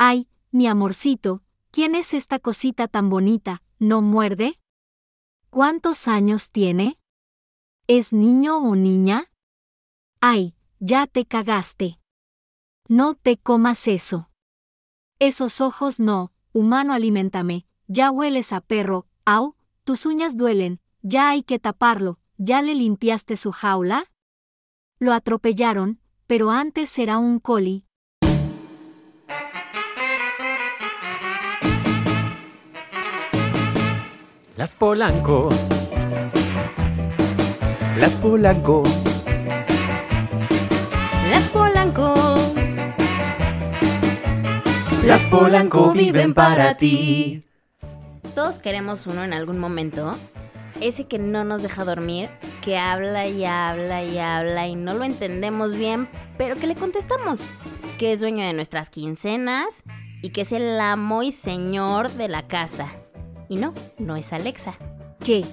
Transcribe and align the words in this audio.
Ay, 0.00 0.28
mi 0.52 0.68
amorcito, 0.68 1.42
¿quién 1.72 1.96
es 1.96 2.14
esta 2.14 2.38
cosita 2.38 2.86
tan 2.86 3.10
bonita? 3.10 3.64
¿No 3.80 4.00
muerde? 4.00 4.60
¿Cuántos 5.50 6.06
años 6.06 6.52
tiene? 6.52 7.00
¿Es 7.88 8.12
niño 8.12 8.58
o 8.58 8.76
niña? 8.76 9.24
Ay, 10.20 10.54
ya 10.78 11.08
te 11.08 11.26
cagaste. 11.26 11.98
No 12.86 13.14
te 13.14 13.38
comas 13.38 13.88
eso. 13.88 14.30
Esos 15.18 15.60
ojos 15.60 15.98
no, 15.98 16.32
humano 16.52 16.92
alimentame, 16.92 17.66
ya 17.88 18.12
hueles 18.12 18.52
a 18.52 18.60
perro, 18.60 19.08
au, 19.24 19.56
tus 19.82 20.06
uñas 20.06 20.36
duelen, 20.36 20.80
ya 21.02 21.28
hay 21.30 21.42
que 21.42 21.58
taparlo, 21.58 22.20
¿ya 22.36 22.62
le 22.62 22.76
limpiaste 22.76 23.36
su 23.36 23.50
jaula? 23.50 24.04
Lo 25.00 25.12
atropellaron, 25.12 26.00
pero 26.28 26.52
antes 26.52 26.96
era 27.00 27.18
un 27.18 27.40
coli. 27.40 27.87
Las 34.58 34.74
Polanco. 34.74 35.50
Las 37.96 38.10
Polanco. 38.14 38.82
Las 41.30 41.46
Polanco. 41.50 42.14
Las 45.04 45.26
Polanco 45.26 45.92
viven 45.92 46.34
para 46.34 46.76
ti. 46.76 47.44
Todos 48.34 48.58
queremos 48.58 49.06
uno 49.06 49.22
en 49.22 49.32
algún 49.32 49.60
momento. 49.60 50.18
Ese 50.80 51.06
que 51.06 51.20
no 51.20 51.44
nos 51.44 51.62
deja 51.62 51.84
dormir, 51.84 52.28
que 52.60 52.78
habla 52.78 53.28
y 53.28 53.44
habla 53.44 54.02
y 54.02 54.18
habla 54.18 54.66
y 54.66 54.74
no 54.74 54.94
lo 54.94 55.04
entendemos 55.04 55.74
bien, 55.74 56.08
pero 56.36 56.56
que 56.56 56.66
le 56.66 56.74
contestamos. 56.74 57.38
Que 57.96 58.10
es 58.10 58.18
dueño 58.18 58.44
de 58.44 58.54
nuestras 58.54 58.90
quincenas 58.90 59.84
y 60.20 60.30
que 60.30 60.40
es 60.40 60.50
el 60.50 60.80
amo 60.80 61.22
y 61.22 61.30
señor 61.30 62.10
de 62.10 62.26
la 62.26 62.48
casa. 62.48 62.88
Y 63.48 63.56
no, 63.56 63.72
no 63.98 64.16
es 64.16 64.32
Alexa. 64.32 64.76
¿Qué? 65.20 65.44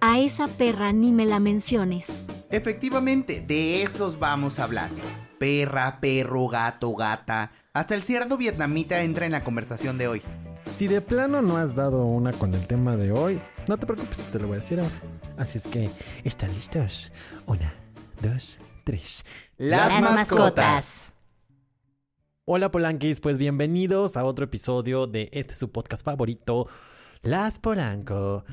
A 0.00 0.18
esa 0.18 0.48
perra 0.48 0.92
ni 0.92 1.12
me 1.12 1.24
la 1.24 1.38
menciones. 1.38 2.24
Efectivamente, 2.50 3.40
de 3.40 3.82
esos 3.82 4.18
vamos 4.18 4.58
a 4.58 4.64
hablar. 4.64 4.90
Perra, 5.38 6.00
perro, 6.00 6.48
gato, 6.48 6.94
gata. 6.94 7.52
Hasta 7.72 7.94
el 7.94 8.02
cerdo 8.02 8.36
vietnamita 8.36 9.02
entra 9.02 9.26
en 9.26 9.32
la 9.32 9.44
conversación 9.44 9.98
de 9.98 10.08
hoy. 10.08 10.22
Si 10.64 10.88
de 10.88 11.00
plano 11.00 11.42
no 11.42 11.58
has 11.58 11.76
dado 11.76 12.04
una 12.04 12.32
con 12.32 12.52
el 12.54 12.66
tema 12.66 12.96
de 12.96 13.12
hoy, 13.12 13.40
no 13.68 13.76
te 13.76 13.86
preocupes, 13.86 14.26
te 14.26 14.40
lo 14.40 14.48
voy 14.48 14.56
a 14.56 14.60
decir 14.60 14.80
ahora. 14.80 14.94
Así 15.36 15.58
es 15.58 15.68
que, 15.68 15.90
¿están 16.24 16.52
listos? 16.54 17.12
Una, 17.46 17.72
dos, 18.20 18.58
tres. 18.84 19.24
Las, 19.58 20.00
mascotas. 20.00 21.12
Hola 22.46 22.70
Polanquis, 22.70 23.20
pues 23.20 23.38
bienvenidos 23.38 24.16
a 24.16 24.24
otro 24.24 24.44
episodio 24.44 25.06
de 25.06 25.28
este 25.32 25.54
su 25.54 25.70
podcast 25.72 26.04
favorito, 26.04 26.68
Las 27.26 27.58
Polanco. 27.58 28.44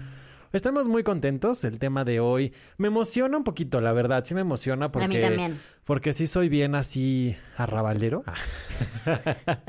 Estamos 0.52 0.88
muy 0.88 1.04
contentos. 1.04 1.64
El 1.64 1.78
tema 1.78 2.04
de 2.06 2.20
hoy 2.20 2.54
me 2.78 2.88
emociona 2.88 3.38
un 3.38 3.44
poquito, 3.44 3.82
la 3.82 3.92
verdad. 3.92 4.24
Sí 4.26 4.34
me 4.34 4.42
emociona 4.42 4.92
porque. 4.92 5.06
A 5.06 5.08
mí 5.08 5.22
también. 5.22 5.60
Porque 5.84 6.14
sí 6.14 6.26
soy 6.26 6.50
bien 6.50 6.74
así 6.74 7.36
arrabalero. 7.56 8.24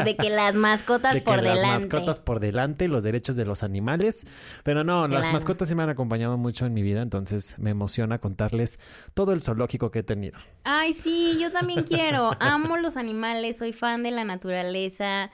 De 0.05 0.17
que 0.17 0.31
las 0.31 0.55
mascotas 0.55 1.15
de 1.15 1.21
que 1.21 1.25
por 1.25 1.43
las 1.43 1.57
delante. 1.57 1.89
mascotas 1.89 2.21
por 2.21 2.41
delante, 2.41 2.89
los 2.89 3.03
derechos 3.03 3.37
de 3.37 3.45
los 3.45 3.63
animales. 3.63 4.27
Pero 4.63 4.85
no, 4.85 5.07
las 5.07 5.33
mascotas 5.33 5.69
sí 5.69 5.75
me 5.75 5.83
han 5.83 5.91
acompañado 5.91 6.39
mucho 6.39 6.65
en 6.65 6.73
mi 6.73 6.83
vida, 6.83 7.03
entonces 7.03 7.59
me 7.59 7.71
emociona 7.71 8.21
contarles 8.21 8.79
todo 9.13 9.33
el 9.33 9.43
zoológico 9.43 9.91
que 9.91 9.99
he 9.99 10.03
tenido. 10.05 10.39
Ay, 10.63 10.93
sí, 10.93 11.37
yo 11.41 11.51
también 11.51 11.83
quiero. 11.83 12.31
Amo 12.41 12.77
los 12.77 12.97
animales, 12.97 13.59
soy 13.59 13.73
fan 13.73 14.03
de 14.03 14.13
la 14.13 14.25
naturaleza. 14.25 15.31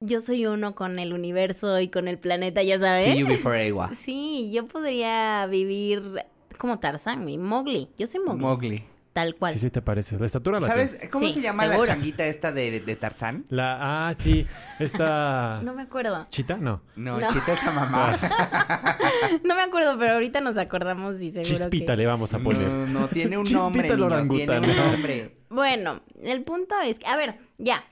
Yo 0.00 0.20
soy 0.20 0.46
uno 0.46 0.76
con 0.76 1.00
el 1.00 1.12
universo 1.12 1.80
y 1.80 1.88
con 1.88 2.06
el 2.06 2.18
planeta, 2.18 2.62
ya 2.62 2.78
sabes. 2.78 3.12
See 3.12 3.18
you 3.18 3.26
before 3.26 3.66
Ewa. 3.66 3.90
Sí, 3.94 4.50
yo 4.54 4.66
podría 4.68 5.44
vivir 5.46 6.24
como 6.56 6.78
Tarzán, 6.78 7.24
mi 7.24 7.36
Mowgli. 7.36 7.88
Yo 7.98 8.06
soy 8.06 8.20
Mowgli, 8.24 8.40
Mowgli. 8.40 8.84
tal 9.12 9.34
cual. 9.34 9.52
Sí, 9.54 9.58
sí 9.58 9.70
te 9.70 9.82
parece. 9.82 10.16
La 10.16 10.26
estatura 10.26 10.60
la 10.60 10.68
¿Sabes 10.68 10.92
tienes. 11.00 11.08
cómo 11.10 11.26
Sí, 11.26 11.34
se 11.34 11.40
llama 11.40 11.64
seguro. 11.64 11.86
la 11.86 11.94
changuita 11.94 12.24
esta 12.28 12.52
de, 12.52 12.78
de 12.78 12.94
Tarzán? 12.94 13.44
La, 13.48 14.08
ah, 14.08 14.14
sí, 14.14 14.46
esta... 14.78 15.60
No 15.64 15.74
me 15.74 15.82
acuerdo. 15.82 16.28
¿Chita? 16.30 16.58
No. 16.58 16.80
No, 16.94 17.18
No. 17.18 17.32
chita 17.32 17.52
es 17.54 17.64
la 17.64 17.72
mamá. 17.72 18.16
No 19.42 19.56
me 19.56 19.62
acuerdo, 19.62 19.98
pero 19.98 20.12
ahorita 20.12 20.40
nos 20.40 20.58
acordamos 20.58 21.20
y 21.20 21.32
seguro 21.32 21.48
Chispita 21.56 21.94
que... 21.94 21.96
le 21.96 22.06
vamos 22.06 22.32
a 22.34 22.38
poner. 22.38 22.62
No, 22.68 22.86
no, 23.00 23.08
tiene 23.08 23.36
un 23.36 23.44
Chispita 23.44 23.64
nombre, 23.64 23.88
el 23.88 23.96
niños, 23.96 24.12
orangután. 24.12 24.62
Tiene 24.62 24.80
un 24.80 24.92
nombre. 24.92 25.36
Bueno, 25.50 26.00
el 26.22 26.42
punto 26.44 26.76
es 26.84 27.00
que, 27.00 27.06
a 27.08 27.16
ver, 27.16 27.34
ya. 27.58 27.82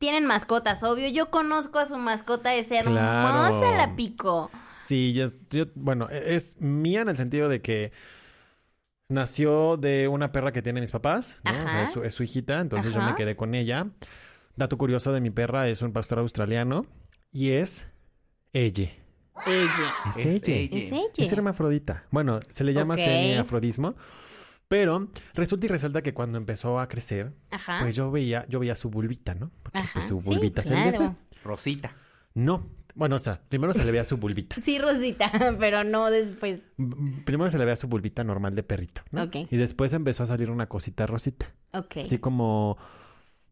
Tienen 0.00 0.24
mascotas, 0.24 0.82
obvio. 0.82 1.08
Yo 1.10 1.30
conozco 1.30 1.78
a 1.78 1.84
su 1.84 1.98
mascota, 1.98 2.54
es 2.54 2.72
hermosa 2.72 3.50
Claro. 3.60 3.76
la 3.76 3.94
pico. 3.96 4.50
Sí, 4.78 5.12
yo, 5.12 5.26
yo- 5.50 5.66
bueno, 5.74 6.08
e- 6.10 6.34
es 6.36 6.56
mía 6.58 7.02
en 7.02 7.10
el 7.10 7.18
sentido 7.18 7.50
de 7.50 7.60
que 7.60 7.92
nació 9.08 9.76
de 9.76 10.08
una 10.08 10.32
perra 10.32 10.52
que 10.52 10.62
tienen 10.62 10.80
mis 10.80 10.90
papás, 10.90 11.36
¿no? 11.44 11.50
O 11.50 11.54
sea, 11.54 11.82
es 11.82 11.92
su, 11.92 12.02
es 12.02 12.14
su 12.14 12.22
hijita, 12.22 12.60
entonces 12.60 12.94
yo 12.94 13.02
me 13.02 13.14
quedé 13.14 13.36
con 13.36 13.54
ella. 13.54 13.88
Dato 14.56 14.78
curioso 14.78 15.12
de 15.12 15.20
mi 15.20 15.28
perra, 15.28 15.68
es 15.68 15.82
un 15.82 15.92
pastor 15.92 16.18
australiano 16.20 16.86
y 17.30 17.50
es 17.50 17.86
ella. 18.54 18.88
Ella. 19.46 19.94
Es, 20.08 20.16
Es 20.16 20.26
ella. 20.48 20.76
Es 20.78 20.92
ella. 20.92 21.02
Es 21.18 21.30
hermafrodita. 21.32 22.04
Bueno, 22.10 22.40
se 22.48 22.64
le 22.64 22.72
llama 22.72 22.94
Ok. 22.94 23.00
semiafrodismo. 23.00 23.96
Pero 24.70 25.08
resulta 25.34 25.66
y 25.66 25.68
resalta 25.68 26.00
que 26.00 26.14
cuando 26.14 26.38
empezó 26.38 26.78
a 26.78 26.86
crecer, 26.86 27.32
Ajá. 27.50 27.78
pues 27.80 27.96
yo 27.96 28.12
veía, 28.12 28.46
yo 28.48 28.60
veía 28.60 28.76
su 28.76 28.88
bulbita, 28.88 29.34
¿no? 29.34 29.50
Porque 29.64 29.78
Ajá. 29.80 29.90
pues, 29.94 30.06
su 30.06 30.20
Sí, 30.20 30.28
bulbita 30.28 30.62
se 30.62 30.74
claro. 30.74 31.16
Rosita. 31.42 31.92
No. 32.34 32.68
Bueno, 32.94 33.16
o 33.16 33.18
sea, 33.18 33.40
primero 33.48 33.72
se 33.74 33.84
le 33.84 33.90
veía 33.90 34.04
su 34.04 34.18
bulbita. 34.18 34.60
Sí, 34.60 34.78
Rosita, 34.78 35.32
pero 35.58 35.82
no 35.82 36.08
después. 36.12 36.68
M- 36.78 37.22
Primero 37.24 37.50
se 37.50 37.58
le 37.58 37.64
veía 37.64 37.74
su 37.74 37.88
bulbita 37.88 38.22
normal 38.22 38.54
de 38.54 38.62
perrito, 38.62 39.02
¿no? 39.10 39.24
Ok. 39.24 39.36
Y 39.50 39.56
después 39.56 39.92
empezó 39.92 40.22
a 40.22 40.26
salir 40.26 40.50
una 40.52 40.68
cosita 40.68 41.04
rosita. 41.04 41.52
Ok. 41.72 41.96
Así 42.04 42.18
como... 42.18 42.78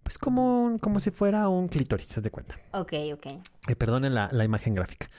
Pues 0.05 0.19
como, 0.19 0.63
un- 0.67 0.79
como 0.79 1.01
si 1.01 1.11
fuera 1.11 1.49
un 1.49 1.67
clítoris, 1.67 2.07
¿se 2.07 2.21
de 2.21 2.31
cuenta? 2.31 2.57
Ok, 2.73 2.93
ok. 3.15 3.27
Eh, 3.67 3.75
perdonen 3.77 4.15
la, 4.15 4.29
la 4.33 4.45
imagen 4.45 4.75
gráfica. 4.77 5.11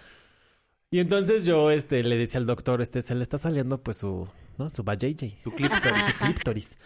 Y 0.91 0.99
entonces 0.99 1.45
yo 1.45 1.69
este, 1.69 2.03
le 2.03 2.17
decía 2.17 2.39
al 2.39 2.47
doctor, 2.47 2.81
este, 2.81 3.01
se 3.01 3.13
le 3.13 3.21
está 3.21 3.37
saliendo 3.37 3.83
pues 3.83 3.97
su, 3.97 4.27
¿no? 4.57 4.69
Su 4.71 4.83
vajayjay, 4.83 5.39
su 5.43 5.51
clítoris, 5.51 6.03
su 6.13 6.25
clítoris. 6.25 6.77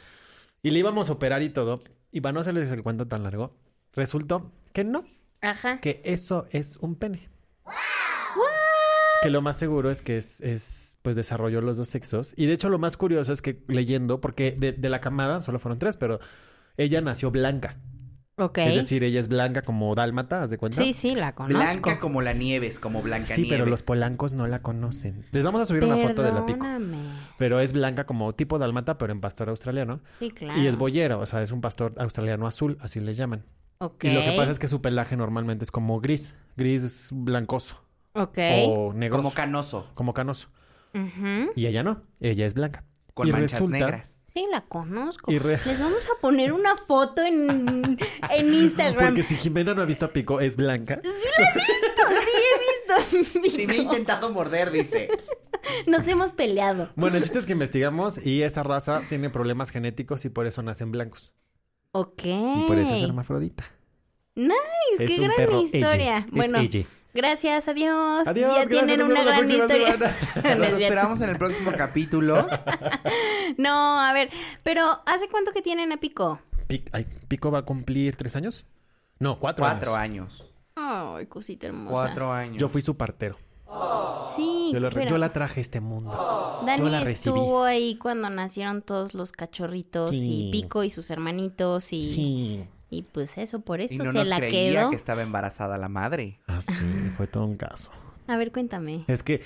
Y 0.61 0.71
le 0.71 0.79
íbamos 0.79 1.09
a 1.09 1.13
operar 1.13 1.41
y 1.41 1.49
todo. 1.49 1.81
Y 2.11 2.21
para 2.21 2.33
no 2.33 2.41
hacerles 2.41 2.69
el 2.69 2.83
cuento 2.83 3.07
tan 3.07 3.23
largo, 3.23 3.55
resultó 3.93 4.51
que 4.73 4.83
no, 4.83 5.05
Ajá. 5.41 5.79
que 5.79 6.01
eso 6.03 6.47
es 6.51 6.77
un 6.77 6.95
pene. 6.95 7.29
Que 9.21 9.29
lo 9.29 9.41
más 9.41 9.57
seguro 9.57 9.89
es 9.89 10.01
que 10.01 10.17
es, 10.17 10.41
es, 10.41 10.97
pues 11.01 11.15
desarrolló 11.15 11.61
los 11.61 11.77
dos 11.77 11.87
sexos. 11.87 12.33
Y 12.35 12.45
de 12.45 12.53
hecho 12.53 12.67
lo 12.67 12.77
más 12.79 12.97
curioso 12.97 13.31
es 13.31 13.41
que 13.41 13.63
leyendo, 13.69 14.19
porque 14.19 14.51
de, 14.51 14.73
de 14.73 14.89
la 14.89 14.99
camada 14.99 15.39
solo 15.39 15.59
fueron 15.59 15.79
tres, 15.79 15.95
pero 15.95 16.19
ella 16.75 16.99
nació 16.99 17.31
blanca. 17.31 17.77
Ok. 18.35 18.57
Es 18.59 18.75
decir, 18.75 19.03
ella 19.03 19.19
es 19.19 19.27
blanca 19.27 19.61
como 19.61 19.93
dálmata, 19.93 20.41
¿haz 20.41 20.49
de 20.49 20.57
cuenta? 20.57 20.81
sí, 20.81 20.93
sí, 20.93 21.13
la 21.13 21.35
conozco. 21.35 21.57
Blanca 21.59 21.99
como 21.99 22.21
la 22.23 22.33
nieves, 22.33 22.79
como 22.79 23.01
Blanca 23.03 23.35
Sí, 23.35 23.45
pero 23.47 23.65
los 23.67 23.83
polancos 23.83 24.33
no 24.33 24.47
la 24.47 24.61
conocen. 24.63 25.25
Les 25.31 25.43
vamos 25.43 25.61
a 25.61 25.65
subir 25.67 25.81
Perdóname. 25.81 26.05
una 26.05 26.13
foto 26.15 26.23
de 26.23 26.31
la 26.31 26.45
pico. 26.45 26.65
Pero 27.37 27.59
es 27.59 27.73
blanca 27.73 28.05
como 28.05 28.33
tipo 28.33 28.57
dálmata, 28.57 28.97
pero 28.97 29.13
en 29.13 29.21
pastor 29.21 29.49
australiano. 29.49 30.01
Sí, 30.19 30.31
claro. 30.31 30.59
Y 30.59 30.65
es 30.67 30.77
boyero, 30.77 31.19
o 31.19 31.25
sea, 31.27 31.43
es 31.43 31.51
un 31.51 31.61
pastor 31.61 31.93
australiano 31.97 32.47
azul, 32.47 32.77
así 32.81 32.99
le 32.99 33.13
llaman. 33.13 33.45
Ok. 33.77 34.05
Y 34.05 34.09
lo 34.11 34.21
que 34.21 34.31
pasa 34.35 34.49
es 34.51 34.57
que 34.59 34.67
su 34.67 34.81
pelaje 34.81 35.15
normalmente 35.15 35.63
es 35.63 35.71
como 35.71 35.99
gris, 35.99 36.33
gris 36.57 37.09
blancoso 37.11 37.83
Ok. 38.13 38.37
o 38.67 38.93
negro, 38.93 39.17
Como 39.17 39.29
como, 39.29 39.35
canoso, 39.35 39.91
canoso. 40.15 40.47
Ujú. 40.95 41.51
Y 41.55 41.67
ella 41.67 41.83
no, 41.83 42.03
ella 42.19 42.45
es 42.45 42.53
blanca. 42.53 42.83
con 43.13 43.27
y 43.27 43.31
manchas 43.31 43.53
resulta, 43.53 43.77
negras. 43.77 44.17
Sí, 44.33 44.47
la 44.51 44.61
conozco. 44.61 45.31
Y 45.31 45.37
re- 45.37 45.59
Les 45.65 45.79
vamos 45.79 46.07
a 46.09 46.19
poner 46.19 46.53
una 46.53 46.75
foto 46.75 47.21
en, 47.21 47.97
en 48.31 48.53
Instagram. 48.53 49.05
Porque 49.07 49.23
si 49.23 49.35
Jimena 49.35 49.73
no 49.75 49.81
ha 49.83 49.85
visto 49.85 50.05
a 50.05 50.09
Pico, 50.09 50.39
es 50.39 50.55
blanca. 50.55 50.99
Sí 51.03 51.09
he 51.39 53.13
visto. 53.19 53.49
Sí, 53.57 53.67
me 53.67 53.73
he 53.73 53.77
intentado 53.77 54.29
morder, 54.31 54.71
dice. 54.71 55.09
Nos 55.87 56.07
hemos 56.07 56.31
peleado. 56.31 56.89
Bueno, 56.95 57.17
el 57.17 57.23
chiste 57.23 57.39
es 57.39 57.45
que 57.45 57.53
investigamos 57.53 58.23
y 58.25 58.41
esa 58.43 58.63
raza 58.63 59.03
tiene 59.07 59.29
problemas 59.29 59.69
genéticos 59.71 60.25
y 60.25 60.29
por 60.29 60.45
eso 60.47 60.61
nacen 60.63 60.91
blancos. 60.91 61.31
Ok. 61.91 62.23
Y 62.25 62.63
por 62.67 62.77
eso 62.77 62.93
es 62.93 63.03
hermafrodita. 63.03 63.65
Nice, 64.35 64.53
Es 64.99 65.09
qué 65.09 65.15
un 65.21 65.23
gran 65.27 65.37
perro 65.37 65.61
historia. 65.61 66.17
ella. 66.17 66.27
Bueno, 66.31 66.57
es 66.57 66.75
ella. 66.75 66.85
Gracias, 67.13 67.67
adiós. 67.67 68.27
Adiós, 68.27 68.49
ya 68.51 68.63
gracias, 68.65 68.69
tienen 68.85 68.99
nos 68.99 69.09
una 69.09 69.23
gran 69.23 69.49
historia. 69.49 69.91
semana. 69.97 70.15
No 70.35 70.49
es 70.49 70.57
Los 70.57 70.67
cierto. 70.67 70.77
esperamos 70.83 71.21
en 71.21 71.29
el 71.29 71.37
próximo 71.37 71.71
capítulo. 71.77 72.47
No, 73.57 73.99
a 73.99 74.13
ver, 74.13 74.29
pero 74.63 75.01
¿hace 75.05 75.27
cuánto 75.29 75.51
que 75.51 75.61
tienen 75.61 75.91
a 75.91 75.97
Pico? 75.97 76.39
Ay, 76.91 77.05
Pico 77.27 77.51
va 77.51 77.59
a 77.59 77.61
cumplir 77.65 78.15
tres 78.15 78.35
años. 78.35 78.65
No, 79.19 79.39
cuatro, 79.39 79.63
Cuatro 79.65 79.95
años. 79.95 80.41
años. 80.41 81.15
Ay, 81.15 81.27
cosita 81.27 81.67
hermosa. 81.67 81.91
Cuatro 81.91 82.31
años. 82.31 82.57
Yo 82.57 82.67
fui 82.69 82.81
su 82.81 82.97
partero. 82.97 83.37
Sí, 84.35 84.69
Yo 84.73 84.79
la, 84.79 84.89
pero 84.91 85.09
yo 85.09 85.17
la 85.17 85.33
traje 85.33 85.59
a 85.59 85.61
este 85.61 85.79
mundo. 85.81 86.61
Dani 86.65 86.81
yo 86.83 86.89
la 86.89 86.99
recibí. 87.01 87.37
estuvo 87.37 87.63
ahí 87.63 87.95
cuando 87.97 88.29
nacieron 88.29 88.81
todos 88.81 89.13
los 89.13 89.31
cachorritos 89.31 90.11
Sí. 90.11 90.47
y 90.47 90.51
Pico 90.51 90.83
y 90.83 90.89
sus 90.89 91.09
hermanitos 91.11 91.91
y, 91.93 92.13
Sí. 92.13 92.65
Y 92.93 93.01
pues 93.11 93.37
eso, 93.37 93.61
por 93.61 93.81
eso 93.81 93.93
Y 93.95 93.97
no 93.97 94.05
se 94.11 94.17
nos 94.19 94.27
la 94.27 94.37
creía 94.37 94.81
quedó. 94.81 94.89
que 94.91 94.95
estaba 94.95 95.23
embarazada 95.23 95.77
la 95.77 95.89
madre. 95.89 96.39
Ah, 96.47 96.61
sí, 96.61 96.83
fue 97.15 97.27
todo 97.27 97.45
un 97.45 97.57
caso. 97.57 97.91
A 98.27 98.37
ver, 98.37 98.51
cuéntame. 98.51 99.03
Es 99.07 99.23
que, 99.23 99.41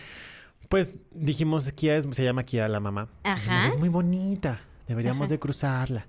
pues, 0.70 0.96
dijimos, 1.12 1.72
Kia 1.72 1.96
es- 1.98 2.08
se 2.12 2.24
llama 2.24 2.44
Kia 2.44 2.68
la 2.68 2.80
mamá. 2.80 3.08
Ajá. 3.24 3.36
Dijimos, 3.56 3.66
es 3.74 3.80
muy 3.80 3.90
bonita, 3.90 4.62
deberíamos 4.88 5.26
Ajá. 5.26 5.30
de 5.34 5.40
cruzarla. 5.40 6.08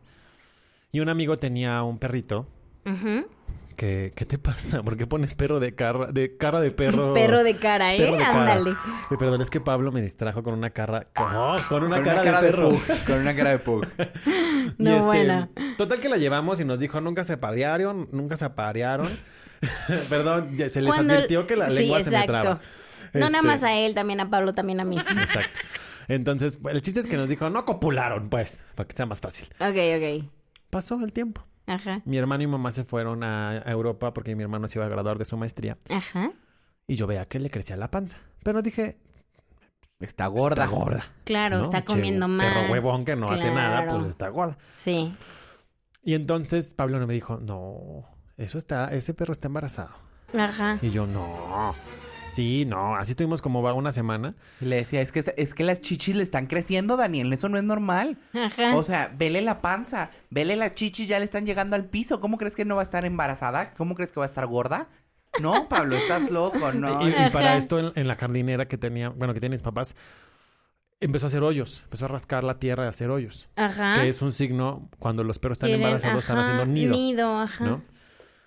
Y 0.93 1.00
un 1.00 1.08
amigo 1.08 1.37
tenía 1.38 1.82
un 1.82 1.99
perrito 1.99 2.46
Ujú. 2.87 3.26
Que, 3.78 4.12
¿qué 4.16 4.26
te 4.26 4.38
pasa? 4.38 4.82
¿Por 4.82 4.96
qué 4.96 5.06
pones 5.06 5.34
perro 5.36 5.60
de 5.60 5.75
cara 5.75 6.08
de, 6.08 6.36
cara 6.36 6.60
de 6.60 6.72
perro? 6.72 7.14
Perro 7.14 7.44
de 7.44 7.54
cara, 7.56 7.94
¿eh? 7.94 7.98
Perro 7.98 8.16
de 8.16 8.19
cara. 8.22 8.40
Ándale. 8.40 8.70
Eh, 8.72 9.16
perdón, 9.19 9.40
es 9.40 9.50
que 9.50 9.60
Pablo 9.60 9.92
me 9.92 10.02
distrajo 10.02 10.42
con 10.42 10.52
una 10.54 10.70
cara... 10.70 11.06
¡Oh! 11.16 11.56
con 11.69 11.84
una 11.84 11.96
Con 11.96 12.04
cara, 12.04 12.40
de 12.42 12.50
perro. 12.50 12.70
pug, 12.70 12.80
Con 13.06 13.19
una 13.20 13.34
cara 13.36 13.50
de 13.50 13.58
pug. 13.60 13.86
No, 14.78 14.90
este, 14.94 15.04
bueno. 15.06 15.48
Total 15.78 15.98
que 16.00 16.08
la 16.08 16.16
llevamos 16.19 16.58
y 16.60 16.64
nos 16.64 16.80
dijo, 16.80 17.00
nunca 17.00 17.22
se 17.25 17.36
parearon, 17.36 18.08
nunca 18.12 18.36
se 18.36 18.44
aparearon. 18.44 19.08
Perdón, 20.10 20.56
ya 20.56 20.69
se 20.69 20.82
les 20.82 20.92
Cuando- 20.92 21.14
advirtió 21.14 21.46
que 21.46 21.56
la 21.56 21.70
Sí, 21.70 21.76
lengua 21.80 22.02
se 22.02 22.10
me 22.10 22.16
exacto. 22.19 22.32
traba. 22.32 22.60
No 23.14 23.20
nada 23.30 23.38
Este, 23.38 23.46
más 23.46 23.62
a 23.62 23.75
él, 23.75 23.94
también 23.94 24.20
a 24.20 24.28
Pablo, 24.28 24.52
también 24.54 24.80
a 24.80 24.84
mí. 24.84 24.96
Exacto. 24.98 25.60
Entonces, 26.08 26.58
el 26.70 26.82
chiste 26.82 27.00
es 27.00 27.06
que 27.06 27.16
nos 27.16 27.28
dijo, 27.28 27.48
no 27.50 27.64
copularon, 27.64 28.28
pues, 28.28 28.64
para 28.75 28.86
que 28.88 28.96
sea 28.96 29.06
más 29.06 29.20
fácil. 29.20 29.46
Ok, 29.60 29.76
ok. 29.96 30.30
Pasó 30.70 30.98
el 31.02 31.12
tiempo. 31.12 31.44
Ajá. 31.68 32.02
Mi 32.04 32.16
hermano 32.18 32.42
y 32.42 32.46
mi 32.46 32.52
mamá 32.52 32.72
se 32.72 32.84
fueron 32.84 33.22
a, 33.22 33.50
a 33.50 33.70
Europa 33.70 34.12
porque 34.14 34.34
mi 34.34 34.42
hermano 34.42 34.66
se 34.68 34.78
iba 34.78 34.86
a 34.86 34.88
graduar 34.88 35.18
de 35.18 35.24
su 35.24 35.36
maestría. 35.36 35.76
Ajá. 35.90 36.32
Y 36.86 36.96
yo 36.96 37.06
veía 37.06 37.26
que 37.26 37.38
le 37.38 37.50
crecía 37.50 37.76
la 37.76 37.90
panza. 37.90 38.18
Pero 38.42 38.62
dije, 38.62 38.98
Está 40.00 40.26
gorda. 40.28 40.64
está 40.64 40.76
gorda. 40.76 41.04
Claro, 41.24 41.58
¿no? 41.58 41.64
está 41.64 41.80
Che, 41.80 41.86
comiendo 41.86 42.28
más. 42.28 42.46
Perro 42.54 42.72
huevón 42.72 43.04
que 43.04 43.16
no 43.16 43.26
hace 43.26 43.50
nada, 43.50 43.86
pues 43.86 44.06
está 44.06 44.28
gorda. 44.28 44.56
Sí. 44.76 45.12
Y 46.02 46.14
entonces 46.14 46.72
Pablo 46.74 47.04
me 47.06 47.12
dijo, 47.14 47.38
no, 47.38 48.06
eso 48.36 48.58
está, 48.58 48.92
ese 48.92 49.12
perro 49.12 49.32
está 49.32 49.48
embarazado. 49.48 49.94
Ajá. 50.38 50.78
Y 50.82 50.90
yo, 50.90 51.06
no. 51.06 51.74
Sí, 52.28 52.64
no, 52.66 52.94
así 52.96 53.12
estuvimos 53.12 53.42
como 53.42 53.62
va 53.62 53.72
una 53.75 53.90
semana. 53.92 54.34
Y 54.60 54.66
Le 54.66 54.76
decía, 54.76 55.00
es 55.00 55.12
que, 55.12 55.25
es 55.36 55.54
que 55.54 55.64
las 55.64 55.80
chichis 55.80 56.14
le 56.14 56.22
están 56.22 56.46
creciendo, 56.46 56.96
Daniel. 56.96 57.32
Eso 57.32 57.48
no 57.48 57.58
es 57.58 57.64
normal. 57.64 58.19
Ajá. 58.34 58.76
O 58.76 58.82
sea, 58.82 59.12
vele 59.16 59.40
la 59.40 59.60
panza, 59.60 60.10
vele 60.30 60.54
las 60.56 60.72
chichis, 60.72 61.08
ya 61.08 61.19
le 61.19 61.25
están 61.25 61.46
llegando 61.46 61.75
al 61.76 61.86
piso. 61.86 62.20
¿Cómo 62.20 62.36
crees 62.38 62.54
que 62.54 62.64
no 62.64 62.76
va 62.76 62.82
a 62.82 62.84
estar 62.84 63.04
embarazada? 63.04 63.72
¿Cómo 63.75 63.94
crees 63.94 64.12
que 64.12 64.20
va 64.20 64.26
a 64.26 64.28
estar 64.28 64.46
gorda? 64.46 64.88
No, 65.40 65.69
Pablo, 65.69 65.96
estás 65.96 66.30
loco, 66.30 66.72
no. 66.75 67.06
Y, 67.08 67.12
para 67.32 67.56
esto, 67.56 67.78
en, 67.78 67.92
en 67.94 68.08
la 68.08 68.16
jardinera 68.16 68.69
que 68.69 68.78
tenía, 68.78 69.08
bueno, 69.10 69.34
que 69.34 69.40
tienen 69.40 69.54
mis 69.54 69.62
papás, 69.62 69.94
empezó 71.00 71.26
a 71.26 71.28
hacer 71.28 71.42
hoyos. 71.42 71.80
Empezó 71.84 72.06
a 72.06 72.08
rascar 72.08 72.44
la 72.44 72.58
tierra 72.58 72.84
y 72.84 72.86
a 72.86 72.90
hacer 72.90 73.10
hoyos. 73.10 73.48
Ajá. 73.56 73.96
Que 74.00 74.08
es 74.08 74.20
un 74.22 74.32
signo 74.32 74.88
cuando 74.98 75.25
los 75.25 75.38
perros 75.38 75.56
están 75.56 75.69
Quieren- 75.70 75.82
embarazados, 75.82 76.25
están 76.25 76.38
haciendo 76.38 76.66
nido. 76.66 76.92
Nido, 76.94 77.38
ajá. 77.38 77.64
¿no? 77.64 77.82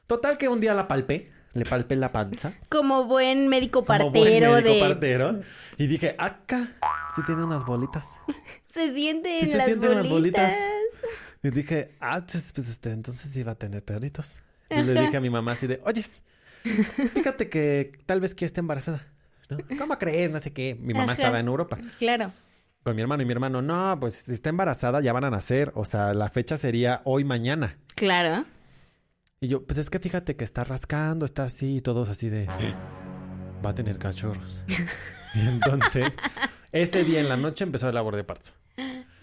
Total 0.07 0.37
que 0.37 0.49
un 0.49 0.59
día 0.59 0.73
la 0.73 0.87
palpé, 0.87 1.31
le 1.53 1.65
palpé 1.65 1.95
la 1.95 2.11
panza. 2.11 2.53
Como 2.69 3.05
buen 3.05 3.47
médico 3.47 3.83
como 3.85 4.11
partero 4.11 4.51
buen 4.51 4.63
médico 4.63 4.85
de... 4.85 4.89
partero. 4.91 5.39
Y 5.77 5.87
dije, 5.87 6.15
acá, 6.17 6.67
sí 7.15 7.21
tiene 7.25 7.43
unas 7.43 7.65
bolitas. 7.65 8.07
Se 8.73 8.93
sienten 8.93 9.41
Sí 9.41 9.51
se 9.51 9.57
las, 9.57 9.65
sienten 9.65 9.95
las 9.95 10.07
bolitas. 10.07 10.51
bolitas. 10.51 11.11
Y 11.43 11.49
dije, 11.49 11.95
ah, 11.99 12.21
pues 12.25 12.69
este, 12.69 12.91
entonces 12.93 13.35
iba 13.35 13.51
a 13.51 13.55
tener 13.55 13.83
perritos. 13.83 14.35
Y 14.69 14.81
le 14.81 14.93
dije 15.01 15.17
a 15.17 15.19
mi 15.19 15.29
mamá 15.29 15.51
así 15.53 15.67
de, 15.67 15.81
oyes, 15.85 16.23
fíjate 17.13 17.49
que 17.49 17.91
tal 18.05 18.21
vez 18.21 18.35
que 18.35 18.45
esté 18.45 18.61
embarazada. 18.61 19.05
¿no? 19.49 19.57
¿Cómo 19.77 19.97
crees? 19.99 20.31
No 20.31 20.39
sé 20.39 20.53
qué. 20.53 20.77
Mi 20.79 20.93
mamá 20.93 21.11
Ajá. 21.11 21.21
estaba 21.21 21.39
en 21.39 21.47
Europa 21.47 21.77
Claro. 21.99 22.31
con 22.83 22.95
mi 22.95 23.01
hermano 23.01 23.23
y 23.23 23.25
mi 23.25 23.33
hermano, 23.33 23.61
no, 23.61 23.97
pues 23.99 24.15
si 24.15 24.31
está 24.33 24.49
embarazada 24.49 25.01
ya 25.01 25.11
van 25.11 25.25
a 25.25 25.29
nacer. 25.29 25.71
O 25.75 25.83
sea, 25.83 26.13
la 26.13 26.29
fecha 26.29 26.55
sería 26.55 27.01
hoy, 27.03 27.25
mañana. 27.25 27.77
Claro. 27.95 28.45
Y 29.43 29.47
yo, 29.47 29.63
pues 29.63 29.79
es 29.79 29.89
que 29.89 29.97
fíjate 29.97 30.35
que 30.35 30.43
está 30.43 30.63
rascando, 30.63 31.25
está 31.25 31.45
así 31.45 31.77
y 31.77 31.81
todos 31.81 32.09
así 32.09 32.29
de, 32.29 32.45
va 33.65 33.71
a 33.71 33.73
tener 33.73 33.97
cachorros. 33.97 34.63
y 35.33 35.39
entonces, 35.39 36.15
ese 36.71 37.03
día 37.03 37.21
en 37.21 37.27
la 37.27 37.37
noche 37.37 37.63
empezó 37.63 37.87
la 37.87 37.93
labor 37.93 38.15
de 38.17 38.23
parto. 38.23 38.51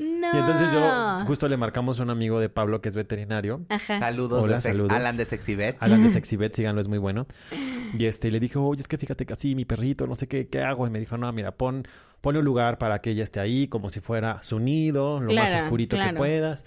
No. 0.01 0.35
Y 0.35 0.39
entonces 0.39 0.73
yo, 0.73 1.25
justo 1.25 1.49
le 1.49 1.57
marcamos 1.57 2.01
a 2.01 2.03
un 2.03 2.11
amigo 2.11 2.41
de 2.41 2.49
Pablo 2.49 2.81
que 2.81 2.89
es 2.89 2.97
veterinario. 2.97 3.65
Ajá. 3.69 4.01
Saludos, 4.01 4.43
Hola, 4.43 4.57
de 4.57 4.61
saludos. 4.61 4.91
Alan 4.91 5.17
de 5.17 5.25
Sexybet. 5.25 5.77
Alan 5.79 6.03
de 6.03 6.09
Sexybet, 6.11 6.53
síganlo, 6.53 6.81
es 6.81 6.89
muy 6.89 6.99
bueno. 6.99 7.29
Y 7.97 8.07
este, 8.07 8.33
le 8.33 8.41
dije, 8.41 8.59
oye, 8.59 8.81
es 8.81 8.89
que 8.89 8.99
fíjate 8.99 9.25
que 9.25 9.35
así 9.35 9.55
mi 9.55 9.67
perrito, 9.67 10.09
no 10.09 10.17
sé 10.17 10.27
qué, 10.27 10.49
qué 10.49 10.63
hago. 10.63 10.85
Y 10.89 10.91
me 10.91 10.99
dijo, 10.99 11.17
no, 11.17 11.33
mira, 11.33 11.53
pon, 11.53 11.87
ponle 12.21 12.41
un 12.41 12.45
lugar 12.45 12.79
para 12.79 13.01
que 13.01 13.11
ella 13.11 13.23
esté 13.23 13.39
ahí, 13.39 13.69
como 13.69 13.89
si 13.89 14.01
fuera 14.01 14.43
su 14.43 14.59
nido, 14.59 15.21
lo 15.21 15.33
más 15.33 15.51
Claro, 15.51 15.65
oscurito 15.65 15.97
que 15.97 16.13
puedas. 16.15 16.65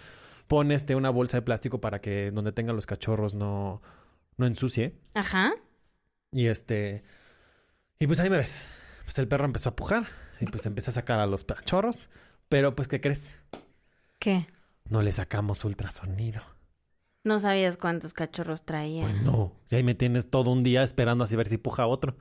Pon 0.51 0.73
este, 0.73 0.95
una 0.95 1.09
bolsa 1.09 1.37
de 1.37 1.43
plástico 1.43 1.79
para 1.79 1.99
que 1.99 2.29
donde 2.29 2.51
tengan 2.51 2.75
los 2.75 2.85
cachorros 2.85 3.35
no, 3.35 3.81
no 4.35 4.45
ensucie. 4.45 4.97
Ajá. 5.13 5.53
Y 6.33 6.47
este, 6.47 7.05
y 7.99 8.05
pues 8.07 8.19
ahí 8.19 8.29
me 8.29 8.35
ves. 8.35 8.65
Pues 9.05 9.17
el 9.19 9.29
perro 9.29 9.45
empezó 9.45 9.69
a 9.69 9.77
pujar 9.77 10.07
y 10.41 10.47
pues 10.47 10.65
empecé 10.65 10.89
a 10.89 10.93
sacar 10.93 11.21
a 11.21 11.25
los 11.25 11.45
cachorros. 11.45 12.09
Pero 12.49 12.75
pues, 12.75 12.89
¿qué 12.89 12.99
crees? 12.99 13.39
¿Qué? 14.19 14.45
No 14.89 15.01
le 15.01 15.13
sacamos 15.13 15.63
ultrasonido. 15.63 16.41
No 17.23 17.39
sabías 17.39 17.77
cuántos 17.77 18.13
cachorros 18.13 18.65
traía. 18.65 19.03
Pues 19.03 19.21
no. 19.21 19.53
Y 19.69 19.75
ahí 19.75 19.83
me 19.83 19.95
tienes 19.95 20.29
todo 20.29 20.51
un 20.51 20.63
día 20.63 20.83
esperando 20.83 21.23
así 21.23 21.37
ver 21.37 21.47
si 21.47 21.57
puja 21.59 21.87
otro. 21.87 22.17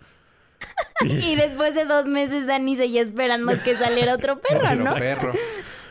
Y 1.02 1.34
después 1.34 1.74
de 1.74 1.84
dos 1.84 2.06
meses 2.06 2.46
Dani 2.46 2.76
seguía 2.76 3.02
esperando 3.02 3.52
que 3.64 3.76
saliera 3.76 4.14
otro 4.14 4.40
perro, 4.48 4.60
Pero 4.68 4.84
¿no? 4.84 4.94
perro. 4.94 5.32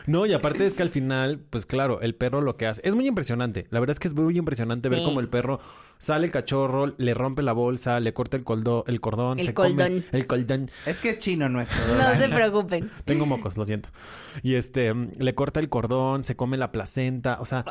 No, 0.06 0.26
y 0.26 0.32
aparte 0.32 0.66
es 0.66 0.74
que 0.74 0.82
al 0.82 0.90
final, 0.90 1.40
pues 1.50 1.66
claro, 1.66 2.00
el 2.00 2.14
perro 2.14 2.40
lo 2.40 2.56
que 2.56 2.66
hace 2.66 2.80
es 2.84 2.94
muy 2.94 3.06
impresionante. 3.06 3.66
La 3.70 3.80
verdad 3.80 3.92
es 3.94 4.00
que 4.00 4.08
es 4.08 4.14
muy 4.14 4.36
impresionante 4.36 4.88
ver 4.88 5.00
cómo 5.04 5.20
el 5.20 5.28
perro 5.28 5.60
sale 5.98 6.26
el 6.26 6.32
cachorro, 6.32 6.94
le 6.98 7.14
rompe 7.14 7.42
la 7.42 7.52
bolsa, 7.52 8.00
le 8.00 8.12
corta 8.14 8.36
el, 8.36 8.44
coldo- 8.44 8.84
el 8.86 9.00
cordón, 9.00 9.38
El 9.38 9.46
se 9.46 9.54
come 9.54 9.68
el 10.12 10.26
cordón. 10.26 10.70
Es 10.86 10.98
que 10.98 11.10
es 11.10 11.18
chino 11.18 11.48
nuestro. 11.48 11.78
No 11.96 12.18
se 12.18 12.28
preocupen. 12.28 12.90
Tengo 13.04 13.26
mocos, 13.26 13.56
lo 13.56 13.64
siento. 13.64 13.90
Y 14.42 14.54
este, 14.54 14.92
mm, 14.94 15.10
le 15.18 15.34
corta 15.34 15.60
el 15.60 15.68
cordón, 15.68 16.24
se 16.24 16.36
come 16.36 16.56
la 16.56 16.72
placenta, 16.72 17.38
o 17.40 17.46
sea, 17.46 17.64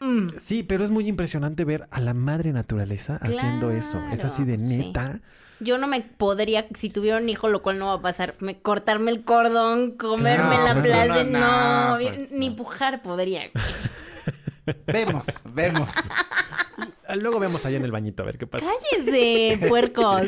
Mm. 0.00 0.30
sí, 0.36 0.64
pero 0.64 0.84
es 0.84 0.90
muy 0.90 1.08
impresionante 1.08 1.64
ver 1.64 1.86
a 1.90 2.00
la 2.00 2.12
madre 2.14 2.52
naturaleza 2.52 3.16
haciendo 3.22 3.70
eso. 3.70 4.02
Es 4.12 4.24
así 4.24 4.44
de 4.44 4.56
sí. 4.56 4.62
Yo 5.60 5.78
no 5.78 5.86
me 5.86 6.00
podría, 6.00 6.66
si 6.74 6.90
tuviera 6.90 7.16
un 7.18 7.28
hijo, 7.28 7.48
lo 7.48 7.62
cual 7.62 7.78
no 7.78 7.86
va 7.86 7.94
a 7.94 8.00
pasar, 8.02 8.34
me- 8.40 8.58
cortarme 8.58 9.10
el 9.12 9.24
cordón, 9.24 9.92
comerme 9.92 10.58
la 10.58 10.72
pues, 10.72 10.84
plaza, 10.84 11.24
no, 11.24 11.38
no, 11.40 11.88
no, 11.90 11.98
bien- 11.98 12.14
pues, 12.14 12.32
ni 12.32 12.50
pujar 12.50 13.02
podría. 13.02 13.42
Vemos, 14.86 15.26
vemos. 15.44 15.88
Ah, 17.06 17.16
Luego 17.16 17.38
vemos 17.38 17.64
allá 17.66 17.76
en 17.76 17.84
el 17.84 17.92
bañito 17.92 18.22
a 18.22 18.26
ver 18.26 18.38
qué 18.38 18.46
pasa. 18.46 18.64
Cállese, 18.64 19.58
puercos. 19.68 20.22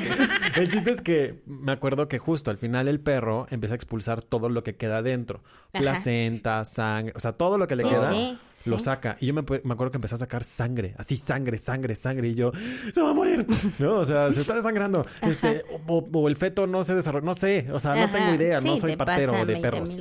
El 0.56 0.68
chiste 0.68 0.90
es 0.90 1.00
que 1.00 1.40
me 1.46 1.72
acuerdo 1.72 2.08
que 2.08 2.18
justo 2.18 2.50
al 2.50 2.58
final 2.58 2.88
el 2.88 3.00
perro 3.00 3.46
empieza 3.50 3.74
a 3.74 3.76
expulsar 3.76 4.22
todo 4.22 4.48
lo 4.48 4.62
que 4.62 4.76
queda 4.76 5.02
dentro. 5.02 5.42
Ajá. 5.72 5.80
Placenta, 5.82 6.64
sangre, 6.64 7.12
o 7.16 7.20
sea, 7.20 7.32
todo 7.32 7.58
lo 7.58 7.66
que 7.66 7.76
le 7.76 7.84
Sí, 7.84 7.88
queda 7.90 8.10
sí, 8.12 8.38
sí. 8.54 8.70
lo 8.70 8.78
saca. 8.78 9.16
Y 9.20 9.26
yo 9.26 9.34
me, 9.34 9.42
me 9.42 9.74
acuerdo 9.74 9.90
que 9.90 9.96
empezó 9.98 10.14
a 10.14 10.18
sacar 10.18 10.44
sangre, 10.44 10.94
así 10.98 11.16
sangre, 11.16 11.58
sangre, 11.58 11.94
sangre. 11.94 12.28
Y 12.28 12.34
yo, 12.34 12.52
se 12.92 13.00
va 13.02 13.10
a 13.10 13.14
morir. 13.14 13.46
No, 13.78 13.96
o 13.98 14.04
sea, 14.04 14.32
se 14.32 14.40
está 14.40 14.54
desangrando. 14.54 15.04
Este, 15.22 15.64
o, 15.86 15.98
o 16.12 16.28
el 16.28 16.36
feto 16.36 16.66
no 16.66 16.82
se 16.84 16.94
desarrolló, 16.94 17.24
no 17.26 17.34
sé, 17.34 17.66
o 17.72 17.78
sea, 17.80 17.94
no 17.94 18.10
tengo 18.12 18.34
idea, 18.34 18.60
no 18.60 18.78
soy 18.78 18.92
te 18.92 18.96
partero 18.96 19.32
de 19.32 19.44
20 19.44 19.60
perros. 19.60 19.96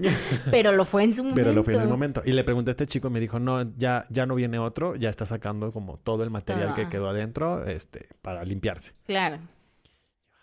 Pero 0.50 0.72
lo 0.72 0.84
fue 0.84 1.04
en 1.04 1.14
su 1.14 1.22
momento. 1.22 1.40
Pero 1.40 1.52
lo 1.52 1.62
fue 1.62 1.74
en 1.74 1.82
el 1.82 1.88
momento. 1.88 2.22
Y 2.24 2.32
le 2.32 2.44
pregunté 2.44 2.70
a 2.70 2.72
este 2.72 2.86
chico 2.86 3.08
y 3.08 3.10
me 3.10 3.20
dijo, 3.20 3.38
no, 3.38 3.76
ya, 3.76 4.04
ya 4.10 4.26
no 4.26 4.34
viene 4.34 4.58
otro, 4.58 4.96
ya 4.96 5.10
está 5.10 5.26
sacando 5.26 5.72
como 5.72 5.98
todo 5.98 6.22
el 6.22 6.30
material 6.30 6.68
Todo. 6.68 6.76
que 6.76 6.88
quedó 6.88 7.08
adentro, 7.08 7.66
este, 7.66 8.08
para 8.22 8.44
limpiarse. 8.44 8.92
Claro. 9.06 9.38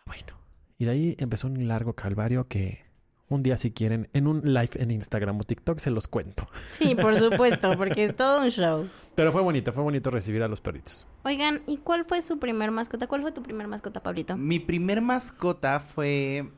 Bueno, 0.05 0.37
y 0.77 0.85
de 0.85 0.91
ahí 0.91 1.15
empezó 1.19 1.47
un 1.47 1.67
largo 1.67 1.93
calvario 1.93 2.47
que 2.47 2.87
un 3.29 3.43
día 3.43 3.57
si 3.57 3.71
quieren, 3.71 4.09
en 4.13 4.27
un 4.27 4.41
live 4.53 4.69
en 4.75 4.91
Instagram 4.91 5.39
o 5.39 5.43
TikTok 5.43 5.79
se 5.79 5.91
los 5.91 6.07
cuento. 6.07 6.47
Sí, 6.71 6.95
por 6.95 7.15
supuesto, 7.15 7.75
porque 7.77 8.03
es 8.05 8.15
todo 8.15 8.43
un 8.43 8.49
show. 8.49 8.87
Pero 9.15 9.31
fue 9.31 9.41
bonito, 9.41 9.73
fue 9.73 9.83
bonito 9.83 10.09
recibir 10.11 10.43
a 10.43 10.47
los 10.47 10.61
perritos. 10.61 11.05
Oigan, 11.23 11.61
¿y 11.67 11.77
cuál 11.77 12.05
fue 12.05 12.21
su 12.21 12.39
primer 12.39 12.71
mascota? 12.71 13.07
¿Cuál 13.07 13.21
fue 13.21 13.31
tu 13.31 13.43
primer 13.43 13.67
mascota, 13.67 14.01
Pablito? 14.01 14.37
Mi 14.37 14.59
primer 14.59 15.01
mascota 15.01 15.79
fue 15.79 16.49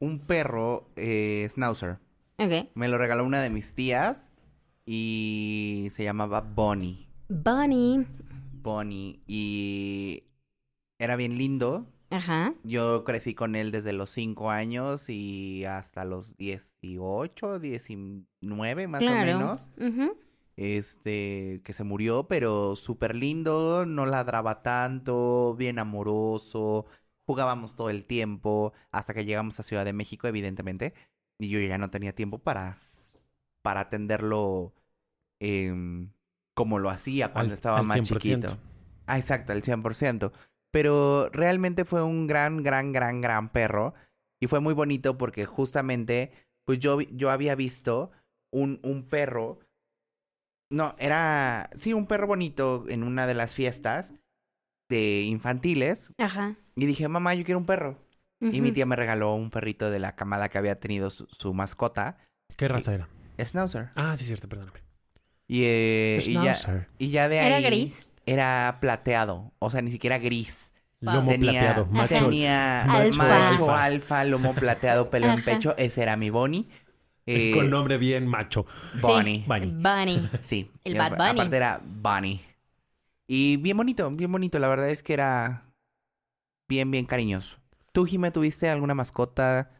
un 0.00 0.18
perro 0.18 0.88
eh, 0.96 1.46
schnauzer. 1.50 1.98
Me 2.74 2.88
lo 2.88 2.96
regaló 2.96 3.24
una 3.24 3.42
de 3.42 3.50
mis 3.50 3.74
tías 3.74 4.30
y 4.86 5.88
se 5.90 6.04
llamaba 6.04 6.40
Bonnie. 6.40 7.06
Bunny. 7.28 8.06
Bonnie. 8.62 9.20
Y 9.26 10.24
era 10.98 11.16
bien 11.16 11.36
lindo. 11.36 11.86
Ajá. 12.08 12.54
Yo 12.64 13.04
crecí 13.04 13.34
con 13.34 13.54
él 13.54 13.70
desde 13.70 13.92
los 13.92 14.10
5 14.10 14.50
años 14.50 15.10
y 15.10 15.64
hasta 15.66 16.04
los 16.04 16.36
18, 16.38 17.58
19 17.60 18.88
más 18.88 19.00
claro. 19.00 19.20
o 19.20 19.38
menos. 19.38 19.70
Ujú. 19.78 20.16
Este, 20.56 21.60
que 21.62 21.72
se 21.72 21.84
murió, 21.84 22.26
pero 22.26 22.74
súper 22.74 23.14
lindo, 23.14 23.86
no 23.86 24.06
ladraba 24.06 24.62
tanto, 24.62 25.54
bien 25.56 25.78
amoroso, 25.78 26.84
jugábamos 27.24 27.76
todo 27.76 27.88
el 27.88 28.04
tiempo, 28.04 28.74
hasta 28.90 29.14
que 29.14 29.24
llegamos 29.24 29.58
a 29.58 29.62
Ciudad 29.62 29.86
de 29.86 29.94
México, 29.94 30.26
evidentemente, 30.26 30.92
y 31.40 31.48
yo 31.48 31.58
ya 31.60 31.78
no 31.78 31.90
tenía 31.90 32.14
tiempo 32.14 32.38
para, 32.38 32.78
para 33.62 33.80
atenderlo 33.80 34.72
em, 35.40 36.10
como 36.54 36.78
lo 36.78 36.90
hacía 36.90 37.32
cuando 37.32 37.52
Al- 37.52 37.56
estaba 37.56 37.78
al 37.78 37.86
más 37.86 37.96
100%. 37.96 38.48
chiquito. 38.48 38.58
Ah, 39.06 39.18
exacto, 39.18 39.52
al 39.52 39.62
100%. 39.62 40.32
Pero 40.70 41.28
realmente 41.32 41.84
fue 41.84 42.02
un 42.02 42.26
gran, 42.28 42.62
gran, 42.62 42.92
gran, 42.92 43.20
gran 43.20 43.50
perro. 43.50 43.94
Y 44.40 44.46
fue 44.46 44.60
muy 44.60 44.74
bonito 44.74 45.18
porque 45.18 45.46
justamente, 45.46 46.32
pues 46.64 46.78
yo, 46.78 46.96
vi- 46.98 47.08
yo 47.12 47.30
había 47.30 47.54
visto 47.56 48.12
un, 48.52 48.78
un 48.84 49.02
perro. 49.08 49.58
No, 50.70 50.94
era, 50.98 51.70
sí, 51.74 51.92
un 51.92 52.06
perro 52.06 52.28
bonito 52.28 52.84
en 52.88 53.02
una 53.02 53.26
de 53.26 53.34
las 53.34 53.54
fiestas 53.54 54.14
de 54.88 55.22
infantiles. 55.22 56.12
Ajá. 56.18 56.56
Y 56.76 56.86
dije, 56.86 57.08
mamá, 57.08 57.34
yo 57.34 57.44
quiero 57.44 57.58
un 57.58 57.66
perro. 57.66 57.98
Y 58.40 58.60
mi 58.62 58.72
tía 58.72 58.86
me 58.86 58.96
regaló 58.96 59.34
un 59.34 59.50
perrito 59.50 59.90
de 59.90 59.98
la 59.98 60.16
camada 60.16 60.48
que 60.48 60.56
había 60.58 60.80
tenido 60.80 61.10
su, 61.10 61.26
su 61.30 61.52
mascota, 61.54 62.16
¿Qué 62.56 62.68
raza 62.68 62.94
era? 62.94 63.08
Schnauzer. 63.42 63.88
Ah, 63.96 64.16
sí, 64.18 64.24
cierto, 64.24 64.48
perdóname. 64.48 64.80
Y, 65.46 65.62
eh, 65.64 66.18
y, 66.26 66.32
ya, 66.34 66.54
Schnauzer. 66.54 66.88
y 66.98 67.08
ya 67.10 67.28
de 67.28 67.40
ahí... 67.40 67.46
¿Era 67.46 67.60
gris? 67.60 67.96
Era 68.26 68.78
plateado, 68.80 69.52
o 69.58 69.70
sea, 69.70 69.80
ni 69.82 69.90
siquiera 69.90 70.18
gris. 70.18 70.72
Wow. 71.00 71.14
Lomo 71.14 71.30
Tenía, 71.30 71.50
plateado, 71.52 71.86
macho. 71.86 72.14
tenía 72.26 72.82
Alfa. 72.82 73.50
macho 73.50 73.70
alfa, 73.74 74.24
lomo 74.24 74.54
plateado, 74.54 75.08
pelo 75.08 75.28
en 75.28 75.42
pecho. 75.42 75.74
Ese 75.78 76.02
era 76.02 76.16
mi 76.16 76.30
Bonnie. 76.30 76.68
Eh, 77.26 77.52
Con 77.54 77.70
nombre 77.70 77.96
bien 77.96 78.26
macho. 78.26 78.66
Bonnie. 79.00 79.44
Bunny. 79.46 79.66
Bunny. 79.66 80.28
Sí. 80.40 80.68
El 80.82 80.98
Bad 80.98 81.16
Bunny. 81.16 81.30
Aparte 81.40 81.56
era 81.56 81.80
Bonnie. 81.84 82.40
Y 83.28 83.56
bien 83.58 83.76
bonito, 83.76 84.10
bien 84.10 84.32
bonito. 84.32 84.58
La 84.58 84.66
verdad 84.68 84.90
es 84.90 85.02
que 85.04 85.12
era 85.12 85.62
bien, 86.66 86.90
bien 86.90 87.06
cariñoso. 87.06 87.59
¿Tú, 87.92 88.06
Jime, 88.06 88.30
tuviste 88.30 88.68
alguna 88.68 88.94
mascota? 88.94 89.70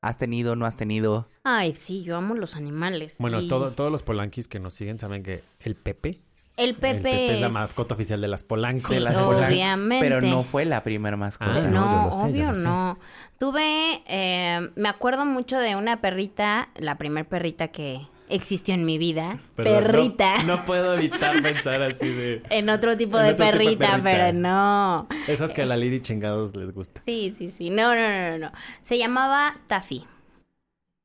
¿Has 0.00 0.16
tenido, 0.16 0.54
no 0.54 0.64
has 0.64 0.76
tenido? 0.76 1.28
Ay, 1.42 1.74
sí, 1.74 2.02
yo 2.04 2.16
amo 2.16 2.34
los 2.34 2.54
animales. 2.54 3.16
Bueno, 3.18 3.40
Y 3.40 3.48
todo- 3.48 3.72
todos 3.72 3.90
los 3.90 4.02
polanquis 4.04 4.46
que 4.46 4.60
nos 4.60 4.74
siguen 4.74 4.98
saben 4.98 5.22
que 5.24 5.42
el 5.60 5.74
Pepe, 5.74 6.20
El 6.56 6.74
Pepe, 6.74 6.90
el 6.96 7.02
Pepe 7.02 7.34
es 7.34 7.40
la 7.40 7.48
mascota 7.48 7.94
oficial 7.94 8.20
de 8.20 8.28
las 8.28 8.44
Polanco. 8.44 8.86
Sí, 8.88 8.94
de 8.94 9.00
las 9.00 9.16
Polanco, 9.16 9.46
obviamente. 9.48 10.04
Pero 10.08 10.20
no 10.20 10.44
fue 10.44 10.64
la 10.66 10.84
primera 10.84 11.16
mascota. 11.16 11.52
Ah, 11.56 11.60
no, 11.62 11.70
no, 11.84 11.90
yo 12.02 12.06
lo 12.06 12.12
sé, 12.12 12.18
yo 12.20 12.26
obvio 12.28 12.48
lo 12.50 12.54
sé. 12.54 12.64
no. 12.64 12.98
Tuve, 13.38 14.02
eh, 14.06 14.70
me 14.76 14.88
acuerdo 14.88 15.24
mucho 15.24 15.58
de 15.58 15.74
una 15.76 16.00
perrita, 16.00 16.70
la 16.76 16.96
primer 16.96 17.26
perrita 17.28 17.68
que 17.68 18.00
existió 18.30 18.74
en 18.74 18.84
mi 18.84 18.98
vida. 18.98 19.38
Perdón, 19.54 19.84
perrita. 19.84 20.42
No, 20.44 20.64
puedo 20.66 20.94
evitar 20.94 21.42
pensar 21.42 21.82
así 21.82 22.08
de... 22.08 22.42
En 22.50 22.68
otro 22.70 22.96
tipo 22.96 23.18
En 23.18 23.26
de 23.26 23.32
otro 23.32 23.46
tipo 23.46 23.58
de 23.58 23.58
perrita, 23.76 24.00
pero 24.02 24.32
no. 24.32 25.08
Esas 25.26 25.52
que 25.52 25.62
a 25.62 25.66
la 25.66 25.76
Lady 25.76 26.00
chingados 26.00 26.56
les 26.56 26.72
gusta. 26.72 27.02
Sí, 27.06 27.34
sí, 27.36 27.50
sí. 27.50 27.70
No, 27.70 27.94
no, 27.94 28.00
no, 28.00 28.30
no, 28.30 28.38
no. 28.46 28.52
Se 28.82 28.98
llamaba 28.98 29.54
Taffy. 29.66 30.04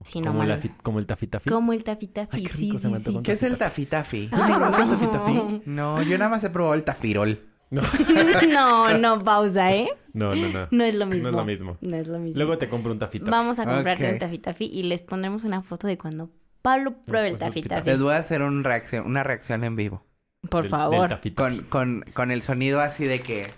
Sí, 0.03 0.19
no 0.19 0.27
como, 0.27 0.39
mal. 0.39 0.49
la 0.49 0.57
fi- 0.57 0.71
como 0.83 0.99
el 0.99 1.05
Taffy. 1.05 1.27
Como 1.47 1.71
el 1.73 1.83
Taffy 1.83 2.11
Ay, 2.31 2.43
qué 2.43 2.49
sí, 2.49 2.65
rico 2.71 2.79
sí, 2.79 2.93
sí. 3.05 3.19
¿Qué 3.23 3.31
es 3.31 3.43
el? 3.43 3.57
Ay, 3.61 4.29
¿No 4.31 5.61
no. 5.65 6.01
Yo 6.01 6.17
nada 6.17 6.29
más 6.29 6.43
he 6.43 6.49
probado 6.49 6.73
el 6.75 6.83
tafirol. 6.83 7.39
No, 7.69 7.81
No, 8.53 8.97
no, 8.97 9.23
pausa, 9.23 9.73
¿eh? 9.73 9.89
no, 10.13 10.35
no. 10.35 10.47
No, 10.49 10.67
No 10.69 10.83
es 10.83 10.95
lo 10.95 11.05
mismo. 11.07 11.23
No 11.23 11.29
es 11.29 11.35
lo 11.35 11.45
mismo. 11.45 11.77
No 11.81 11.95
es 11.97 12.07
lo 12.07 12.19
mismo. 12.19 12.37
Luego 12.37 12.57
te 12.57 12.67
compro 12.67 12.91
un 12.91 12.99
Taffy. 12.99 13.19
Vamos 13.19 13.59
a 13.59 13.65
comprarte 13.65 14.05
Ok. 14.07 14.31
un 14.33 14.41
Taffy 14.41 14.65
y 14.71 14.83
les 14.83 15.01
pondremos 15.01 15.43
una 15.43 15.61
foto 15.63 15.87
de 15.87 15.97
cuando 15.97 16.29
Pablo 16.63 16.93
pruebe 17.05 17.27
el 17.27 17.35
pues, 17.37 17.53
Taffy. 17.67 17.83
Les 17.85 18.01
voy 18.01 18.13
a 18.13 18.17
hacer 18.17 18.41
un 18.41 18.63
reacción, 18.63 19.05
una 19.05 19.21
reacción 19.23 19.63
en 19.63 19.75
vivo. 19.75 20.03
Por 20.49 20.63
Del- 20.63 20.71
favor. 20.71 21.01
del 21.01 21.09
Taffy 21.09 21.31
Taffy. 21.31 21.57
Con, 21.59 21.65
con, 21.65 22.05
con 22.13 22.31
el 22.31 22.41
sonido 22.41 22.81
así 22.81 23.05
de 23.05 23.19
que... 23.19 23.51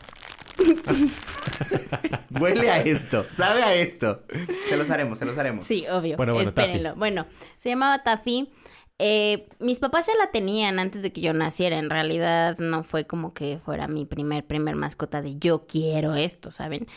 Huele 2.40 2.70
a 2.70 2.82
esto, 2.82 3.24
sabe 3.32 3.64
a 3.64 3.74
esto. 3.76 4.24
Se 4.68 4.76
los 4.78 4.90
haremos, 4.90 5.18
se 5.20 5.26
los 5.26 5.38
haremos. 5.38 5.66
Sí, 5.66 5.86
obvio. 5.88 6.18
Bueno, 6.18 6.34
bueno, 6.34 6.50
Espérenlo. 6.50 6.90
Taffy. 6.90 7.00
Bueno, 7.00 7.26
se 7.56 7.70
llamaba 7.70 8.04
Taffy. 8.04 8.52
Eh, 8.98 9.50
mis 9.60 9.80
papás 9.80 10.08
ya 10.08 10.14
la 10.18 10.32
tenían 10.32 10.80
antes 10.80 11.02
de 11.02 11.12
que 11.14 11.22
yo 11.22 11.34
naciera. 11.34 11.78
En 11.78 11.90
realidad 11.90 12.58
no 12.58 12.84
fue 12.84 13.06
como 13.06 13.34
que 13.34 13.60
fuera 13.64 13.88
mi 13.88 14.06
primer, 14.06 14.46
primer 14.46 14.76
mascota 14.76 15.22
de 15.22 15.38
yo 15.38 15.66
quiero 15.68 16.16
esto, 16.16 16.52
¿saben? 16.52 16.88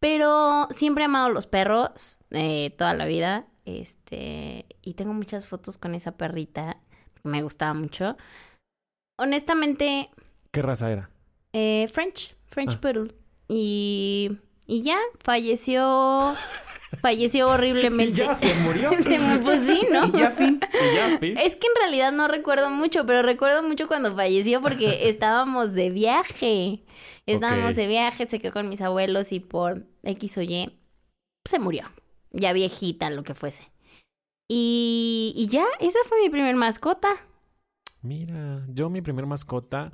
Pero 0.00 0.66
siempre 0.70 1.02
he 1.02 1.06
amado 1.06 1.28
los 1.28 1.46
perros 1.46 2.18
eh, 2.30 2.74
toda 2.76 2.94
la 2.94 3.04
vida. 3.04 3.46
Este, 3.64 4.66
y 4.82 4.94
tengo 4.94 5.12
muchas 5.14 5.46
fotos 5.46 5.78
con 5.78 5.94
esa 5.94 6.12
perrita. 6.12 6.76
Me 7.22 7.42
gustaba 7.42 7.74
mucho. 7.74 8.16
Honestamente, 9.18 10.10
¿Qué 10.50 10.62
raza 10.62 10.90
era? 10.90 11.10
eh, 11.52 11.88
French, 11.92 12.34
French 12.46 12.74
Ah. 12.76 12.80
Poodle. 12.80 13.14
Y, 13.48 14.38
y 14.66 14.82
ya, 14.82 14.98
falleció, 15.22 16.34
falleció 17.02 17.48
horriblemente. 17.50 18.22
Y 18.22 18.26
ya 18.26 18.34
se 18.34 18.54
murió. 18.54 18.90
Se 19.02 19.18
me 19.18 19.38
pues 19.38 19.64
sí, 19.66 19.82
¿no? 19.92 20.06
Y 20.06 20.12
ya 20.12 20.30
fin. 20.30 20.60
Y 20.72 20.94
ya, 20.96 21.18
fin. 21.18 21.36
Es 21.38 21.56
que 21.56 21.66
en 21.66 21.74
realidad 21.78 22.12
no 22.12 22.26
recuerdo 22.28 22.70
mucho, 22.70 23.04
pero 23.06 23.22
recuerdo 23.22 23.62
mucho 23.62 23.86
cuando 23.86 24.14
falleció 24.16 24.60
porque 24.62 25.08
estábamos 25.08 25.72
de 25.74 25.90
viaje. 25.90 26.84
Estábamos 27.26 27.76
de 27.76 27.86
viaje, 27.86 28.26
se 28.26 28.40
quedó 28.40 28.52
con 28.52 28.68
mis 28.68 28.80
abuelos 28.80 29.30
y 29.32 29.38
por 29.40 29.86
X 30.02 30.38
o 30.38 30.42
Y 30.42 30.76
se 31.44 31.58
murió. 31.60 31.84
Ya 32.32 32.52
viejita, 32.52 33.10
lo 33.10 33.22
que 33.22 33.34
fuese. 33.34 33.70
Y, 34.48 35.32
y 35.36 35.48
ya, 35.48 35.64
esa 35.80 35.98
fue 36.08 36.20
mi 36.22 36.30
primer 36.30 36.56
mascota. 36.56 37.08
Mira, 38.02 38.64
yo 38.68 38.90
mi 38.90 39.00
primer 39.02 39.26
mascota... 39.26 39.92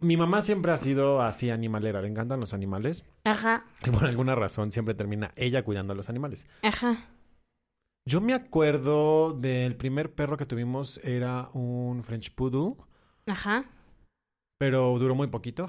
Mi 0.00 0.16
mamá 0.18 0.42
siempre 0.42 0.70
ha 0.72 0.76
sido 0.76 1.22
así 1.22 1.48
animalera, 1.50 2.02
le 2.02 2.08
encantan 2.08 2.38
los 2.40 2.52
animales. 2.52 3.04
Ajá, 3.24 3.64
Y 3.86 3.90
por 3.90 4.04
alguna 4.04 4.34
razón 4.34 4.70
siempre 4.70 4.92
termina 4.94 5.32
ella 5.36 5.64
cuidando 5.64 5.92
a 5.92 5.96
los 5.96 6.08
animales. 6.10 6.46
ajá. 6.62 7.08
Yo 8.06 8.20
me 8.20 8.34
acuerdo 8.34 9.32
del 9.32 9.76
primer 9.76 10.14
perro 10.14 10.36
que 10.36 10.44
tuvimos 10.44 11.00
era 11.02 11.48
un 11.54 12.02
French 12.02 12.34
Poodle, 12.34 12.74
Ajá. 13.26 13.64
pero 14.58 14.98
duró 14.98 15.14
muy 15.14 15.28
poquito. 15.28 15.68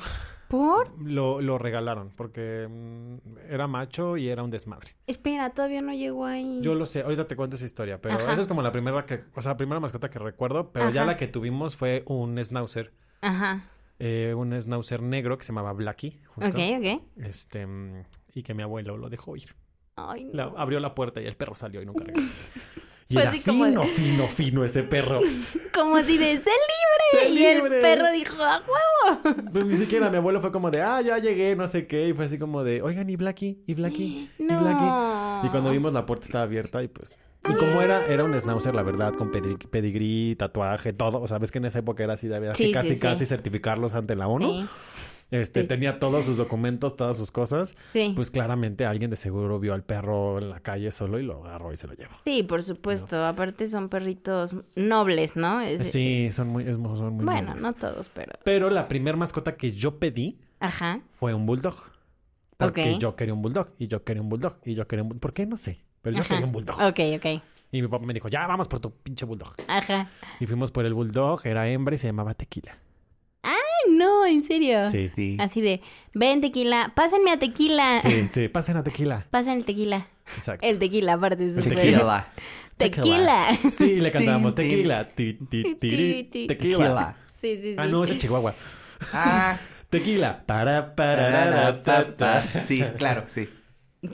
¿Por? 0.58 1.02
Lo, 1.02 1.42
lo 1.42 1.58
regalaron 1.58 2.12
porque 2.16 2.68
mm, 2.70 3.38
era 3.50 3.68
macho 3.68 4.16
y 4.18 4.30
era 4.30 4.42
un 4.44 4.52
desmadre. 4.52 4.96
Espera, 5.08 5.50
todavía 5.50 5.82
no 5.82 5.94
llegó 5.94 6.26
ahí. 6.26 6.60
Yo 6.62 6.76
lo 6.76 6.86
sé, 6.86 7.02
ahorita 7.02 7.28
te 7.28 7.36
cuento 7.36 7.56
esa 7.58 7.66
historia, 7.66 8.00
pero 8.02 8.16
Ajá. 8.16 8.32
esa 8.34 8.42
es 8.42 8.48
como 8.48 8.62
la 8.62 8.72
primera 8.72 9.06
que, 9.06 9.24
o 9.36 9.42
sea, 9.42 9.52
la 9.52 9.58
primera 9.58 9.80
mascota 9.80 10.10
que 10.10 10.20
recuerdo, 10.20 10.72
pero 10.72 10.90
ya 10.90 11.04
la 11.06 11.18
que 11.18 11.28
tuvimos 11.28 11.76
fue 11.76 12.04
un 12.08 12.38
schnauzer, 12.44 12.94
Ajá. 13.22 13.64
eh, 14.00 14.34
un 14.36 14.52
schnauzer 14.62 15.02
negro 15.02 15.38
que 15.38 15.44
se 15.44 15.52
llamaba 15.52 15.74
Blackie, 15.74 16.22
justo, 16.28 16.50
Ok, 16.50 16.60
ok. 16.80 17.02
este, 17.18 17.66
mm, 17.68 18.04
y 18.34 18.44
que 18.44 18.54
mi 18.54 18.64
abuelo 18.64 18.98
lo 18.98 19.10
dejó 19.10 19.36
ir. 19.36 19.56
Ay, 19.98 20.30
La- 20.34 20.48
no. 20.48 20.58
abrió 20.58 20.80
la 20.80 20.94
puerta 20.96 21.22
y 21.22 21.26
el 21.26 21.36
perro 21.38 21.56
salió 21.56 21.82
y 21.82 21.86
nunca 21.86 22.04
regresó. 22.04 22.30
Y 23.08 23.14
Fue 23.14 23.22
era 23.22 23.32
así 23.32 23.40
como 23.42 23.66
de- 23.66 23.72
fino, 23.72 23.84
fino, 23.84 24.28
fino 24.28 24.66
ese 24.66 24.82
perro. 24.84 25.20
Como 25.74 26.00
si 26.02 26.18
de 26.18 26.38
¡sé 26.38 26.50
libre! 26.50 27.12
¡Sé 27.12 27.30
y 27.30 27.46
el 27.46 27.62
perro 27.82 28.12
dijo 28.12 28.34
¡a 28.42 28.64
huevo! 28.66 29.22
Pues 29.54 29.66
ni 29.68 29.76
siquiera 29.76 30.10
mi 30.10 30.18
abuelo 30.18 30.42
fue 30.42 30.52
como 30.52 30.72
de, 30.72 30.82
ah, 30.82 31.02
ya 31.02 31.20
llegué, 31.20 31.56
no 31.56 31.68
sé 31.68 31.86
qué. 31.86 32.08
Y 32.10 32.14
fue 32.14 32.26
así 32.26 32.40
como 32.40 32.64
de, 32.64 32.82
oigan, 32.82 33.08
¿y 33.10 33.16
Blackie? 33.16 33.60
¿Y 33.68 33.74
Blackie? 33.76 34.30
¿Y 34.40 34.44
No. 34.44 34.60
Blackie? 34.62 35.48
Y 35.48 35.50
cuando 35.52 35.70
vimos 35.70 35.94
la 35.94 36.06
puerta 36.08 36.26
estaba 36.26 36.44
abierta 36.46 36.82
y 36.82 36.88
pues... 36.88 37.16
Y 37.48 37.54
como 37.54 37.80
era, 37.84 38.08
era 38.08 38.24
un 38.24 38.34
schnauzer, 38.40 38.74
la 38.74 38.82
verdad, 38.82 39.14
con 39.14 39.32
pedi- 39.32 39.70
pedigrí, 39.70 40.36
tatuaje, 40.36 40.94
todo. 40.94 41.22
O 41.22 41.28
sea, 41.28 41.38
ves 41.38 41.52
que 41.52 41.60
en 41.60 41.66
esa 41.66 41.78
época 41.78 42.04
era 42.04 42.14
así, 42.14 42.34
había 42.34 42.56
Sí, 42.56 42.68
que 42.68 42.72
casi, 42.72 42.88
sí, 42.90 42.96
sí. 42.96 43.02
casi 43.02 43.26
certificarlos 43.28 43.94
ante 43.94 44.16
la 44.16 44.28
ONU. 44.28 44.68
Este, 45.32 45.62
Sí. 45.64 45.68
tenía 45.68 45.98
todos 45.98 46.24
sus 46.26 46.38
documentos, 46.38 46.96
todas 46.96 47.18
sus 47.18 47.32
cosas. 47.32 47.74
sí. 47.94 48.14
Pues 48.16 48.30
claramente 48.30 48.86
alguien 48.86 49.10
de 49.10 49.18
seguro 49.18 49.60
vio 49.60 49.74
al 49.74 49.84
perro 49.84 50.38
en 50.40 50.50
la 50.50 50.60
calle 50.60 50.92
solo 50.92 51.20
y 51.20 51.24
lo 51.24 51.44
agarró 51.44 51.74
y 51.74 51.78
se 51.78 51.88
lo 51.88 51.94
llevó. 51.94 52.14
Sí, 52.24 52.44
por 52.44 52.62
supuesto. 52.64 53.26
Aparte 53.26 53.68
son 53.68 53.90
perritos 53.90 54.56
nobles, 54.76 55.36
¿no? 55.36 55.62
Es- 55.62 55.92
Sí, 55.92 56.30
son 56.32 56.50
muy, 56.50 56.64
es- 56.68 56.76
son 56.76 57.14
muy 57.16 57.26
Bueno, 57.26 57.48
nobles. 57.56 57.64
no 57.64 57.74
todos, 57.74 58.10
pero... 58.10 58.34
Pero 58.44 58.70
la 58.70 58.88
primer 58.88 59.18
mascota 59.18 59.56
que 59.58 59.72
yo 59.72 59.98
pedí 60.00 60.40
Ajá. 60.60 61.02
fue 61.12 61.34
un 61.34 61.46
bulldog. 61.48 61.76
Porque 62.58 62.94
Ok. 62.94 63.00
yo 63.00 63.16
quería 63.16 63.34
un 63.34 63.42
bulldog, 63.42 63.70
y 63.80 63.88
yo 63.88 64.04
quería 64.04 64.22
un 64.22 64.30
bulldog, 64.30 64.58
y 64.64 64.76
yo 64.76 64.88
quería 64.88 65.04
un 65.04 65.10
bulldog. 65.10 65.22
¿Por 65.22 65.34
qué? 65.34 65.46
No 65.46 65.58
sé. 65.58 65.82
Pero 66.02 66.16
yo 66.18 66.22
Ajá. 66.22 66.30
quería 66.36 66.46
un 66.46 66.52
bulldog. 66.54 66.76
Ok, 66.82 67.00
ok. 67.18 67.42
Y 67.72 67.82
mi 67.82 67.88
papá 67.90 68.06
me 68.06 68.14
dijo, 68.14 68.30
ya, 68.30 68.46
vamos 68.48 68.68
por 68.70 68.80
tu 68.80 68.92
pinche 68.92 69.26
bulldog. 69.26 69.56
Ajá. 69.68 70.10
Y 70.40 70.46
fuimos 70.46 70.72
por 70.72 70.86
el 70.86 70.94
bulldog, 70.94 71.42
era 71.46 71.68
hembra 71.68 71.96
y 71.96 71.98
se 71.98 72.08
llamaba 72.08 72.34
Tequila. 72.36 72.78
No, 73.98 74.26
en 74.26 74.44
serio. 74.44 74.90
Sí. 74.90 75.10
Sí. 75.16 75.38
Así 75.40 75.62
de, 75.62 75.82
ven 76.14 76.42
tequila, 76.42 76.92
pásenme 76.96 77.32
a 77.32 77.40
tequila. 77.40 78.00
Sí, 78.02 78.28
sí, 78.32 78.48
pasen 78.48 78.78
a 78.78 78.84
Tequila. 78.84 79.26
Pasen 79.32 79.58
el 79.60 79.66
tequila. 79.66 80.08
Exacto. 80.36 80.66
El 80.68 80.80
tequila, 80.80 81.14
aparte. 81.14 81.44
El 81.46 81.56
súper- 81.64 81.76
Tequila. 81.76 82.34
Tequila. 82.78 83.58
Sí, 83.74 84.00
le 84.02 84.12
cantábamos. 84.12 84.54
Tequila. 84.56 85.06
ti, 85.06 85.34
ti, 85.50 85.76
tiri, 85.76 86.24
Ti, 86.24 86.30
ti. 86.30 86.48
Tequila. 86.48 86.78
Tequila. 86.78 87.18
Sí, 87.30 87.56
sí, 87.56 87.62
sí. 87.62 87.76
Ah, 87.78 87.86
no, 87.86 88.04
ese 88.04 88.14
es 88.14 88.20
Chihuahua. 88.20 88.54
Ah. 89.14 89.58
Tequila. 89.90 90.44
Para, 90.46 90.96
para, 90.96 91.46
ra, 91.50 91.82
pa, 91.84 92.06
pa. 92.18 92.44
Sí, 92.66 92.84
claro, 92.98 93.24
sí. 93.28 93.48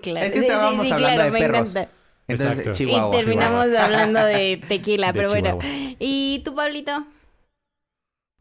Claro. 0.01 0.25
Es 0.27 0.31
que 0.33 0.39
Sí, 0.39 0.45
sí, 0.45 0.51
estábamos 0.51 0.85
sí, 0.85 0.91
hablando 0.91 1.15
claro, 1.15 1.23
de 1.23 1.31
me 1.31 1.39
perros. 1.39 1.75
Entonces, 1.75 1.87
Exacto. 2.27 2.71
Chihuahua. 2.73 3.15
y 3.15 3.17
terminamos 3.19 3.65
Chihuahua. 3.65 3.85
hablando 3.85 4.25
de 4.25 4.61
tequila, 4.67 5.07
De 5.07 5.13
pero 5.13 5.29
bueno. 5.29 5.59
¿Y 5.99 6.41
tú, 6.45 6.53
Pablito? 6.55 7.05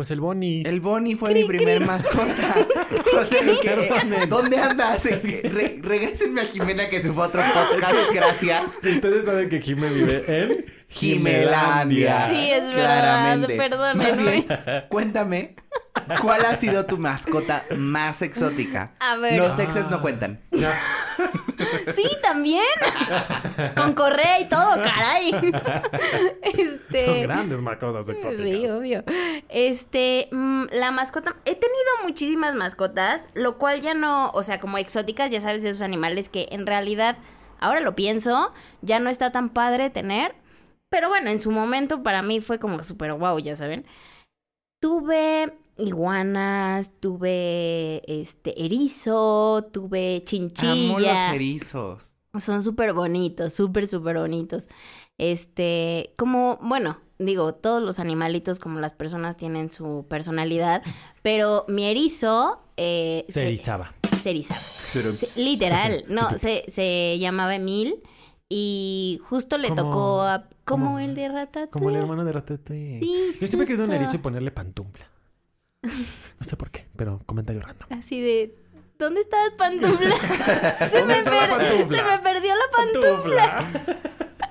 Pues 0.01 0.11
el 0.13 0.21
Bonnie. 0.23 0.63
El 0.65 0.81
Bonnie 0.81 1.15
fue 1.15 1.35
mi 1.35 1.45
primer 1.45 1.85
mascota. 1.85 2.55
O 3.21 3.25
sea, 3.27 3.41
que-. 3.61 4.27
¿Dónde 4.29 4.57
andas? 4.57 5.05
Re- 5.05 5.79
regrésenme 5.83 6.41
a 6.41 6.45
Jimena 6.45 6.89
que 6.89 7.03
se 7.03 7.13
fue 7.13 7.25
a 7.25 7.27
otro 7.27 7.43
podcast. 7.43 7.95
Gracias. 8.15 8.63
Si 8.81 8.93
ustedes 8.93 9.27
saben 9.27 9.51
que 9.51 9.61
Jimé 9.61 9.91
vive 9.91 10.25
en 10.27 10.65
Jimelandia. 10.89 12.29
Sí, 12.31 12.51
es 12.51 12.75
verdad, 12.75 13.01
Claramente. 13.01 13.57
perdónenme. 13.57 14.23
Bien, 14.33 14.47
cuéntame, 14.89 15.55
¿cuál 16.23 16.47
ha 16.47 16.57
sido 16.57 16.87
tu 16.87 16.97
mascota 16.97 17.65
más 17.77 18.23
exótica? 18.23 18.95
A 19.01 19.17
ver. 19.17 19.37
Los 19.37 19.59
exes 19.59 19.91
no 19.91 20.01
cuentan. 20.01 20.41
Sí, 21.95 22.09
también. 22.23 22.65
Con 23.77 23.95
correa 23.95 24.41
y 24.41 24.49
todo, 24.49 24.75
caray. 24.77 25.33
Este. 26.43 27.07
Son 27.07 27.23
grandes 27.23 27.61
mascotas 27.61 28.09
exóticas. 28.09 28.47
Sí, 28.47 28.67
obvio. 28.69 29.05
Este, 29.49 30.29
mm, 30.33 30.65
la 30.73 30.91
mascota. 30.91 31.37
He 31.45 31.55
tenido 31.55 31.91
muchísimas 32.05 32.55
mascotas, 32.55 33.29
lo 33.35 33.59
cual 33.59 33.81
ya 33.81 33.95
no, 33.95 34.31
o 34.31 34.43
sea, 34.43 34.61
como 34.61 34.79
exóticas, 34.79 35.31
ya 35.31 35.41
sabes, 35.41 35.65
esos 35.65 35.83
animales 35.83 36.29
que 36.29 36.49
en 36.51 36.67
realidad, 36.67 37.19
ahora 37.59 37.81
lo 37.81 37.95
pienso, 37.95 38.53
ya 38.83 39.01
no 39.01 39.11
está 39.11 39.33
tan 39.33 39.51
padre 39.51 39.91
tener. 39.91 40.35
Pero 40.89 41.09
bueno, 41.09 41.31
en 41.31 41.39
su 41.39 41.51
momento 41.51 42.03
para 42.03 42.23
mí 42.23 42.41
fue 42.41 42.59
como 42.59 42.83
súper 42.83 43.13
guau, 43.15 43.39
ya 43.39 43.55
saben. 43.55 43.85
Tuve 44.81 45.53
iguanas, 45.81 46.93
tuve 47.01 48.03
este 48.07 48.65
erizo, 48.65 49.69
tuve 49.73 50.17
Amo 50.17 50.25
chinchilla. 50.25 51.27
los 51.29 51.35
erizos. 51.35 52.13
Son 52.39 52.63
súper 52.63 52.93
bonitos, 52.93 53.53
súper, 53.53 53.87
súper 53.87 54.19
bonitos. 54.19 54.69
Este, 55.19 56.15
como, 56.17 56.59
bueno, 56.63 56.99
digo, 57.19 57.55
todos 57.55 57.83
los 57.83 57.99
animalitos 57.99 58.59
como 58.61 58.79
las 58.81 58.93
personas 58.93 59.37
tienen 59.37 59.69
su 59.69 60.07
personalidad, 60.09 60.83
pero 61.23 61.65
mi 61.69 61.85
erizo 61.85 62.63
eh, 62.77 63.25
Se 63.29 63.47
erizaba. 63.47 63.95
se 64.23 64.31
erizaba. 64.31 64.61
Literal, 65.37 66.05
no, 66.09 66.31
se, 66.39 66.65
se 66.71 67.19
llamaba 67.19 67.55
Emil 67.57 68.01
y 68.49 69.19
justo 69.25 69.59
le 69.59 69.69
Como- 69.69 69.83
tocó 69.83 70.23
a... 70.23 70.49
Como 70.65 70.85
como- 70.87 70.99
el 71.01 71.15
de 71.17 71.29
Ratatouille. 71.29 71.71
Como 71.71 71.91
el 71.91 71.97
hermano 71.97 72.25
de 72.25 72.33
Ratatouille. 72.33 73.01
Sí, 73.01 73.33
Yo 73.41 73.47
siempre 73.49 73.65
he 73.65 73.67
querido 73.67 73.85
un 73.87 73.93
erizo 73.93 74.15
y 74.15 74.19
ponerle 74.19 74.53
pantufla. 74.53 75.10
No 75.83 76.45
sé 76.45 76.57
por 76.57 76.71
qué, 76.71 76.87
pero 76.97 77.21
comentario 77.27 77.63
random. 77.63 77.89
Así 77.99 78.21
de... 78.21 78.55
¿Dónde 78.99 79.23
estabas, 79.23 79.53
pantufla? 79.53 80.15
se, 80.91 81.03
me 81.05 81.19
está 81.21 81.35
la 81.35 81.41
per- 81.41 81.69
pantufla? 81.69 81.99
se 81.99 82.05
me 82.05 82.19
perdió 82.19 82.55
la 82.55 82.65
pantufla. 82.77 83.57
Pantufla. 83.57 84.11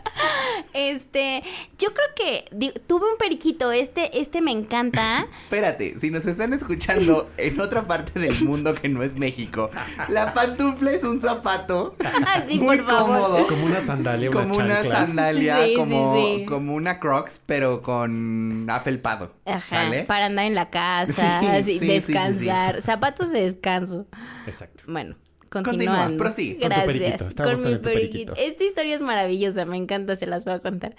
Este, 0.74 1.44
yo 1.78 1.94
creo 1.94 2.08
que 2.16 2.46
di- 2.52 2.74
tuve 2.88 3.12
un 3.12 3.18
periquito, 3.18 3.72
este, 3.72 4.20
este 4.20 4.42
me 4.42 4.52
encanta. 4.52 5.26
Espérate, 5.44 6.00
si 6.00 6.12
nos 6.12 6.26
están 6.26 6.54
escuchando 6.54 7.30
en 7.38 7.60
otra 7.60 7.88
parte 7.88 8.20
del 8.20 8.34
mundo 8.44 8.74
que 8.76 8.88
no 8.90 9.02
es 9.04 9.16
México, 9.16 9.70
la 10.10 10.32
pantufla 10.32 10.92
es 10.92 11.04
un 11.04 11.22
zapato 11.22 11.96
Así, 12.28 12.60
muy 12.60 12.78
por 12.78 12.88
favor. 12.90 13.20
cómodo. 13.30 13.48
Como 13.48 13.66
una 13.66 13.82
sandalia, 13.82 14.30
una 14.30 14.42
Como 14.42 14.56
una 14.58 14.84
sandalia, 14.84 15.66
Sí, 15.66 15.74
como, 15.76 16.16
sí. 16.16 16.46
como 16.46 16.76
una 16.76 17.00
crocs, 17.00 17.42
pero 17.46 17.82
con 17.82 18.68
afelpado. 18.70 19.34
Ajá, 19.46 19.60
¿Sale? 19.62 20.04
para 20.04 20.28
andar 20.28 20.46
en 20.46 20.56
la 20.56 20.70
casa, 20.70 21.40
Sí, 21.40 21.48
así, 21.48 21.64
sí, 21.64 21.72
sí, 21.74 21.80
sí, 21.80 21.88
descansar, 21.88 22.82
zapatos 22.82 23.32
de 23.32 23.42
descanso. 23.42 24.06
Exacto. 24.46 24.84
Bueno, 24.88 25.16
Continúa, 25.50 25.74
continuando. 25.74 26.18
prosigue. 26.24 26.54
Con 26.60 26.62
tu 26.62 26.68
Gracias. 26.76 26.86
periquito, 26.88 27.44
con 27.44 27.64
mi 27.64 27.76
tu 27.76 27.82
periquito. 27.82 28.34
Esta 28.38 28.64
historia 28.64 28.96
es 28.96 29.02
maravillosa, 29.02 29.66
me 29.66 29.78
encanta, 29.78 30.16
se 30.16 30.28
las 30.28 30.46
voy 30.46 30.54
a 30.54 30.60
contar. 30.60 30.96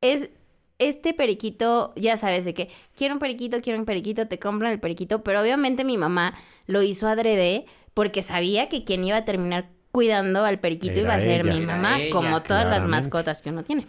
Es 0.00 0.30
este 0.78 1.12
periquito, 1.12 1.92
ya 1.96 2.16
sabes 2.16 2.44
de 2.46 2.54
que 2.54 2.70
quiero 2.96 3.14
un 3.14 3.20
periquito, 3.20 3.60
quiero 3.60 3.78
un 3.78 3.84
periquito, 3.84 4.26
te 4.28 4.38
compran 4.38 4.72
el 4.72 4.80
periquito, 4.80 5.22
pero 5.22 5.42
obviamente 5.42 5.84
mi 5.84 5.98
mamá 5.98 6.34
lo 6.66 6.82
hizo 6.82 7.06
adrede 7.06 7.66
porque 7.92 8.22
sabía 8.22 8.68
que 8.70 8.84
quien 8.84 9.04
iba 9.04 9.18
a 9.18 9.24
terminar 9.26 9.68
cuidando 9.92 10.44
al 10.44 10.58
periquito 10.60 10.94
Era 10.94 11.02
iba 11.02 11.14
a 11.14 11.20
ser 11.20 11.42
ella. 11.42 11.54
mi 11.54 11.60
mamá, 11.66 12.00
ella, 12.00 12.10
como 12.12 12.42
todas 12.42 12.66
las 12.66 12.86
mascotas 12.86 13.42
que 13.42 13.50
uno 13.50 13.62
tiene. 13.62 13.86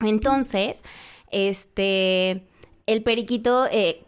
Entonces, 0.00 0.82
este, 1.30 2.46
el 2.86 3.02
periquito 3.02 3.66
eh, 3.70 4.02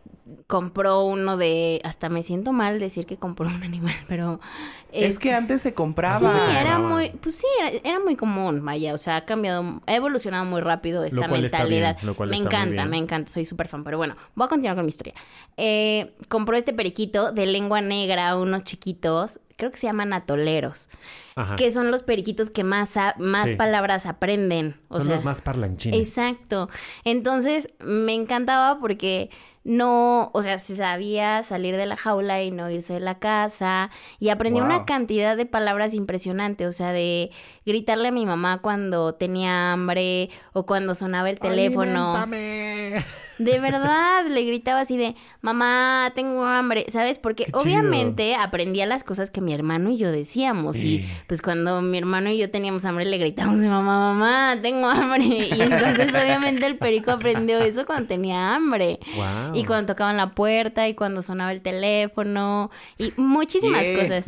compró 0.47 1.05
uno 1.05 1.37
de, 1.37 1.81
hasta 1.85 2.09
me 2.09 2.23
siento 2.23 2.53
mal 2.53 2.79
decir 2.81 3.05
que 3.07 3.17
compró 3.17 3.47
un 3.47 3.63
animal, 3.63 3.95
pero 4.09 4.41
Es 4.93 5.11
este, 5.11 5.23
que 5.29 5.35
antes 5.35 5.61
se 5.63 5.75
compraba. 5.75 6.19
Sí, 6.33 6.57
era 6.59 6.79
muy, 6.79 7.11
pues 7.11 7.37
sí, 7.37 7.47
era, 7.61 7.71
era 7.85 8.01
muy 8.01 8.17
común, 8.17 8.65
vaya, 8.65 8.95
o 8.95 8.99
sea, 8.99 9.17
ha 9.17 9.25
cambiado, 9.27 9.83
ha 9.87 9.95
evolucionado 9.95 10.45
muy 10.47 10.61
rápido 10.61 11.05
esta 11.05 11.17
Lo 11.23 11.29
cual 11.29 11.45
está 11.45 11.59
mentalidad. 11.59 11.97
bien, 11.97 12.07
lo 12.07 12.15
cual 12.15 12.31
me 12.31 12.37
está 12.37 12.49
muy 12.49 12.55
encanta, 12.57 12.75
bien. 12.83 12.91
me 12.91 12.99
encanta, 12.99 13.31
soy 13.31 13.45
súper 13.45 13.69
fan, 13.69 13.85
pero 13.85 13.99
bueno, 13.99 14.17
voy 14.35 14.47
a 14.47 14.49
continuar 14.49 14.77
con 14.77 14.85
mi 14.87 14.89
historia. 14.91 15.15
Eh, 15.57 16.15
compró 16.29 16.57
este 16.57 16.73
periquito 16.73 17.33
de 17.33 17.47
lengua 17.47 17.81
negra, 17.83 18.37
unos 18.37 18.65
chiquitos, 18.65 19.41
creo 19.57 19.71
que 19.71 19.77
se 19.77 19.87
llaman 19.87 20.13
atoleros, 20.13 20.89
Ajá. 21.37 21.57
que 21.57 21.71
son 21.71 21.91
los 21.91 22.03
periquitos 22.03 22.51
que 22.51 22.65
más, 22.65 22.97
a- 22.97 23.15
más 23.19 23.51
Sí. 23.51 23.57
palabras 23.57 24.07
aprenden. 24.07 24.81
O 24.89 24.97
Son 24.99 25.07
sea, 25.07 25.15
los 25.17 25.25
más 25.25 25.43
parlanchines. 25.43 25.99
Exacto. 26.01 26.69
Entonces 27.05 27.69
me 27.81 28.15
encantaba 28.15 28.81
porque 28.81 29.31
no, 29.65 30.31
o 30.35 30.43
sea, 30.43 30.59
se 30.59 30.77
sabía 30.77 31.43
salir 31.43 31.77
de 31.77 31.87
la 31.87 31.97
jaula 31.97 32.43
y 32.43 32.51
no 32.51 32.71
irse 32.71 32.93
de 32.93 33.01
la 33.01 33.19
casa 33.19 33.91
y 34.19 34.29
aprendí 34.29 34.61
Wow. 34.61 34.69
una 34.69 34.85
cantidad 34.85 35.37
de 35.37 35.47
palabras 35.47 35.95
impresionante, 35.95 36.67
o 36.67 36.73
sea, 36.73 36.93
de 36.93 37.31
gritarle 37.65 38.09
a 38.09 38.13
mi 38.13 38.27
mamá 38.27 38.59
cuando 38.61 39.15
tenía 39.15 39.73
hambre 39.73 40.29
o 40.53 40.67
cuando 40.67 40.95
sonaba 40.95 41.31
el 41.31 41.41
teléfono. 41.41 42.13
De 43.39 43.59
verdad, 43.59 44.27
le 44.29 44.45
gritaba 44.45 44.81
así 44.81 44.97
de, 44.97 45.15
mamá, 45.41 46.13
tengo 46.15 46.45
hambre, 46.45 46.87
¿sabes? 46.89 47.19
Porque 47.19 47.47
obviamente 47.53 48.35
aprendía 48.37 48.87
las 48.87 49.03
cosas 49.05 49.31
que 49.31 49.41
mi 49.41 49.53
hermano 49.53 49.91
y 49.91 49.97
yo 49.97 50.13
decíamos. 50.13 50.77
Y 50.77 51.05
pues 51.27 51.43
cuando 51.43 51.83
mi 51.83 51.99
hermano 51.99 52.31
y 52.31 52.39
yo 52.39 52.51
teníamos 52.51 52.85
hambre, 52.85 53.05
le 53.07 53.19
gritábamos 53.19 53.59
mamá, 53.61 54.13
mamá, 54.15 54.57
tengo 54.63 54.87
hambre. 54.89 55.25
Y 55.25 55.61
entonces 55.61 56.11
obviamente 56.15 56.67
el 56.67 56.79
perico 56.79 57.11
aprendió 57.11 57.59
eso 57.59 57.85
cuando 57.87 58.07
tenía 58.09 58.55
hambre. 58.55 58.99
Wow. 59.17 59.55
Y 59.55 59.65
cuando 59.65 59.93
tocaban 59.95 60.17
la 60.17 60.31
puerta 60.35 60.89
y 60.89 60.95
cuando 60.95 61.23
sonaba 61.23 61.53
el 61.53 61.61
teléfono 61.61 62.71
y 62.99 63.13
muchísimas 63.17 63.85
Yeah. 63.85 63.99
cosas. 64.01 64.25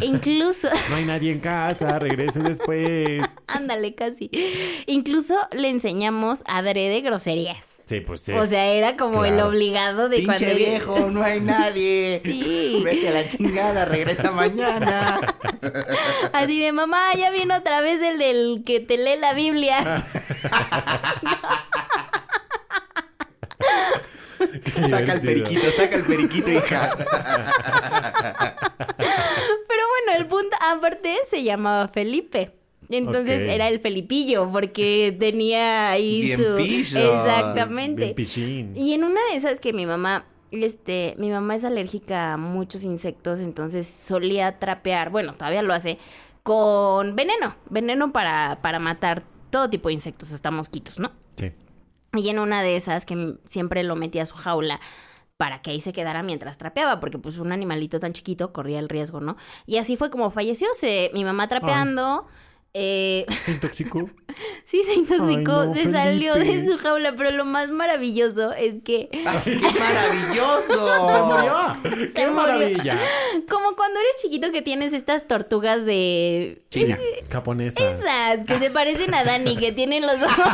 Incluso, 0.00 0.68
No 0.90 0.96
hay 0.96 1.04
nadie 1.04 1.32
en 1.32 1.40
casa, 1.40 1.98
regrese 1.98 2.40
después. 2.40 3.22
ándale 3.46 3.94
casi, 3.94 4.30
incluso 4.86 5.34
le 5.52 5.70
enseñamos 5.70 6.42
adrede 6.46 7.00
groserías. 7.00 7.66
Sí, 7.92 8.00
pues 8.00 8.22
sí. 8.22 8.32
O 8.32 8.46
sea, 8.46 8.64
era 8.68 8.96
como 8.96 9.26
el 9.26 9.38
obligado 9.38 10.08
de 10.08 10.20
Pinche 10.20 10.46
cuando... 10.46 10.56
viejo, 10.56 11.10
no 11.10 11.22
hay 11.22 11.42
nadie. 11.42 12.22
Sí. 12.32 12.80
Vete 12.82 13.08
a 13.08 13.12
la 13.12 13.28
chingada, 13.28 13.84
regresa 13.84 14.30
mañana. 14.30 15.20
Así 16.32 16.58
de 16.58 16.72
mamá, 16.72 17.12
ya 17.18 17.30
vino 17.30 17.54
otra 17.54 17.82
vez 17.82 18.00
el 18.00 18.18
del 18.18 18.62
que 18.64 18.80
te 18.80 18.96
lee 18.96 19.18
la 19.18 19.34
Biblia. 19.34 20.06
Qué 24.64 24.88
saca 24.88 25.12
el 25.12 25.20
periquito, 25.20 25.70
saca 25.72 25.96
el 25.96 26.04
periquito, 26.04 26.50
hija. 26.50 26.96
Pero 28.96 29.82
bueno, 29.88 30.16
el 30.16 30.26
punto 30.26 30.56
aparte 30.62 31.18
se 31.28 31.42
llamaba 31.42 31.88
Felipe. 31.88 32.61
Entonces 32.94 33.48
era 33.48 33.68
el 33.68 33.80
Felipillo 33.80 34.50
porque 34.50 35.16
tenía 35.18 35.90
ahí 35.90 36.22
Bien 36.22 36.38
su 36.38 36.54
pillo. 36.54 36.98
exactamente. 36.98 38.14
Bien. 38.14 38.72
Y 38.76 38.94
en 38.94 39.04
una 39.04 39.20
de 39.30 39.36
esas 39.36 39.60
que 39.60 39.72
mi 39.72 39.86
mamá 39.86 40.26
este, 40.50 41.14
mi 41.18 41.30
mamá 41.30 41.54
es 41.54 41.64
alérgica 41.64 42.34
a 42.34 42.36
muchos 42.36 42.84
insectos, 42.84 43.40
entonces 43.40 43.86
solía 43.86 44.58
trapear, 44.58 45.08
bueno, 45.08 45.32
todavía 45.32 45.62
lo 45.62 45.72
hace 45.72 45.98
con 46.42 47.16
veneno, 47.16 47.54
veneno 47.70 48.12
para 48.12 48.60
para 48.60 48.78
matar 48.78 49.22
todo 49.50 49.70
tipo 49.70 49.88
de 49.88 49.94
insectos, 49.94 50.30
hasta 50.32 50.50
mosquitos, 50.50 50.98
¿no? 50.98 51.10
Sí. 51.36 51.52
Y 52.14 52.28
en 52.28 52.38
una 52.38 52.62
de 52.62 52.76
esas 52.76 53.06
que 53.06 53.36
siempre 53.46 53.82
lo 53.82 53.96
metía 53.96 54.22
a 54.22 54.26
su 54.26 54.34
jaula 54.34 54.78
para 55.42 55.60
que 55.60 55.70
ahí 55.70 55.80
se 55.80 55.92
quedara 55.92 56.22
mientras 56.22 56.58
trapeaba, 56.58 57.00
porque 57.00 57.18
pues 57.18 57.38
un 57.38 57.50
animalito 57.50 57.98
tan 57.98 58.12
chiquito 58.12 58.52
corría 58.52 58.78
el 58.78 58.88
riesgo, 58.88 59.20
¿no? 59.20 59.36
Y 59.66 59.78
así 59.78 59.96
fue 59.96 60.10
como 60.10 60.30
falleció, 60.30 60.68
se, 60.74 61.10
mi 61.14 61.24
mamá 61.24 61.48
trapeando, 61.48 62.26
eh, 62.74 63.26
¿Se 63.44 63.52
intoxicó? 63.52 64.08
sí 64.64 64.82
se 64.84 64.94
intoxicó, 64.94 65.60
Ay, 65.60 65.68
no, 65.68 65.74
se 65.74 65.92
salió 65.92 66.34
de 66.34 66.66
su 66.66 66.78
jaula, 66.78 67.14
pero 67.16 67.30
lo 67.30 67.44
más 67.44 67.68
maravilloso 67.70 68.52
es 68.52 68.76
que 68.82 69.10
¡Ay, 69.26 69.40
¡Qué 69.44 69.58
maravilloso! 69.78 71.12
¡Se 71.12 71.22
murió! 71.22 71.76
¡Qué 72.14 72.26
murió. 72.28 72.32
maravilla! 72.32 72.98
como 73.48 73.76
cuando 73.76 74.00
eres 74.00 74.22
chiquito 74.22 74.50
que 74.52 74.62
tienes 74.62 74.94
estas 74.94 75.28
tortugas 75.28 75.84
de... 75.84 76.62
China. 76.70 76.98
Japonesa. 77.30 77.90
Esas, 77.90 78.44
que 78.46 78.58
se 78.58 78.70
parecen 78.70 79.14
a 79.14 79.24
Dani, 79.24 79.56
que 79.56 79.72
tienen 79.72 80.06
los 80.06 80.22
ojos... 80.22 80.46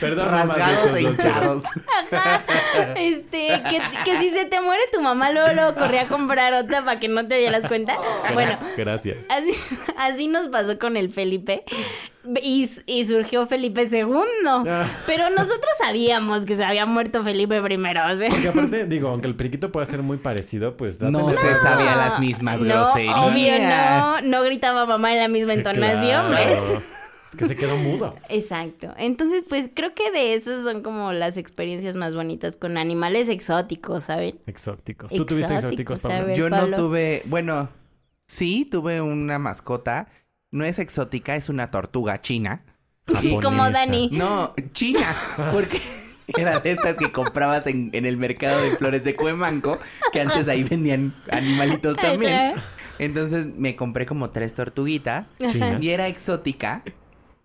Perdón, 0.00 0.28
Rasgados 0.30 0.96
e 0.98 1.02
hinchados. 1.02 1.62
Ajá. 2.12 2.42
Este, 2.96 3.62
que, 3.68 3.80
que 4.04 4.18
si 4.20 4.30
se 4.30 4.44
te 4.46 4.60
muere 4.60 4.82
tu 4.92 5.00
mamá, 5.02 5.30
luego, 5.30 5.52
luego 5.52 5.74
corría 5.74 6.02
a 6.02 6.06
comprar 6.06 6.54
otra 6.54 6.84
para 6.84 6.98
que 7.00 7.08
no 7.08 7.26
te 7.26 7.36
dieras 7.36 7.66
cuenta. 7.66 7.96
Bueno, 8.32 8.58
Gracias. 8.76 9.26
así, 9.30 9.52
así 9.96 10.28
nos 10.28 10.48
pasó 10.48 10.78
con 10.78 10.96
el 10.96 11.10
Felipe. 11.12 11.64
Y, 12.42 12.70
y 12.86 13.06
surgió 13.06 13.46
Felipe 13.46 13.88
II. 13.90 14.04
Ah. 14.68 14.84
Pero 15.06 15.30
nosotros 15.30 15.70
sabíamos 15.78 16.44
que 16.44 16.54
se 16.54 16.64
había 16.64 16.84
muerto 16.86 17.24
Felipe 17.24 17.60
primero. 17.62 18.02
O 18.12 18.16
sea. 18.16 18.28
Porque 18.28 18.48
aparte, 18.48 18.86
digo, 18.86 19.08
aunque 19.08 19.26
el 19.26 19.36
periquito 19.36 19.72
pueda 19.72 19.86
ser 19.86 20.02
muy 20.02 20.18
parecido, 20.18 20.76
pues 20.76 20.98
date 20.98 21.12
No 21.12 21.32
se 21.32 21.56
sabía 21.56 21.96
las 21.96 22.20
mismas 22.20 22.60
no, 22.60 22.66
groserías. 22.74 23.16
obvio 23.16 23.52
no, 23.60 24.20
no 24.22 24.42
gritaba 24.42 24.84
mamá 24.86 25.12
en 25.14 25.18
la 25.20 25.28
misma 25.28 25.54
entonación, 25.54 26.26
Claro. 26.28 26.46
¿ves? 26.46 26.82
Es 27.30 27.36
que 27.36 27.46
se 27.46 27.56
quedó 27.56 27.76
mudo. 27.76 28.16
Exacto. 28.28 28.92
Entonces, 28.98 29.44
pues 29.48 29.70
creo 29.72 29.94
que 29.94 30.10
de 30.10 30.34
esas 30.34 30.64
son 30.64 30.82
como 30.82 31.12
las 31.12 31.36
experiencias 31.36 31.94
más 31.94 32.14
bonitas 32.14 32.56
con 32.56 32.76
animales 32.76 33.28
exóticos, 33.28 34.04
¿saben? 34.04 34.40
Exóticos. 34.46 35.12
¿Tú 35.12 35.24
tuviste 35.24 35.54
Exóticos, 35.54 36.02
Pablo? 36.02 36.26
ver. 36.26 36.36
Yo 36.36 36.50
no 36.50 36.68
tuve, 36.70 37.22
bueno, 37.26 37.68
sí 38.26 38.66
tuve 38.68 39.00
una 39.00 39.38
mascota. 39.38 40.08
No 40.50 40.64
es 40.64 40.80
exótica, 40.80 41.36
es 41.36 41.48
una 41.48 41.70
tortuga 41.70 42.20
china. 42.20 42.64
Sí, 43.20 43.38
como. 43.40 43.70
Dani. 43.70 44.10
No, 44.12 44.52
china, 44.72 45.16
porque 45.52 45.80
era 46.38 46.58
de 46.58 46.72
estas 46.72 46.96
que 46.96 47.12
comprabas 47.12 47.68
en, 47.68 47.90
en 47.92 48.06
el 48.06 48.16
mercado 48.16 48.60
de 48.60 48.76
flores 48.76 49.04
de 49.04 49.14
Cuemanco, 49.14 49.78
que 50.12 50.20
antes 50.20 50.48
ahí 50.48 50.64
vendían 50.64 51.14
animalitos 51.30 51.96
también. 51.96 52.54
Entonces 52.98 53.46
me 53.46 53.76
compré 53.76 54.04
como 54.04 54.30
tres 54.30 54.52
tortuguitas 54.52 55.28
Chinas. 55.48 55.82
y 55.82 55.88
era 55.88 56.06
exótica 56.06 56.82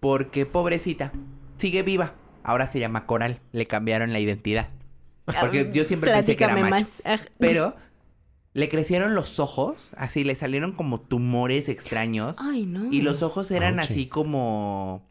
porque 0.06 0.46
pobrecita, 0.46 1.12
sigue 1.58 1.82
viva. 1.82 2.14
Ahora 2.44 2.68
se 2.68 2.80
llama 2.80 3.08
Coral, 3.08 3.40
le 3.52 3.66
cambiaron 3.66 4.14
la 4.14 4.20
identidad. 4.20 4.70
Porque 5.42 5.72
yo 5.74 5.84
siempre 5.84 6.12
pensé 6.12 6.36
que 6.36 6.44
era 6.44 6.56
macho. 6.56 6.70
más. 6.70 7.02
Pero 7.40 7.76
le 8.54 8.70
crecieron 8.70 9.16
los 9.16 9.40
ojos, 9.40 9.94
así 9.98 10.24
le 10.24 10.36
salieron 10.36 10.74
como 10.74 11.02
tumores 11.02 11.70
extraños. 11.70 12.38
Ay, 12.40 12.68
no. 12.68 12.94
Y 12.94 13.02
los 13.02 13.24
ojos 13.24 13.50
eran 13.50 13.80
así 13.80 14.06
como. 14.06 15.10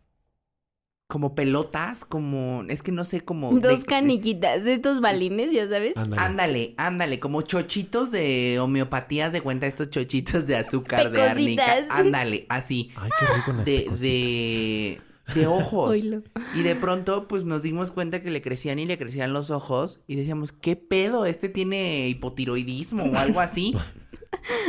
Como 1.06 1.34
pelotas, 1.34 2.04
como. 2.06 2.64
Es 2.68 2.82
que 2.82 2.90
no 2.90 3.04
sé 3.04 3.20
cómo. 3.20 3.52
de- 3.52 3.60
Dos 3.68 3.84
caniquitas 3.84 4.64
de 4.64 4.72
estos 4.72 5.00
balines, 5.02 5.52
ya 5.52 5.68
sabes. 5.68 5.96
Ándale. 5.96 6.22
Ándale, 6.22 6.74
ándale, 6.78 7.20
como 7.20 7.42
chochitos 7.42 8.10
de 8.10 8.58
homeopatía, 8.58 9.28
de 9.28 9.42
cuenta 9.42 9.66
estos 9.66 9.90
chochitos 9.90 10.46
de 10.46 10.56
azúcar 10.56 11.10
de 11.12 11.22
árnica. 11.22 11.64
Pecositas. 11.66 11.86
Ándale, 11.98 12.46
así. 12.48 12.90
Ay, 12.96 13.10
qué 13.18 13.26
rico 13.36 13.52
las 13.52 13.64
De, 13.66 13.88
de, 14.00 15.00
de 15.34 15.46
ojos. 15.46 15.94
Y 16.54 16.62
de 16.62 16.74
pronto, 16.74 17.28
pues 17.28 17.44
nos 17.44 17.62
dimos 17.62 17.90
cuenta 17.90 18.22
que 18.22 18.30
le 18.30 18.40
crecían 18.40 18.78
y 18.78 18.86
le 18.86 18.96
crecían 18.96 19.34
los 19.34 19.50
ojos. 19.50 20.00
Y 20.06 20.16
decíamos, 20.16 20.52
¿qué 20.52 20.74
pedo? 20.74 21.26
Este 21.26 21.50
tiene 21.50 22.08
hipotiroidismo 22.08 23.04
o 23.04 23.16
algo 23.16 23.40
así. 23.40 23.74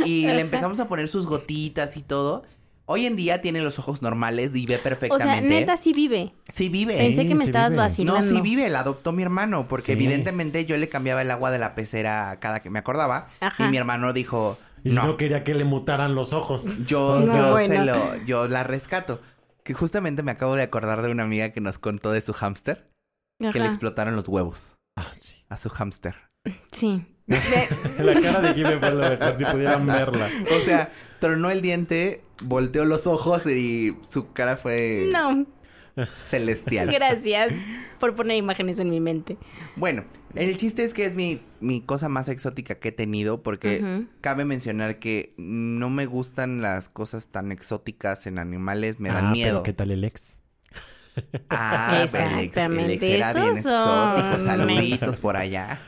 Y 0.06 0.22
le 0.22 0.40
empezamos 0.40 0.80
a 0.80 0.88
poner 0.88 1.08
sus 1.08 1.26
gotitas 1.26 1.96
y 1.98 2.02
todo. 2.02 2.44
Hoy 2.88 3.04
en 3.04 3.16
día 3.16 3.40
tiene 3.40 3.60
los 3.62 3.78
ojos 3.80 4.00
normales 4.00 4.54
y 4.54 4.64
ve 4.64 4.76
O 4.76 4.80
perfectamente. 4.80 5.48
sea, 5.48 5.58
neta 5.60 5.76
sí 5.76 5.92
vive. 5.92 6.32
Sí 6.48 6.68
vive. 6.68 6.96
Pensé 6.96 7.26
que 7.26 7.34
me 7.34 7.42
sí 7.44 7.50
estabas 7.50 7.70
vive. 7.70 7.82
vacilando. 7.82 8.22
No, 8.22 8.34
sí 8.36 8.40
vive, 8.40 8.68
la 8.68 8.80
adoptó 8.80 9.10
mi 9.12 9.22
hermano, 9.24 9.66
porque 9.68 9.86
Sí. 9.86 9.92
evidentemente 9.92 10.64
yo 10.66 10.76
le 10.78 10.88
cambiaba 10.88 11.22
el 11.22 11.30
agua 11.32 11.50
de 11.50 11.58
la 11.58 11.74
pecera 11.74 12.38
cada 12.40 12.60
que 12.60 12.70
me 12.70 12.78
acordaba. 12.78 13.28
Ajá. 13.40 13.66
Y 13.66 13.70
mi 13.70 13.76
hermano 13.76 14.12
dijo, 14.12 14.56
Y 14.84 14.90
no. 14.90 15.04
no, 15.04 15.16
quería 15.16 15.42
que 15.42 15.54
le 15.54 15.64
mutaran 15.64 16.14
los 16.14 16.32
ojos. 16.32 16.62
yo, 16.86 17.20
No, 17.20 17.36
yo 17.36 17.50
bueno. 17.52 17.74
se 17.74 17.84
lo, 17.84 18.16
yo 18.24 18.46
la 18.48 18.62
rescato. 18.62 19.20
Que 19.64 19.74
justamente 19.74 20.22
me 20.22 20.30
acabo 20.30 20.54
de 20.54 20.62
acordar 20.62 21.02
de 21.02 21.10
una 21.10 21.24
amiga 21.24 21.50
que 21.50 21.60
nos 21.60 21.78
contó 21.80 22.12
de 22.12 22.20
su 22.20 22.32
hámster, 22.32 22.88
que 23.40 23.58
le 23.58 23.66
explotaron 23.66 24.14
los 24.14 24.28
huevos 24.28 24.76
Ah, 24.96 25.06
sí. 25.20 25.34
a 25.48 25.56
su 25.56 25.70
hámster. 25.70 26.14
Sí. 26.70 27.04
La 27.26 28.20
cara 28.20 28.40
de 28.40 28.54
Jimmy 28.54 28.78
fue 28.78 28.90
lo 28.92 29.08
mejor, 29.08 29.34
si 29.38 29.44
pudieran 29.44 29.86
verla. 29.86 30.28
O 30.56 30.64
sea, 30.64 30.90
tronó 31.20 31.50
el 31.50 31.60
diente, 31.62 32.22
volteó 32.42 32.84
los 32.84 33.06
ojos 33.06 33.46
y 33.46 33.96
su 34.08 34.32
cara 34.32 34.56
fue 34.56 35.08
No. 35.12 35.46
celestial. 36.24 36.92
Gracias 36.92 37.52
por 37.98 38.14
poner 38.14 38.36
imágenes 38.36 38.78
en 38.78 38.90
mi 38.90 39.00
mente. 39.00 39.38
Bueno, 39.76 40.04
el 40.34 40.56
chiste 40.56 40.84
es 40.84 40.92
que 40.94 41.04
es 41.06 41.14
mi, 41.16 41.40
mi 41.60 41.80
cosa 41.80 42.08
más 42.08 42.28
exótica 42.28 42.76
que 42.76 42.88
he 42.90 42.92
tenido 42.92 43.42
porque 43.42 44.04
cabe 44.20 44.44
mencionar 44.44 44.98
que 44.98 45.32
no 45.38 45.88
me 45.90 46.06
gustan 46.06 46.60
las 46.62 46.88
cosas 46.90 47.28
tan 47.28 47.50
exóticas 47.50 48.26
en 48.26 48.38
animales, 48.38 49.00
me 49.00 49.08
dan 49.08 49.26
Ah, 49.26 49.30
miedo. 49.32 49.50
pero 49.54 49.62
¿qué 49.62 49.72
tal 49.72 49.90
el 49.90 50.04
ex? 50.04 50.38
Ah, 51.48 52.04
pero 52.12 52.28
el 52.28 52.40
ex- 52.40 52.56
el 52.58 52.80
ex 52.90 53.02
Exactamente, 53.02 53.16
era 53.16 53.32
bien 53.32 53.56
exótico, 53.56 54.40
saluditos 54.40 55.18
por 55.20 55.36
allá. 55.36 55.80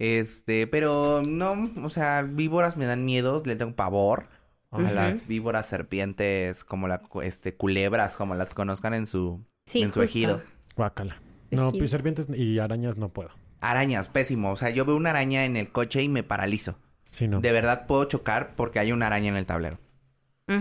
Este, 0.00 0.66
pero 0.66 1.22
no, 1.24 1.70
o 1.84 1.90
sea, 1.90 2.22
víboras 2.22 2.76
me 2.78 2.86
dan 2.86 3.04
miedo, 3.04 3.42
le 3.44 3.54
tengo 3.54 3.76
pavor. 3.76 4.28
A 4.72 4.80
las 4.80 5.26
víboras 5.26 5.66
serpientes, 5.66 6.62
como 6.62 6.86
la, 6.86 7.02
este, 7.24 7.56
culebras, 7.56 8.14
como 8.14 8.36
las 8.36 8.54
conozcan 8.54 8.94
en 8.94 9.04
su, 9.04 9.44
Sí, 9.66 9.82
en 9.82 9.92
su 9.92 10.00
justo. 10.00 10.18
ejido. 10.18 10.42
Guácala. 10.76 11.20
No, 11.50 11.68
Ejido. 11.70 11.78
pues 11.80 11.90
serpientes 11.90 12.28
y 12.32 12.60
arañas 12.60 12.96
no 12.96 13.08
puedo. 13.08 13.30
Arañas, 13.60 14.06
pésimo. 14.06 14.52
O 14.52 14.56
sea, 14.56 14.70
yo 14.70 14.84
veo 14.84 14.94
una 14.96 15.10
araña 15.10 15.44
en 15.44 15.56
el 15.56 15.72
coche 15.72 16.02
y 16.04 16.08
me 16.08 16.22
paralizo. 16.22 16.78
Sí, 17.08 17.26
no. 17.26 17.40
De 17.40 17.50
verdad 17.50 17.86
puedo 17.88 18.04
chocar 18.04 18.54
porque 18.54 18.78
hay 18.78 18.92
una 18.92 19.08
araña 19.08 19.28
en 19.30 19.36
el 19.36 19.44
tablero. 19.46 19.80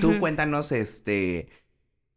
Tú 0.02 0.20
cuéntanos, 0.20 0.72
este, 0.72 1.48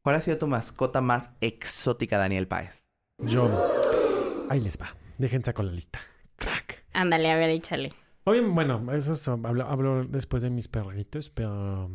¿cuál 0.00 0.16
ha 0.16 0.20
sido 0.22 0.38
tu 0.38 0.46
mascota 0.46 1.02
más 1.02 1.34
exótica, 1.42 2.16
Daniel 2.16 2.48
Páez? 2.48 2.88
Yo. 3.18 3.50
Ahí 4.48 4.60
les 4.60 4.80
va. 4.80 4.96
Déjense 5.18 5.52
con 5.52 5.66
la 5.66 5.72
lista. 5.72 6.00
Crack. 6.36 6.81
Ándale, 6.92 7.30
a 7.30 7.36
ver, 7.36 7.50
échale. 7.50 7.92
Oye, 8.24 8.40
bueno, 8.40 8.92
eso 8.92 9.14
es- 9.14 9.26
hablo, 9.28 9.66
hablo 9.66 10.04
después 10.04 10.42
de 10.42 10.50
mis 10.50 10.68
perritos, 10.68 11.30
pero... 11.30 11.90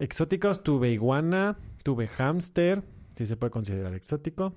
Exóticos, 0.00 0.62
tuve 0.64 0.90
iguana, 0.90 1.56
tuve 1.84 2.08
hámster, 2.08 2.82
si 3.16 3.26
se 3.26 3.36
puede 3.36 3.50
considerar 3.52 3.94
exótico. 3.94 4.56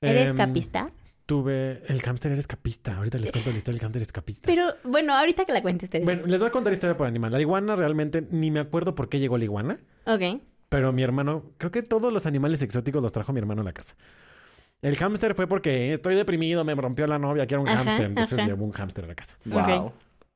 ¿Eres 0.00 0.30
Em, 0.30 0.36
capista? 0.36 0.92
Tuve... 1.26 1.82
El 1.88 2.00
hámster 2.00 2.30
era 2.32 2.40
escapista. 2.40 2.96
Ahorita 2.96 3.18
les 3.18 3.32
cuento 3.32 3.50
la 3.50 3.56
historia 3.58 3.76
del 3.78 3.82
hámster 3.82 4.02
escapista. 4.02 4.46
Pero, 4.46 4.72
bueno, 4.84 5.14
ahorita 5.14 5.44
que 5.44 5.52
la 5.52 5.60
cuentes 5.62 5.90
te. 5.90 6.00
Bueno, 6.00 6.24
les 6.26 6.40
voy 6.40 6.48
a 6.48 6.52
contar 6.52 6.72
historia 6.72 6.96
por 6.96 7.06
animal. 7.06 7.32
La 7.32 7.40
iguana 7.40 7.74
realmente 7.76 8.26
ni 8.30 8.50
me 8.50 8.60
acuerdo 8.60 8.94
por 8.94 9.08
qué 9.08 9.18
llegó 9.18 9.36
la 9.36 9.44
iguana. 9.44 9.78
Ok. 10.06 10.40
Pero 10.70 10.92
mi 10.92 11.02
hermano, 11.02 11.52
creo 11.58 11.70
que 11.70 11.82
todos 11.82 12.12
los 12.12 12.24
animales 12.24 12.62
exóticos 12.62 13.02
los 13.02 13.12
trajo 13.12 13.32
mi 13.32 13.40
hermano 13.40 13.62
a 13.62 13.64
la 13.64 13.72
casa. 13.72 13.96
El 14.82 14.96
hámster 14.96 15.34
fue 15.34 15.46
porque 15.46 15.92
estoy 15.94 16.14
deprimido, 16.14 16.64
me 16.64 16.74
rompió 16.74 17.06
la 17.06 17.18
novia, 17.18 17.46
quiero 17.46 17.62
un 17.62 17.68
Ajá, 17.68 17.78
hámster. 17.84 18.06
Entonces 18.06 18.38
ajá. 18.38 18.46
llevó 18.48 18.64
un 18.64 18.72
hámster 18.72 19.04
a 19.04 19.08
la 19.08 19.14
casa. 19.14 19.36
Wow. 19.44 19.92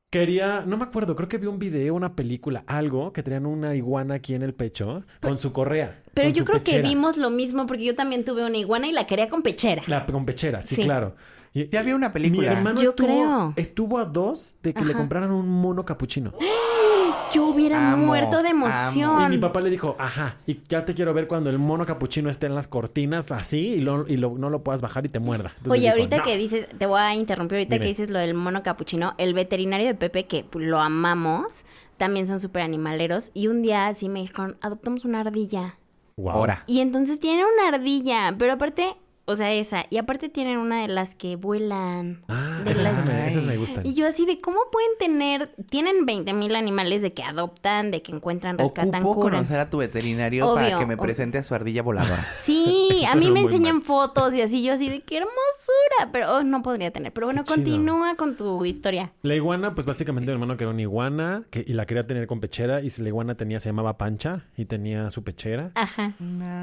Quería, 0.09 0.63
no 0.67 0.77
me 0.77 0.83
acuerdo, 0.83 1.15
creo 1.15 1.27
que 1.27 1.39
vi 1.39 1.47
un 1.47 1.57
video, 1.57 1.95
una 1.95 2.13
película, 2.15 2.63
algo, 2.67 3.11
que 3.13 3.23
tenían 3.23 3.47
una 3.47 3.73
iguana 3.73 4.15
aquí 4.15 4.35
en 4.35 4.43
el 4.43 4.53
pecho 4.53 5.03
con 5.21 5.39
su 5.39 5.51
correa. 5.53 6.03
Pero 6.13 6.27
con 6.27 6.33
yo 6.35 6.39
su 6.43 6.45
creo 6.51 6.63
que 6.63 6.81
vimos 6.83 7.17
lo 7.17 7.31
mismo 7.31 7.65
porque 7.65 7.83
yo 7.83 7.95
también 7.95 8.23
tuve 8.23 8.45
una 8.45 8.57
iguana 8.57 8.87
y 8.87 8.91
la 8.91 9.07
quería 9.07 9.27
con 9.29 9.41
pechera. 9.41 9.81
La 9.87 10.05
con 10.05 10.23
pechera, 10.25 10.61
sí, 10.61 10.75
Sí. 10.75 10.83
claro. 10.83 11.15
Y, 11.51 11.67
Ya 11.69 11.79
había 11.79 11.95
una 11.95 12.09
mi 12.09 12.13
película. 12.13 12.51
hermano 12.51 12.79
Yo 12.81 12.91
estuvo, 12.91 13.07
creo. 13.07 13.53
estuvo 13.55 13.97
a 13.97 14.05
dos 14.05 14.57
de 14.61 14.73
que 14.75 14.85
le 14.85 14.93
compraran 14.93 15.31
un 15.31 15.47
mono 15.49 15.83
capuchino. 15.83 16.33
Yo 17.33 17.47
hubiera 17.47 17.93
Amo, 17.93 18.05
muerto 18.05 18.41
de 18.43 18.49
amo. 18.49 18.67
emoción. 18.67 19.23
Y 19.33 19.35
mi 19.35 19.37
papá 19.41 19.61
le 19.61 19.69
dijo, 19.69 19.95
ajá, 19.99 20.37
y 20.45 20.59
ya 20.69 20.85
te 20.85 20.93
quiero 20.93 21.13
ver 21.13 21.27
cuando 21.27 21.49
el 21.49 21.57
mono 21.59 21.85
capuchino 21.85 22.29
esté 22.29 22.45
en 22.45 22.55
las 22.55 22.67
cortinas 22.67 23.31
así 23.31 23.75
y, 23.75 23.81
lo- 23.81 24.07
y 24.07 24.17
lo- 24.17 24.37
no 24.37 24.49
lo 24.49 24.63
puedas 24.63 24.81
bajar 24.81 25.05
y 25.05 25.09
te 25.09 25.19
muerda. 25.19 25.49
Entonces 25.57 25.71
Oye, 25.71 25.81
dijo, 25.81 25.93
ahorita 25.93 26.17
"No". 26.17 26.23
que 26.23 26.37
dices, 26.37 26.67
te 26.77 26.85
voy 26.85 26.99
a 26.99 27.13
interrumpir, 27.15 27.57
ahorita 27.57 27.75
Dime. 27.75 27.83
que 27.85 27.89
dices 27.89 28.09
lo 28.09 28.19
del 28.19 28.33
mono 28.33 28.63
capuchino, 28.63 29.13
el 29.17 29.33
veterinario 29.33 29.87
de 29.87 29.95
Pepe, 29.95 30.25
que 30.25 30.45
lo 30.53 30.79
amamos, 30.79 31.65
también 31.97 32.27
son 32.27 32.39
súper 32.39 32.61
animaleros, 32.63 33.31
y 33.33 33.47
un 33.47 33.61
día 33.61 33.87
así 33.87 34.09
me 34.09 34.21
dijeron, 34.21 34.57
adoptamos 34.61 35.05
una 35.05 35.21
ardilla. 35.21 35.75
Guau. 36.17 36.35
Ahora. 36.37 36.63
Y 36.67 36.79
entonces 36.81 37.19
tienen 37.19 37.45
una 37.57 37.75
ardilla, 37.75 38.35
pero 38.37 38.53
aparte, 38.53 38.95
o 39.25 39.35
sea, 39.35 39.51
esa, 39.53 39.85
y 39.89 39.97
aparte 39.97 40.29
tienen 40.29 40.57
una 40.57 40.81
de 40.81 40.87
las 40.87 41.15
que 41.15 41.35
vuelan. 41.35 42.23
Ah, 42.27 42.61
De 42.63 42.71
esas, 42.71 42.83
las- 42.83 43.05
me, 43.05 43.27
esas 43.27 43.43
me 43.45 43.57
gustan. 43.57 43.85
Y 43.85 43.93
yo 43.93 44.07
así 44.07 44.25
de, 44.25 44.39
¿cómo 44.39 44.57
pueden 44.71 44.89
tener, 44.99 45.53
tienen 45.69 46.05
20 46.05 46.33
mil 46.33 46.55
animales 46.55 47.01
de 47.01 47.13
que 47.13 47.23
adoptan, 47.23 47.91
de 47.91 48.01
que 48.01 48.11
encuentran, 48.11 48.57
rescatan, 48.57 49.01
Ocupo 49.03 49.21
curan? 49.21 49.39
conocer 49.39 49.59
a 49.59 49.69
tu 49.69 49.77
veterinario 49.77 50.45
Obvio, 50.47 50.55
para 50.55 50.79
que 50.79 50.85
me 50.85 50.97
presente 50.97 51.37
a 51.37 51.43
su 51.43 51.55
ardilla 51.55 51.81
voladora. 51.83 52.23
Sí, 52.39 53.03
a 53.11 53.15
mí 53.15 53.31
me 53.31 53.41
enseñan 53.41 53.77
mal. 53.77 53.83
fotos 53.85 54.33
y 54.33 54.41
así, 54.41 54.63
yo 54.63 54.73
así 54.73 54.89
de 54.89 55.01
qué 55.01 55.17
hermosura, 55.17 56.11
pero 56.11 56.37
oh, 56.37 56.43
no 56.43 56.61
podría 56.61 56.91
tener. 56.91 57.13
Pero 57.13 57.27
bueno, 57.27 57.45
continúa 57.45 58.15
con 58.15 58.35
tu 58.35 58.65
historia. 58.65 59.13
La 59.21 59.35
iguana, 59.35 59.73
pues 59.75 59.85
básicamente 59.85 60.27
mi 60.31 60.33
hermano 60.33 60.57
quería 60.57 60.71
una 60.73 60.81
iguana 60.81 61.43
que, 61.49 61.63
y 61.65 61.73
la 61.73 61.85
quería 61.85 62.03
tener 62.05 62.27
con 62.27 62.39
pechera 62.39 62.81
y 62.81 62.89
la 62.97 63.07
iguana 63.07 63.35
tenía, 63.35 63.59
se 63.59 63.69
llamaba 63.69 63.97
Pancha 63.97 64.45
y 64.57 64.65
tenía 64.65 65.09
su 65.11 65.23
pechera. 65.23 65.71
Ajá. 65.75 66.13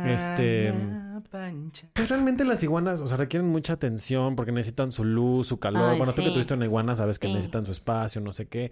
Este- 0.06 0.72
Una 0.72 1.22
pancha. 1.30 1.86
Pues 1.94 2.08
realmente 2.08 2.44
las 2.50 2.62
iguanas, 2.62 3.00
o 3.00 3.06
sea, 3.06 3.16
requieren 3.16 3.48
mucha 3.48 3.72
atención 3.74 4.36
porque 4.36 4.52
necesitan 4.52 4.92
su 4.92 5.04
luz, 5.04 5.46
su 5.48 5.58
calor. 5.58 5.92
Ay, 5.92 5.98
bueno, 5.98 6.12
tú 6.12 6.20
que 6.22 6.28
sí. 6.28 6.34
tuviste 6.34 6.54
una 6.54 6.64
iguana 6.66 6.94
sabes 6.96 7.18
que 7.18 7.26
Sí. 7.28 7.32
necesitan 7.32 7.64
su 7.64 7.72
espacio, 7.72 8.20
no 8.20 8.32
sé 8.32 8.46
qué. 8.48 8.70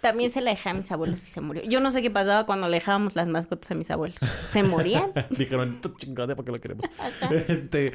También 0.00 0.30
se 0.30 0.40
la 0.40 0.50
dejé 0.52 0.70
a 0.70 0.74
mis 0.74 0.90
abuelos 0.92 1.22
y 1.22 1.26
se 1.30 1.40
murió. 1.42 1.62
Yo 1.64 1.78
no 1.80 1.90
sé 1.90 2.00
qué 2.00 2.10
pasaba 2.10 2.46
cuando 2.46 2.68
le 2.68 2.78
dejábamos 2.78 3.16
las 3.16 3.28
mascotas 3.28 3.70
a 3.70 3.74
mis 3.74 3.90
abuelos. 3.90 4.18
¿Se 4.46 4.62
morían? 4.62 5.12
Dijeron, 5.30 5.74
esto 5.74 5.92
chingada 5.96 6.34
porque 6.36 6.52
lo 6.52 6.60
queremos. 6.60 6.86
Este, 7.48 7.92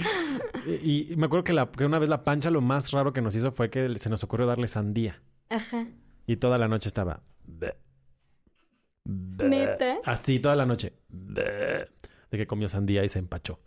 y, 0.83 1.11
y 1.11 1.15
me 1.15 1.25
acuerdo 1.25 1.43
que, 1.43 1.53
la, 1.53 1.71
que 1.71 1.83
una 1.83 1.97
vez 1.97 2.07
la 2.09 2.23
pancha 2.23 2.51
lo 2.51 2.61
más 2.61 2.91
raro 2.91 3.11
que 3.11 3.21
nos 3.21 3.35
hizo 3.35 3.51
fue 3.51 3.69
que 3.71 3.97
se 3.97 4.09
nos 4.09 4.23
ocurrió 4.23 4.45
darle 4.45 4.67
sandía. 4.67 5.21
Ajá. 5.49 5.87
Y 6.27 6.35
toda 6.37 6.57
la 6.59 6.67
noche 6.67 6.89
estaba. 6.89 7.21
¿Neta? 9.05 9.97
Así 10.05 10.39
toda 10.39 10.55
la 10.55 10.65
noche. 10.65 10.93
De 11.09 11.87
que 12.31 12.47
comió 12.47 12.67
sandía 12.69 13.03
y 13.03 13.09
se 13.09 13.19
empachó. 13.19 13.59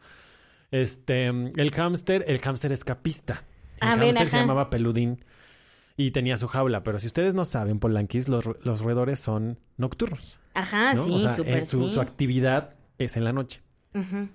Este, 0.71 1.27
el 1.27 1.71
hámster, 1.75 2.25
el 2.29 2.39
hámster 2.41 2.73
escapista. 2.73 3.45
El 3.81 3.89
A 3.89 3.97
ver, 3.97 4.05
hámster 4.15 4.29
se 4.29 4.37
llamaba 4.39 4.71
Peludín 4.71 5.25
y 5.97 6.11
tenía 6.11 6.37
su 6.37 6.47
jaula. 6.49 6.83
Pero 6.83 6.99
si 7.01 7.07
ustedes 7.07 7.35
no 7.35 7.45
saben, 7.45 7.79
Polanquis, 7.79 8.29
los, 8.29 8.45
los 8.65 8.81
roedores 8.81 9.19
son 9.19 9.59
nocturnos. 9.77 10.39
Ajá, 10.55 10.95
¿no? 10.95 11.03
Ah, 11.03 11.05
sí, 11.07 11.13
o 11.15 11.19
sea, 11.21 11.37
eh, 11.45 11.65
su, 11.65 11.85
sí. 11.89 11.95
su 11.95 12.01
actividad 12.01 12.75
es 12.99 13.17
en 13.17 13.25
la 13.25 13.33
noche. 13.33 13.63
Ujú. 13.95 14.29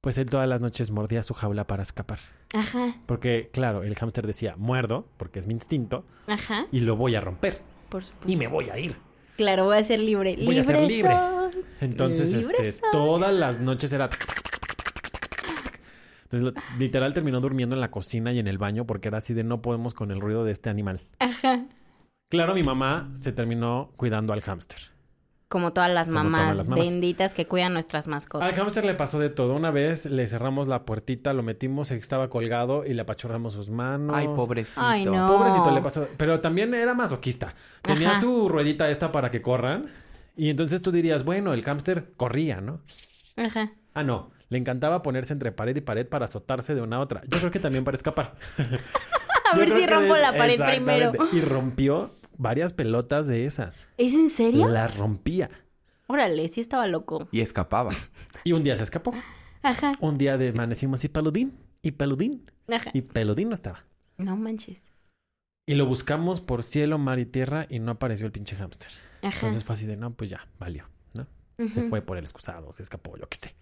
Pues 0.00 0.18
él 0.18 0.28
todas 0.28 0.48
las 0.48 0.60
noches 0.60 0.90
mordía 0.90 1.22
su 1.22 1.34
jaula 1.34 1.66
para 1.66 1.82
escapar. 1.82 2.18
Ajá, 2.52 2.96
Porque, 3.06 3.50
claro, 3.52 3.82
el 3.82 3.94
hámster 3.96 4.26
decía, 4.26 4.54
muerdo, 4.56 5.08
porque 5.16 5.40
es 5.40 5.46
mi 5.48 5.54
instinto, 5.54 6.04
ajá, 6.28 6.66
y 6.70 6.80
lo 6.80 6.94
voy 6.94 7.16
a 7.16 7.20
romper. 7.20 7.62
por 7.88 8.04
supuesto. 8.04 8.30
Y 8.30 8.36
me 8.36 8.46
voy 8.46 8.68
a 8.70 8.78
ir. 8.78 8.96
Claro, 9.36 9.64
voy 9.64 9.76
a 9.78 9.82
ser 9.82 9.98
libre. 9.98 10.36
Voy 10.36 10.58
a 10.58 10.60
libre 10.60 10.64
ser 10.78 10.88
libre. 10.88 11.10
soy. 11.12 11.64
Entonces, 11.80 12.32
Libre 12.32 12.54
este, 12.60 12.72
soy. 12.80 12.88
todas 12.92 13.34
las 13.34 13.58
noches 13.60 13.92
era... 13.92 14.08
Entonces, 16.34 16.62
literal 16.78 17.14
terminó 17.14 17.40
durmiendo 17.40 17.74
en 17.74 17.80
la 17.80 17.90
cocina 17.90 18.32
y 18.32 18.38
en 18.38 18.46
el 18.46 18.58
baño 18.58 18.86
porque 18.86 19.08
era 19.08 19.18
así 19.18 19.34
de 19.34 19.44
no 19.44 19.62
podemos 19.62 19.94
con 19.94 20.10
el 20.10 20.20
ruido 20.20 20.44
de 20.44 20.52
este 20.52 20.70
animal. 20.70 21.00
Ajá. 21.18 21.64
Claro, 22.30 22.54
mi 22.54 22.62
mamá 22.62 23.10
se 23.14 23.32
terminó 23.32 23.92
cuidando 23.96 24.32
al 24.32 24.40
hámster. 24.40 24.78
Como 25.48 25.72
todas 25.72 25.92
las 25.92 26.08
Como 26.08 26.18
todas 26.20 26.30
mamás, 26.32 26.56
las 26.56 26.68
mamás. 26.68 26.88
benditas 26.88 27.32
que 27.34 27.46
cuidan 27.46 27.74
nuestras 27.74 28.08
mascotas. 28.08 28.48
Al 28.48 28.54
hámster 28.58 28.84
le 28.84 28.94
pasó 28.94 29.20
de 29.20 29.30
todo. 29.30 29.54
Una 29.54 29.70
vez 29.70 30.04
le 30.06 30.26
cerramos 30.26 30.66
la 30.66 30.84
puertita, 30.84 31.32
lo 31.32 31.44
metimos, 31.44 31.92
estaba 31.92 32.28
colgado 32.28 32.84
y 32.84 32.94
le 32.94 33.02
apachurramos 33.02 33.52
sus 33.52 33.70
manos. 33.70 34.16
Ay, 34.16 34.26
pobrecito. 34.26 34.80
Ay, 34.84 35.04
no. 35.04 35.28
Pobrecito 35.28 35.70
le 35.70 35.80
pasó. 35.80 36.08
Pero 36.16 36.40
también 36.40 36.74
era 36.74 36.94
masoquista. 36.94 37.54
Tenía 37.82 38.12
Ajá. 38.12 38.20
su 38.20 38.48
ruedita 38.48 38.90
esta 38.90 39.12
para 39.12 39.30
que 39.30 39.42
corran. 39.42 39.86
Y 40.36 40.48
entonces 40.50 40.82
tú 40.82 40.90
dirías, 40.90 41.24
bueno, 41.24 41.52
el 41.52 41.62
hámster 41.62 42.12
corría, 42.16 42.60
¿no? 42.60 42.80
Ajá. 43.36 43.70
Ah, 43.92 44.02
no. 44.02 44.32
Le 44.50 44.58
encantaba 44.58 45.02
ponerse 45.02 45.32
entre 45.32 45.52
pared 45.52 45.74
y 45.76 45.80
pared 45.80 46.06
para 46.06 46.26
azotarse 46.26 46.74
de 46.74 46.82
una 46.82 46.96
a 46.96 47.00
otra. 47.00 47.22
Yo 47.28 47.38
creo 47.38 47.50
que 47.50 47.60
también 47.60 47.84
para 47.84 47.96
escapar. 47.96 48.36
A 49.52 49.56
ver 49.56 49.68
si 49.70 49.86
rompo 49.86 50.16
es- 50.16 50.22
la 50.22 50.32
pared 50.36 50.60
primero. 50.64 51.12
Y 51.32 51.40
rompió 51.42 52.14
varias 52.36 52.72
pelotas 52.72 53.26
de 53.26 53.44
esas. 53.44 53.86
¿Es 53.98 54.14
en 54.14 54.30
serio? 54.30 54.68
Las 54.68 54.96
rompía. 54.96 55.50
Órale, 56.06 56.48
sí 56.48 56.60
estaba 56.60 56.86
loco. 56.86 57.28
Y 57.32 57.40
escapaba. 57.40 57.92
Y 58.44 58.52
un 58.52 58.64
día 58.64 58.76
se 58.76 58.82
escapó. 58.82 59.12
Ajá. 59.62 59.94
Un 60.00 60.18
día 60.18 60.36
de 60.36 60.50
amanecimos 60.50 61.04
y 61.04 61.08
peludín, 61.08 61.56
y 61.82 61.92
peludín, 61.92 62.50
Ajá. 62.70 62.90
y 62.92 63.00
peludín 63.02 63.48
no 63.48 63.54
estaba. 63.54 63.84
No 64.18 64.36
manches. 64.36 64.82
Y 65.66 65.74
lo 65.76 65.86
buscamos 65.86 66.42
por 66.42 66.62
cielo, 66.62 66.98
mar 66.98 67.18
y 67.18 67.24
tierra 67.24 67.66
y 67.70 67.78
no 67.78 67.92
apareció 67.92 68.26
el 68.26 68.32
pinche 68.32 68.56
hámster. 68.56 68.90
Ajá. 69.22 69.34
Entonces 69.36 69.64
fue 69.64 69.74
así 69.74 69.86
de, 69.86 69.96
no, 69.96 70.12
pues 70.12 70.28
ya, 70.28 70.46
valió, 70.58 70.84
¿no? 71.14 71.26
Se 71.70 71.84
fue 71.84 72.02
por 72.02 72.18
el 72.18 72.24
excusado, 72.24 72.70
se 72.72 72.82
escapó, 72.82 73.16
yo 73.16 73.26
qué 73.28 73.38
sé. 73.38 73.54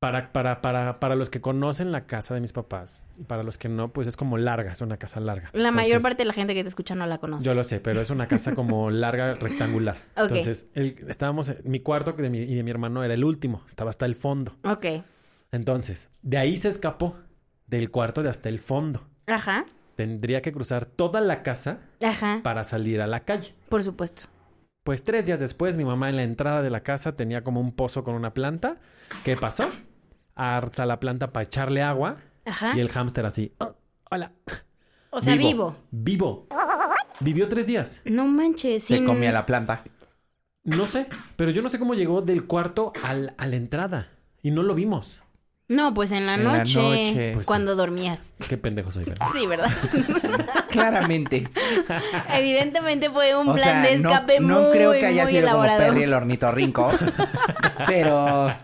Para, 0.00 0.32
para, 0.32 0.62
para, 0.62 0.98
para 0.98 1.14
los 1.14 1.28
que 1.28 1.42
conocen 1.42 1.92
la 1.92 2.06
casa 2.06 2.32
de 2.32 2.40
mis 2.40 2.54
papás 2.54 3.02
y 3.18 3.24
para 3.24 3.42
los 3.42 3.58
que 3.58 3.68
no, 3.68 3.92
pues 3.92 4.08
es 4.08 4.16
como 4.16 4.38
larga, 4.38 4.72
es 4.72 4.80
una 4.80 4.96
casa 4.96 5.20
larga. 5.20 5.50
La 5.52 5.72
mayor 5.72 6.00
parte 6.00 6.22
de 6.22 6.26
la 6.26 6.32
gente 6.32 6.54
que 6.54 6.62
te 6.62 6.70
escucha 6.70 6.94
no 6.94 7.06
la 7.06 7.18
conoce. 7.18 7.44
Yo 7.44 7.52
lo 7.54 7.62
sé, 7.64 7.80
pero 7.80 8.00
es 8.00 8.08
una 8.08 8.26
casa 8.26 8.54
como 8.54 8.90
larga, 8.90 9.34
rectangular. 9.34 9.98
Entonces, 10.16 10.70
el- 10.72 10.96
estábamos, 11.08 11.52
mi 11.64 11.80
cuarto 11.80 12.12
de 12.14 12.30
mi, 12.30 12.38
y 12.38 12.54
de 12.54 12.62
mi 12.62 12.70
hermano 12.70 13.04
era 13.04 13.12
el 13.12 13.24
último, 13.24 13.62
estaba 13.66 13.90
hasta 13.90 14.06
el 14.06 14.14
fondo. 14.16 14.56
Ok. 14.64 14.86
Entonces, 15.52 16.08
de 16.22 16.38
ahí 16.38 16.56
se 16.56 16.68
escapó, 16.68 17.16
del 17.66 17.90
cuarto 17.90 18.22
de 18.22 18.30
hasta 18.30 18.48
el 18.48 18.58
fondo. 18.58 19.06
Ajá. 19.26 19.66
Tendría 19.96 20.40
que 20.40 20.50
cruzar 20.50 20.86
toda 20.86 21.20
la 21.20 21.42
casa 21.42 21.80
Ajá. 22.02 22.40
para 22.42 22.64
salir 22.64 23.02
a 23.02 23.06
la 23.06 23.20
calle. 23.26 23.54
Por 23.68 23.84
supuesto. 23.84 24.28
Pues 24.84 25.04
tres 25.04 25.26
días 25.26 25.38
después, 25.38 25.76
mi 25.76 25.84
mamá 25.84 26.08
en 26.08 26.16
la 26.16 26.22
entrada 26.22 26.62
de 26.62 26.70
la 26.70 26.82
casa 26.82 27.14
tenía 27.14 27.44
como 27.44 27.60
un 27.60 27.72
pozo 27.72 28.02
con 28.02 28.14
una 28.14 28.32
planta. 28.32 28.78
¿Qué 29.24 29.36
pasó? 29.36 29.68
Arza 30.34 30.86
la 30.86 30.98
planta 31.00 31.32
para 31.32 31.44
echarle 31.44 31.82
agua 31.82 32.16
Ajá. 32.46 32.72
y 32.74 32.80
el 32.80 32.88
hámster 32.88 33.26
así. 33.26 33.52
"Oh, 33.58 33.74
hola. 34.10 34.32
O 35.10 35.20
sea, 35.20 35.36
vivo. 35.36 35.76
Vivo. 35.90 36.46
Vivió 37.20 37.48
tres 37.48 37.66
días. 37.66 38.00
No 38.06 38.24
manches. 38.26 38.84
Se 38.84 38.96
sin- 38.96 39.06
comía 39.06 39.32
la 39.32 39.44
planta. 39.44 39.82
No 40.64 40.86
sé, 40.86 41.08
pero 41.36 41.50
yo 41.50 41.60
no 41.62 41.68
sé 41.68 41.78
cómo 41.78 41.94
llegó 41.94 42.22
del 42.22 42.46
cuarto 42.46 42.92
al- 43.04 43.34
a 43.36 43.46
la 43.46 43.56
entrada. 43.56 44.08
Y 44.42 44.50
no 44.50 44.62
lo 44.62 44.74
vimos. 44.74 45.20
No, 45.70 45.94
pues 45.94 46.10
en 46.10 46.26
la 46.26 46.34
En 46.34 46.42
la 46.42 46.58
noche. 46.58 46.80
noche. 46.82 47.30
Pues 47.32 47.46
sí. 47.46 47.46
cuando 47.46 47.76
dormías. 47.76 48.32
Qué 48.48 48.56
pendejo 48.56 48.90
soy, 48.90 49.04
¿verdad? 49.04 49.28
Sí, 49.32 49.46
¿verdad? 49.46 49.70
Claramente. 50.70 51.48
Evidentemente 52.34 53.08
fue 53.08 53.36
un 53.36 53.50
O 53.50 53.54
plan 53.54 53.64
sea, 53.64 53.82
de 53.82 53.98
no, 54.00 54.10
escape 54.10 54.40
no 54.40 54.60
muy, 54.62 54.72
creo 54.72 54.90
que 54.92 55.06
haya 55.06 55.26
sido 55.28 55.42
como 55.42 55.64
elaborado. 55.64 55.78
Perry 55.78 56.02
el 56.02 56.12
ornitorrinco. 56.12 56.90
pero 57.86 58.48
No. 58.48 58.56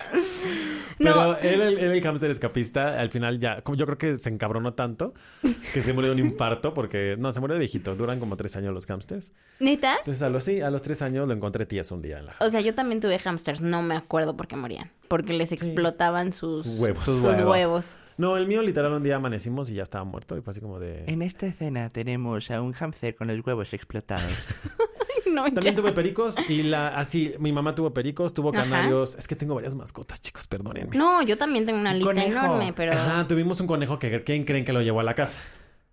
Pero 0.98 1.36
era 1.38 1.68
el, 1.68 1.78
era 1.78 1.92
el 1.92 2.00
hámster 2.02 2.30
escapista. 2.30 3.00
Al 3.00 3.10
final 3.10 3.38
ya, 3.38 3.60
como 3.62 3.76
yo 3.76 3.86
creo 3.86 3.98
que 3.98 4.16
se 4.16 4.30
encabronó 4.30 4.74
tanto 4.74 5.14
que 5.74 5.82
se 5.82 5.92
murió 5.92 6.14
de 6.14 6.20
un 6.20 6.26
infarto 6.26 6.72
porque, 6.74 7.16
no, 7.18 7.32
se 7.32 7.40
murió 7.40 7.54
de 7.54 7.60
viejito. 7.60 7.94
Duran 7.94 8.18
como 8.20 8.36
tres 8.36 8.56
años 8.56 8.72
los 8.72 8.86
hámsters. 8.86 9.32
¿Neta? 9.60 9.96
Entonces 9.98 10.22
a 10.22 10.30
los, 10.30 10.44
sí, 10.44 10.60
a 10.60 10.70
los 10.70 10.82
tres 10.82 11.02
años 11.02 11.28
lo 11.28 11.34
encontré 11.34 11.66
tieso 11.66 11.94
un 11.94 12.02
día 12.02 12.18
en 12.18 12.26
la... 12.26 12.36
O 12.40 12.48
sea, 12.48 12.60
yo 12.60 12.74
también 12.74 13.00
tuve 13.00 13.18
hamsters. 13.18 13.60
No 13.62 13.82
me 13.82 13.96
acuerdo 13.96 14.36
por 14.36 14.46
qué 14.48 14.56
morían. 14.56 14.90
Porque 15.08 15.32
les 15.32 15.52
explotaban 15.52 16.32
sus 16.32 16.66
Huevos. 16.66 17.04
Sus 17.04 17.14
Sus 17.16 17.22
huevos. 17.24 17.50
huevos. 17.50 17.96
No, 18.18 18.36
el 18.36 18.46
mío 18.46 18.62
literal 18.62 18.92
un 18.92 19.02
día 19.02 19.16
amanecimos 19.16 19.68
y 19.70 19.74
ya 19.74 19.82
estaba 19.82 20.04
muerto 20.04 20.36
y 20.36 20.40
fue 20.40 20.52
así 20.52 20.60
como 20.60 20.78
de... 20.78 21.04
en 21.06 21.20
esta 21.22 21.46
escena 21.46 21.90
tenemos 21.90 22.50
a 22.50 22.62
un 22.62 22.72
hámster 22.72 23.14
con 23.14 23.26
los 23.28 23.46
huevos 23.46 23.72
explotados. 23.74 24.32
No, 25.32 25.42
También 25.46 25.74
ya. 25.74 25.82
tuve 25.82 25.92
pericos 25.92 26.36
y 26.48 26.62
la... 26.62 26.96
Así, 26.96 27.34
mi 27.40 27.52
mamá 27.52 27.74
tuvo 27.74 27.92
pericos, 27.92 28.32
tuvo 28.32 28.50
Ajá. 28.50 28.62
canarios. 28.62 29.16
Es 29.18 29.26
que 29.28 29.34
tengo 29.36 29.56
varias 29.56 29.74
mascotas, 29.74 30.22
chicos, 30.22 30.46
perdónenme. 30.46 30.96
No, 30.96 31.20
yo 31.20 31.36
también 31.36 31.66
tengo 31.66 31.78
una 31.80 31.90
Un 31.90 31.98
lista 31.98 32.14
conejo. 32.14 32.30
enorme, 32.46 32.72
pero 32.72 32.92
Ajá, 32.92 33.26
tuvimos 33.26 33.60
un 33.60 33.66
conejo 33.66 33.98
que 33.98 34.22
¿quién 34.22 34.44
creen 34.44 34.64
que 34.64 34.72
lo 34.72 34.80
llevó 34.82 35.00
a 35.00 35.02
la 35.02 35.14
casa? 35.14 35.42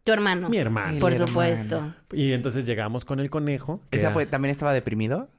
tu 0.03 0.11
hermano. 0.13 0.49
Mi 0.49 0.57
hermano. 0.57 0.99
Por 0.99 1.15
supuesto. 1.15 1.75
hermano. 1.77 1.95
Y 2.13 2.31
entonces 2.33 2.65
llegamos 2.65 3.03
con 3.05 3.19
el 3.19 3.29
conejo. 3.29 3.81
¿Esa 3.91 4.01
era- 4.01 4.13
fue, 4.13 4.25
también 4.27 4.51
estaba 4.51 4.71
deprimido? 4.71 5.29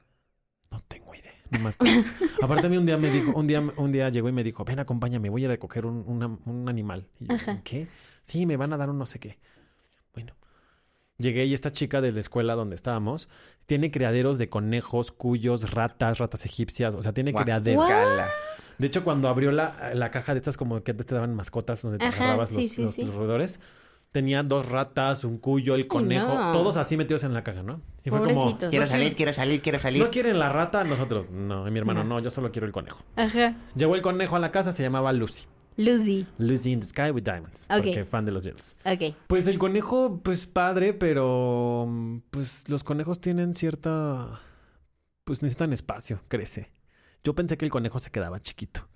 No 0.71 0.81
tengo. 0.87 1.04
No 1.51 1.59
me 1.59 1.69
acuerdo. 1.69 2.03
Aparte 2.41 2.67
a 2.67 2.69
mí 2.69 2.77
un 2.77 2.85
día 2.85 2.97
me 2.97 3.09
dijo, 3.09 3.31
un 3.37 3.47
día, 3.47 3.61
un 3.77 3.91
día 3.91 4.09
llegó 4.09 4.29
y 4.29 4.31
me 4.31 4.43
dijo, 4.43 4.63
ven, 4.65 4.79
acompáñame, 4.79 5.29
voy 5.29 5.45
a 5.45 5.47
recoger 5.49 5.85
un, 5.85 6.03
una- 6.07 6.37
un 6.45 6.67
animal. 6.69 7.07
Y 7.19 7.27
yo, 7.27 7.35
Ajá. 7.35 7.61
¿qué? 7.63 7.87
Sí, 8.23 8.45
me 8.45 8.57
van 8.57 8.73
a 8.73 8.77
dar 8.77 8.89
un 8.89 8.97
no 8.97 9.05
sé 9.05 9.19
qué. 9.19 9.37
Bueno. 10.13 10.33
Llegué 11.17 11.45
y 11.45 11.53
esta 11.53 11.71
chica 11.71 12.01
de 12.01 12.11
la 12.11 12.19
escuela 12.19 12.55
donde 12.55 12.75
estábamos 12.75 13.29
tiene 13.67 13.89
criaderos 13.89 14.37
de 14.37 14.49
conejos, 14.49 15.11
cuyos, 15.13 15.71
ratas, 15.71 16.17
ratas 16.17 16.45
egipcias. 16.45 16.93
O 16.95 17.01
sea, 17.01 17.13
tiene 17.13 17.33
criaderos. 17.33 17.89
De 18.77 18.87
hecho, 18.87 19.03
cuando 19.05 19.29
abrió 19.29 19.51
la, 19.53 19.91
la 19.93 20.11
caja 20.11 20.33
de 20.33 20.39
estas 20.39 20.57
como 20.57 20.83
que 20.83 20.91
antes 20.91 21.05
te 21.05 21.15
daban 21.15 21.33
mascotas 21.33 21.81
donde 21.81 21.99
te 21.99 22.05
Ajá, 22.05 22.25
agarrabas 22.25 22.49
sí, 22.49 22.55
los, 22.63 22.71
sí, 22.71 22.81
los- 22.81 22.95
sí. 22.95 23.03
los 23.05 23.15
roedores, 23.15 23.61
tenía 24.15 24.43
dos 24.43 24.65
ratas, 24.69 25.25
un 25.25 25.39
cuyo, 25.39 25.75
el 25.75 25.87
conejo, 25.87 26.33
no. 26.33 26.53
todos 26.53 26.77
así 26.77 26.95
metidos 26.95 27.25
en 27.25 27.33
la 27.33 27.43
caja, 27.43 27.63
¿no? 27.63 27.81
Y 28.01 28.09
fue 28.09 28.23
como. 28.23 28.57
Quiero 28.57 28.87
salir, 28.87 29.13
quiero 29.13 29.33
salir, 29.33 29.61
quiero 29.61 29.77
salir. 29.77 30.01
¿no 30.01 30.09
quieren 30.09 30.39
la 30.39 30.47
rata? 30.47 30.85
Nosotros, 30.85 31.29
no, 31.29 31.67
y 31.67 31.71
mi 31.71 31.79
hermano, 31.79 32.05
No. 32.05 32.15
no, 32.15 32.19
yo 32.21 32.31
solo 32.31 32.49
quiero 32.49 32.65
el 32.65 32.71
conejo. 32.71 33.03
Ajá. 33.17 33.57
Llegó 33.75 33.93
el 33.93 34.01
conejo 34.01 34.37
a 34.37 34.39
la 34.39 34.53
casa, 34.53 34.71
se 34.71 34.83
llamaba 34.83 35.11
Lucy. 35.11 35.47
Lucy. 35.75 36.25
Lucy 36.37 36.71
in 36.71 36.79
the 36.79 36.87
Sky 36.87 37.11
with 37.11 37.23
Diamonds. 37.23 37.65
Ok. 37.69 37.83
Porque 37.83 38.05
fan 38.05 38.23
de 38.23 38.31
los 38.31 38.45
Beatles. 38.45 38.77
Ok. 38.85 39.17
Pues 39.27 39.47
el 39.47 39.57
conejo, 39.57 40.21
pues 40.23 40.45
padre, 40.45 40.93
pero 40.93 42.21
pues 42.29 42.69
los 42.69 42.85
conejos 42.85 43.19
tienen 43.19 43.53
cierta... 43.53 44.39
Pues 45.25 45.41
necesitan 45.41 45.73
espacio, 45.73 46.21
crece. 46.29 46.71
Yo 47.21 47.35
pensé 47.35 47.57
que 47.57 47.65
el 47.65 47.71
conejo 47.71 47.99
se 47.99 48.11
quedaba 48.11 48.39
chiquito. 48.39 48.87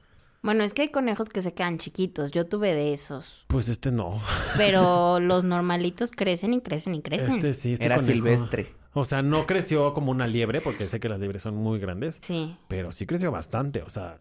Bueno, 0.41 0.63
es 0.63 0.73
que 0.73 0.83
hay 0.83 0.89
conejos 0.89 1.29
que 1.29 1.41
se 1.41 1.53
quedan 1.53 1.77
chiquitos. 1.79 2.31
Yo 2.31 2.45
tuve 2.47 2.73
de 2.73 2.93
esos. 2.93 3.45
Pues 3.47 3.67
este 3.69 3.91
no. 3.91 4.21
Pero 4.57 5.19
los 5.19 5.43
normalitos 5.43 6.11
crecen 6.11 6.53
y 6.53 6.61
crecen 6.61 6.95
y 6.95 7.01
crecen. 7.01 7.35
Este 7.35 7.53
sí, 7.53 7.73
este 7.73 7.85
Era 7.85 7.97
conejo- 7.97 8.05
silvestre. 8.13 8.75
O 8.93 9.05
sea, 9.05 9.21
no 9.21 9.45
creció 9.45 9.93
como 9.93 10.11
una 10.11 10.25
liebre, 10.27 10.61
porque 10.61 10.87
sé 10.87 10.99
que 10.99 11.09
las 11.09 11.19
liebres 11.19 11.43
son 11.43 11.55
muy 11.55 11.77
grandes, 11.79 12.17
Sí. 12.21 12.55
pero 12.67 12.91
sí 12.91 13.05
creció 13.05 13.31
bastante. 13.31 13.83
O 13.83 13.89
sea, 13.89 14.19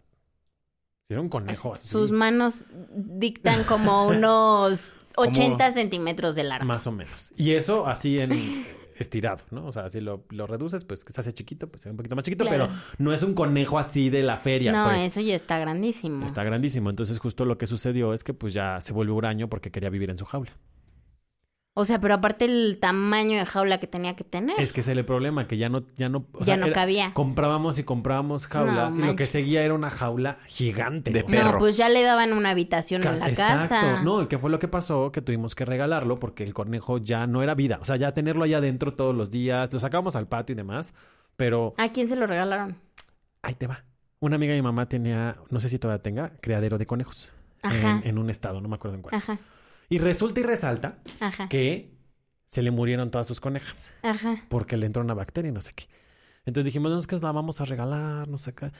era 1.08 1.20
un 1.22 1.28
conejo 1.30 1.72
así. 1.72 1.88
Sus 1.88 2.12
manos 2.12 2.64
dictan 2.94 3.64
como 3.64 4.06
unos 4.08 4.92
80 5.16 5.72
centímetros 5.72 6.34
de 6.36 6.44
largo. 6.44 6.66
Más 6.66 6.86
o 6.86 6.92
menos. 6.92 7.32
Y 7.36 7.52
eso 7.52 7.86
así 7.86 8.18
en 8.18 8.32
estirado, 9.02 9.44
¿no? 9.50 9.66
O 9.66 9.72
sea, 9.72 9.88
si 9.90 10.00
lo, 10.00 10.24
lo 10.30 10.46
reduces, 10.46 10.84
pues 10.84 11.04
que 11.04 11.12
se 11.12 11.20
hace 11.20 11.32
chiquito, 11.32 11.68
pues 11.68 11.82
se 11.82 11.88
ve 11.88 11.92
un 11.92 11.96
poquito 11.96 12.16
más 12.16 12.24
chiquito, 12.24 12.44
Claro. 12.44 12.68
pero 12.68 12.80
no 12.98 13.12
es 13.12 13.22
un 13.22 13.34
conejo 13.34 13.78
así 13.78 14.10
de 14.10 14.22
la 14.22 14.36
feria. 14.36 14.72
no, 14.72 14.84
pues. 14.86 15.02
eso 15.02 15.20
ya 15.20 15.34
está 15.34 15.58
grandísimo. 15.58 16.24
Está 16.26 16.44
grandísimo. 16.44 16.90
Entonces, 16.90 17.18
justo 17.18 17.44
lo 17.44 17.58
que 17.58 17.66
sucedió 17.66 18.14
es 18.14 18.24
que 18.24 18.34
pues 18.34 18.54
ya 18.54 18.80
se 18.80 18.92
volvió 18.92 19.14
huraño 19.14 19.48
porque 19.48 19.70
quería 19.70 19.90
vivir 19.90 20.10
en 20.10 20.18
su 20.18 20.24
jaula. 20.24 20.52
O 21.80 21.84
sea, 21.84 22.00
pero 22.00 22.14
aparte 22.14 22.44
el 22.44 22.78
tamaño 22.80 23.38
de 23.38 23.44
jaula 23.46 23.78
que 23.78 23.86
tenía 23.86 24.16
que 24.16 24.24
tener. 24.24 24.58
Es 24.60 24.72
que 24.72 24.80
ese 24.80 24.92
es 24.92 24.98
el 24.98 25.04
problema, 25.04 25.46
que 25.46 25.56
ya 25.58 25.68
no, 25.68 25.84
ya 25.96 26.08
no, 26.08 26.26
o 26.32 26.40
ya 26.40 26.44
sea, 26.44 26.56
no 26.56 26.66
era- 26.66 26.74
cabía. 26.74 27.14
Comprábamos 27.14 27.78
y 27.78 27.84
comprábamos 27.84 28.46
jaulas 28.48 28.94
No 28.94 29.04
y 29.04 29.06
lo 29.08 29.16
que 29.16 29.26
seguía 29.26 29.62
era 29.62 29.74
una 29.74 29.88
jaula 29.90 30.38
gigante. 30.46 31.10
De 31.12 31.22
perro. 31.24 31.52
No, 31.52 31.58
pues 31.58 31.76
ya 31.76 31.88
le 31.88 32.02
daban 32.02 32.32
una 32.32 32.50
habitación 32.50 33.04
en 33.06 33.20
la 33.20 33.28
Exacto. 33.28 33.68
casa. 33.68 34.02
No, 34.02 34.22
¿y 34.22 34.26
qué 34.26 34.38
fue 34.38 34.50
lo 34.50 34.58
que 34.58 34.66
pasó? 34.68 35.12
Que 35.12 35.22
tuvimos 35.22 35.54
que 35.54 35.64
regalarlo 35.64 36.18
porque 36.18 36.42
el 36.44 36.52
conejo 36.54 36.98
ya 36.98 37.26
no 37.28 37.42
era 37.42 37.54
vida. 37.54 37.78
O 37.80 37.84
sea, 37.84 37.96
ya 37.96 38.12
tenerlo 38.12 38.44
allá 38.44 38.58
adentro 38.58 38.94
todos 38.94 39.14
los 39.14 39.30
días, 39.30 39.72
lo 39.72 39.78
sacábamos 39.78 40.16
al 40.16 40.26
patio 40.26 40.54
y 40.54 40.56
demás, 40.56 40.94
pero 41.36 41.74
¿A 41.78 41.90
quién 41.90 42.08
se 42.08 42.16
lo 42.16 42.26
regalaron? 42.26 42.76
ahí 43.42 43.54
te 43.54 43.66
va. 43.68 43.84
Una 44.20 44.34
amiga 44.36 44.52
de 44.52 44.58
mi 44.58 44.64
mamá 44.64 44.88
tenía, 44.88 45.36
no 45.50 45.60
sé 45.60 45.68
si 45.68 45.78
todavía 45.78 46.02
tenga, 46.02 46.32
criadero 46.40 46.76
de 46.76 46.86
conejos. 46.86 47.28
Ajá. 47.62 48.00
En, 48.02 48.10
en 48.10 48.18
un 48.18 48.30
estado, 48.30 48.60
no 48.60 48.68
me 48.68 48.74
acuerdo 48.74 48.96
en 48.96 49.02
cuál. 49.02 49.14
Ajá, 49.14 49.38
Y 49.88 49.98
resulta 49.98 50.40
y 50.40 50.42
resalta 50.42 50.98
ajá, 51.20 51.48
que 51.48 51.94
se 52.46 52.62
le 52.62 52.70
murieron 52.70 53.10
todas 53.10 53.26
sus 53.26 53.40
conejas 53.40 53.90
ajá. 54.02 54.44
porque 54.48 54.76
le 54.76 54.86
entró 54.86 55.02
una 55.02 55.14
bacteria 55.14 55.50
y 55.50 55.52
no 55.52 55.60
sé 55.60 55.72
qué. 55.74 55.84
Entonces 56.46 56.66
dijimos, 56.66 56.90
no, 56.92 56.98
es 56.98 57.06
que 57.06 57.16
la 57.18 57.32
vamos 57.32 57.60
a 57.60 57.64
regalar, 57.66 58.28
no 58.28 58.38
sé 58.38 58.54
qué. 58.54 58.70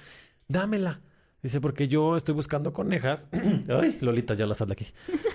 dámela. 0.49 1.01
Dice, 1.43 1.61
porque 1.61 1.87
yo 1.87 2.17
estoy 2.17 2.35
buscando 2.35 2.73
conejas. 2.73 3.29
Ay, 3.69 3.99
Lolita, 4.01 4.35
ya 4.35 4.45
las 4.47 4.61
habla 4.61 4.73
aquí. 4.73 4.87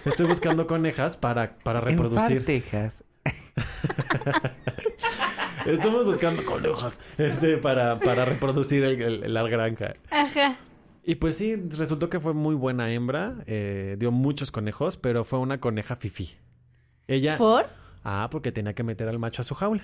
Estoy 0.03 0.25
buscando 0.27 0.67
conejas 0.67 1.15
para, 1.15 1.57
para 1.59 1.79
En 1.79 1.85
reproducir. 1.85 2.43
Texas. 2.43 3.05
Estamos 5.65 6.05
buscando 6.05 6.43
conejas 6.45 6.99
este, 7.17 7.57
para, 7.57 7.99
para 7.99 8.25
reproducir 8.25 8.83
el- 8.83 9.01
el- 9.01 9.33
la 9.33 9.43
granja. 9.43 9.95
Ajá. 10.11 10.55
Y 11.05 11.15
pues 11.15 11.35
sí, 11.37 11.55
resultó 11.77 12.09
que 12.09 12.19
fue 12.19 12.33
muy 12.33 12.55
buena 12.55 12.91
hembra. 12.91 13.43
eh, 13.45 13.95
dio 13.99 14.11
muchos 14.11 14.51
conejos, 14.51 14.97
pero 14.97 15.23
fue 15.25 15.39
una 15.39 15.59
coneja 15.59 15.95
fifí. 15.95 16.35
Ella. 17.07 17.37
¿Por? 17.37 17.65
Ah, 18.03 18.27
porque 18.31 18.51
tenía 18.51 18.73
que 18.73 18.83
meter 18.83 19.07
al 19.09 19.19
macho 19.19 19.41
a 19.41 19.45
su 19.45 19.55
jaula. 19.55 19.83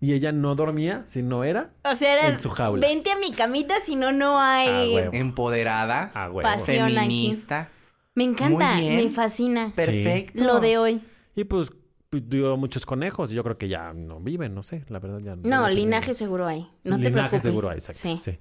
Y 0.00 0.12
ella 0.14 0.32
no 0.32 0.56
dormía 0.56 1.02
si 1.06 1.22
no 1.22 1.44
era 1.44 1.70
O 1.84 1.94
sea, 1.94 2.14
era 2.14 2.26
En 2.34 2.40
su 2.40 2.50
jaula. 2.50 2.84
vente 2.84 3.12
a 3.12 3.16
mi 3.18 3.30
camita, 3.32 3.74
si 3.84 3.94
no, 3.94 4.10
no 4.10 4.40
hay... 4.40 4.96
Ah. 4.96 5.10
Empoderada. 5.12 6.10
a 6.14 6.28
huevo. 6.30 6.42
Pasión. 6.42 6.86
aquí. 6.86 6.94
Feminista. 6.96 7.68
me 8.16 8.24
encanta, 8.24 8.72
Muy 8.74 8.82
bien. 8.82 8.96
me 8.96 9.10
fascina. 9.10 9.72
Perfecto. 9.76 10.42
Lo 10.44 10.58
de 10.60 10.78
hoy. 10.78 11.00
Y 11.36 11.44
pues 11.44 11.70
dio 12.10 12.56
muchos 12.56 12.84
conejos. 12.84 13.30
Y 13.30 13.36
yo 13.36 13.44
creo 13.44 13.58
que 13.58 13.68
ya 13.68 13.92
no 13.92 14.18
viven, 14.20 14.54
no 14.54 14.62
sé, 14.64 14.84
la 14.88 14.98
verdad 14.98 15.20
ya 15.20 15.36
No, 15.36 15.68
ya 15.68 15.74
linaje 15.74 16.14
seguro 16.14 16.46
hay. 16.48 16.68
No 16.84 16.96
te 16.98 17.04
Linaje 17.04 17.10
preocupes. 17.28 17.42
seguro 17.42 17.68
hay, 17.70 17.76
exacto. 17.78 18.02
Sí. 18.02 18.18
sí. 18.20 18.38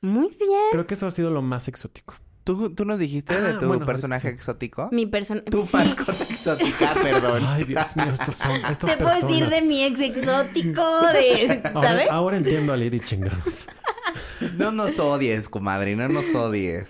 Muy 0.00 0.28
bien. 0.38 0.60
Creo 0.72 0.86
que 0.86 0.94
eso 0.94 1.06
ha 1.06 1.10
sido 1.10 1.30
lo 1.30 1.42
más 1.42 1.68
exótico. 1.68 2.14
¿Tú, 2.44 2.70
tú 2.74 2.84
nos 2.86 2.98
dijiste 2.98 3.38
de 3.38 3.56
Ah, 3.56 3.58
tu 3.58 3.66
bueno, 3.68 3.84
personaje 3.84 4.28
sí. 4.28 4.34
exótico? 4.34 4.88
Mi 4.90 5.04
persona... 5.06 5.42
Tu 5.44 5.60
sí. 5.60 5.76
mascota 5.76 6.12
exótica, 6.12 6.94
perdón. 7.02 7.44
Ay, 7.46 7.64
Dios 7.64 7.94
mío, 7.96 8.06
estos 8.12 8.36
son 8.36 8.52
estas 8.70 8.78
Te 8.90 8.96
puedo 8.96 9.10
personas. 9.10 9.28
decir 9.28 9.48
de 9.50 9.62
mi 9.62 9.84
ex 9.84 10.00
exótico, 10.00 10.82
de... 11.12 11.60
Ahora, 11.74 11.88
¿Sabes? 11.88 12.10
ahora 12.10 12.36
entiendo 12.38 12.72
a 12.72 12.76
Lady 12.78 13.00
Chingados. 13.00 13.66
No 14.56 14.72
nos 14.72 14.98
odies, 14.98 15.48
comadre, 15.48 15.94
no 15.94 16.08
nos 16.08 16.34
odies. 16.34 16.86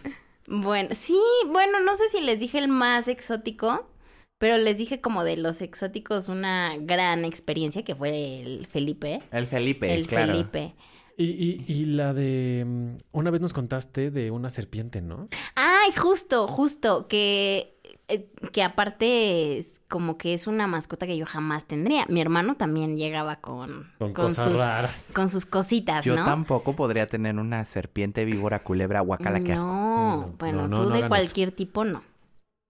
Bueno, 0.46 0.90
sí, 0.92 1.18
bueno, 1.48 1.80
no 1.80 1.96
sé 1.96 2.08
si 2.08 2.20
les 2.20 2.38
dije 2.38 2.58
el 2.58 2.68
más 2.68 3.08
exótico, 3.08 3.90
pero 4.38 4.58
les 4.58 4.78
dije 4.78 5.00
como 5.00 5.24
de 5.24 5.36
los 5.38 5.60
exóticos 5.60 6.28
una 6.28 6.76
gran 6.78 7.24
experiencia 7.24 7.82
que 7.82 7.94
fue 7.96 8.36
el 8.40 8.66
Felipe. 8.66 9.20
El 9.32 9.46
Felipe, 9.46 9.92
el 9.92 10.06
claro. 10.06 10.32
Felipe. 10.32 10.74
Y, 11.20 11.24
y, 11.24 11.64
y 11.72 11.85
la 11.87 12.14
de... 12.14 12.64
mm, 12.64 12.96
Una 13.11 13.31
vez 13.31 13.40
nos 13.40 13.52
contaste 13.52 14.11
de 14.12 14.31
una 14.31 14.50
serpiente, 14.50 15.02
¿no? 15.02 15.28
Ay, 15.57 15.90
justo, 15.96 16.46
justo, 16.46 17.09
que, 17.09 17.76
eh, 18.07 18.31
que 18.52 18.62
aparte 18.62 19.59
es 19.59 19.81
como 19.88 20.16
que 20.16 20.33
es 20.33 20.46
una 20.46 20.68
mascota 20.68 21.09
que 21.09 21.16
yo 21.18 21.26
jamás 21.26 21.64
tendría. 21.66 22.07
Mi 22.09 22.20
hermano 22.20 22.54
también 22.54 22.96
llegaba 22.96 23.40
con, 23.40 23.90
Con, 23.98 24.12
cosas 24.12 24.52
sus, 24.52 24.61
raras. 24.61 25.11
con 25.12 25.28
sus 25.28 25.44
cositas, 25.44 26.04
Yo 26.04 26.14
¿no? 26.14 26.24
tampoco 26.24 26.76
podría 26.76 27.09
tener 27.09 27.35
una 27.37 27.64
serpiente, 27.64 28.24
víbora, 28.24 28.62
culebra, 28.62 29.00
guacala, 29.00 29.40
que 29.40 29.54
asco. 29.54 29.66
No, 29.66 29.88
Sí, 29.88 30.31
no, 30.31 30.37
bueno, 30.38 30.62
no, 30.62 30.68
no, 30.68 30.76
tú 30.76 30.83
no 30.90 30.94
de 31.00 31.09
cualquier 31.09 31.50
tipo 31.50 31.85
no. 31.85 32.04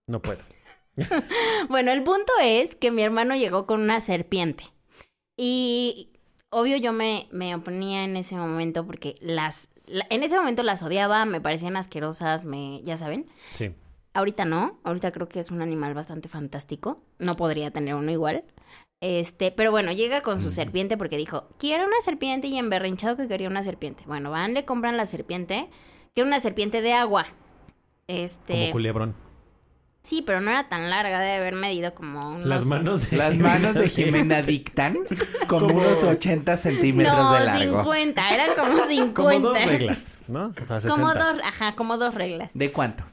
No 0.09 0.23
puedo. 0.23 0.41
Bueno, 1.69 1.93
el 1.93 2.03
punto 2.03 2.33
es 2.43 2.75
que 2.75 2.91
mi 2.91 3.03
hermano 3.03 3.37
llegó 3.37 3.67
con 3.67 3.83
una 3.83 4.01
serpiente. 4.01 4.65
Y 5.37 6.08
obvio 6.51 6.77
yo 6.77 6.93
me, 6.93 7.29
me 7.31 7.55
oponía 7.55 8.05
en 8.05 8.17
ese 8.17 8.37
momento 8.37 8.87
porque 8.87 9.15
las... 9.21 9.71
la- 9.87 10.07
en 10.11 10.23
ese 10.23 10.37
momento 10.37 10.63
las 10.63 10.83
odiaba, 10.83 11.25
me 11.25 11.41
parecían 11.41 11.77
asquerosas, 11.77 12.45
me... 12.45 12.81
ya 12.83 12.97
saben. 12.97 13.27
Sí. 13.55 13.73
Ahorita 14.15 14.45
no, 14.45 14.81
ahorita 14.85 15.13
creo 15.13 15.29
que 15.29 15.39
es 15.41 15.51
un 15.51 15.63
animal 15.63 15.95
bastante 15.95 16.29
fantástico. 16.29 17.03
No 17.19 17.35
podría 17.35 17.71
tener 17.71 17.95
uno 17.95 18.11
igual. 18.11 18.45
Este, 19.01 19.53
pero 19.53 19.71
bueno, 19.71 19.93
llega 19.93 20.23
con 20.23 20.41
su 20.41 20.51
serpiente 20.51 20.97
porque 20.97 21.17
dijo, 21.17 21.49
quiero 21.59 21.85
una 21.85 22.01
serpiente 22.03 22.49
y 22.49 22.59
emberrinchado 22.59 23.17
que 23.17 23.29
quería 23.29 23.49
una 23.49 23.63
serpiente. 23.63 24.03
Bueno, 24.07 24.31
van, 24.33 24.55
le 24.55 24.65
compran 24.65 24.97
la 24.97 25.07
serpiente. 25.07 25.69
Quiero 26.15 26.27
una 26.27 26.41
serpiente 26.41 26.83
de 26.83 26.95
agua. 26.95 27.29
Este... 28.09 28.55
Como 28.55 28.71
culebrón. 28.73 29.15
Sí, 30.09 30.23
pero 30.23 30.41
no 30.41 30.51
era 30.51 30.67
tan 30.71 30.89
larga, 30.89 31.21
debe 31.21 31.37
haber 31.37 31.55
medido 31.55 31.93
como 31.93 32.31
unos... 32.31 32.47
Las 32.47 32.65
manos 32.65 33.11
de... 33.11 33.19
Las 33.19 33.37
manos 33.37 33.75
de 33.75 33.89
Jimena 33.91 34.41
dictan 34.41 34.97
como, 35.47 35.67
Como- 35.67 35.81
unos 35.81 36.03
80 36.03 36.57
centímetros 36.57 37.15
no, 37.15 37.33
de 37.35 37.45
largo. 37.45 37.81
50, 37.83 38.31
eran 38.31 38.49
como 38.59 38.87
50. 38.87 39.13
Como 39.13 39.39
dos 39.39 39.65
reglas, 39.67 40.15
¿no? 40.27 40.47
O 40.47 40.65
sea, 40.65 40.81
60. 40.81 40.89
Como 40.89 41.13
dos, 41.13 41.45
ajá, 41.45 41.75
como 41.75 41.99
dos 41.99 42.15
reglas. 42.15 42.51
¿De 42.55 42.73
cuánto? 42.73 43.05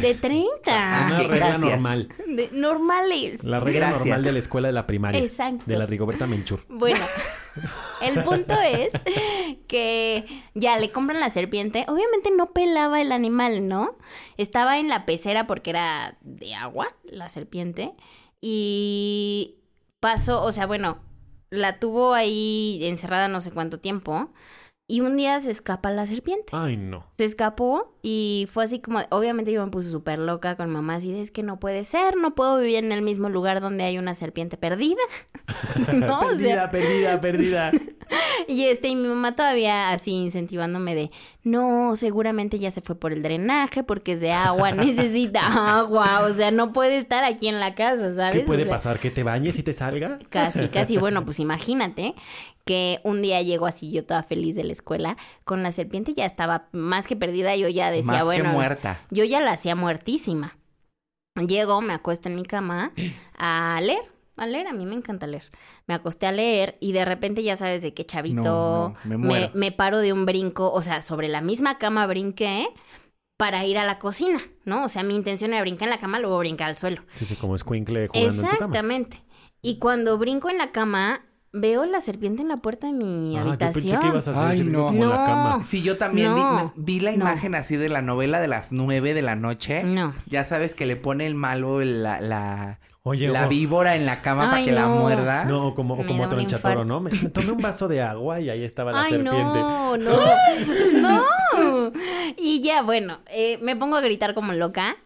De 0.00 0.14
30. 0.14 0.48
Ah, 0.68 1.06
Una 1.06 1.16
ok, 1.22 1.28
regla 1.28 1.36
gracias. 1.36 1.60
normal. 1.60 2.08
De- 2.26 2.50
normales. 2.52 3.44
La 3.44 3.60
regla 3.60 3.80
Gracias. 3.88 4.00
normal 4.06 4.22
de 4.24 4.32
la 4.32 4.38
escuela 4.38 4.68
de 4.68 4.72
la 4.72 4.86
primaria. 4.86 5.20
Exacto. 5.20 5.62
De 5.66 5.76
la 5.76 5.86
Rigoberta 5.86 6.26
Menchur. 6.26 6.64
Bueno, 6.68 7.04
el 8.02 8.22
punto 8.24 8.54
es 8.60 8.90
que 9.68 10.26
ya 10.54 10.78
le 10.78 10.90
compran 10.92 11.20
la 11.20 11.30
serpiente. 11.30 11.84
Obviamente 11.88 12.30
no 12.36 12.52
pelaba 12.52 13.00
el 13.00 13.12
animal, 13.12 13.66
¿no? 13.66 13.96
Estaba 14.36 14.78
en 14.78 14.88
la 14.88 15.06
pecera 15.06 15.46
porque 15.46 15.70
era 15.70 16.16
de 16.20 16.54
agua, 16.54 16.88
la 17.04 17.28
serpiente. 17.28 17.92
Y 18.40 19.56
pasó, 20.00 20.42
o 20.42 20.52
sea, 20.52 20.66
bueno, 20.66 20.98
la 21.50 21.78
tuvo 21.78 22.14
ahí 22.14 22.80
encerrada 22.82 23.28
no 23.28 23.40
sé 23.40 23.50
cuánto 23.50 23.78
tiempo. 23.80 24.30
Y 24.88 25.00
un 25.00 25.16
día 25.16 25.40
se 25.40 25.50
escapa 25.50 25.90
la 25.90 26.06
serpiente. 26.06 26.46
Ay, 26.52 26.76
no. 26.76 27.04
Se 27.18 27.24
escapó 27.24 27.96
y 28.02 28.46
fue 28.52 28.62
así 28.62 28.78
como, 28.78 29.00
obviamente 29.10 29.50
yo 29.50 29.64
me 29.64 29.70
puse 29.72 29.90
súper 29.90 30.20
loca 30.20 30.54
con 30.54 30.70
mamá, 30.70 30.94
así 30.94 31.10
de 31.10 31.20
es 31.20 31.32
que 31.32 31.42
no 31.42 31.58
puede 31.58 31.82
ser, 31.82 32.16
no 32.16 32.36
puedo 32.36 32.60
vivir 32.60 32.84
en 32.84 32.92
el 32.92 33.02
mismo 33.02 33.28
lugar 33.28 33.60
donde 33.60 33.82
hay 33.82 33.98
una 33.98 34.14
serpiente 34.14 34.56
perdida. 34.56 35.02
no, 35.92 36.20
o 36.20 36.36
sea, 36.36 36.70
perdida, 36.70 37.20
perdida. 37.20 37.72
y 38.48 38.66
este, 38.66 38.86
y 38.86 38.94
mi 38.94 39.08
mamá 39.08 39.34
todavía 39.34 39.90
así 39.90 40.12
incentivándome 40.12 40.94
de, 40.94 41.10
no, 41.42 41.96
seguramente 41.96 42.60
ya 42.60 42.70
se 42.70 42.80
fue 42.80 42.94
por 42.94 43.12
el 43.12 43.22
drenaje 43.22 43.82
porque 43.82 44.12
es 44.12 44.20
de 44.20 44.30
agua, 44.30 44.70
necesita 44.70 45.78
agua, 45.78 46.20
o 46.20 46.32
sea, 46.32 46.52
no 46.52 46.72
puede 46.72 46.98
estar 46.98 47.24
aquí 47.24 47.48
en 47.48 47.58
la 47.58 47.74
casa, 47.74 48.14
¿sabes? 48.14 48.36
¿Qué 48.36 48.46
puede 48.46 48.62
O 48.62 48.66
sea, 48.66 48.74
pasar? 48.74 49.00
¿Que 49.00 49.10
te 49.10 49.24
bañes 49.24 49.58
y 49.58 49.64
te 49.64 49.72
salga? 49.72 50.20
Casi, 50.30 50.68
casi. 50.68 50.96
Bueno, 50.96 51.24
pues 51.24 51.40
imagínate 51.40 52.14
que 52.66 53.00
un 53.04 53.22
día 53.22 53.40
llego 53.42 53.66
así 53.66 53.92
yo 53.92 54.04
toda 54.04 54.22
feliz 54.24 54.56
de 54.56 54.64
la 54.64 54.72
escuela 54.72 55.16
con 55.44 55.62
la 55.62 55.70
serpiente 55.70 56.12
ya 56.14 56.26
estaba 56.26 56.68
más 56.72 57.06
que 57.06 57.14
perdida, 57.16 57.54
yo 57.56 57.68
ya 57.68 57.90
decía, 57.90 58.12
Más 58.14 58.24
bueno, 58.24 58.44
que 58.50 58.50
muerta. 58.50 59.00
yo 59.10 59.24
ya 59.24 59.40
la 59.40 59.52
hacía 59.52 59.74
muertísima. 59.76 60.58
Llego, 61.48 61.80
me 61.82 61.92
acuesto 61.92 62.28
en 62.28 62.34
mi 62.36 62.42
cama 62.44 62.92
a 63.38 63.78
leer, 63.82 64.00
a 64.36 64.46
leer, 64.46 64.66
a 64.66 64.72
mí 64.72 64.84
me 64.86 64.94
encanta 64.94 65.26
leer. 65.26 65.44
Me 65.86 65.94
acosté 65.94 66.26
a 66.26 66.32
leer 66.32 66.76
y 66.80 66.92
de 66.92 67.04
repente 67.04 67.42
ya 67.42 67.56
sabes 67.56 67.82
de 67.82 67.94
qué 67.94 68.04
chavito, 68.06 68.42
No, 68.42 68.88
no, 68.88 68.96
me 69.04 69.16
muero. 69.16 69.50
me 69.54 69.70
paro 69.70 69.98
de 69.98 70.12
un 70.12 70.24
brinco, 70.26 70.72
o 70.72 70.82
sea, 70.82 71.02
sobre 71.02 71.28
la 71.28 71.42
misma 71.42 71.78
cama 71.78 72.06
brinqué 72.06 72.66
para 73.36 73.64
ir 73.66 73.76
a 73.78 73.84
la 73.84 73.98
cocina, 73.98 74.40
¿no? 74.64 74.84
O 74.84 74.88
sea, 74.88 75.02
mi 75.02 75.14
intención 75.14 75.52
era 75.52 75.60
brincar 75.60 75.84
en 75.88 75.90
la 75.90 76.00
cama, 76.00 76.18
luego 76.20 76.38
brincar 76.38 76.68
al 76.68 76.78
suelo. 76.78 77.02
Sí, 77.12 77.26
sí, 77.26 77.36
como 77.36 77.54
escuincle 77.54 78.08
jugando 78.08 78.28
en 78.28 78.34
su 78.34 78.40
cama. 78.42 78.52
Exactamente. 78.54 79.22
Y 79.60 79.78
cuando 79.78 80.16
brinco 80.16 80.48
en 80.48 80.56
la 80.58 80.72
cama, 80.72 81.22
veo 81.60 81.84
la 81.86 82.00
serpiente 82.00 82.42
en 82.42 82.48
la 82.48 82.58
puerta 82.58 82.86
de 82.86 82.92
mi 82.92 83.36
Ah, 83.36 83.42
yo 83.42 83.48
habitación. 83.50 83.82
pensé 83.84 83.98
que 83.98 84.06
ibas 84.08 84.28
a 84.28 84.30
hacer 84.32 84.44
Ay, 84.44 84.60
no. 84.64 84.86
como 84.86 85.02
en 85.04 85.08
la 85.10 85.16
No. 85.18 85.24
cama. 85.26 85.64
Sí, 85.66 85.82
yo 85.82 85.96
también 85.98 86.34
vi- 86.34 86.40
No, 86.40 86.72
vi, 86.76 87.00
la 87.00 87.10
no. 87.12 87.16
imagen 87.16 87.54
así 87.54 87.76
de 87.76 87.88
la 87.88 88.02
novela 88.02 88.40
de 88.40 88.48
las 88.48 88.72
nueve 88.72 89.14
de 89.14 89.22
la 89.22 89.36
noche. 89.36 89.82
No. 89.84 90.14
Ya 90.26 90.44
sabes 90.44 90.74
que 90.74 90.86
le 90.86 90.96
pone 90.96 91.26
el 91.26 91.34
malo 91.34 91.80
la, 91.80 92.20
la, 92.20 92.78
Oye, 93.02 93.28
la 93.28 93.46
víbora 93.46 93.94
en 93.94 94.04
la 94.04 94.20
cama 94.20 94.50
para 94.50 94.64
que 94.64 94.72
la 94.72 94.82
no. 94.88 94.96
muerda. 94.96 95.44
No, 95.44 95.74
como, 95.74 95.94
o 95.94 96.04
como 96.06 96.28
tronchatoro. 96.28 96.84
¿no? 96.84 97.00
Me 97.00 97.10
me 97.12 97.28
tomé 97.30 97.52
un 97.52 97.58
vaso 97.62 97.86
de 97.88 98.02
agua 98.02 98.40
y 98.40 98.50
ahí 98.50 98.64
estaba 98.64 98.90
la 98.92 99.02
Ay, 99.02 99.12
serpiente. 99.12 99.38
no, 99.60 99.96
no, 99.96 100.10
no. 101.00 101.92
Y 102.36 102.60
ya, 102.62 102.82
bueno, 102.82 103.18
eh, 103.30 103.58
me 103.62 103.76
pongo 103.76 103.96
a 103.96 104.00
gritar 104.00 104.34
como 104.34 104.52
loca. 104.52 104.96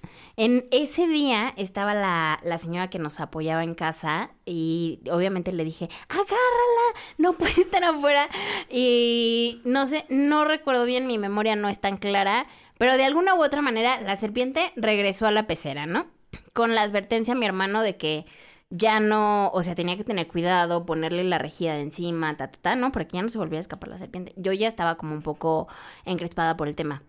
En 0.40 0.66
ese 0.70 1.06
día 1.06 1.52
estaba 1.58 1.92
la, 1.92 2.40
la 2.42 2.56
señora 2.56 2.88
que 2.88 2.98
nos 2.98 3.20
apoyaba 3.20 3.62
en 3.62 3.74
casa 3.74 4.30
y 4.46 5.00
obviamente 5.12 5.52
le 5.52 5.66
dije, 5.66 5.90
agárrala, 6.08 6.98
no 7.18 7.34
puede 7.34 7.60
estar 7.60 7.84
afuera. 7.84 8.26
Y 8.70 9.60
no 9.66 9.84
sé, 9.84 10.06
no 10.08 10.46
recuerdo 10.46 10.86
bien, 10.86 11.06
mi 11.06 11.18
memoria 11.18 11.56
no 11.56 11.68
es 11.68 11.78
tan 11.78 11.98
clara, 11.98 12.46
pero 12.78 12.96
de 12.96 13.04
alguna 13.04 13.34
u 13.34 13.44
otra 13.44 13.60
manera 13.60 14.00
la 14.00 14.16
serpiente 14.16 14.72
regresó 14.76 15.26
a 15.26 15.30
la 15.30 15.46
pecera, 15.46 15.84
¿no? 15.84 16.06
Con 16.54 16.74
la 16.74 16.84
advertencia 16.84 17.34
a 17.34 17.36
mi 17.36 17.44
hermano 17.44 17.82
de 17.82 17.98
que 17.98 18.24
ya 18.70 18.98
no, 18.98 19.50
o 19.50 19.62
sea, 19.62 19.74
tenía 19.74 19.98
que 19.98 20.04
tener 20.04 20.26
cuidado, 20.26 20.86
ponerle 20.86 21.22
la 21.22 21.36
rejilla 21.36 21.74
de 21.74 21.82
encima, 21.82 22.34
ta, 22.38 22.50
ta, 22.50 22.58
ta, 22.62 22.76
¿no? 22.76 22.92
Porque 22.92 23.18
ya 23.18 23.22
no 23.22 23.28
se 23.28 23.36
volvía 23.36 23.58
a 23.58 23.60
escapar 23.60 23.90
la 23.90 23.98
serpiente. 23.98 24.32
Yo 24.36 24.54
ya 24.54 24.68
estaba 24.68 24.94
como 24.94 25.12
un 25.12 25.20
poco 25.20 25.68
encrespada 26.06 26.56
por 26.56 26.66
el 26.66 26.76
tema. 26.76 27.02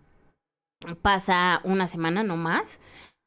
Pasa 1.00 1.62
una 1.64 1.86
semana 1.86 2.24
no 2.24 2.36
más 2.36 2.78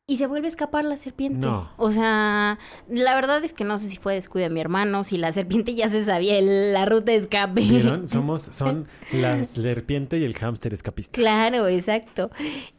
y 0.07 0.17
se 0.17 0.27
vuelve 0.27 0.47
a 0.47 0.49
escapar 0.49 0.83
la 0.83 0.97
serpiente. 0.97 1.39
No. 1.39 1.69
O 1.77 1.89
sea, 1.89 2.59
la 2.87 3.15
verdad 3.15 3.43
es 3.43 3.53
que 3.53 3.63
no 3.63 3.77
sé 3.79 3.89
si 3.89 3.97
fue 3.97 4.13
descuido 4.13 4.47
de 4.49 4.53
mi 4.53 4.59
hermano, 4.61 5.03
si 5.03 5.17
la 5.17 5.31
serpiente 5.31 5.73
ya 5.73 5.87
se 5.87 6.05
sabía 6.05 6.37
el- 6.37 6.73
la 6.73 6.85
ruta 6.85 7.11
de 7.11 7.17
escape. 7.17 7.61
¿Vieron? 7.61 8.07
Somos, 8.09 8.43
son 8.51 8.87
la 9.11 9.43
serpiente 9.45 10.19
y 10.19 10.23
el 10.23 10.35
hámster 10.35 10.73
escapista. 10.75 11.19
Claro, 11.19 11.67
exacto. 11.67 12.29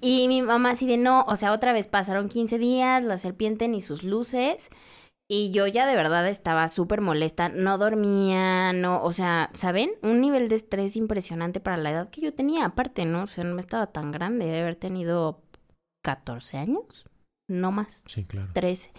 Y 0.01 0.29
mi 0.29 0.41
mamá 0.43 0.71
así 0.71 0.87
de 0.87 0.99
no, 0.99 1.25
o 1.27 1.35
sea, 1.35 1.53
otra 1.53 1.73
vez 1.73 1.89
pasaron 1.89 2.29
15 2.29 2.59
días, 2.59 3.03
la 3.03 3.17
serpiente 3.17 3.67
ni 3.67 3.81
sus 3.81 4.05
luces. 4.05 4.69
Y 5.29 5.51
yo 5.51 5.67
ya 5.67 5.89
de 5.89 5.97
verdad 5.97 6.29
estaba 6.29 6.69
súper 6.69 7.01
molesta, 7.01 7.49
no 7.49 7.79
dormía, 7.79 8.73
no, 8.73 9.03
o 9.03 9.11
sea, 9.11 9.51
¿saben? 9.55 9.91
Un 10.03 10.21
nivel 10.21 10.49
de 10.49 10.55
estrés 10.55 10.95
impresionante 10.97 11.59
para 11.59 11.77
la 11.77 11.91
edad 11.91 12.11
que 12.11 12.21
yo 12.21 12.33
tenía, 12.33 12.65
aparte, 12.67 13.05
¿no? 13.07 13.25
O 13.25 13.27
sea, 13.27 13.43
no 13.43 13.59
estaba 13.59 13.89
tan 13.89 14.13
grande, 14.13 14.47
de 14.47 14.61
haber 14.61 14.77
tenido 14.77 15.43
14 16.05 16.59
años, 16.59 17.07
no 17.49 17.73
más, 17.73 18.05
Sí, 18.07 18.25
claro. 18.25 18.51
13. 18.53 18.91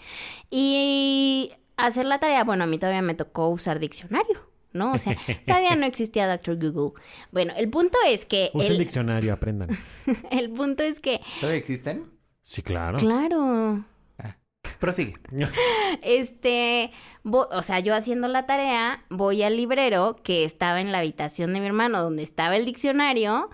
Y 0.49 1.51
hacer 1.75 2.05
la 2.05 2.19
tarea, 2.19 2.43
bueno, 2.43 2.63
a 2.63 2.67
mí 2.67 2.77
todavía 2.77 3.01
me 3.01 3.15
tocó 3.15 3.49
usar 3.49 3.79
diccionario, 3.79 4.49
¿no? 4.73 4.93
O 4.93 4.97
sea, 4.97 5.15
todavía 5.45 5.75
no 5.75 5.85
existía 5.85 6.27
Doctor 6.27 6.57
Google. 6.57 7.01
Bueno, 7.31 7.53
el 7.57 7.69
punto 7.69 7.97
es 8.07 8.25
que... 8.25 8.51
Usen 8.53 8.73
El, 8.73 8.77
diccionario, 8.77 9.33
aprendan. 9.33 9.69
el 10.31 10.49
punto 10.49 10.83
es 10.83 10.99
que, 10.99 11.21
¿Todavía 11.39 11.59
existen? 11.59 12.11
Sí, 12.41 12.61
claro. 12.61 12.97
claro, 12.97 13.83
Prosigue. 14.79 15.13
Este, 16.01 16.91
o 17.23 17.61
sea, 17.61 17.79
yo 17.79 17.95
haciendo 17.95 18.27
la 18.27 18.45
tarea, 18.45 19.03
voy 19.09 19.43
al 19.43 19.57
librero 19.57 20.17
que 20.23 20.43
estaba 20.43 20.81
en 20.81 20.91
la 20.91 20.99
habitación 20.99 21.53
de 21.53 21.59
mi 21.59 21.65
hermano, 21.65 22.01
donde 22.01 22.23
estaba 22.23 22.55
el 22.55 22.65
diccionario, 22.65 23.49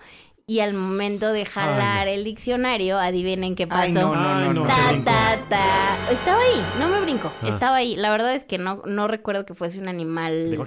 y 0.46 0.60
al 0.60 0.74
momento 0.74 1.32
de 1.32 1.44
jalar 1.46 2.06
el 2.08 2.22
diccionario, 2.24 2.98
adivinen 2.98 3.54
qué 3.54 3.66
pasó. 3.66 3.82
Ay, 3.86 3.92
no, 3.94 4.14
no, 4.14 4.40
no, 4.40 4.52
no, 4.52 4.66
Ta, 4.66 4.92
ta, 5.04 5.38
ta. 5.48 6.12
Estaba 6.12 6.38
ahí, 6.40 6.62
no 6.78 6.88
me 6.88 7.00
brinco, 7.00 7.32
Ah. 7.42 7.48
estaba 7.48 7.76
ahí. 7.76 7.96
La 7.96 8.10
verdad 8.10 8.34
es 8.34 8.44
que 8.44 8.58
no, 8.58 8.82
no 8.86 9.08
recuerdo 9.08 9.46
que 9.46 9.54
fuese 9.54 9.78
un 9.78 9.88
animal 9.88 10.50
Digo, 10.50 10.64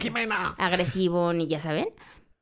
agresivo, 0.58 1.32
ni 1.34 1.48
ya 1.48 1.60
saben. 1.60 1.90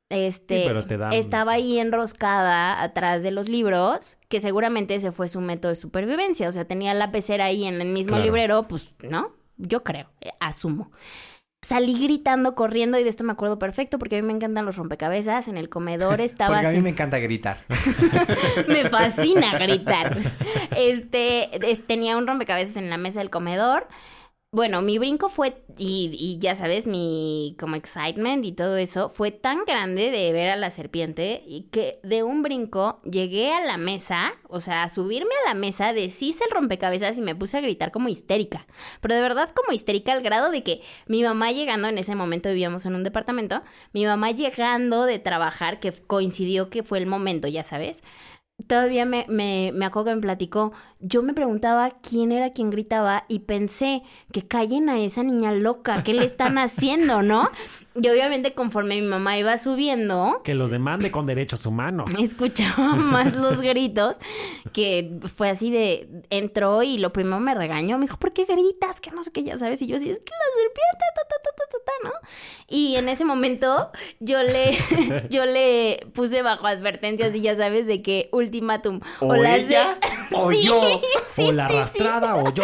Este, 0.09 0.59
Sí, 0.59 0.63
pero 0.67 0.86
te 0.86 0.97
dan- 0.97 1.11
estaba 1.13 1.53
ahí 1.53 1.79
enroscada 1.79 2.81
atrás 2.81 3.23
de 3.23 3.31
los 3.31 3.49
libros, 3.49 4.17
que 4.29 4.39
seguramente 4.39 4.95
ese 4.95 5.11
fue 5.11 5.27
su 5.27 5.41
método 5.41 5.69
de 5.69 5.75
supervivencia. 5.75 6.47
O 6.47 6.51
sea, 6.51 6.65
tenía 6.65 6.93
la 6.93 7.11
pecera 7.11 7.45
ahí 7.45 7.65
en 7.65 7.81
el 7.81 7.88
mismo 7.89 8.09
Claro. 8.11 8.23
librero, 8.23 8.67
pues, 8.67 8.95
¿no? 9.01 9.31
Yo 9.57 9.83
creo, 9.83 10.07
eh, 10.21 10.29
asumo. 10.39 10.91
Salí 11.66 11.99
gritando, 11.99 12.53
corriendo, 12.53 12.99
y 12.99 13.03
de 13.03 13.09
esto 13.09 13.24
me 13.24 13.32
acuerdo 13.32 13.57
perfecto, 13.57 13.97
porque 13.97 14.18
a 14.20 14.22
mí 14.22 14.28
me 14.28 14.34
encantan 14.34 14.68
los 14.68 14.76
rompecabezas. 14.76 15.47
En 15.47 15.57
el 15.57 15.68
comedor 15.68 16.22
estaba 16.22 16.57
Porque 16.57 16.68
a 16.68 16.72
mí 16.72 16.82
me 16.82 16.91
encanta 16.91 17.18
gritar. 17.18 17.57
me 18.68 18.88
fascina 18.88 19.57
gritar. 19.57 20.16
Este, 20.78 21.72
es- 21.72 21.86
tenía 21.88 22.18
un 22.18 22.28
rompecabezas 22.28 22.78
en 22.78 22.91
la 22.91 22.97
mesa 22.97 23.20
del 23.20 23.32
comedor. 23.32 23.88
Bueno, 24.56 24.82
mi 24.82 24.97
brinco 24.99 25.28
fue, 25.28 25.53
y, 25.78 26.16
y 26.18 26.39
ya 26.39 26.56
sabes, 26.56 26.88
mi 26.88 27.58
como 27.60 27.76
excitement 27.76 28.45
y 28.45 28.53
todo 28.53 28.78
eso, 28.78 29.10
fue 29.10 29.32
tan 29.32 29.66
grande 29.66 30.12
de 30.12 30.32
ver 30.32 30.49
a 30.49 30.56
la 30.56 30.70
serpiente 30.70 31.43
y 31.45 31.64
que 31.64 31.99
de 32.03 32.24
un 32.24 32.41
brinco 32.41 33.01
llegué 33.03 33.51
a 33.51 33.66
la 33.66 33.76
mesa, 33.76 34.32
o 34.47 34.62
sea, 34.62 34.84
a 34.84 34.89
subirme 34.89 35.32
a 35.43 35.49
la 35.49 35.56
mesa, 35.56 35.91
deshice 35.91 36.45
el 36.45 36.51
rompecabezas 36.51 37.18
y 37.18 37.22
me 37.22 37.36
puse 37.36 37.58
a 37.58 37.62
gritar 37.62 37.91
como 37.91 38.08
histérica. 38.08 38.66
Pero 39.01 39.16
de 39.16 39.22
verdad 39.22 39.49
como 39.53 39.74
histérica 39.74 40.14
al 40.14 40.24
grado 40.24 40.49
de 40.51 40.64
que 40.64 40.82
mi 41.06 41.22
mamá 41.22 41.51
llegando, 41.51 41.89
en 41.89 41.97
ese 41.97 42.16
momento 42.16 42.47
vivíamos 42.47 42.86
en 42.86 42.95
un 42.95 43.03
departamento, 43.03 43.62
mi 43.91 44.06
mamá 44.06 44.32
llegando 44.32 45.03
de 45.03 45.20
trabajar, 45.20 45.82
que 45.82 45.91
coincidió 45.91 46.70
que 46.70 46.82
fue 46.82 46.99
el 46.99 47.08
momento, 47.08 47.49
ya 47.49 47.64
sabes, 47.64 48.01
Todavía 48.68 49.06
me, 49.06 49.26
me, 49.28 49.72
me 49.76 49.86
acuerdo 49.86 50.10
que 50.12 50.16
me 50.16 50.22
platicó. 50.22 50.72
Yo 51.01 51.22
me 51.22 51.34
preguntaba 51.34 51.91
quién 52.01 52.32
era 52.32 52.51
quien 52.51 52.72
gritaba 52.72 53.26
y 53.28 53.39
pensé 53.39 54.01
que 54.32 54.47
callen 54.47 54.89
a 54.89 54.97
esa 54.99 55.24
niña 55.24 55.51
loca, 55.51 56.03
¿qué 56.03 56.14
le 56.14 56.24
están 56.24 56.58
haciendo, 56.58 57.22
no? 57.22 57.49
Y 57.95 58.08
obviamente 58.10 58.53
conforme 58.53 58.99
mi 58.99 59.08
mamá 59.08 59.38
iba 59.38 59.58
subiendo, 59.58 60.41
Que 60.43 60.56
los 60.56 60.72
demande 60.72 61.12
con 61.12 61.26
derechos 61.28 61.66
humanos. 61.66 62.12
escuchaba 62.20 62.95
más 62.95 63.36
los 63.36 63.62
gritos, 63.62 64.18
que 64.74 65.20
fue 65.36 65.49
así 65.49 65.70
de, 65.70 66.24
entró 66.30 66.82
y 66.82 66.97
lo 66.97 67.14
primero 67.14 67.39
me 67.39 67.53
regañó, 67.53 67.97
me 67.97 68.06
dijo, 68.06 68.18
¿por 68.18 68.34
qué 68.34 68.45
gritas? 68.45 68.99
Que 68.99 69.12
no 69.12 69.22
sé 69.24 69.32
qué, 69.32 69.43
ya 69.43 69.58
sabes, 69.58 69.82
y 69.82 69.88
yo 69.88 69.99
sí, 69.99 70.10
es 70.10 70.20
que 70.20 70.32
la 70.32 70.62
serpiente, 70.62 71.06
ta, 71.14 71.22
ta, 71.28 71.36
ta, 71.43 71.51
ta, 71.56 71.64
ta, 71.72 71.78
ta", 71.86 72.10
¿no? 72.10 72.14
Y 72.68 72.95
en 72.95 73.10
ese 73.10 73.26
momento 73.26 73.91
yo 74.20 74.41
le, 74.41 74.76
yo 75.30 75.45
le 75.45 76.08
puse 76.14 76.41
bajo 76.41 76.66
advertencias 76.66 77.36
y 77.36 77.41
ya 77.41 77.56
sabes 77.56 77.86
de 77.86 78.01
que 78.01 78.30
ultimátum. 78.45 78.99
¿O 79.19 79.35
la 79.35 79.55
ella? 79.57 79.97
se- 80.29 80.35
¿O 80.35 80.51
Sí, 80.51 80.63
yo? 80.63 80.81
sí, 81.23 81.49
o 81.49 81.51
la 81.51 81.67
sí. 81.67 81.75
arrastrada 81.75 82.35
o 82.35 82.51
yo. 82.53 82.63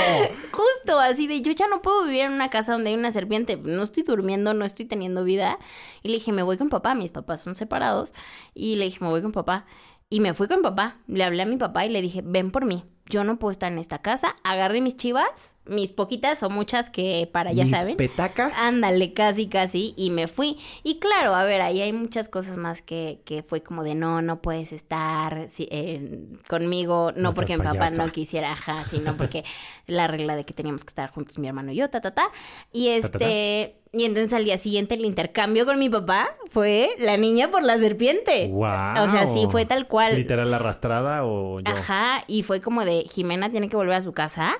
Justo 0.52 1.00
así 1.00 1.28
de 1.28 1.42
yo 1.42 1.52
ya 1.52 1.68
no 1.68 1.82
puedo 1.82 2.04
vivir 2.06 2.22
en 2.22 2.34
una 2.34 2.50
casa 2.50 2.74
donde 2.74 2.90
hay 2.90 2.96
una 2.96 3.12
serpiente, 3.12 3.58
no 3.58 3.84
estoy 3.84 4.04
durmiendo, 4.04 4.54
no 4.54 4.66
estoy 4.66 4.86
teniendo 4.86 5.24
vida. 5.24 5.60
Y 6.04 6.10
le 6.10 6.16
dije, 6.16 6.32
me 6.32 6.44
voy 6.44 6.58
con 6.58 6.70
papá, 6.70 6.96
mis 6.96 7.12
papás 7.12 7.42
son 7.42 7.56
separados. 7.56 8.14
Y 8.54 8.76
le 8.78 8.86
dije, 8.86 8.98
me 9.02 9.10
voy 9.10 9.22
con 9.22 9.32
papá. 9.32 9.66
Y 10.10 10.20
me 10.20 10.34
fui 10.34 10.48
con 10.48 10.62
papá, 10.62 10.98
le 11.08 11.24
hablé 11.24 11.44
a 11.44 11.46
mi 11.46 11.58
papá 11.58 11.86
y 11.86 11.90
le 11.90 12.02
dije, 12.02 12.22
ven 12.26 12.52
por 12.52 12.66
mí, 12.66 12.84
yo 13.08 13.24
no 13.24 13.40
puedo 13.40 13.52
estar 13.52 13.72
en 13.72 13.80
esta 13.80 14.00
casa. 14.00 14.36
Agarré 14.44 14.82
mis 14.82 14.98
chivas, 14.98 15.56
mis 15.66 15.92
poquitas 15.92 16.42
o 16.42 16.50
muchas 16.50 16.90
que 16.90 17.30
para, 17.32 17.54
ya 17.54 17.64
Mis 17.64 17.72
saben. 17.72 17.96
petacas. 17.96 18.52
Ándale, 18.58 19.14
casi, 19.14 19.48
casi, 19.48 19.94
y 19.96 20.10
me 20.10 20.28
fui. 20.28 20.58
Y 20.84 20.98
claro, 21.00 21.36
a 21.36 21.44
ver, 21.44 21.62
ahí 21.62 21.82
hay 21.82 21.94
muchas 21.94 22.30
cosas 22.30 22.58
más 22.58 22.82
que, 22.82 23.22
que 23.26 23.44
fue 23.44 23.62
como 23.62 23.84
de 23.84 23.94
no, 23.94 24.22
no 24.24 24.42
puedes 24.42 24.74
estar 24.74 25.48
si- 25.50 25.68
eh, 25.72 26.20
conmigo, 26.50 27.12
no, 27.16 27.34
porque 27.34 27.58
mi 27.58 27.64
papá 27.64 27.92
no 27.92 28.12
quisiera, 28.12 28.52
ajá, 28.54 28.86
sino 28.86 29.16
porque 29.18 29.44
la 29.88 30.08
regla 30.08 30.36
de 30.36 30.46
que 30.46 30.54
teníamos 30.54 30.84
que 30.84 30.90
estar 30.90 31.12
juntos 31.12 31.38
mi 31.38 31.48
hermano 31.48 31.72
y 31.72 31.76
yo, 31.76 31.90
ta, 31.90 32.02
ta, 32.02 32.12
ta. 32.12 32.30
Y 32.74 33.00
Ta, 33.00 33.10
ta, 33.12 33.20
ta. 33.20 33.26
este, 33.26 33.76
y 33.94 34.06
entonces 34.06 34.34
al 34.34 34.46
día 34.46 34.58
siguiente 34.58 34.96
el 34.96 35.06
intercambio 35.06 35.66
con 35.68 35.78
mi 35.78 35.90
papá 35.90 36.36
fue 36.50 36.90
la 36.98 37.18
niña 37.18 37.52
por 37.52 37.62
la 37.62 37.78
serpiente. 37.78 38.48
Wow. 38.48 39.04
O 39.04 39.10
sea, 39.10 39.28
sí, 39.28 39.46
fue 39.52 39.66
tal 39.66 39.88
cual. 39.88 40.16
Literal 40.16 40.52
arrastrada 40.54 41.24
o 41.24 41.60
yo. 41.60 41.72
Ajá, 41.72 42.24
y 42.28 42.42
fue 42.44 42.62
como 42.62 42.84
de 42.84 43.04
Jimena 43.04 43.50
tiene 43.52 43.70
que 43.70 43.76
volver 43.76 43.96
a 43.96 44.02
su 44.02 44.12
casa 44.14 44.58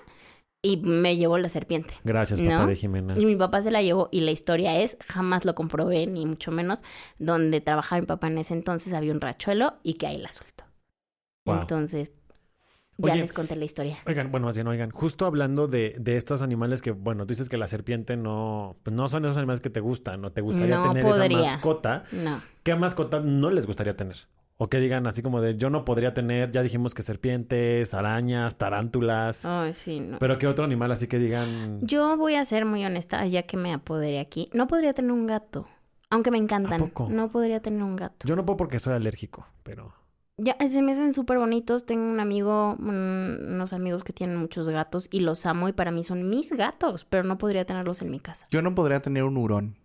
y 0.62 0.78
me 0.78 1.18
llevó 1.18 1.38
la 1.38 1.50
serpiente. 1.50 1.94
Gracias, 2.04 2.40
papá 2.40 2.68
de 2.68 2.76
Jimena. 2.76 3.18
Y 3.18 3.26
mi 3.26 3.36
papá 3.36 3.62
se 3.62 3.72
la 3.72 3.82
llevó 3.82 4.10
y 4.12 4.22
la 4.22 4.32
historia 4.32 4.80
es, 4.80 4.98
jamás 5.08 5.44
lo 5.46 5.56
comprobé, 5.56 6.06
ni 6.08 6.26
mucho 6.26 6.52
menos, 6.52 6.84
donde 7.18 7.62
trabajaba 7.62 8.02
mi 8.02 8.08
papá 8.08 8.28
en 8.28 8.38
ese 8.38 8.54
entonces 8.54 8.94
había 8.94 9.12
un 9.12 9.22
rachuelo 9.22 9.76
y 9.84 9.96
que 9.96 10.08
ahí 10.08 10.18
la 10.18 10.32
suelto. 10.32 10.66
Wow. 11.46 11.62
Entonces, 11.62 12.12
ya 12.98 13.14
Oye. 13.14 13.22
les 13.22 13.34
conté 13.34 13.56
la 13.56 13.66
historia. 13.66 13.98
Oigan, 14.06 14.30
bueno, 14.30 14.46
más 14.46 14.56
bien, 14.56 14.68
oigan, 14.68 14.92
justo 14.92 15.26
hablando 15.26 15.66
de, 15.66 15.96
de 15.98 16.18
estos 16.18 16.44
animales 16.44 16.84
que, 16.84 16.92
bueno, 16.92 17.26
tú 17.26 17.30
dices 17.30 17.50
que 17.50 17.58
la 17.58 17.68
serpiente 17.68 18.16
no, 18.16 18.78
pues 18.84 18.96
no 18.96 19.08
son 19.08 19.26
esos 19.26 19.38
animales 19.38 19.62
que 19.62 19.72
te 19.72 19.80
gustan, 19.80 20.22
no 20.22 20.32
te 20.32 20.42
gustaría 20.42 20.78
No 20.78 20.94
tener 20.94 21.06
esa 21.08 21.28
mascota. 21.28 22.04
No. 22.12 22.40
¿Qué 22.62 22.76
mascota 22.76 23.20
no 23.20 23.50
les 23.50 23.66
gustaría 23.66 23.96
tener? 23.96 24.18
O 24.64 24.70
que 24.70 24.80
digan 24.80 25.08
así 25.08 25.24
como 25.24 25.42
de, 25.42 25.58
yo 25.58 25.72
no 25.72 25.86
podría 25.86 26.14
tener, 26.14 26.52
ya 26.52 26.62
dijimos 26.62 26.94
que 26.94 27.02
serpientes, 27.02 27.96
arañas, 27.96 28.60
tarántulas, 28.60 29.44
Ay, 29.44 29.74
sí, 29.74 30.00
no. 30.00 30.20
pero 30.20 30.38
qué 30.38 30.46
otro 30.46 30.64
animal 30.64 30.92
así 30.92 31.08
que 31.08 31.18
digan, 31.18 31.80
Yo 31.82 32.16
voy 32.16 32.36
a 32.36 32.46
ser 32.46 32.66
muy 32.66 32.86
honesta, 32.86 33.26
ya 33.26 33.42
que 33.42 33.58
me 33.58 33.74
apoderé 33.74 34.20
aquí. 34.20 34.52
No 34.54 34.68
podría 34.68 34.94
tener 34.94 35.14
un 35.14 35.26
gato. 35.26 35.68
Aunque 36.12 36.30
me 36.30 36.38
encantan. 36.38 36.80
¿A 36.80 36.86
poco? 36.86 37.08
No 37.10 37.32
podría 37.32 37.60
tener 37.60 37.82
un 37.82 37.96
gato. 37.96 38.28
yo 38.28 38.36
no 38.36 38.46
puedo 38.46 38.58
porque 38.58 38.80
soy 38.80 38.94
alérgico, 38.94 39.48
pero... 39.64 39.96
Ya, 40.38 40.56
se 40.70 40.84
me 40.84 40.92
hacen 40.92 41.16
súper 41.16 41.40
bonitos. 41.40 41.88
Tengo 41.88 42.04
un 42.04 42.20
amigo, 42.20 42.76
unos 42.78 43.74
amigos 43.74 44.04
que 44.04 44.14
tienen 44.14 44.38
muchos 44.38 44.70
gatos 44.70 45.08
y 45.12 45.22
los 45.22 45.48
amo 45.48 45.70
y 45.70 45.74
para 45.74 45.90
mí 45.90 46.04
son 46.04 46.30
mis 46.30 46.54
gatos, 46.54 47.04
pero 47.06 47.24
no 47.24 47.40
podría 47.40 47.66
tenerlos 47.66 48.04
en 48.04 48.12
mi 48.12 48.20
casa. 48.20 48.46
Yo 48.52 48.62
no 48.62 48.76
podría 48.76 49.00
tener 49.00 49.24
un 49.24 49.38
hurón. 49.38 49.80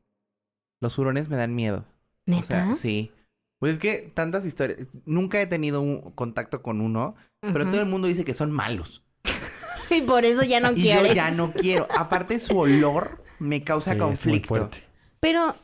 Los 0.82 0.98
hurones 0.98 1.30
me 1.30 1.38
dan 1.38 1.54
miedo. 1.54 1.86
¿Neta? 2.26 2.40
O 2.40 2.46
sea, 2.46 2.74
sí. 2.74 3.10
Pues 3.58 3.74
es 3.74 3.78
que 3.78 4.10
tantas 4.14 4.44
historias. 4.44 4.86
Nunca 5.06 5.40
he 5.40 5.46
tenido 5.46 5.80
un 5.80 6.10
contacto 6.12 6.62
con 6.62 6.80
uno, 6.80 7.14
pero 7.40 7.64
todo 7.70 7.80
el 7.80 7.86
mundo 7.88 8.06
dice 8.08 8.24
que 8.24 8.34
son 8.34 8.50
malos. 8.52 9.02
Y 9.90 10.00
por 10.02 10.24
eso 10.24 10.42
ya 10.42 10.58
no 10.58 10.72
y 10.72 10.82
quieres. 10.82 11.10
yo 11.10 11.14
ya 11.14 11.30
no 11.30 11.52
quiero. 11.52 11.86
Aparte, 11.96 12.40
su 12.40 12.58
olor 12.58 13.22
me 13.38 13.62
causa 13.62 13.92
Sí, 13.92 13.96
es 13.96 13.98
muy 14.00 14.08
conflicto. 14.10 14.48
fuerte. 14.48 14.82
Pero, 15.20 15.54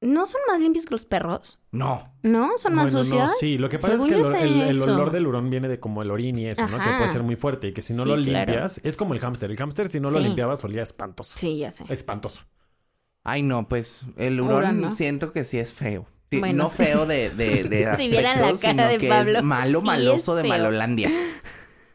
¿no 0.00 0.24
son 0.24 0.40
más 0.48 0.58
limpios 0.58 0.86
que 0.86 0.92
los 0.92 1.04
perros? 1.04 1.60
No. 1.70 2.14
¿No? 2.22 2.56
¿Son 2.56 2.74
más 2.74 2.92
Bueno, 2.94 3.04
sucios? 3.04 3.28
no, 3.30 3.34
sí, 3.38 3.58
lo 3.58 3.68
que 3.68 3.76
pasa 3.76 3.92
Según 3.98 4.06
es 4.14 4.26
que 4.26 4.68
el, 4.70 4.80
olor 4.82 5.10
del 5.10 5.26
hurón 5.26 5.50
viene 5.50 5.68
de 5.68 5.78
como 5.78 6.00
el 6.00 6.10
orín 6.10 6.38
y 6.38 6.46
eso, 6.46 6.66
¿no? 6.66 6.78
Que 6.78 6.90
puede 6.96 7.10
ser 7.10 7.22
muy 7.22 7.36
fuerte 7.36 7.68
y 7.68 7.72
que 7.74 7.82
si 7.82 7.92
no 7.92 8.04
Sí, 8.04 8.08
lo 8.08 8.22
claro. 8.22 8.50
limpias, 8.52 8.80
es 8.84 8.96
como 8.96 9.12
el 9.12 9.20
hámster. 9.20 9.50
El 9.50 9.58
hámster 9.58 9.90
si 9.90 10.00
no 10.00 10.10
lo 10.10 10.16
Sí. 10.18 10.24
limpiabas 10.24 10.64
olía 10.64 10.80
espantoso. 10.82 11.34
Sí, 11.36 11.58
ya 11.58 11.70
sé. 11.70 11.84
Espantoso. 11.90 12.40
Ay, 13.22 13.42
no, 13.42 13.68
pues 13.68 14.02
el 14.16 14.40
Hurón, 14.40 14.56
hurón 14.56 14.80
¿no? 14.80 14.92
siento 14.94 15.32
que 15.34 15.44
sí 15.44 15.58
es 15.58 15.74
feo. 15.74 16.06
Sí, 16.32 16.40
Bueno, 16.40 16.64
no 16.64 16.70
sí. 16.70 16.76
feo 16.78 17.06
de, 17.06 17.28
de, 17.30 17.64
de 17.64 17.86
Si 17.96 18.08
vieran 18.08 18.40
la 18.40 18.48
aspectos, 18.48 18.60
cara 18.60 18.72
sino 18.72 18.88
de 18.88 18.98
que 18.98 19.08
Pablo, 19.08 19.38
es 19.38 19.44
malo, 19.44 19.80
sí 19.80 19.86
maloso 19.86 20.36
es 20.38 20.42
de. 20.42 20.48
Malolandia. 20.48 21.10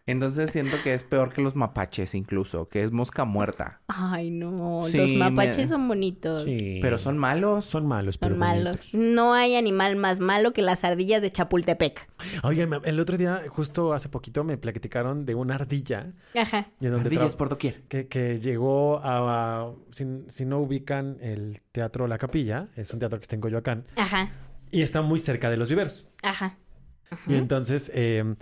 Entonces 0.07 0.51
siento 0.51 0.77
que 0.83 0.93
es 0.93 1.03
peor 1.03 1.31
que 1.33 1.41
los 1.41 1.55
mapaches 1.55 2.15
incluso, 2.15 2.67
que 2.69 2.81
es 2.83 2.91
mosca 2.91 3.25
muerta. 3.25 3.81
Ay, 3.87 4.31
no. 4.31 4.81
Sí, 4.83 4.97
los 4.97 5.11
mapaches 5.13 5.57
me- 5.57 5.67
son 5.67 5.87
bonitos. 5.87 6.45
Sí. 6.45 6.79
Pero 6.81 6.97
son 6.97 7.17
malos. 7.17 7.65
Son 7.65 7.85
malos, 7.85 8.17
pero 8.17 8.31
Son 8.31 8.39
malos. 8.39 8.89
bonitos. 8.91 8.93
No 8.93 9.33
hay 9.33 9.55
animal 9.55 9.97
más 9.97 10.19
malo 10.19 10.53
que 10.53 10.61
las 10.61 10.83
ardillas 10.83 11.21
de 11.21 11.31
Chapultepec. 11.31 12.09
Oigan, 12.43 12.71
el 12.85 12.99
otro 12.99 13.17
día, 13.17 13.43
justo 13.49 13.93
hace 13.93 14.09
poquito, 14.09 14.43
me 14.43 14.57
platicaron 14.57 15.25
de 15.25 15.35
una 15.35 15.55
ardilla 15.55 16.13
Ajá. 16.35 16.69
de 16.79 16.89
donde 16.89 17.07
Ardillas 17.07 17.35
por 17.35 17.49
doquier. 17.49 17.83
que, 17.89 18.07
que 18.07 18.39
llegó 18.39 18.99
a... 18.99 19.65
a- 19.67 19.71
si, 19.91 20.05
si 20.27 20.45
no 20.45 20.59
ubican 20.59 21.17
el 21.21 21.59
Teatro 21.73 22.07
La 22.07 22.17
Capilla, 22.17 22.69
es 22.77 22.91
un 22.93 22.99
teatro 22.99 23.19
que 23.19 23.23
está 23.23 23.35
en 23.35 23.41
Coyoacán, 23.41 23.85
Ajá. 23.97 24.29
y 24.71 24.81
está 24.83 25.01
muy 25.01 25.19
cerca 25.19 25.49
de 25.49 25.57
los 25.57 25.67
viveros. 25.69 26.05
Ajá. 26.23 26.57
Y 27.27 27.35
entonces, 27.35 27.91
eh, 27.93 28.35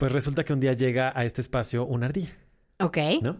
pues 0.00 0.10
resulta 0.12 0.44
que 0.44 0.52
un 0.52 0.58
día 0.60 0.72
llega 0.72 1.12
a 1.14 1.24
este 1.24 1.40
espacio 1.40 1.84
una 1.86 2.06
ardilla. 2.06 2.32
Ok. 2.80 2.98
¿no? 3.22 3.36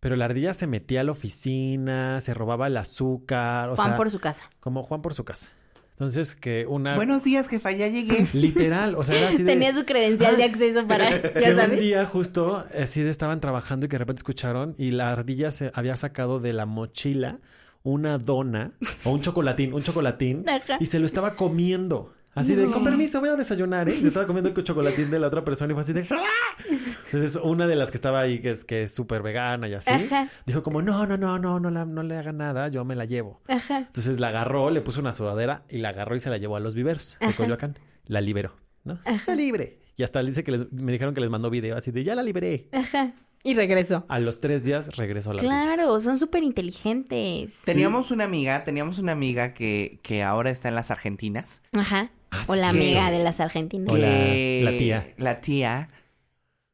Pero 0.00 0.16
la 0.16 0.24
ardilla 0.24 0.54
se 0.54 0.66
metía 0.66 1.02
a 1.02 1.04
la 1.04 1.12
oficina, 1.12 2.20
se 2.22 2.32
robaba 2.34 2.66
el 2.66 2.76
azúcar, 2.78 3.68
o 3.68 3.76
Juan 3.76 3.88
sea, 3.88 3.96
por 3.96 4.10
su 4.10 4.18
casa. 4.18 4.42
como 4.58 4.82
Juan 4.82 5.02
por 5.02 5.12
su 5.14 5.24
casa. 5.24 5.48
Entonces 5.92 6.34
que 6.34 6.64
una 6.66 6.96
Buenos 6.96 7.22
días, 7.24 7.46
jefa, 7.46 7.72
ya 7.72 7.86
llegué. 7.88 8.26
literal, 8.32 8.94
o 8.94 9.04
sea, 9.04 9.18
era 9.18 9.28
así 9.28 9.42
de 9.42 9.52
Tenía 9.52 9.74
su 9.74 9.84
credencial 9.84 10.38
de 10.38 10.44
acceso 10.44 10.86
para, 10.86 11.20
que 11.34 11.40
ya 11.42 11.50
un 11.50 11.56
sabes. 11.56 11.78
día 11.80 12.06
justo 12.06 12.64
así 12.74 13.02
de 13.02 13.10
estaban 13.10 13.40
trabajando 13.40 13.84
y 13.84 13.88
que 13.90 13.96
de 13.96 13.98
repente 13.98 14.20
escucharon 14.20 14.74
y 14.78 14.92
la 14.92 15.12
ardilla 15.12 15.50
se 15.50 15.70
había 15.74 15.96
sacado 15.98 16.40
de 16.40 16.54
la 16.54 16.64
mochila 16.64 17.38
una 17.82 18.16
dona 18.16 18.72
o 19.04 19.10
un 19.10 19.20
chocolatín, 19.20 19.74
un 19.74 19.82
chocolatín 19.82 20.48
Ajá. 20.48 20.78
y 20.80 20.86
se 20.86 20.98
lo 20.98 21.04
estaba 21.06 21.34
comiendo. 21.36 22.14
Así 22.34 22.54
de, 22.54 22.66
con 22.70 22.84
permiso, 22.84 23.18
voy 23.20 23.28
a 23.30 23.36
desayunar, 23.36 23.88
¿eh? 23.88 23.94
Y 23.96 24.00
se 24.02 24.08
estaba 24.08 24.26
comiendo 24.26 24.50
el 24.54 24.64
chocolatín 24.64 25.10
de 25.10 25.18
la 25.18 25.26
otra 25.26 25.44
persona 25.44 25.72
y 25.72 25.74
fue 25.74 25.82
así 25.82 25.92
de... 25.92 26.06
"Ah". 26.10 26.64
Entonces, 27.06 27.36
una 27.42 27.66
de 27.66 27.74
las 27.74 27.90
que 27.90 27.96
estaba 27.96 28.20
ahí, 28.20 28.40
que 28.40 28.52
es 28.52 28.64
que 28.64 28.84
es 28.84 28.94
súper 28.94 29.20
vegana 29.22 29.66
y 29.68 29.74
así, 29.74 29.90
Ajá. 29.90 30.28
dijo 30.46 30.62
como, 30.62 30.80
no, 30.80 31.06
no, 31.06 31.16
no, 31.16 31.38
no, 31.40 31.58
no, 31.58 31.70
la- 31.70 31.84
no 31.84 32.02
le 32.04 32.16
haga 32.16 32.32
nada, 32.32 32.68
yo 32.68 32.84
me 32.84 32.94
la 32.94 33.04
llevo. 33.04 33.40
Ajá. 33.48 33.78
Entonces 33.78 34.20
la 34.20 34.28
agarró, 34.28 34.70
le 34.70 34.80
puso 34.80 35.00
una 35.00 35.12
sudadera 35.12 35.64
y 35.68 35.78
la 35.78 35.88
agarró 35.88 36.14
y 36.14 36.20
se 36.20 36.30
la 36.30 36.38
llevó 36.38 36.54
a 36.56 36.60
los 36.60 36.74
viveros 36.76 37.16
de. 37.20 37.32
Coyoacán. 37.34 37.76
La 38.06 38.20
liberó, 38.20 38.54
¿no? 38.84 38.98
Se 39.18 39.34
libre. 39.34 39.80
Y 39.96 40.04
hasta 40.04 40.22
dice 40.22 40.44
que 40.44 40.52
les- 40.52 40.72
me 40.72 40.92
dijeron 40.92 41.14
que 41.14 41.20
les 41.20 41.30
mandó 41.30 41.50
video 41.50 41.76
así 41.76 41.90
de, 41.90 42.04
ya 42.04 42.14
la 42.14 42.22
liberé. 42.22 42.68
Ajá. 42.72 43.12
Y 43.42 43.54
regresó. 43.54 44.04
A 44.08 44.20
los 44.20 44.40
tres 44.40 44.64
días 44.64 44.96
regresó 44.96 45.30
a 45.32 45.34
la. 45.34 45.40
Claro, 45.40 46.00
son 46.00 46.16
súper 46.18 46.42
inteligentes. 46.42 47.58
Teníamos 47.64 48.10
una 48.10 48.24
amiga, 48.24 48.64
teníamos 48.64 48.98
una 48.98 49.12
amiga 49.12 49.54
que, 49.54 49.98
que 50.02 50.22
ahora 50.22 50.50
está 50.50 50.68
en 50.68 50.74
las 50.74 50.90
Argentinas. 50.90 51.62
Ajá. 51.72 52.10
Ah, 52.30 52.44
O 52.46 52.54
la 52.54 52.68
amiga 52.68 53.10
de 53.10 53.18
las 53.18 53.40
argentinas. 53.40 53.92
La 53.92 54.76
tía. 54.76 55.14
La 55.16 55.40
tía. 55.40 55.90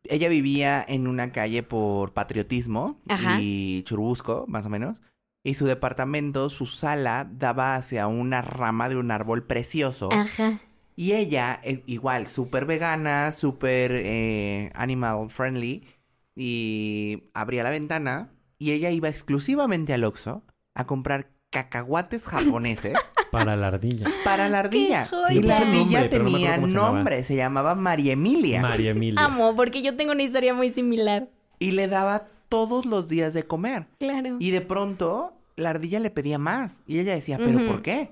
Ella 0.04 0.28
vivía 0.28 0.84
en 0.86 1.06
una 1.08 1.32
calle 1.32 1.62
por 1.62 2.12
patriotismo 2.12 3.00
Ajá. 3.08 3.38
y 3.40 3.82
Churubusco, 3.84 4.44
más 4.48 4.66
o 4.66 4.70
menos. 4.70 5.02
Y 5.42 5.54
su 5.54 5.66
departamento, 5.66 6.50
su 6.50 6.66
sala, 6.66 7.28
daba 7.30 7.74
hacia 7.76 8.06
una 8.06 8.42
rama 8.42 8.88
de 8.88 8.96
un 8.96 9.10
árbol 9.10 9.44
precioso. 9.44 10.08
Ajá. 10.12 10.60
Y 10.94 11.12
ella, 11.12 11.60
igual, 11.86 12.26
súper 12.26 12.64
vegana, 12.66 13.30
súper 13.30 13.92
eh, 13.94 14.70
animal 14.74 15.30
friendly. 15.30 15.86
Y 16.34 17.24
abría 17.34 17.62
la 17.64 17.70
ventana 17.70 18.30
y 18.58 18.72
ella 18.72 18.90
iba 18.90 19.08
exclusivamente 19.08 19.92
al 19.94 20.04
Oxxo 20.04 20.42
a 20.74 20.84
comprar 20.84 21.30
cacahuates 21.50 22.26
japoneses 22.26 22.98
Para 23.30 23.56
la 23.56 23.68
ardilla. 23.68 24.06
para 24.24 24.48
la 24.48 24.60
ardilla. 24.60 25.08
Y 25.30 25.42
la 25.42 25.58
ardilla 25.58 26.02
no 26.02 26.08
tenía 26.08 26.54
cómo 26.56 26.68
se 26.68 26.74
llamaba. 26.74 26.94
nombre, 26.94 27.24
se 27.24 27.36
llamaba 27.36 27.74
María 27.74 28.12
Emilia. 28.12 28.62
María 28.62 28.90
Emilia. 28.90 29.24
Amo, 29.24 29.54
porque 29.56 29.82
yo 29.82 29.96
tengo 29.96 30.12
una 30.12 30.22
historia 30.22 30.54
muy 30.54 30.72
similar. 30.72 31.28
Y 31.58 31.72
le 31.72 31.88
daba 31.88 32.28
todos 32.48 32.86
los 32.86 33.08
días 33.08 33.34
de 33.34 33.44
comer. 33.44 33.86
Claro. 33.98 34.36
Y 34.38 34.50
de 34.50 34.60
pronto, 34.60 35.32
la 35.56 35.70
ardilla 35.70 36.00
le 36.00 36.10
pedía 36.10 36.38
más. 36.38 36.82
Y 36.86 36.98
ella 36.98 37.14
decía, 37.14 37.38
¿pero 37.38 37.66
por 37.66 37.82
qué? 37.82 38.10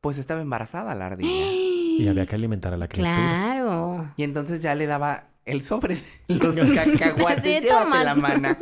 Pues 0.00 0.18
estaba 0.18 0.40
embarazada 0.40 0.94
la 0.94 1.06
ardilla. 1.06 1.30
Y 1.92 2.08
había 2.08 2.24
que 2.24 2.34
alimentar 2.34 2.72
a 2.72 2.78
la 2.78 2.88
criatura. 2.88 3.14
Claro. 3.14 4.14
Y 4.16 4.22
entonces 4.22 4.60
ya 4.60 4.74
le 4.74 4.86
daba 4.86 5.26
el 5.44 5.62
sobre 5.62 5.98
los 6.28 6.56
cacahuates. 6.56 7.62
Llévate 7.64 8.04
la 8.04 8.14
mana. 8.14 8.56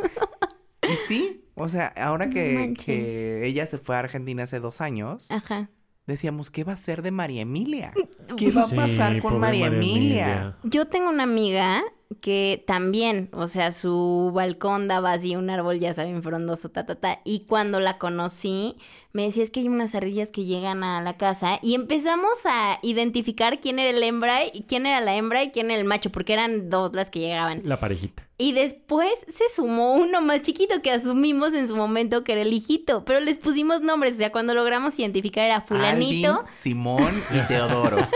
Y 0.82 0.96
sí, 1.06 1.44
o 1.54 1.68
sea, 1.68 1.92
ahora 1.96 2.28
que, 2.28 2.74
que 2.84 3.46
ella 3.46 3.66
se 3.66 3.78
fue 3.78 3.94
a 3.94 4.00
Argentina 4.00 4.42
hace 4.42 4.58
dos 4.58 4.80
años, 4.80 5.26
Ajá. 5.30 5.70
Decíamos, 6.10 6.50
¿qué 6.50 6.64
va 6.64 6.74
a 6.74 6.76
ser 6.76 7.02
de 7.02 7.10
María 7.10 7.42
Emilia? 7.42 7.92
¿Qué 8.36 8.50
va 8.50 8.62
a 8.62 8.66
Sí, 8.66 8.76
pasar 8.76 9.20
con 9.22 9.38
María, 9.38 9.66
Emilia? 9.66 10.56
Yo 10.62 10.86
tengo 10.86 11.08
una 11.08 11.22
amiga 11.22 11.82
que 12.20 12.62
también, 12.66 13.28
o 13.32 13.46
sea, 13.46 13.72
su 13.72 14.32
balcón 14.34 14.88
daba 14.88 15.12
así 15.12 15.36
un 15.36 15.48
árbol, 15.48 15.78
ya 15.78 15.92
saben, 15.92 16.22
frondoso, 16.22 16.68
ta, 16.68 16.84
ta, 16.84 16.96
ta. 16.96 17.20
Y 17.24 17.44
cuando 17.46 17.80
la 17.80 17.98
conocí, 17.98 18.76
me 19.12 19.24
decía, 19.24 19.42
es 19.42 19.50
que 19.50 19.60
hay 19.60 19.68
unas 19.68 19.94
ardillas 19.94 20.30
que 20.30 20.44
llegan 20.44 20.84
a 20.84 21.00
la 21.02 21.16
casa 21.16 21.58
y 21.62 21.74
empezamos 21.74 22.30
a 22.44 22.78
identificar 22.82 23.58
quién 23.60 23.78
era 23.78 23.90
el 23.90 24.02
hembra 24.02 24.44
y 24.46 24.62
quién 24.68 24.86
era 24.86 25.00
la 25.00 25.16
hembra 25.16 25.42
y 25.42 25.50
quién 25.50 25.70
era 25.70 25.80
el 25.80 25.86
macho, 25.86 26.10
porque 26.10 26.32
eran 26.32 26.70
dos 26.70 26.94
las 26.94 27.10
que 27.10 27.18
llegaban. 27.18 27.62
La 27.64 27.80
parejita. 27.80 28.26
Y 28.38 28.52
después 28.52 29.12
se 29.28 29.44
sumó 29.54 29.92
uno 29.94 30.22
más 30.22 30.40
chiquito 30.40 30.80
que 30.80 30.90
asumimos 30.90 31.52
en 31.52 31.68
su 31.68 31.76
momento 31.76 32.24
que 32.24 32.32
era 32.32 32.40
el 32.40 32.52
hijito, 32.54 33.04
pero 33.04 33.20
les 33.20 33.36
pusimos 33.36 33.82
nombres, 33.82 34.14
o 34.14 34.16
sea, 34.16 34.32
cuando 34.32 34.54
logramos 34.54 34.98
identificar 34.98 35.44
era 35.44 35.60
fulanito. 35.60 36.30
Alvin, 36.30 36.46
Simón 36.54 37.22
y 37.34 37.46
Teodoro. 37.48 37.98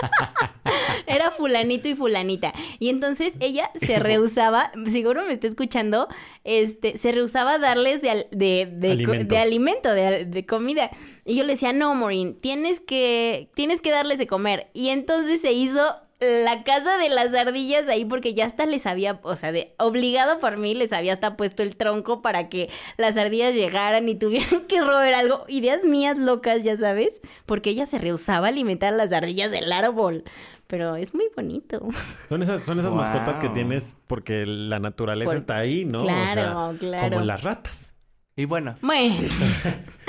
Era 1.07 1.31
fulanito 1.31 1.89
y 1.89 1.95
fulanita. 1.95 2.55
Y 2.79 2.89
entonces 2.89 3.35
ella 3.41 3.71
se 3.75 3.99
rehusaba, 3.99 4.73
seguro 4.91 5.23
me 5.25 5.35
está 5.35 5.47
escuchando, 5.47 6.09
este, 6.45 6.97
se 6.97 7.13
rehusaba 7.13 7.53
a 7.55 7.59
darles 7.59 8.01
de, 8.01 8.11
al- 8.11 8.27
de, 8.31 8.67
de, 8.73 8.93
Alimento. 8.93 9.35
de 9.35 9.41
alimento, 9.41 9.93
de, 9.95 10.07
al- 10.07 10.31
de 10.31 10.47
comida. 10.47 10.84
Y 11.25 11.37
yo 11.37 11.45
le 11.45 11.53
decía, 11.55 11.73
no, 11.73 11.95
Maureen, 11.95 12.35
tienes 12.41 12.81
que, 12.81 13.51
tienes 13.55 13.81
que 13.81 13.91
darles 13.91 14.19
de 14.19 14.27
comer. 14.27 14.69
Y 14.75 14.89
entonces 14.91 15.41
se 15.41 15.53
hizo 15.53 15.83
la 16.21 16.63
casa 16.65 16.97
de 16.97 17.11
las 17.11 17.35
ardillas 17.35 17.87
ahí 17.89 18.05
porque 18.07 18.33
ya 18.33 18.47
hasta 18.47 18.65
les 18.65 18.87
había, 18.87 19.21
o 19.25 19.37
sea, 19.37 19.53
de, 19.53 19.75
obligado 19.79 20.39
por 20.39 20.57
mí, 20.57 20.75
les 20.75 20.93
había 20.95 21.13
hasta 21.13 21.37
puesto 21.37 21.63
el 21.63 21.77
tronco 21.77 22.23
para 22.23 22.49
que 22.49 22.71
las 22.97 23.17
ardillas 23.19 23.55
llegaran 23.55 24.09
y 24.09 24.15
tuvieran 24.15 24.63
que 24.69 24.81
roer 24.81 25.13
algo. 25.15 25.45
Ideas 25.49 25.85
mías 25.85 26.17
locas, 26.19 26.63
ya 26.65 26.79
sabes, 26.79 27.21
porque 27.45 27.71
ella 27.71 27.85
se 27.85 27.99
rehusaba 27.99 28.47
a 28.47 28.51
alimentar 28.51 28.95
a 28.95 28.97
las 28.97 29.13
ardillas 29.13 29.51
del 29.51 29.71
árbol. 29.73 30.25
Pero 30.67 30.97
es 30.97 31.15
muy 31.15 31.27
bonito. 31.37 31.87
Son 32.31 32.43
esas, 32.43 32.63
son 32.63 32.79
esas 32.79 32.93
Wow. 32.93 33.01
mascotas 33.03 33.37
que 33.39 33.51
tienes 33.51 33.97
porque 34.07 34.47
la 34.47 34.79
naturaleza 34.79 35.29
Por- 35.33 35.37
está 35.37 35.59
ahí, 35.59 35.85
¿no? 35.85 35.99
Claro, 35.99 36.69
o 36.69 36.71
sea, 36.71 36.79
claro. 36.79 37.11
Como 37.17 37.25
las 37.27 37.43
ratas. 37.43 37.95
Y 38.35 38.47
bueno, 38.47 38.75
Bueno, 38.81 39.15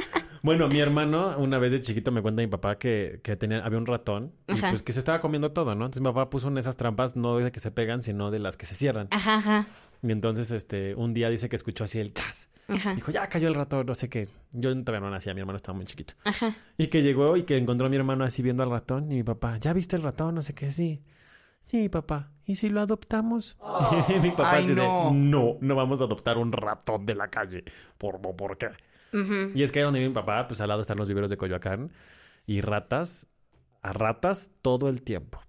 Bueno, 0.45 0.67
mi 0.67 0.79
hermano, 0.79 1.35
una 1.39 1.57
vez 1.57 1.71
de 1.71 1.81
chiquito 1.81 2.11
me 2.11 2.21
cuenta 2.21 2.43
mi 2.43 2.47
papá 2.47 2.77
que, 2.77 3.19
que 3.23 3.35
tenía, 3.35 3.65
había 3.65 3.79
un 3.79 3.87
ratón 3.87 4.31
y 4.47 4.51
Ajá. 4.53 4.69
pues 4.69 4.83
que 4.83 4.93
se 4.93 4.99
estaba 4.99 5.19
comiendo 5.19 5.51
todo, 5.53 5.73
¿no? 5.73 5.85
Entonces 5.85 6.01
mi 6.03 6.07
papá 6.07 6.29
puso 6.29 6.49
en 6.49 6.59
esas 6.59 6.77
trampas 6.77 7.15
no 7.15 7.37
de 7.39 7.51
que 7.51 7.59
se 7.59 7.71
pegan, 7.71 8.03
sino 8.03 8.29
de 8.29 8.37
las 8.37 8.55
que 8.55 8.67
se 8.67 8.75
cierran. 8.75 9.07
ajá, 9.09 9.37
ajá, 9.37 9.65
Y 10.03 10.11
entonces, 10.11 10.51
este, 10.51 10.93
un 10.93 11.15
día 11.15 11.29
dice 11.29 11.49
que 11.49 11.55
escuchó 11.55 11.85
así 11.85 11.97
el 11.99 12.13
chas. 12.13 12.51
ajá, 12.67 12.93
Dijo, 12.93 13.11
ya 13.11 13.27
cayó 13.27 13.47
el 13.47 13.55
ratón, 13.55 13.87
no 13.87 13.95
sé 13.95 14.07
qué. 14.07 14.27
Yo 14.51 14.71
todavía 14.83 14.99
no 15.03 15.09
nacía, 15.09 15.33
mi 15.33 15.39
hermano 15.39 15.57
estaba 15.57 15.75
muy 15.75 15.87
chiquito. 15.87 16.13
ajá. 16.23 16.55
Y 16.77 16.87
que 16.89 17.01
llegó 17.01 17.37
y 17.37 17.43
que 17.43 17.57
encontró 17.57 17.87
a 17.87 17.89
mi 17.89 17.95
hermano 17.97 18.23
así 18.23 18.43
viendo 18.43 18.61
al 18.61 18.69
ratón. 18.69 19.11
Y 19.11 19.15
mi 19.15 19.23
papá, 19.23 19.57
¿ya 19.57 19.73
viste 19.73 19.95
el 19.95 20.03
ratón? 20.03 20.35
No 20.35 20.43
sé 20.43 20.53
qué, 20.53 20.69
sí. 20.71 21.01
Sí, 21.63 21.89
papá. 21.89 22.29
¿Y 22.45 22.57
si 22.57 22.69
lo 22.69 22.81
adoptamos? 22.81 23.57
mi 24.21 24.29
papá 24.29 24.51
Ay, 24.51 24.65
así 24.65 24.73
no. 24.75 25.11
no, 25.11 25.57
no 25.59 25.75
vamos 25.75 26.01
a 26.01 26.03
adoptar 26.03 26.37
un 26.37 26.51
ratón 26.51 27.07
de 27.07 27.15
la 27.15 27.29
calle. 27.29 27.63
¿Por, 27.97 28.21
por 28.21 28.59
qué? 28.59 28.67
Y 29.53 29.63
es 29.63 29.71
que 29.71 29.79
ahí 29.79 29.83
donde 29.85 29.99
vive 29.99 30.09
mi 30.09 30.15
papá, 30.15 30.47
pues 30.47 30.61
al 30.61 30.67
lado 30.69 30.81
están 30.81 30.97
los 30.97 31.07
viveros 31.07 31.29
de 31.29 31.37
Coyoacán. 31.37 31.91
Y 32.45 32.61
ratas, 32.61 33.27
a 33.81 33.93
ratas 33.93 34.51
todo 34.61 34.89
el 34.89 35.01
tiempo. 35.01 35.41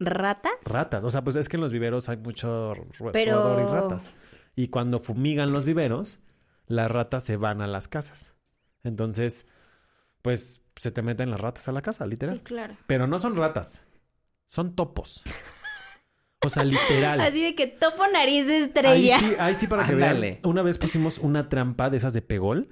¿Rata? 0.00 0.50
Ratas. 0.64 1.04
O 1.04 1.10
sea, 1.10 1.22
pues 1.22 1.36
es 1.36 1.48
que 1.48 1.56
en 1.56 1.60
los 1.62 1.72
viveros 1.72 2.08
hay 2.08 2.16
mucho 2.16 2.74
ro- 2.74 3.12
Pero- 3.12 3.42
roedor 3.42 3.62
y 3.62 3.72
ratas. 3.72 4.12
Y 4.56 4.68
cuando 4.68 5.00
fumigan 5.00 5.52
los 5.52 5.64
viveros, 5.64 6.18
las 6.66 6.90
ratas 6.90 7.24
se 7.24 7.36
van 7.36 7.60
a 7.62 7.66
las 7.66 7.88
casas. 7.88 8.34
Entonces, 8.82 9.46
pues 10.22 10.62
se 10.76 10.90
te 10.90 11.02
meten 11.02 11.30
las 11.30 11.40
ratas 11.40 11.68
a 11.68 11.72
la 11.72 11.82
casa, 11.82 12.06
literal. 12.06 12.42
claro. 12.42 12.76
Pero 12.86 13.06
no 13.06 13.18
son 13.18 13.36
ratas, 13.36 13.86
son 14.46 14.74
topos. 14.74 15.22
O 16.44 16.48
sea, 16.50 16.64
literal. 16.64 17.20
Así 17.22 17.42
de 17.42 17.54
que 17.54 17.66
topo 17.66 18.02
nariz 18.12 18.46
de 18.46 18.54
Ahí 18.54 18.62
estrella. 18.64 19.18
sí, 19.18 19.32
ahí 19.38 19.54
sí 19.54 19.66
para 19.66 19.86
que 19.86 19.94
vean. 19.94 20.38
Una 20.42 20.62
vez 20.62 20.76
pusimos 20.78 21.18
una 21.18 21.48
trampa 21.48 21.88
de 21.90 21.96
esas 21.96 22.12
de 22.12 22.22
pegol. 22.22 22.68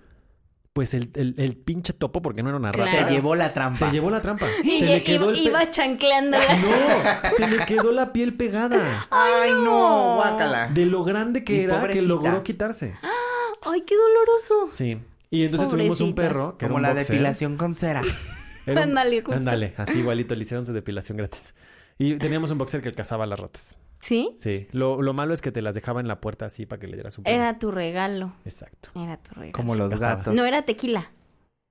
Pues 0.73 0.95
el, 0.95 1.11
el, 1.14 1.35
el 1.37 1.57
pinche 1.57 1.93
topo, 1.93 2.23
porque 2.23 2.43
no 2.43 2.49
era 2.49 2.57
una 2.59 2.73
rata. 2.73 2.91
Claro. 2.91 3.09
se 3.09 3.12
llevó 3.14 3.35
la 3.35 3.53
trampa. 3.53 3.77
Se 3.79 3.91
llevó 3.93 4.11
la 4.11 4.23
trampa. 4.23 4.47
Y 4.64 4.79
Se 4.81 4.87
ya 4.87 4.93
le 4.95 5.03
quedó 5.05 5.25
iba, 5.25 5.33
el 5.33 5.43
pe- 5.43 5.49
iba 5.51 5.70
chancleándola. 5.70 6.45
No, 6.57 7.29
se 7.37 7.47
le 7.49 7.64
quedó 7.66 7.93
la 7.93 8.12
piel 8.14 8.35
pegada. 8.35 9.07
Ay, 9.11 9.51
no, 9.53 10.16
guácala. 10.16 10.68
De 10.68 10.87
lo 10.87 11.05
grande 11.05 11.45
que 11.45 11.53
Mi 11.59 11.64
era 11.64 11.87
que 11.89 12.01
logró 12.01 12.43
quitarse. 12.43 12.95
Ay, 13.64 13.83
qué 13.83 13.95
doloroso. 13.97 14.66
Sí. 14.70 14.99
Y 15.31 15.45
entonces 15.45 15.68
tuvimos 15.68 16.01
un 16.01 16.14
perro 16.14 16.57
que 16.59 16.66
Como 16.66 16.79
era 16.79 16.89
la 16.89 16.95
boxer. 16.95 17.12
depilación 17.16 17.57
con 17.57 17.75
cera. 17.75 18.01
Ándale. 18.66 19.23
Ándale, 19.31 19.75
así 19.77 19.99
igualito 19.99 20.35
le 20.35 20.43
hicieron 20.43 20.64
su 20.64 20.73
depilación 20.73 21.18
gratis. 21.18 21.53
Y 21.99 22.16
teníamos 22.16 22.51
un 22.51 22.59
boxer 22.59 22.81
que 22.81 22.93
cazaba 22.93 23.27
las 23.27 23.39
ratas. 23.39 23.77
¿Sí? 24.03 24.35
Sí. 24.37 24.67
Lo, 24.73 25.01
lo 25.01 25.15
malo 25.15 25.33
es 25.33 25.41
que 25.41 25.51
te 25.53 25.63
las 25.63 25.75
dejaba 25.75 26.01
en 26.01 26.09
la 26.09 26.21
puerta 26.21 26.45
así 26.45 26.67
para 26.67 26.81
que 26.81 26.89
le 26.89 26.95
dieras 26.97 27.17
un 27.19 27.27
Era 27.27 27.59
tu 27.59 27.71
regalo. 27.71 28.35
Exacto. 28.45 28.91
Era 28.97 29.17
tu 29.17 29.33
regalo. 29.35 29.53
Como 29.53 29.75
los 29.77 29.95
gatos. 29.99 30.35
No 30.35 30.45
era 30.45 30.63
tequila. 30.63 31.11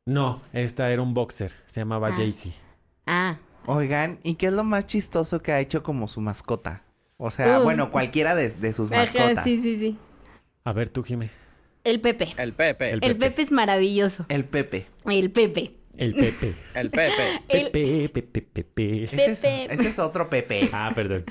No, 0.06 0.42
esta 0.54 0.90
era 0.92 1.02
un 1.02 1.14
boxer. 1.14 1.52
Se 1.68 1.82
llamaba 1.82 2.08
Ah. 2.08 2.16
Jaycee. 2.16 2.54
Ah. 3.06 3.38
Oigan, 3.66 4.20
¿y 4.24 4.36
qué 4.36 4.48
es 4.48 4.54
lo 4.54 4.64
más 4.64 4.88
chistoso 4.88 5.42
que 5.44 5.52
ha 5.52 5.60
hecho 5.60 5.84
como 5.84 6.08
su 6.08 6.22
mascota? 6.22 6.84
O 7.18 7.30
sea, 7.30 7.60
Uf. 7.60 7.66
bueno, 7.66 7.92
cualquiera 7.92 8.34
de, 8.34 8.50
de 8.50 8.74
sus 8.74 8.90
mascotas. 8.90 9.44
sí, 9.44 9.62
sí, 9.62 9.78
sí. 9.78 9.98
A 10.64 10.74
ver, 10.74 10.90
tú, 10.90 11.04
Jime. 11.04 11.30
El 11.84 12.00
Pepe. 12.02 12.34
El 12.38 12.54
Pepe. 12.54 12.92
El 12.92 13.04
El 13.04 13.18
Pepe 13.18 13.42
es 13.42 13.52
maravilloso. 13.52 14.26
El 14.30 14.46
Pepe. 14.46 14.88
El 15.06 15.30
Pepe. 15.32 15.76
El 15.98 16.14
Pepe. 16.14 16.56
El 16.76 16.90
Pepe. 16.92 17.14
El, 17.50 17.72
Pepe, 17.72 18.10
Pepe, 18.24 18.42
Pepe. 18.64 19.04
Ese 19.04 19.26
es, 19.34 19.40
Pepe. 19.40 19.74
ese 19.74 19.88
es 19.90 20.00
otro 20.00 20.30
Pepe. 20.30 20.70
Ah, 20.72 20.92
perdón. 20.96 21.26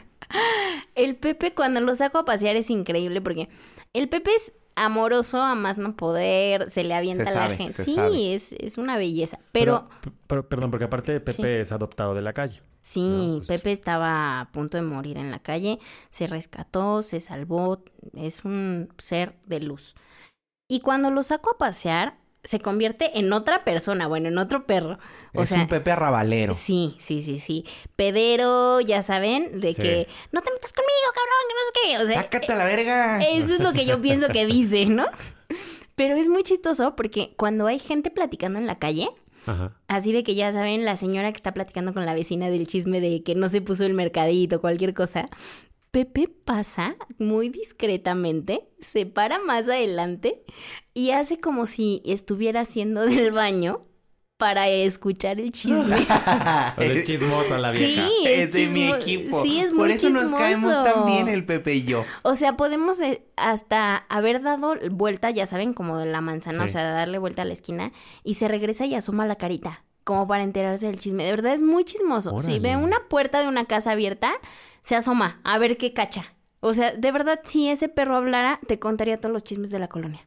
El 0.94 1.16
Pepe 1.16 1.54
cuando 1.54 1.80
lo 1.80 1.94
saco 1.94 2.18
a 2.18 2.24
pasear 2.24 2.56
es 2.56 2.70
increíble 2.70 3.20
porque 3.20 3.48
el 3.92 4.08
Pepe 4.08 4.30
es 4.34 4.52
amoroso 4.76 5.38
a 5.42 5.54
más 5.54 5.76
no 5.76 5.96
poder, 5.96 6.70
se 6.70 6.84
le 6.84 6.94
avienta 6.94 7.26
Se 7.30 7.36
a 7.38 7.48
la 7.48 7.54
gente. 7.56 7.72
se 7.72 7.84
Sí, 7.84 7.94
sabe. 7.96 8.34
es, 8.34 8.52
es 8.52 8.78
una 8.78 8.96
belleza. 8.96 9.38
Pero, 9.52 9.88
Pero, 10.00 10.14
pero- 10.26 10.48
perdón, 10.48 10.70
porque 10.70 10.84
aparte 10.84 11.20
Pepe 11.20 11.32
Sí. 11.42 11.48
es 11.60 11.72
adoptado 11.72 12.14
de 12.14 12.22
la 12.22 12.32
calle. 12.32 12.62
sí, 12.80 13.00
No, 13.32 13.36
pues- 13.38 13.48
Pepe 13.48 13.72
estaba 13.72 14.40
a 14.40 14.52
punto 14.52 14.78
de 14.78 14.82
morir 14.82 15.18
en 15.18 15.30
la 15.30 15.38
calle, 15.40 15.78
se 16.08 16.26
rescató, 16.26 17.02
se 17.02 17.20
salvó, 17.20 17.84
es 18.16 18.44
un 18.44 18.88
ser 18.96 19.36
de 19.44 19.60
luz. 19.60 19.94
Y 20.66 20.80
cuando 20.80 21.10
lo 21.10 21.22
saco 21.24 21.50
a 21.50 21.58
pasear, 21.58 22.16
se 22.42 22.58
convierte 22.60 23.18
en 23.18 23.32
otra 23.32 23.64
persona, 23.64 24.06
bueno, 24.06 24.28
en 24.28 24.38
otro 24.38 24.66
perro. 24.66 24.98
O 25.34 25.42
es 25.42 25.50
sea, 25.50 25.60
un 25.62 25.68
Pepe 25.68 25.92
arrabalero. 25.92 26.54
Sí, 26.54 26.96
sí, 26.98 27.22
sí, 27.22 27.38
sí. 27.38 27.64
Pedero, 27.96 28.80
ya 28.80 29.02
saben, 29.02 29.60
de 29.60 29.74
Sí. 29.74 29.82
que 29.82 30.08
no 30.32 30.40
te 30.40 30.50
metas 30.52 30.72
conmigo, 30.72 31.12
cabrón, 31.14 31.46
que 31.48 31.54
no 31.54 31.60
sé 31.66 31.72
qué. 31.98 32.04
O 32.04 32.06
sea, 32.06 32.22
¡Sácate 32.22 32.52
a 32.52 32.56
la 32.56 32.64
verga! 32.64 33.18
eso 33.20 33.54
es 33.54 33.60
lo 33.60 33.72
que 33.72 33.84
yo 33.86 34.00
pienso 34.02 34.28
que 34.28 34.46
dice, 34.46 34.86
¿no? 34.86 35.06
Pero 35.96 36.16
es 36.16 36.28
muy 36.28 36.42
chistoso 36.42 36.96
porque 36.96 37.34
cuando 37.36 37.66
hay 37.66 37.78
gente 37.78 38.10
platicando 38.10 38.58
en 38.58 38.66
la 38.66 38.78
calle, 38.78 39.10
Ajá. 39.46 39.76
así 39.86 40.12
de 40.12 40.22
que 40.24 40.34
ya 40.34 40.50
saben, 40.52 40.84
la 40.86 40.96
señora 40.96 41.30
que 41.32 41.36
está 41.36 41.52
platicando 41.52 41.92
con 41.92 42.06
la 42.06 42.14
vecina 42.14 42.48
del 42.48 42.66
chisme 42.66 43.00
de 43.00 43.22
que 43.22 43.34
no 43.34 43.48
se 43.48 43.60
puso 43.60 43.84
el 43.84 43.92
mercadito, 43.92 44.60
cualquier 44.62 44.94
cosa, 44.94 45.28
Pepe 45.90 46.28
pasa 46.28 46.96
muy 47.18 47.48
discretamente, 47.48 48.68
se 48.80 49.06
para 49.06 49.38
más 49.40 49.64
adelante 49.68 50.44
y 50.94 51.10
hace 51.10 51.40
como 51.40 51.66
si 51.66 52.00
estuviera 52.04 52.60
haciendo 52.60 53.02
del 53.02 53.32
baño 53.32 53.86
para 54.36 54.68
escuchar 54.68 55.38
el 55.40 55.52
chisme. 55.52 55.96
O 56.06 56.06
sea, 56.06 56.74
es 56.78 57.04
chismosa 57.04 57.58
la 57.58 57.72
vieja. 57.72 58.08
Sí, 58.08 58.26
es, 58.26 58.38
es 58.38 58.52
de 58.52 58.66
mi 58.68 58.88
equipo. 58.90 59.42
Sí, 59.42 59.60
es 59.60 59.72
Por 59.72 59.90
eso 59.90 60.08
nos 60.08 60.30
caemos 60.32 60.72
tan 60.84 61.04
bien 61.06 61.28
el 61.28 61.44
Pepe 61.44 61.74
y 61.74 61.82
yo. 61.84 62.04
O 62.22 62.34
sea, 62.34 62.56
podemos 62.56 63.00
eh, 63.02 63.22
hasta 63.36 63.96
haber 64.08 64.40
dado 64.40 64.76
vuelta, 64.92 65.30
ya 65.30 65.44
saben, 65.44 65.74
como 65.74 65.98
de 65.98 66.06
la 66.06 66.20
manzana, 66.22 66.62
Sí. 66.62 66.68
o 66.70 66.72
sea, 66.72 66.84
darle 66.92 67.18
vuelta 67.18 67.42
a 67.42 67.44
la 67.44 67.52
esquina 67.52 67.92
y 68.24 68.34
se 68.34 68.48
regresa 68.48 68.86
y 68.86 68.94
asoma 68.94 69.26
la 69.26 69.36
carita, 69.36 69.84
como 70.04 70.26
para 70.26 70.42
enterarse 70.42 70.86
del 70.86 70.98
chisme. 70.98 71.24
De 71.24 71.30
verdad 71.30 71.54
es 71.54 71.62
muy 71.62 71.84
chismoso. 71.84 72.38
Si 72.40 72.58
ve 72.58 72.76
una 72.76 72.98
puerta 73.08 73.40
de 73.40 73.48
una 73.48 73.64
casa 73.64 73.92
abierta, 73.92 74.32
se 74.82 74.96
asoma 74.96 75.40
a 75.44 75.58
ver 75.58 75.76
qué 75.76 75.92
cacha. 75.92 76.34
O 76.60 76.74
sea, 76.74 76.92
de 76.92 77.12
verdad, 77.12 77.40
si 77.44 77.68
ese 77.68 77.88
perro 77.88 78.16
hablara, 78.16 78.60
te 78.66 78.78
contaría 78.78 79.18
todos 79.18 79.32
los 79.32 79.44
chismes 79.44 79.70
de 79.70 79.78
la 79.78 79.88
colonia. 79.88 80.26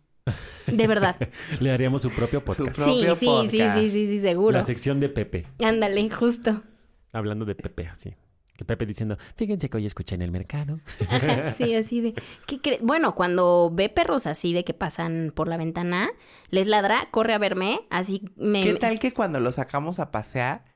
De 0.68 0.88
verdad. 0.88 1.16
Le 1.60 1.70
daríamos 1.70 2.02
su 2.02 2.10
propio 2.10 2.44
podcast. 2.44 2.76
Su 2.76 2.84
sí, 2.86 3.04
propio 3.04 3.16
sí, 3.16 3.20
sí, 3.20 3.26
podcast. 3.26 3.78
sí, 3.78 3.90
sí, 3.90 4.08
sí, 4.08 4.22
seguro. 4.22 4.58
La 4.58 4.64
sección 4.64 5.00
de 5.00 5.10
Pepe. 5.10 5.46
Ándale, 5.64 6.10
justo. 6.10 6.64
Hablando 7.12 7.46
de 7.46 7.56
Pepe, 7.56 7.88
así. 7.88 8.16
Que 8.56 8.66
Pepe 8.66 8.86
diciendo, 8.86 9.18
fíjense 9.36 9.70
que 9.70 9.78
hoy 9.78 9.86
escuché 9.88 10.16
en 10.16 10.22
el 10.22 10.32
mercado. 10.32 10.80
Ajá, 11.10 11.52
sí, 11.54 11.74
así 11.76 12.02
de. 12.02 12.14
¿Qué 12.46 12.62
crees? 12.62 12.84
Bueno, 12.84 13.16
cuando 13.16 13.72
ve 13.74 13.90
perros 13.90 14.28
así 14.28 14.54
de 14.54 14.64
que 14.64 14.74
pasan 14.74 15.32
por 15.36 15.48
la 15.48 15.58
ventana, 15.58 16.12
les 16.50 16.68
ladra, 16.68 17.08
corre 17.12 17.34
a 17.34 17.40
verme, 17.40 17.82
así 17.90 18.30
me. 18.36 18.64
¿Qué 18.64 18.76
tal 18.76 19.00
que 19.00 19.14
cuando 19.14 19.40
lo 19.40 19.52
sacamos 19.52 20.00
a 20.00 20.12
pasear 20.12 20.73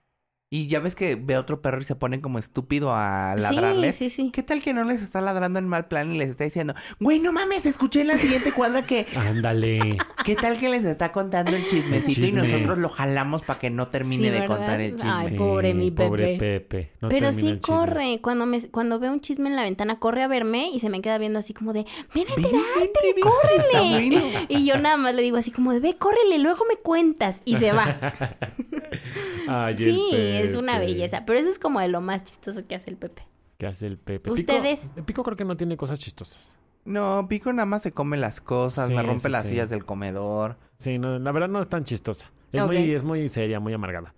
y 0.50 0.68
ya 0.68 0.80
ves 0.80 0.96
que 0.96 1.16
ve 1.16 1.36
a 1.36 1.42
otro 1.42 1.62
perro 1.62 1.82
y 1.82 1.84
se 1.84 1.96
pone 1.96 2.22
como 2.22 2.40
estúpido 2.40 2.94
a 2.94 3.36
ladrarle? 3.38 3.92
Sí, 3.92 4.10
sí, 4.10 4.24
sí. 4.24 4.32
¿Qué 4.32 4.44
tal 4.44 4.62
que 4.64 4.74
no 4.74 4.86
les 4.86 5.02
está 5.02 5.20
ladrando 5.20 5.60
en 5.60 5.68
mal 5.68 5.88
plan 5.90 6.14
y 6.14 6.18
les 6.18 6.30
está 6.30 6.46
diciendo, 6.46 6.74
güey, 7.02 7.20
no 7.20 7.34
mames, 7.34 7.66
escuché 7.66 8.02
en 8.02 8.08
la 8.08 8.18
siguiente 8.18 8.54
cuadra 8.54 8.82
que... 8.84 9.06
Ándale. 9.16 9.98
¿Qué 10.24 10.36
tal 10.36 10.58
que 10.58 10.70
les 10.70 10.86
está 10.86 11.12
contando 11.12 11.54
el 11.54 11.66
chismecito 11.66 12.22
y 12.22 12.26
Chisme. 12.28 12.42
nosotros 12.44 12.78
lo 12.78 12.88
jalamos 12.88 13.42
para 13.42 13.60
que 13.60 13.70
no 13.70 13.88
termine 13.90 14.24
Sí, 14.24 14.30
de 14.30 14.40
¿verdad? 14.40 14.58
contar 14.58 14.80
el 14.82 14.96
chisme? 14.96 15.12
Ay, 15.14 15.38
pobre 15.38 15.74
mi 15.74 15.92
Pobre 15.92 16.38
Pepe. 16.38 16.60
Pepe. 16.62 16.92
No 17.02 17.10
Pero 17.10 17.32
sí 17.34 17.60
corre. 17.62 18.20
Cuando 18.22 18.46
me 18.46 18.62
cuando 18.70 19.00
ve 19.00 19.10
un 19.10 19.20
chisme 19.20 19.50
en 19.50 19.56
la 19.56 19.64
ventana, 19.64 20.00
corre 20.00 20.24
a 20.24 20.28
verme 20.28 20.70
y 20.74 20.80
se 20.80 20.90
me 20.90 21.02
queda 21.02 21.18
viendo 21.18 21.40
así 21.40 21.54
como 21.54 21.74
de, 21.74 21.86
ven 22.16 22.26
a 22.28 22.34
enterarte, 22.36 23.14
ven. 23.16 23.24
córrele. 23.24 24.46
Y 24.50 24.66
yo 24.66 24.78
nada 24.78 24.98
más 24.98 25.14
le 25.14 25.22
digo 25.22 25.38
así 25.38 25.52
como 25.52 25.74
de, 25.74 25.80
ve, 25.82 25.98
córrele, 25.98 26.40
luego 26.40 26.64
me 26.70 26.78
cuentas. 26.78 27.42
Y 27.46 27.56
se 27.58 27.72
va. 27.74 27.98
Ay, 29.48 29.78
sí, 29.78 30.10
es 30.14 30.56
una 30.56 30.80
belleza. 30.80 31.24
Pero 31.26 31.40
eso 31.40 31.50
es 31.50 31.60
como 31.60 31.80
de 31.80 31.88
lo 31.88 32.02
más 32.02 32.24
chistoso 32.24 32.66
que 32.68 32.76
hace 32.76 32.90
el 32.90 32.98
Pepe. 32.98 33.24
¿Qué 33.58 33.68
hace 33.68 33.88
el 33.88 33.98
Pepe? 33.98 34.32
¿Ustedes? 34.32 34.92
Pico, 34.94 35.06
Pico 35.06 35.24
creo 35.24 35.38
que 35.38 35.46
no 35.46 35.58
tiene 35.58 35.78
cosas 35.78 36.00
chistosas. 36.00 36.52
No, 36.86 37.28
Pico 37.28 37.52
nada 37.52 37.66
más 37.66 37.82
se 37.82 37.92
come 37.92 38.16
las 38.16 38.40
cosas, 38.40 38.88
Sí, 38.88 38.94
me 38.94 39.04
rompe 39.04 39.24
sí, 39.24 39.30
las 39.30 39.44
sí. 39.44 39.50
sillas 39.50 39.70
del 39.70 39.84
comedor. 39.84 40.58
Sí, 40.78 41.00
no, 41.00 41.20
la 41.20 41.32
verdad 41.32 41.50
no 41.50 41.60
es 41.60 41.68
tan 41.68 41.84
chistosa. 41.84 42.32
Es, 42.52 42.64
muy, 42.64 42.92
es 42.92 43.04
muy 43.04 43.28
seria, 43.28 43.60
muy 43.60 43.74
amargada. 43.74 44.14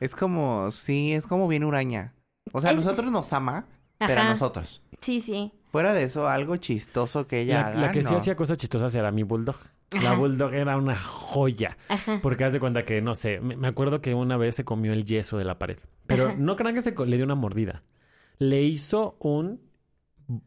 Es 0.00 0.14
como, 0.14 0.70
sí, 0.70 1.12
es 1.12 1.26
como 1.26 1.48
bien 1.48 1.64
huraña. 1.64 2.14
O 2.52 2.60
sea, 2.60 2.70
a 2.70 2.74
nosotros 2.74 3.10
nos 3.10 3.32
ama, 3.32 3.66
pero 3.98 4.20
a 4.20 4.30
nosotros. 4.30 4.82
Sí, 5.00 5.20
sí. 5.20 5.52
Fuera 5.72 5.92
de 5.92 6.04
eso, 6.04 6.28
algo 6.28 6.56
chistoso 6.56 7.26
que 7.26 7.40
ella 7.40 7.62
La, 7.62 7.66
haga, 7.66 7.80
la 7.80 7.92
que 7.92 8.02
sí 8.04 8.14
hacía 8.14 8.36
cosas 8.36 8.58
chistosas 8.58 8.94
era 8.94 9.10
mi 9.10 9.24
bulldog. 9.24 9.56
La 10.02 10.14
bulldog 10.14 10.52
era 10.54 10.76
una 10.76 10.96
joya. 10.96 11.76
Ajá. 11.88 12.18
Porque 12.22 12.44
haz 12.44 12.52
de 12.52 12.60
cuenta 12.60 12.84
que, 12.84 13.00
no 13.00 13.14
sé, 13.14 13.40
me 13.40 13.68
acuerdo 13.68 14.00
que 14.00 14.14
una 14.14 14.36
vez 14.36 14.56
se 14.56 14.64
comió 14.64 14.92
el 14.92 15.04
yeso 15.04 15.38
de 15.38 15.44
la 15.44 15.58
pared. 15.58 15.78
Pero 16.06 16.26
Ajá. 16.26 16.34
no 16.36 16.56
crean 16.56 16.74
que 16.74 16.82
se 16.82 16.92
le 17.06 17.16
dio 17.16 17.24
una 17.24 17.34
mordida. 17.36 17.82
Le 18.38 18.62
hizo 18.62 19.16
un... 19.20 19.60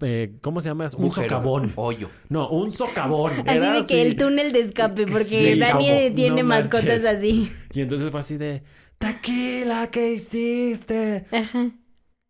eh, 0.02 0.38
¿Cómo 0.42 0.60
se 0.60 0.70
llama? 0.70 0.88
Un 0.98 1.12
socavón. 1.12 1.72
Hoyo. 1.76 2.10
No, 2.30 2.50
un 2.50 2.72
socavón. 2.74 3.32
Así 3.48 3.58
Era 3.58 3.72
de 3.74 3.88
que 3.88 4.02
el 4.02 4.18
túnel 4.18 4.52
de 4.52 4.60
escape, 4.62 5.04
porque 5.08 5.24
Sí, 5.24 5.58
Dani 5.60 5.86
chavo, 5.88 6.16
tiene 6.16 6.42
no 6.44 6.48
mascotas 6.50 6.86
manches. 7.04 7.06
así. 7.06 7.52
Y 7.74 7.82
entonces 7.82 8.12
fue 8.12 8.20
así 8.20 8.38
de... 8.38 8.64
Taquila, 8.98 9.90
¿qué 9.92 10.14
hiciste? 10.14 11.26
Ajá. 11.32 11.70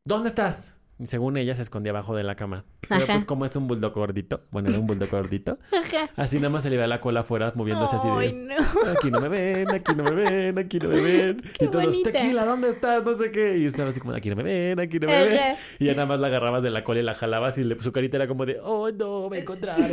¿Dónde 0.05 0.29
estás? 0.29 0.75
Y 0.99 1.05
según 1.05 1.37
ella 1.37 1.55
se 1.55 1.61
escondía 1.61 1.91
abajo 1.91 2.15
de 2.15 2.23
la 2.23 2.35
cama. 2.35 2.65
Pero 2.81 3.03
Ajá. 3.03 3.13
pues 3.13 3.25
como 3.25 3.45
es 3.45 3.55
un 3.55 3.67
bulldog 3.67 3.93
gordito, 3.93 4.41
bueno, 4.49 4.69
era 4.69 4.79
un 4.79 4.87
bulldog 4.87 5.09
gordito, 5.11 5.59
Ajá. 5.71 6.09
así 6.15 6.37
nada 6.37 6.49
más 6.49 6.63
se 6.63 6.71
le 6.71 6.77
veía 6.77 6.87
la 6.87 6.99
cola 6.99 7.19
afuera 7.19 7.51
moviéndose 7.55 7.97
así 7.97 8.07
Ay, 8.09 8.29
de... 8.31 8.33
no. 8.33 8.55
Aquí 8.97 9.11
no 9.11 9.21
me 9.21 9.27
ven, 9.29 9.69
aquí 9.69 9.93
no 9.95 10.03
me 10.03 10.11
ven, 10.11 10.57
aquí 10.57 10.79
no 10.79 10.89
me 10.89 10.95
ven. 10.99 11.41
Qué 11.59 11.65
y 11.65 11.67
todos, 11.67 11.85
bonita. 11.85 12.11
tequila, 12.11 12.45
¿dónde 12.45 12.69
estás? 12.69 13.03
No 13.03 13.13
sé 13.13 13.29
qué. 13.29 13.57
Y 13.59 13.65
estaba 13.67 13.89
así 13.89 13.99
como, 13.99 14.13
aquí 14.15 14.29
no 14.31 14.35
me 14.37 14.43
ven, 14.43 14.79
aquí 14.79 14.97
no 14.99 15.07
me 15.07 15.23
ven. 15.23 15.55
Y 15.77 15.85
ya 15.85 15.93
nada 15.93 16.07
más 16.07 16.19
la 16.19 16.27
agarrabas 16.27 16.63
de 16.63 16.71
la 16.71 16.83
cola 16.83 16.99
y 16.99 17.03
la 17.03 17.13
jalabas 17.13 17.57
y 17.59 17.63
le- 17.63 17.77
su 17.79 17.91
carita 17.91 18.17
era 18.17 18.27
como 18.27 18.47
de, 18.47 18.59
oh 18.63 18.89
no, 18.91 19.29
me 19.29 19.37
encontraron. 19.39 19.85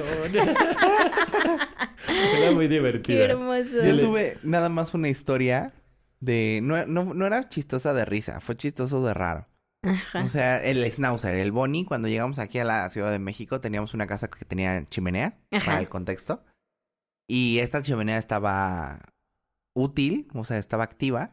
era 2.39 2.53
muy 2.53 2.69
divertida. 2.69 3.17
Qué 3.19 3.25
hermoso. 3.25 3.85
Yo 3.85 3.99
tuve 3.99 4.39
nada 4.43 4.69
más 4.69 4.95
una 4.95 5.09
historia 5.09 5.73
de... 6.21 6.61
No, 6.63 6.87
no, 6.87 7.13
no 7.15 7.27
era 7.27 7.49
chistosa 7.49 7.93
de 7.93 8.05
risa, 8.05 8.41
fue 8.41 8.57
chistoso 8.57 9.05
de 9.05 9.13
raro. 9.15 9.47
Ajá. 9.85 10.23
O 10.23 10.27
sea, 10.29 10.63
el 10.65 10.91
Schnauzer, 10.91 11.35
el 11.35 11.53
Bonnie, 11.53 11.85
cuando 11.85 12.09
llegamos 12.09 12.39
aquí 12.39 12.59
a 12.59 12.65
la 12.65 12.89
Ciudad 12.91 13.11
de 13.13 13.19
México, 13.19 13.61
teníamos 13.61 13.95
una 13.95 14.07
casa 14.07 14.29
que 14.29 14.45
tenía 14.45 14.85
chimenea, 14.85 15.39
Ajá. 15.53 15.67
para 15.67 15.79
el 15.81 15.89
contexto. 15.89 16.45
Y 17.29 17.59
esta 17.61 17.83
chimenea 17.83 18.19
estaba 18.19 19.01
útil, 19.75 20.29
o 20.35 20.45
sea, 20.45 20.59
estaba 20.59 20.85
activa. 20.85 21.33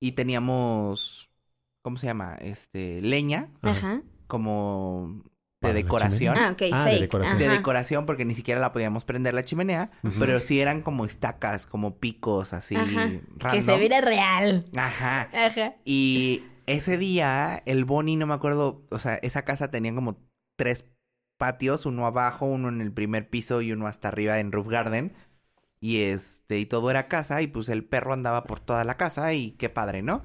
Y 0.00 0.12
teníamos, 0.12 1.30
¿cómo 1.82 1.96
se 1.96 2.06
llama? 2.06 2.36
Este, 2.40 3.00
leña, 3.02 3.48
Ajá. 3.62 4.02
como 4.26 5.22
¿Para 5.60 5.74
de 5.74 5.82
decoración. 5.84 6.36
Ah, 6.36 6.50
ok, 6.52 6.62
Ah, 6.72 6.84
de 6.86 6.90
fake. 6.90 7.00
decoración. 7.02 7.38
De 7.38 7.48
decoración, 7.48 8.04
porque 8.06 8.24
ni 8.24 8.34
siquiera 8.34 8.60
la 8.60 8.72
podíamos 8.72 9.04
prender 9.04 9.32
la 9.34 9.44
chimenea, 9.44 9.92
Ujú. 10.02 10.14
pero 10.18 10.40
sí 10.40 10.60
eran 10.60 10.82
como 10.82 11.04
estacas, 11.04 11.66
como 11.66 11.98
picos, 11.98 12.52
así, 12.52 12.74
Ajá. 12.74 12.86
random. 13.38 13.52
Que 13.52 13.62
se 13.62 13.76
viera 13.78 14.00
real. 14.00 14.64
Ajá. 14.76 15.28
Ajá. 15.32 15.74
Y 15.84 16.42
ese 16.66 16.98
día, 16.98 17.62
el 17.66 17.84
Bonnie, 17.84 18.16
no 18.16 18.26
me 18.26 18.34
acuerdo, 18.34 18.86
o 18.90 18.98
sea, 18.98 19.16
esa 19.16 19.44
casa 19.44 19.70
tenía 19.70 19.94
como 19.94 20.18
tres 20.56 20.84
patios, 21.36 21.86
uno 21.86 22.06
abajo, 22.06 22.46
uno 22.46 22.68
en 22.68 22.80
el 22.80 22.92
primer 22.92 23.28
piso 23.28 23.62
y 23.62 23.72
uno 23.72 23.86
hasta 23.86 24.08
arriba 24.08 24.38
en 24.38 24.52
Roof 24.52 24.68
Garden. 24.68 25.12
Y 25.80 26.02
este, 26.02 26.60
y 26.60 26.66
todo 26.66 26.90
era 26.90 27.08
casa, 27.08 27.42
y 27.42 27.48
pues 27.48 27.68
el 27.68 27.84
perro 27.84 28.12
andaba 28.12 28.44
por 28.44 28.60
toda 28.60 28.84
la 28.84 28.96
casa, 28.96 29.34
y 29.34 29.52
qué 29.52 29.68
padre, 29.68 30.02
¿no? 30.02 30.22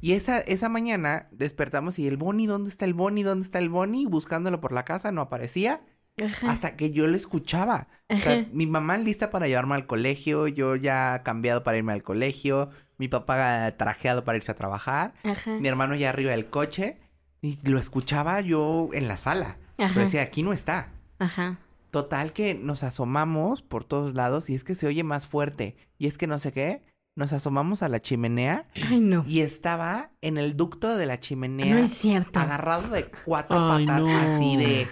Y 0.00 0.12
esa, 0.12 0.40
esa 0.40 0.68
mañana 0.68 1.28
despertamos 1.30 1.98
y 1.98 2.06
el 2.06 2.16
Bonnie, 2.16 2.46
¿dónde 2.46 2.70
está 2.70 2.84
el 2.84 2.94
Bonnie? 2.94 3.24
¿Dónde 3.24 3.44
está 3.44 3.58
el 3.58 3.68
Bonnie? 3.68 4.06
Buscándolo 4.06 4.60
por 4.60 4.72
la 4.72 4.84
casa, 4.84 5.12
no 5.12 5.20
aparecía. 5.20 5.82
Ajá. 6.22 6.50
Hasta 6.50 6.76
que 6.76 6.90
yo 6.90 7.06
lo 7.06 7.16
escuchaba. 7.16 7.88
O 8.08 8.16
sea, 8.18 8.46
mi 8.52 8.66
mamá 8.66 8.98
lista 8.98 9.30
para 9.30 9.48
llevarme 9.48 9.74
al 9.74 9.86
colegio, 9.86 10.48
yo 10.48 10.76
ya 10.76 11.22
cambiado 11.24 11.62
para 11.62 11.78
irme 11.78 11.92
al 11.92 12.02
colegio, 12.02 12.70
mi 12.98 13.08
papá 13.08 13.70
trajeado 13.76 14.24
para 14.24 14.36
irse 14.38 14.50
a 14.52 14.54
trabajar, 14.54 15.14
Ajá. 15.24 15.52
mi 15.60 15.68
hermano 15.68 15.94
ya 15.94 16.10
arriba 16.10 16.30
del 16.32 16.46
coche, 16.48 16.98
y 17.42 17.58
lo 17.68 17.78
escuchaba 17.78 18.40
yo 18.40 18.88
en 18.92 19.08
la 19.08 19.16
sala. 19.16 19.58
Ajá. 19.78 19.90
Pero 19.94 20.00
decía, 20.06 20.22
aquí 20.22 20.42
no 20.42 20.52
está. 20.52 20.88
Ajá. 21.18 21.58
Total 21.90 22.32
que 22.32 22.54
nos 22.54 22.82
asomamos 22.82 23.62
por 23.62 23.84
todos 23.84 24.14
lados 24.14 24.50
y 24.50 24.54
es 24.54 24.64
que 24.64 24.74
se 24.74 24.86
oye 24.86 25.02
más 25.04 25.26
fuerte. 25.26 25.76
Y 25.98 26.06
es 26.08 26.18
que 26.18 26.26
no 26.26 26.38
sé 26.38 26.52
qué, 26.52 26.82
nos 27.14 27.32
asomamos 27.32 27.82
a 27.82 27.88
la 27.88 28.00
chimenea 28.00 28.66
Ay, 28.90 29.00
no. 29.00 29.24
y 29.26 29.40
estaba 29.40 30.10
en 30.20 30.36
el 30.36 30.56
ducto 30.56 30.96
de 30.96 31.06
la 31.06 31.20
chimenea 31.20 31.74
No 31.74 31.78
es 31.82 31.90
cierto. 31.90 32.38
agarrado 32.40 32.88
de 32.88 33.10
cuatro 33.24 33.72
Ay, 33.72 33.86
patas, 33.86 34.00
no. 34.06 34.18
así 34.18 34.56
de 34.58 34.88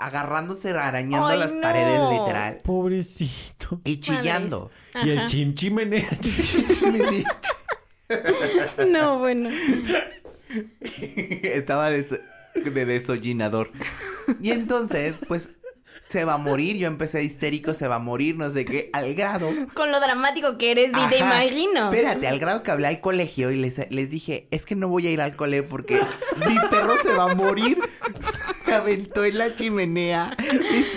agarrándose, 0.00 0.70
arañando 0.70 1.26
Ay, 1.28 1.38
las 1.38 1.52
no. 1.52 1.60
paredes 1.60 2.00
literal 2.10 2.58
Pobrecito. 2.64 3.80
y 3.84 4.00
chillando. 4.00 4.70
Y 5.04 5.10
el 5.10 5.26
chimchimenea. 5.26 6.08
No, 8.88 9.18
bueno. 9.20 9.50
Estaba 11.42 11.90
des- 11.90 12.20
de 12.54 12.84
desollinador. 12.84 13.70
Y 14.40 14.50
entonces, 14.50 15.14
pues, 15.28 15.50
se 16.08 16.24
va 16.24 16.34
a 16.34 16.38
morir. 16.38 16.76
Yo 16.76 16.88
empecé 16.88 17.22
histérico, 17.22 17.72
se 17.74 17.86
va 17.86 17.96
a 17.96 17.98
morir, 18.00 18.34
no 18.36 18.50
sé 18.50 18.64
qué, 18.64 18.90
al 18.92 19.14
grado. 19.14 19.48
Con 19.74 19.92
lo 19.92 20.00
dramático 20.00 20.58
que 20.58 20.72
eres, 20.72 20.88
y 20.90 21.08
te 21.08 21.18
imagino. 21.18 21.84
Espérate, 21.92 22.26
al 22.26 22.40
grado 22.40 22.64
que 22.64 22.72
hablé 22.72 22.88
al 22.88 23.00
colegio 23.00 23.52
y 23.52 23.56
les, 23.58 23.78
les 23.90 24.10
dije, 24.10 24.48
es 24.50 24.64
que 24.66 24.74
no 24.74 24.88
voy 24.88 25.06
a 25.06 25.10
ir 25.12 25.20
al 25.20 25.36
cole 25.36 25.62
porque 25.62 26.00
mi 26.48 26.56
perro 26.68 26.96
se 27.00 27.12
va 27.12 27.30
a 27.30 27.34
morir. 27.36 27.78
Se 28.70 28.76
aventó 28.76 29.24
en 29.24 29.36
la 29.38 29.54
chimenea 29.54 30.36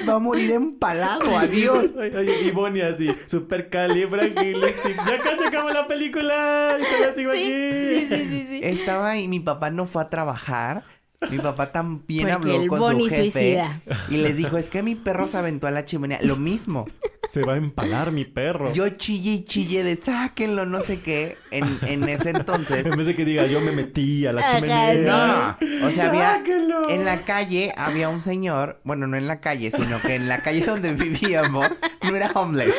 va 0.08 0.14
a 0.16 0.20
morir 0.20 0.52
empalado. 0.52 1.38
Adiós. 1.38 1.92
Ay, 2.00 2.12
ay, 2.16 2.30
y 2.48 2.52
Bonnie 2.52 2.84
así, 2.84 3.10
super 3.28 3.70
califragilístico. 3.70 5.04
Ya 5.08 5.18
casi 5.22 5.44
acabó 5.46 5.70
la 5.72 5.88
película. 5.88 6.78
Y 6.80 6.84
todavía 6.84 7.16
sigo 7.16 7.32
Sí, 7.34 7.38
aquí. 7.40 7.50
sí, 7.50 8.08
sí, 8.10 8.28
sí, 8.30 8.48
sí. 8.48 8.60
Estaba 8.64 9.18
y 9.18 9.28
mi 9.28 9.40
papá 9.40 9.70
no 9.72 9.86
fue 9.86 10.02
a 10.04 10.10
trabajar. 10.10 10.84
Mi 11.32 11.38
papá 11.40 11.72
también 11.72 12.28
Porque 12.28 12.34
habló 12.34 12.62
el 12.62 12.68
con 12.68 12.80
Bonnie 12.80 13.10
su 13.10 13.16
jefe 13.16 13.32
suicida. 13.32 13.82
y 14.10 14.18
les 14.18 14.36
dijo, 14.36 14.58
es 14.58 14.66
que 14.70 14.84
mi 14.84 14.96
perro 14.96 15.28
se 15.28 15.38
aventó 15.38 15.68
a 15.68 15.72
la 15.72 15.86
chimenea. 15.86 16.20
Lo 16.22 16.36
mismo. 16.36 16.86
Se 17.30 17.42
va 17.42 17.54
a 17.54 17.58
empalar 17.58 18.12
mi 18.12 18.26
perro. 18.26 18.74
Yo 18.74 18.90
chille 18.90 19.32
y 19.32 19.44
chille 19.46 19.84
de 19.84 19.96
sáquenlo, 19.96 20.66
no 20.66 20.82
sé 20.82 21.00
qué, 21.00 21.38
en, 21.52 21.66
en 21.88 22.08
ese 22.10 22.30
entonces. 22.32 22.86
En 22.94 22.98
vez 22.98 23.08
de 23.08 23.16
que 23.16 23.26
diga, 23.26 23.46
yo 23.48 23.60
me 23.62 23.72
metí 23.72 24.26
a 24.28 24.34
la 24.34 24.46
chimenea. 24.48 25.58
No, 25.60 25.88
o 25.88 25.92
sea, 25.92 26.10
había 26.10 26.32
Sáquenlo. 26.36 26.90
en 26.90 27.06
la 27.06 27.22
calle 27.22 27.74
había 27.78 28.10
un 28.10 28.22
señor, 28.22 28.80
bueno, 28.84 29.08
no 29.08 29.18
en 29.18 29.28
la 29.28 29.40
calle, 29.40 29.72
sino 29.72 30.00
que 30.02 30.16
en 30.16 30.28
la 30.28 30.40
calle 30.42 30.62
donde 30.66 30.94
vivíamos 30.94 31.70
no 32.04 32.16
era 32.16 32.32
homeless. 32.34 32.76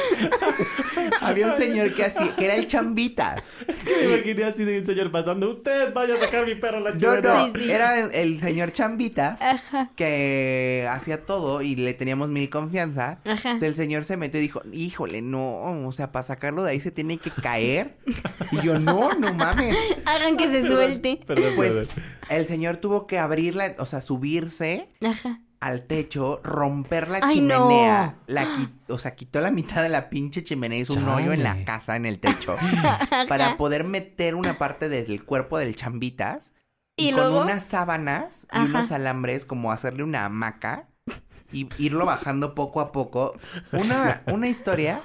había 1.20 1.48
un 1.48 1.56
señor 1.56 1.94
que 1.94 2.04
hacía, 2.04 2.34
que 2.36 2.44
era 2.44 2.54
el 2.54 2.66
chambitas. 2.68 3.48
Me 3.84 4.14
imaginé 4.14 4.44
así 4.44 4.64
de 4.64 4.78
un 4.78 4.86
señor 4.86 5.10
pasando. 5.10 5.50
Usted 5.50 5.92
vaya 5.92 6.14
a 6.16 6.20
sacar 6.20 6.46
mi 6.46 6.54
perro 6.54 6.78
a 6.78 6.80
la 6.80 6.96
chimenea. 6.98 7.20
no, 7.22 7.44
Sí, 7.46 7.52
sí. 7.64 7.70
era 7.70 7.98
el, 8.00 8.14
el 8.14 8.40
señor 8.40 8.72
chambitas 8.72 9.40
Ajá. 9.40 9.90
que 9.96 10.86
hacía 10.90 11.24
todo 11.24 11.62
y 11.62 11.76
le 11.76 11.94
teníamos 11.94 12.28
mil 12.28 12.48
confianza. 12.50 13.18
Ajá. 13.24 13.58
El 13.60 13.74
señor 13.74 14.04
se 14.04 14.16
metió 14.16 14.33
dijo, 14.38 14.60
híjole, 14.72 15.22
no, 15.22 15.86
o 15.86 15.92
sea, 15.92 16.12
para 16.12 16.22
sacarlo 16.22 16.62
de 16.62 16.72
ahí 16.72 16.80
se 16.80 16.90
tiene 16.90 17.18
que 17.18 17.30
caer. 17.30 17.98
Y 18.52 18.60
yo, 18.62 18.78
no, 18.78 19.12
no 19.14 19.32
mames. 19.34 19.76
Hagan 20.06 20.36
que 20.36 20.48
se 20.48 20.66
suelte. 20.66 21.20
Perdón, 21.26 21.52
Pues 21.56 21.72
perdón. 21.72 21.88
el 22.30 22.46
señor 22.46 22.76
tuvo 22.78 23.06
que 23.06 23.18
abrirla, 23.18 23.74
o 23.78 23.86
sea, 23.86 24.00
subirse 24.00 24.88
Ajá. 25.06 25.40
al 25.60 25.86
techo, 25.86 26.40
romper 26.44 27.08
la 27.08 27.20
¡Ay, 27.22 27.36
chimenea. 27.36 28.16
no! 28.16 28.22
La 28.26 28.44
qui- 28.54 28.70
o 28.88 28.98
sea, 28.98 29.14
quitó 29.14 29.40
la 29.40 29.50
mitad 29.50 29.82
de 29.82 29.88
la 29.88 30.10
pinche 30.10 30.44
chimenea, 30.44 30.78
hizo 30.78 30.94
un 30.94 31.08
hoyo 31.08 31.32
en 31.32 31.42
la 31.42 31.64
casa, 31.64 31.96
en 31.96 32.06
el 32.06 32.18
techo, 32.20 32.56
para 33.28 33.56
poder 33.56 33.84
meter 33.84 34.34
una 34.34 34.58
parte 34.58 34.88
del 34.88 35.24
cuerpo 35.24 35.58
del 35.58 35.74
chambitas. 35.76 36.52
Y, 36.96 37.08
¿Y 37.08 37.12
con 37.12 37.22
luego? 37.22 37.40
unas 37.42 37.64
sábanas 37.64 38.46
y 38.52 38.56
Ajá. 38.56 38.64
unos 38.66 38.92
alambres, 38.92 39.44
como 39.46 39.72
hacerle 39.72 40.04
una 40.04 40.24
hamaca 40.26 40.88
y 41.52 41.68
irlo 41.78 42.06
bajando 42.06 42.54
poco 42.54 42.80
a 42.80 42.92
poco. 42.92 43.38
Una, 43.72 44.22
una 44.26 44.48
historia 44.48 45.00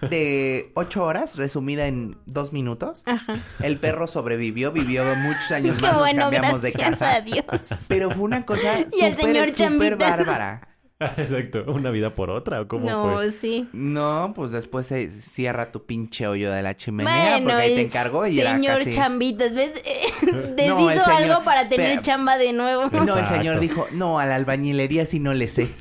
de 0.00 0.72
ocho 0.74 1.04
horas, 1.04 1.36
resumida 1.36 1.86
en 1.86 2.18
dos 2.26 2.52
minutos. 2.52 3.02
Ajá. 3.06 3.36
El 3.60 3.78
perro 3.78 4.06
sobrevivió, 4.06 4.72
vivió 4.72 5.04
muchos 5.16 5.50
años 5.52 5.80
más, 5.80 5.92
nos 5.92 6.00
bueno, 6.00 6.22
cambiamos 6.22 6.62
de 6.62 6.72
casa. 6.72 7.14
a 7.14 7.20
Dios. 7.20 7.44
Pero 7.88 8.10
fue 8.10 8.22
una 8.22 8.44
cosa 8.44 8.84
súper, 8.90 9.52
súper 9.52 9.96
bárbara. 9.96 10.75
Exacto. 11.18 11.64
¿Una 11.68 11.90
vida 11.90 12.10
por 12.10 12.30
otra 12.30 12.60
o 12.62 12.68
cómo 12.68 12.88
no, 12.88 13.14
fue? 13.14 13.30
sí. 13.30 13.68
No, 13.72 14.32
pues 14.34 14.50
después 14.50 14.86
se 14.86 15.10
cierra 15.10 15.70
tu 15.70 15.84
pinche 15.84 16.26
hoyo 16.26 16.50
de 16.50 16.62
la 16.62 16.74
chimenea 16.76 17.32
Bueno, 17.32 17.44
porque 17.50 17.62
ahí 17.62 17.74
te 17.74 17.82
encargó 17.82 18.26
y 18.26 18.36
señor 18.36 18.78
casi... 18.78 18.92
Chambitas, 18.92 19.52
¿ves? 19.52 19.82
Deshizo 20.56 20.88
señor- 20.88 21.10
algo 21.10 21.44
para 21.44 21.68
tener 21.68 22.00
chamba 22.00 22.38
de 22.38 22.52
nuevo. 22.54 22.88
No, 22.90 23.18
el 23.18 23.26
señor 23.28 23.60
dijo, 23.60 23.86
no, 23.92 24.18
a 24.18 24.24
la 24.26 24.36
albañilería 24.36 25.04
sí 25.04 25.18
no 25.20 25.34
le 25.34 25.48
sé. 25.48 25.68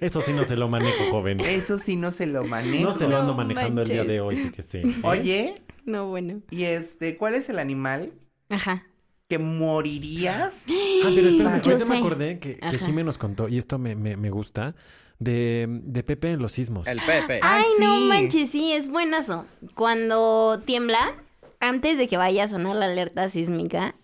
Eso 0.00 0.20
sí 0.20 0.32
no 0.32 0.44
se 0.44 0.56
lo 0.56 0.68
manejo, 0.68 1.10
joven. 1.12 1.38
Eso 1.40 1.78
sí 1.78 1.94
no 1.96 2.10
se 2.10 2.26
lo 2.26 2.42
manejo. 2.44 2.82
No 2.84 2.92
se 2.92 3.08
lo 3.08 3.18
ando 3.18 3.32
No 3.32 3.36
manejando 3.38 3.82
el 3.82 3.88
día 3.88 4.02
de 4.04 4.20
hoy, 4.20 4.50
que 4.50 4.62
sí. 4.62 4.82
Oye, 5.02 5.62
No, 5.84 6.08
bueno. 6.08 6.40
y 6.50 6.64
este, 6.64 7.16
¿cuál 7.16 7.34
es 7.36 7.48
el 7.48 7.58
animal 7.60 8.12
Ajá. 8.50 8.84
Que 9.32 9.38
morirías? 9.38 10.64
Ah, 11.04 11.10
pero 11.14 11.28
espérame, 11.28 11.60
Yo 11.62 11.72
ahorita 11.72 11.92
me 11.92 11.98
acordé 11.98 12.38
que, 12.38 12.58
que. 12.58 12.78
Jimé 12.78 13.02
nos 13.02 13.18
contó, 13.18 13.48
y 13.48 13.58
esto 13.58 13.76
me, 13.78 13.96
me, 13.96 14.16
me 14.16 14.30
gusta, 14.30 14.76
de, 15.18 15.66
de 15.68 16.02
Pepe 16.04 16.32
en 16.32 16.40
los 16.40 16.52
sismos. 16.52 16.86
El 16.86 16.98
Pepe. 17.00 17.40
Ay, 17.42 17.64
Ay, 17.64 17.84
no 17.84 17.96
sí. 17.96 18.04
manches, 18.04 18.50
sí, 18.50 18.72
es 18.72 18.86
buenazo. 18.88 19.46
Cuando 19.74 20.60
tiembla, 20.64 21.16
antes 21.58 21.98
de 21.98 22.06
que 22.06 22.16
vaya 22.16 22.44
a 22.44 22.48
sonar 22.48 22.76
la 22.76 22.86
alerta 22.86 23.28
sísmica, 23.30 23.96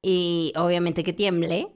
y 0.00 0.52
obviamente 0.54 1.02
que 1.02 1.12
tiemble, 1.12 1.68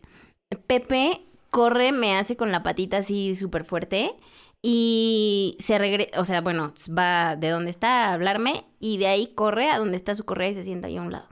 Pepe 0.69 1.23
corre, 1.51 1.91
me 1.91 2.15
hace 2.15 2.37
con 2.37 2.53
la 2.53 2.63
patita 2.63 2.99
así 2.99 3.35
súper 3.35 3.65
fuerte 3.65 4.15
y 4.63 5.57
se 5.59 5.79
regresa, 5.79 6.21
o 6.21 6.25
sea, 6.25 6.41
bueno, 6.41 6.73
va 6.97 7.35
de 7.37 7.49
donde 7.49 7.71
está 7.71 8.07
a 8.07 8.13
hablarme 8.13 8.65
y 8.79 8.99
de 8.99 9.07
ahí 9.09 9.33
corre 9.35 9.71
a 9.71 9.79
donde 9.79 9.97
está 9.97 10.15
su 10.15 10.25
correa 10.25 10.51
y 10.51 10.55
se 10.55 10.63
sienta 10.63 10.87
ahí 10.87 10.99
a 10.99 11.03
un 11.03 11.11
lado. 11.11 11.27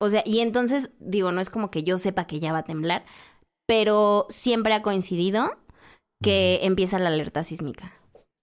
O 0.00 0.10
sea, 0.10 0.22
y 0.24 0.40
entonces, 0.40 0.90
digo, 0.98 1.32
no 1.32 1.40
es 1.40 1.50
como 1.50 1.70
que 1.70 1.84
yo 1.84 1.98
sepa 1.98 2.26
que 2.26 2.40
ya 2.40 2.52
va 2.52 2.58
a 2.58 2.64
temblar, 2.64 3.04
pero 3.66 4.26
siempre 4.28 4.74
ha 4.74 4.82
coincidido 4.82 5.56
que 6.22 6.60
empieza 6.62 6.98
la 6.98 7.08
alerta 7.08 7.42
sísmica. 7.44 7.92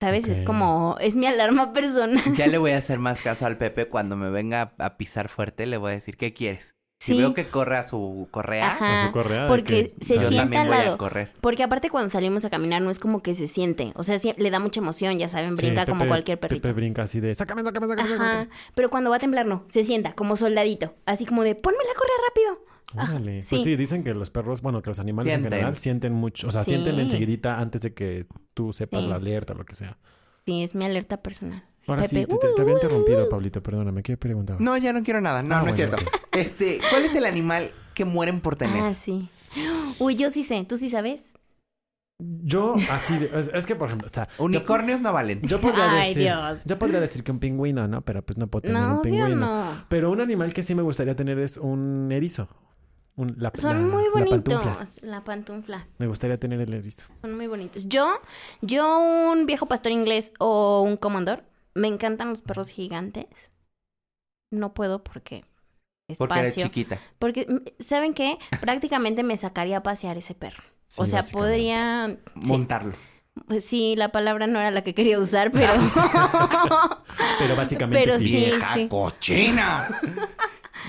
¿Sabes? 0.01 0.27
Es 0.27 0.41
como, 0.41 0.95
es 0.99 1.15
mi 1.15 1.27
alarma 1.27 1.73
personal. 1.73 2.33
Ya 2.33 2.47
le 2.47 2.57
voy 2.57 2.71
a 2.71 2.77
hacer 2.79 2.97
más 2.97 3.21
caso 3.21 3.45
al 3.45 3.57
Pepe 3.57 3.87
cuando 3.87 4.15
me 4.15 4.31
venga 4.31 4.73
a 4.79 4.97
pisar 4.97 5.29
fuerte, 5.29 5.67
le 5.67 5.77
voy 5.77 5.91
a 5.91 5.93
decir, 5.93 6.17
¿qué 6.17 6.33
quieres? 6.33 6.75
Si 7.01 7.13
Sí. 7.13 7.17
veo 7.17 7.33
que 7.33 7.47
corre 7.47 7.77
a 7.77 7.83
su 7.83 8.27
correa, 8.29 8.67
Ajá. 8.67 9.01
A 9.01 9.07
su 9.07 9.11
correa 9.11 9.41
de 9.43 9.47
porque 9.47 9.95
que 9.97 10.05
se 10.05 10.19
yo 10.19 10.29
sienta 10.29 10.61
al 10.61 10.67
voy 10.67 10.77
a 10.77 10.83
lado. 10.83 10.97
correr. 10.99 11.31
Porque 11.41 11.63
aparte 11.63 11.89
cuando 11.89 12.11
salimos 12.11 12.45
a 12.45 12.51
caminar 12.51 12.79
no 12.83 12.91
es 12.91 12.99
como 12.99 13.23
que 13.23 13.33
se 13.33 13.47
siente. 13.47 13.91
O 13.95 14.03
sea, 14.03 14.19
sí- 14.19 14.35
le 14.37 14.51
da 14.51 14.59
mucha 14.59 14.81
emoción, 14.81 15.17
ya 15.17 15.27
saben, 15.27 15.57
Sí, 15.57 15.65
brinca 15.65 15.87
como 15.87 16.01
Pepe- 16.01 16.09
cualquier 16.09 16.39
perrito. 16.39 16.61
Pepe 16.61 16.73
brinca 16.73 17.01
así 17.01 17.19
de, 17.19 17.33
sácame, 17.33 17.63
sácame, 17.63 17.87
sácame. 17.87 18.13
Ajá. 18.13 18.23
sácame". 18.23 18.49
Pero 18.75 18.91
cuando 18.91 19.09
va 19.09 19.15
a 19.15 19.19
temblar 19.19 19.47
no, 19.47 19.63
se 19.67 19.83
sienta 19.83 20.13
como 20.13 20.35
soldadito. 20.35 20.93
Así 21.07 21.25
como 21.25 21.43
de, 21.43 21.55
ponme 21.55 21.77
la 21.79 21.93
correa 21.97 22.15
rápido. 22.29 22.65
Órale. 23.15 23.41
sí. 23.41 23.55
Pues 23.55 23.63
sí, 23.63 23.75
dicen 23.77 24.03
que 24.03 24.13
los 24.13 24.29
perros, 24.29 24.61
bueno, 24.61 24.83
que 24.83 24.91
los 24.91 24.99
animales 24.99 25.31
Sienten. 25.31 25.53
en 25.53 25.57
general 25.59 25.77
sienten 25.77 26.13
mucho, 26.13 26.49
o 26.49 26.51
sea, 26.51 26.63
Sí. 26.63 26.69
sienten 26.75 26.99
enseguidita 26.99 27.57
antes 27.59 27.81
de 27.81 27.95
que 27.95 28.27
tú 28.53 28.73
sepas 28.73 29.01
Sí. 29.01 29.07
la 29.07 29.15
alerta 29.15 29.53
o 29.53 29.55
lo 29.57 29.65
que 29.65 29.73
sea. 29.73 29.97
Sí, 30.45 30.61
es 30.61 30.75
mi 30.75 30.85
alerta 30.85 31.17
personal. 31.23 31.63
Ahora 31.87 32.07
sí, 32.07 32.15
te, 32.15 32.27
te- 32.27 32.47
te 32.55 32.61
había 32.61 32.73
uh, 32.73 32.77
interrumpido, 32.77 33.27
Pablito, 33.29 33.61
perdóname, 33.63 34.03
¿qué 34.03 34.15
preguntabas? 34.17 34.61
No, 34.61 34.77
ya 34.77 34.93
no 34.93 35.03
quiero 35.03 35.19
nada. 35.21 35.41
No, 35.43 35.55
Ah, 35.55 35.61
no 35.63 35.69
es 35.69 35.75
cierto. 35.75 35.97
Este, 36.31 36.79
¿cuál 36.89 37.05
es 37.05 37.15
el 37.15 37.25
animal 37.25 37.71
que 37.93 38.05
mueren 38.05 38.39
por 38.41 38.55
tener? 38.55 38.81
Ah, 38.83 38.93
sí. 38.93 39.29
Uy, 39.99 40.15
yo 40.15 40.29
sí 40.29 40.43
sé, 40.43 40.63
¿tú 40.67 40.77
sí 40.77 40.89
sabes? 40.89 41.21
Yo, 42.23 42.75
así, 42.91 43.17
de- 43.17 43.31
es, 43.39 43.49
es 43.51 43.65
que, 43.65 43.75
por 43.75 43.87
ejemplo, 43.87 44.07
o 44.09 44.13
sea, 44.13 44.27
yo- 44.37 44.43
Unicornios 44.45 45.01
no 45.01 45.11
valen. 45.11 45.41
Yo 45.41 45.59
podría 45.59 45.91
Ay, 45.91 46.09
decir, 46.09 46.23
Dios. 46.23 46.61
yo 46.65 46.77
podría 46.77 46.99
decir 46.99 47.23
que 47.23 47.31
un 47.31 47.39
pingüino, 47.39 47.87
¿no? 47.87 48.01
Pero 48.03 48.21
pues 48.23 48.37
no 48.37 48.45
puedo 48.47 48.61
tener 48.61 48.77
No, 48.81 48.95
un 48.97 49.01
pingüino. 49.01 49.35
no. 49.35 49.85
Pero 49.89 50.11
un 50.11 50.21
animal 50.21 50.53
que 50.53 50.61
sí 50.61 50.75
me 50.75 50.83
gustaría 50.83 51.15
tener 51.15 51.39
es 51.39 51.57
un 51.57 52.11
erizo. 52.11 52.47
Un, 53.15 53.35
la, 53.39 53.51
Son 53.55 53.75
la- 53.89 53.95
muy 53.95 54.03
la 54.03 54.09
bonitos. 54.11 54.63
pantufla. 54.63 54.85
La 55.01 55.23
pantufla. 55.23 55.87
Me 55.97 56.05
gustaría 56.07 56.39
tener 56.39 56.61
el 56.61 56.73
erizo. 56.75 57.07
Son 57.21 57.35
muy 57.35 57.47
bonitos. 57.47 57.87
Yo, 57.89 58.07
yo 58.61 58.99
un 59.31 59.47
viejo 59.47 59.65
pastor 59.65 59.91
inglés 59.91 60.31
o 60.39 60.83
un 60.83 60.97
comandor, 60.97 61.43
me 61.73 61.87
encantan 61.87 62.29
los 62.29 62.41
perros 62.41 62.69
gigantes. 62.69 63.51
No 64.51 64.73
puedo 64.73 65.03
porque 65.03 65.45
espacio. 66.07 66.27
Porque 66.27 66.39
eres 66.39 66.55
chiquita. 66.55 66.99
Porque, 67.19 67.45
mm, 67.47 67.81
¿saben 67.83 68.13
qué? 68.13 68.37
Prácticamente 68.59 69.23
me 69.23 69.37
sacaría 69.37 69.77
a 69.77 69.83
pasear 69.83 70.17
ese 70.17 70.35
perro. 70.35 70.63
o 70.97 71.05
sea, 71.05 71.23
podría... 71.23 72.17
Sí, 72.41 72.51
Montarlo. 72.51 72.93
pues 73.47 73.63
sí, 73.63 73.95
la 73.95 74.11
palabra 74.11 74.45
no 74.47 74.59
era 74.59 74.71
la 74.71 74.83
que 74.83 74.93
quería 74.93 75.19
usar, 75.19 75.51
pero... 75.51 75.71
Pero 77.39 77.55
básicamente 77.55 78.03
Pero 78.03 78.19
sí. 78.19 78.35
¡Vieja 78.35 78.73
sí. 78.73 78.87
cochina! 78.87 80.01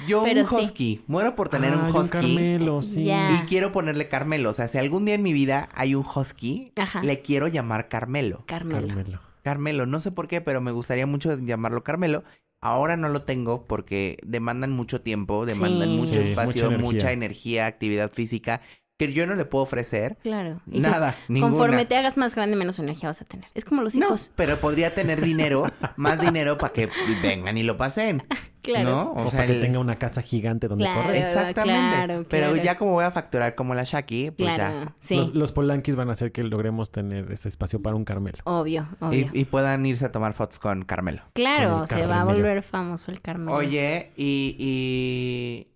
Yo 0.07 0.25
Pero 0.25 0.41
un 0.41 0.47
sí. 0.47 0.55
husky. 0.57 1.05
Muero 1.07 1.37
por 1.37 1.49
tener 1.49 1.73
Ay, 1.73 1.79
un 1.79 1.95
husky. 1.95 2.11
Carmelo, 2.11 2.83
sí. 2.83 3.09
Y 3.11 3.47
quiero 3.47 3.71
ponerle 3.73 4.09
Carmelo. 4.09 4.51
O 4.51 4.53
sea, 4.53 4.67
si 4.67 4.79
algún 4.79 5.05
día 5.05 5.15
en 5.15 5.23
mi 5.23 5.33
vida 5.33 5.69
hay 5.75 5.95
un 5.95 6.05
husky, 6.05 6.73
Ajá. 6.77 7.03
le 7.03 7.21
quiero 7.23 7.47
llamar 7.47 7.89
Carmelo. 7.89 8.43
Carmelo. 8.47 8.89
Carmelo. 8.89 9.21
Carmelo, 9.43 9.87
no 9.87 10.01
sé 10.01 10.13
por 10.13 10.29
qué, 10.29 10.41
pero 10.41 10.61
me 10.61 10.73
gustaría 10.73 11.07
mucho 11.07 11.37
llamarlo 11.39 11.83
Carmelo. 11.85 12.25
Ahora 12.61 12.97
no 12.97 13.09
lo 13.09 13.25
tengo 13.25 13.67
porque 13.67 14.19
demandan 14.25 14.71
mucho 14.71 15.03
tiempo, 15.03 15.47
demandan 15.47 15.89
Sí. 15.89 15.97
mucho 15.97 16.15
Sí, 16.15 16.21
espacio, 16.21 16.71
mucha 16.71 17.13
energía. 17.13 17.67
actividad 17.67 18.13
física, 18.13 18.63
que 19.07 19.13
yo 19.13 19.27
no 19.27 19.35
le 19.35 19.45
puedo 19.45 19.65
ofrecer 19.65 20.17
Claro. 20.23 20.61
Y 20.71 20.81
nada, 20.81 21.15
ninguna. 21.29 21.51
Conforme 21.51 21.85
te 21.87 21.97
hagas 21.97 22.17
más 22.17 22.35
grande, 22.35 22.57
menos 22.57 22.79
energía 22.79 23.09
vas 23.09 23.21
a 23.23 23.25
tener. 23.25 23.47
Es 23.55 23.65
como 23.65 23.83
los 23.83 23.95
No, 23.95 24.07
hijos. 24.07 24.31
pero 24.37 24.57
podría 24.59 24.95
tener 24.95 25.21
dinero, 25.21 25.67
más 25.97 26.21
dinero 26.21 26.59
para 26.59 26.73
que 26.73 26.89
vengan 27.23 27.57
y 27.59 27.63
lo 27.63 27.77
pasen. 27.77 28.23
Claro. 28.63 28.91
¿No? 28.91 29.03
O, 29.11 29.27
O, 29.27 29.31
sea, 29.31 29.39
para 29.41 29.47
que 29.49 29.53
el- 29.57 29.61
tenga 29.61 29.81
una 29.81 29.99
casa 29.99 30.23
gigante 30.23 30.69
donde 30.69 30.85
Claro. 30.85 31.03
correr. 31.03 31.17
Exactamente. 31.25 31.97
claro, 31.97 32.25
Pero 32.29 32.55
ya 32.55 32.79
como 32.79 32.93
voy 32.93 33.03
a 33.05 33.11
facturar 33.11 33.57
como 33.57 33.75
la 33.75 33.83
Shaki, 33.83 34.31
pues 34.31 34.55
Claro. 34.55 34.95
Sí. 35.01 35.17
Los, 35.17 35.35
los 35.35 35.51
polanquis 35.51 35.97
van 35.97 36.11
a 36.11 36.13
hacer 36.13 36.31
que 36.31 36.45
logremos 36.45 36.93
tener 36.93 37.33
ese 37.33 37.49
espacio 37.49 37.83
para 37.83 37.97
un 37.97 38.05
Carmelo. 38.05 38.39
Obvio, 38.45 38.87
ya. 39.01 39.05
obvio. 39.05 39.31
Y, 39.33 39.41
y 39.41 39.45
puedan 39.47 39.85
irse 39.85 40.05
a 40.05 40.13
tomar 40.13 40.33
fotos 40.35 40.61
con 40.61 40.85
Carmelo. 40.85 41.23
Claro, 41.33 41.79
con 41.79 41.87
se 41.89 42.07
va 42.07 42.21
a 42.21 42.25
volver 42.25 42.63
famoso 42.63 43.11
el 43.11 43.21
Carmelo. 43.21 43.53
Oye, 43.57 44.13
y, 44.17 44.55
y... 44.61 45.67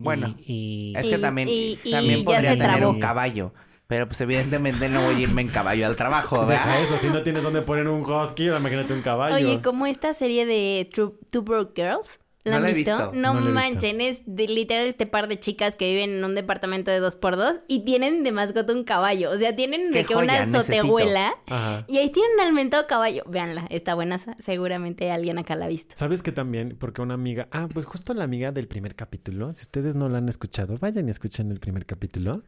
Bueno, 0.00 0.34
Y, 0.46 0.92
y- 0.94 0.98
es 0.98 1.06
que 1.06 1.16
Y- 1.16 1.20
también, 1.20 1.48
y- 1.48 1.78
y 1.84 1.90
también 1.92 2.18
ya 2.20 2.24
podría 2.24 2.50
tener 2.52 2.70
trabó. 2.76 2.90
un 2.92 3.00
caballo. 3.00 3.52
Pero 3.86 4.06
pues 4.06 4.20
evidentemente 4.20 4.88
no 4.88 5.02
voy 5.02 5.16
a 5.16 5.20
irme 5.20 5.42
en 5.42 5.48
caballo 5.48 5.86
al 5.86 5.96
trabajo, 5.96 6.46
¿verdad? 6.46 6.80
Eso, 6.82 6.96
si 6.96 7.08
no 7.08 7.22
tienes 7.22 7.42
dónde 7.42 7.60
poner 7.62 7.88
un 7.88 8.02
husky, 8.02 8.46
imagínate 8.48 8.92
un 8.94 9.02
caballo. 9.02 9.34
Oye, 9.34 9.60
como 9.62 9.84
esta 9.86 10.14
serie 10.14 10.46
de 10.46 10.88
True- 10.92 11.14
Two 11.30 11.42
Broke 11.42 11.72
Girls. 11.80 12.18
¿La 12.42 12.58
No 12.58 12.66
han 12.66 12.74
visto? 12.74 12.90
visto. 12.96 13.12
No, 13.14 13.34
visto. 13.34 13.50
manchen, 13.50 14.00
es 14.00 14.22
de, 14.24 14.48
literal 14.48 14.86
este 14.86 15.06
par 15.06 15.28
de 15.28 15.38
chicas 15.38 15.76
que 15.76 15.90
viven 15.90 16.10
en 16.10 16.24
un 16.24 16.34
departamento 16.34 16.90
de 16.90 16.98
dos 16.98 17.16
por 17.16 17.36
dos 17.36 17.60
y 17.68 17.84
tienen 17.84 18.24
de 18.24 18.32
mascota 18.32 18.72
un 18.72 18.84
caballo. 18.84 19.30
O 19.30 19.36
sea, 19.36 19.54
tienen 19.54 19.92
de 19.92 20.00
¡Qué 20.00 20.06
que 20.06 20.14
joya! 20.14 20.46
una 20.46 21.32
Ajá. 21.48 21.84
y 21.86 21.98
ahí 21.98 22.08
tienen 22.08 22.40
al 22.40 22.52
mentado 22.54 22.86
caballo. 22.86 23.24
Véanla, 23.28 23.66
está 23.68 23.94
buena, 23.94 24.16
seguramente 24.38 25.10
alguien 25.10 25.38
acá 25.38 25.54
la 25.54 25.66
ha 25.66 25.68
visto. 25.68 25.94
¿Sabes 25.98 26.22
que 26.22 26.32
también? 26.32 26.76
Porque 26.78 27.02
una 27.02 27.12
amiga... 27.14 27.46
Ah, 27.50 27.68
pues 27.72 27.84
justo 27.84 28.14
la 28.14 28.24
amiga 28.24 28.52
del 28.52 28.68
primer 28.68 28.94
capítulo. 28.94 29.52
Si 29.52 29.62
ustedes 29.62 29.94
no 29.94 30.08
la 30.08 30.18
han 30.18 30.28
escuchado, 30.30 30.78
vayan 30.78 31.08
y 31.08 31.10
escuchen 31.10 31.50
el 31.50 31.60
primer 31.60 31.84
capítulo. 31.84 32.42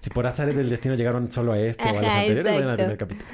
Si 0.00 0.10
por 0.10 0.26
azares 0.26 0.56
del 0.56 0.68
destino 0.68 0.96
llegaron 0.96 1.28
solo 1.28 1.52
a 1.52 1.58
este 1.60 1.84
o 1.84 1.88
a 1.88 1.92
los 1.92 2.02
anteriores, 2.02 2.44
vayan 2.44 2.68
al 2.68 2.76
primer 2.76 2.96
capítulo. 2.98 3.28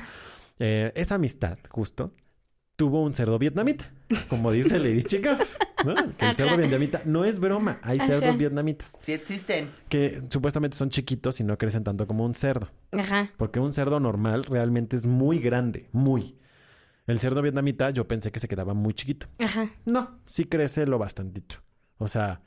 Eh, 0.59 0.93
esa 0.95 1.15
amistad, 1.15 1.59
justo, 1.71 2.13
tuvo 2.77 3.03
un 3.03 3.13
cerdo 3.15 3.39
vietnamita. 3.39 3.91
Como 4.29 4.53
dice 4.53 4.79
Lady 4.79 5.03
Chicas. 5.05 5.57
¿No? 5.85 5.95
Que 6.17 6.31
el 6.31 6.37
cerdo 6.37 6.57
vietnamita 6.57 7.03
no 7.05 7.25
es 7.25 7.39
broma. 7.39 7.79
Hay 7.83 7.99
Ajá. 7.99 8.07
cerdos 8.07 8.37
vietnamitas 8.37 8.97
Sí 9.01 9.13
existen. 9.13 9.71
que 9.89 10.23
supuestamente 10.29 10.77
son 10.77 10.91
chiquitos 10.91 11.41
y 11.41 11.45
no 11.45 11.57
crecen 11.59 11.85
tanto 11.85 12.07
como 12.07 12.25
un 12.25 12.35
cerdo. 12.35 12.71
Ajá. 12.93 13.31
Porque 13.37 13.61
un 13.61 13.73
cerdo 13.73 14.01
normal 14.01 14.45
realmente 14.45 14.97
es 14.97 15.07
muy 15.07 15.39
grande, 15.39 15.89
muy. 15.93 16.39
El 17.07 17.19
cerdo 17.19 17.43
vietnamita 17.43 17.91
yo 17.91 18.07
pensé 18.07 18.31
que 18.31 18.39
se 18.41 18.49
quedaba 18.49 18.75
muy 18.75 18.95
chiquito. 18.95 19.27
Ajá. 19.39 19.71
No, 19.85 20.21
sí 20.27 20.45
crece 20.45 20.87
lo 20.87 20.99
bastantito. 20.99 21.57
O 21.99 22.09
sea, 22.09 22.43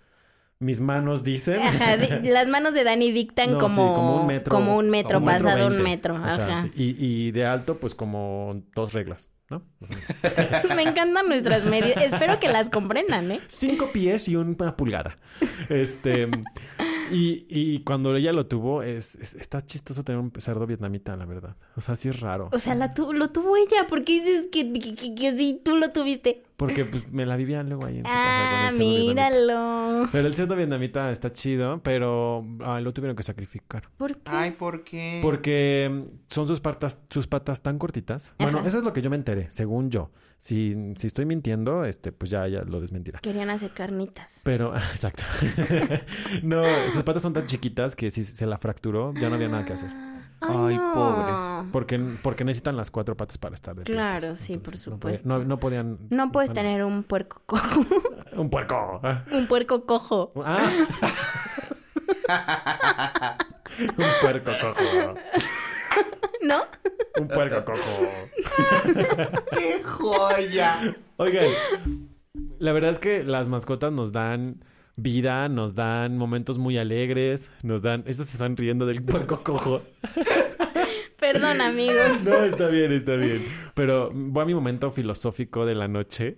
mis 0.65 0.81
manos 0.81 1.23
dicen... 1.23 1.61
Ajá, 1.61 1.95
las 2.23 2.47
manos 2.47 2.73
de 2.73 2.83
Dani 2.83 3.11
dictan 3.11 3.53
No, 3.53 3.59
como, 3.59 3.75
sí, 3.75 3.93
como 3.95 4.21
un 4.21 4.27
metro. 4.27 4.53
como 4.55 4.77
un 4.77 4.89
metro, 4.89 5.23
pasado 5.23 5.67
un 5.67 5.81
metro. 5.83 6.15
O 6.15 6.31
sea, 6.31 6.57
Ajá. 6.57 6.61
sí. 6.63 6.71
y, 6.75 7.05
y 7.27 7.31
de 7.31 7.45
alto, 7.45 7.77
pues 7.77 7.93
como 7.95 8.63
dos 8.75 8.93
reglas, 8.93 9.29
¿no? 9.49 9.61
Me 10.75 10.83
encantan 10.83 11.27
nuestras 11.27 11.63
medidas. 11.65 12.03
Espero 12.03 12.39
que 12.39 12.47
las 12.49 12.69
comprendan, 12.69 13.31
¿eh? 13.31 13.39
Cinco 13.47 13.91
pies 13.93 14.27
y 14.27 14.35
una 14.35 14.75
pulgada. 14.75 15.17
Este... 15.69 16.29
Y, 17.11 17.45
y 17.49 17.83
cuando 17.83 18.15
ella 18.15 18.33
lo 18.33 18.47
tuvo, 18.47 18.81
es, 18.81 19.13
es- 19.17 19.35
está 19.35 19.61
chistoso 19.61 20.03
tener 20.03 20.19
un 20.19 20.33
cerdo 20.39 20.65
vietnamita, 20.65 21.15
la 21.15 21.25
verdad. 21.25 21.55
O 21.75 21.81
sea, 21.81 21.95
sí 21.95 22.09
es 22.09 22.19
raro. 22.19 22.49
O 22.51 22.57
sea, 22.57 22.73
la 22.73 22.95
tu- 22.95 23.13
lo 23.13 23.29
tuvo 23.29 23.55
ella. 23.57 23.85
¿Por 23.87 24.03
qué 24.03 24.23
dices 24.23 24.47
que, 24.51 24.73
que, 24.73 24.95
que- 24.95 25.13
que 25.13 25.37
sí 25.37 25.61
tú 25.63 25.75
lo 25.77 25.91
tuviste? 25.91 26.41
Porque 26.57 26.85
pues 26.85 27.11
me 27.11 27.25
la 27.25 27.35
vivían 27.35 27.67
luego 27.67 27.85
ahí 27.85 27.97
en 27.97 28.05
su 28.05 28.09
casa 28.11 28.17
Ah, 28.17 28.69
con 28.71 28.81
el 28.81 28.87
cerdo 28.87 28.89
vietnamita. 29.05 29.29
míralo. 29.29 30.09
Pero 30.11 30.27
el 30.27 30.33
cerdo 30.35 30.55
vietnamita 30.55 31.11
está 31.11 31.29
chido, 31.29 31.81
pero 31.83 32.45
ah, 32.63 32.79
lo 32.79 32.93
tuvieron 32.93 33.15
que 33.17 33.23
sacrificar. 33.23 33.89
¿Por 33.97 34.15
qué? 34.15 34.21
Ay, 34.31 34.51
¿por 34.51 34.83
qué? 34.85 35.19
Porque 35.21 35.89
mm, 35.91 36.17
son 36.33 36.47
sus 36.47 36.61
patas, 36.61 37.03
sus 37.09 37.27
patas 37.27 37.61
tan 37.61 37.77
cortitas. 37.77 38.33
Bueno, 38.39 38.59
Ajá. 38.59 38.67
eso 38.69 38.77
es 38.77 38.83
lo 38.85 38.93
que 38.93 39.01
yo 39.01 39.09
me 39.09 39.17
enteré, 39.17 39.47
según 39.51 39.89
yo. 39.91 40.11
Si, 40.37 40.93
si 40.97 41.07
estoy 41.07 41.25
mintiendo, 41.25 41.85
este, 41.85 42.11
pues 42.11 42.29
ya, 42.29 42.47
ya 42.47 42.61
lo 42.61 42.79
desmentirá. 42.79 43.19
Querían 43.19 43.49
hacer 43.49 43.71
carnitas. 43.73 44.41
Pero, 44.45 44.75
exacto. 44.91 45.23
no, 46.43 46.63
sus 46.93 47.03
patas 47.03 47.21
son 47.21 47.33
tan 47.33 47.45
chiquitas 47.47 47.95
que 47.95 48.11
si 48.11 48.23
se 48.23 48.45
la 48.45 48.57
fracturó, 48.57 49.13
ya 49.13 49.29
no 49.29 49.35
había 49.35 49.47
nada 49.49 49.65
que 49.65 49.73
hacer. 49.73 49.89
Ay, 50.41 50.77
no. 50.77 50.93
pobres. 50.93 51.69
Porque, 51.71 51.99
porque 52.21 52.43
necesitan 52.43 52.75
las 52.77 52.91
cuatro 52.91 53.15
patas 53.17 53.37
para 53.37 53.55
estar 53.55 53.75
de 53.75 53.83
pie, 53.83 53.95
Claro, 53.95 54.35
sí, 54.35 54.57
por 54.57 54.73
no 54.75 54.99
podía- 54.99 55.17
supuesto. 55.17 55.27
No, 55.29 55.43
no 55.43 55.57
podían. 55.59 55.97
No 56.09 56.31
puedes 56.31 56.49
bueno, 56.49 56.61
tener 56.61 56.83
un 56.83 57.03
puerco 57.03 57.41
cojo. 57.45 57.81
Un 58.35 58.49
puerco. 58.49 59.01
un 59.31 59.47
puerco 59.47 59.85
cojo. 59.85 60.33
Ah. 60.45 60.69
un 63.97 64.05
puerco 64.21 64.51
cojo. 64.61 65.15
¿No? 66.41 66.61
Un 67.19 67.27
puerco 67.27 67.65
cojo. 67.65 68.07
¡Qué 69.57 69.81
joya! 69.83 70.95
Oigan, 71.17 71.45
la 72.59 72.71
verdad 72.73 72.91
es 72.91 72.99
que 72.99 73.23
las 73.23 73.47
mascotas 73.47 73.91
nos 73.93 74.11
dan 74.11 74.63
vida, 74.95 75.49
nos 75.49 75.75
dan 75.75 76.17
momentos 76.17 76.57
muy 76.57 76.77
alegres, 76.77 77.49
nos 77.63 77.81
dan... 77.81 78.03
Estos 78.05 78.27
se 78.27 78.33
están 78.33 78.55
riendo 78.55 78.85
del 78.85 79.03
puerco 79.03 79.43
cojo. 79.43 79.81
Perdón, 81.19 81.61
amigos. 81.61 82.21
No, 82.23 82.43
está 82.43 82.67
bien, 82.67 82.91
está 82.91 83.15
bien. 83.15 83.43
Pero 83.73 84.11
voy 84.13 84.43
a 84.43 84.45
mi 84.45 84.53
momento 84.53 84.91
filosófico 84.91 85.65
de 85.65 85.73
la 85.73 85.87
noche. 85.87 86.37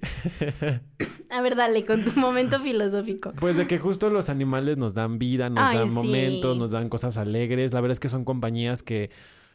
A 1.30 1.42
ver, 1.42 1.56
dale, 1.56 1.86
con 1.86 2.06
tu 2.06 2.18
momento 2.18 2.62
filosófico. 2.62 3.34
Pues 3.40 3.58
de 3.58 3.68
que 3.68 3.80
justo 3.80 4.10
los 4.10 4.30
animales 4.30 4.78
nos 4.78 4.94
dan 4.94 5.20
vida, 5.20 5.50
nos 5.50 5.70
Ay, 5.70 5.78
dan 5.78 5.88
sí. 5.90 5.94
momentos, 5.94 6.58
nos 6.58 6.72
dan 6.72 6.90
cosas 6.90 7.18
alegres. 7.18 7.74
La 7.74 7.82
verdad 7.82 7.94
es 7.94 8.00
que 8.00 8.10
son 8.10 8.24
compañías 8.24 8.82
que, 8.82 9.10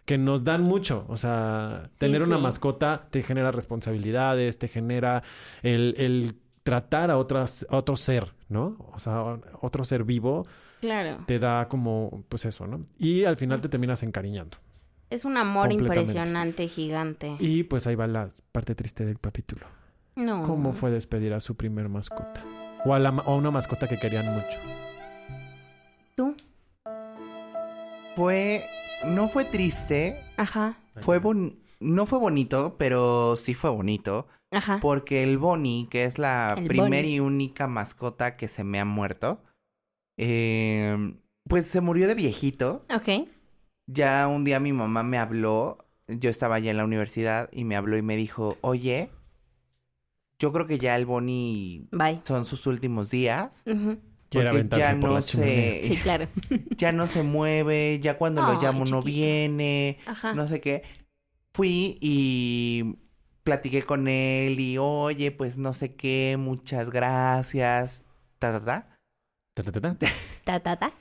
que 0.05 0.19
nos 0.19 0.45
dan 0.45 0.63
mucho. 0.63 1.07
O 1.09 1.17
sea, 1.17 1.91
tener 1.99 2.23
una 2.23 2.37
sí. 2.37 2.43
mascota 2.43 3.09
te 3.11 3.23
genera 3.23 3.53
responsabilidades, 3.53 4.59
te 4.59 4.69
genera 4.69 5.23
el, 5.63 5.95
el 5.97 6.35
tratar 6.63 7.11
a, 7.11 7.17
otras, 7.17 7.67
a 7.71 7.77
otro 7.77 7.97
ser, 7.97 8.33
¿no? 8.53 8.77
O 8.93 8.99
sea, 8.99 9.39
otro 9.61 9.85
ser 9.85 10.05
vivo 10.05 10.47
Claro. 10.81 11.25
te 11.27 11.39
da 11.39 11.69
como, 11.69 12.25
pues 12.29 12.45
eso, 12.45 12.67
¿no? 12.67 12.87
Y 12.99 13.25
al 13.25 13.37
final 13.37 13.61
te 13.61 13.69
terminas 13.69 14.03
encariñando. 14.03 14.59
Es 15.11 15.25
un 15.25 15.37
amor 15.37 15.73
impresionante, 15.73 16.69
gigante. 16.69 17.37
Y 17.39 17.65
pues 17.65 17.87
ahí 17.87 17.95
va 17.97 18.07
la 18.07 18.29
parte 18.53 18.75
triste 18.75 19.05
del 19.05 19.19
capítulo. 19.19 19.67
No. 20.17 20.43
¿Cómo 20.45 20.73
fue 20.73 20.91
despedir 20.91 21.33
a 21.35 21.41
su 21.41 21.55
primer 21.57 21.89
mascota? 21.89 22.43
O 22.85 22.95
a, 22.95 22.99
la, 22.99 23.11
o 23.11 23.33
a 23.33 23.37
una 23.37 23.51
mascota 23.51 23.89
que 23.89 23.99
querían 23.99 24.27
mucho. 24.35 24.59
¿Tú? 26.17 26.35
Fue... 28.17 28.67
No 29.05 29.29
fue 29.29 29.45
triste. 29.45 30.21
Ajá. 30.37 30.77
Fue 31.01 31.19
bon... 31.19 31.59
No 31.81 32.07
fue 32.07 32.19
bonito, 32.19 32.77
pero 32.79 33.37
sí 33.37 33.55
fue 33.55 33.71
bonito. 33.71 34.29
Ajá. 34.53 34.79
Porque 34.81 35.23
el 35.23 35.39
Bonnie, 35.39 35.87
que 35.91 36.05
es 36.05 36.19
la 36.19 36.55
El 36.57 36.67
primera 36.67 36.85
Bonnie. 37.03 37.15
y 37.17 37.21
única 37.21 37.67
mascota 37.67 38.37
que 38.37 38.49
se 38.49 38.65
me 38.65 38.79
ha 38.81 38.85
muerto, 38.85 39.43
eh, 40.17 41.15
pues 41.49 41.67
se 41.67 41.81
murió 41.81 42.07
de 42.09 42.15
viejito. 42.15 42.85
Ok. 42.95 43.27
Ya 43.87 44.29
un 44.29 44.45
día 44.45 44.61
mi 44.61 44.73
mamá 44.73 45.03
me 45.03 45.19
habló, 45.19 45.79
yo 46.07 46.31
estaba 46.31 46.59
ya 46.59 46.71
en 46.71 46.77
la 46.77 46.85
universidad 46.85 47.49
y 47.53 47.65
me 47.65 47.77
habló 47.77 47.97
y 47.97 48.03
me 48.03 48.17
dijo, 48.17 48.57
oye, 48.61 49.11
yo 50.39 50.53
creo 50.53 50.67
que 50.67 50.79
ya 50.79 50.97
el 50.97 51.07
Bonnie 51.07 51.87
Bye. 51.93 52.21
son 52.25 52.45
sus 52.45 52.67
últimos 52.67 53.11
días. 53.11 53.63
Ujú. 53.67 53.99
Quiere 54.29 54.51
Porque 54.51 54.79
ya 54.79 54.99
por 54.99 55.11
no 55.11 55.23
se, 55.23 55.83
Sí, 55.85 55.97
claro. 55.97 56.27
ya 56.77 56.91
no 56.93 57.07
se 57.07 57.23
mueve, 57.23 58.01
ya 58.01 58.17
cuando 58.17 58.41
lo 58.43 58.61
llamo 58.61 58.85
no 58.87 59.03
viene, 59.03 59.99
Ajá. 60.07 60.33
no 60.35 60.49
sé 60.49 60.61
qué. 60.61 60.83
Fui 61.53 61.99
y 62.01 62.97
platiqué 63.45 63.82
con 63.82 64.09
él 64.09 64.59
y 64.61 64.78
oye, 64.78 65.30
pues 65.32 65.59
no 65.59 65.72
sé 65.72 65.95
qué, 65.95 66.36
muchas 66.38 66.90
gracias, 66.90 68.05
ta, 68.38 68.53
ta, 68.53 68.64
ta. 68.64 68.88
Ta, 69.55 69.62
ta, 69.64 69.72
ta, 69.72 69.95
ta. 69.95 70.07
Ta, 70.45 70.59
ta, 70.61 70.76
ta. 70.76 70.93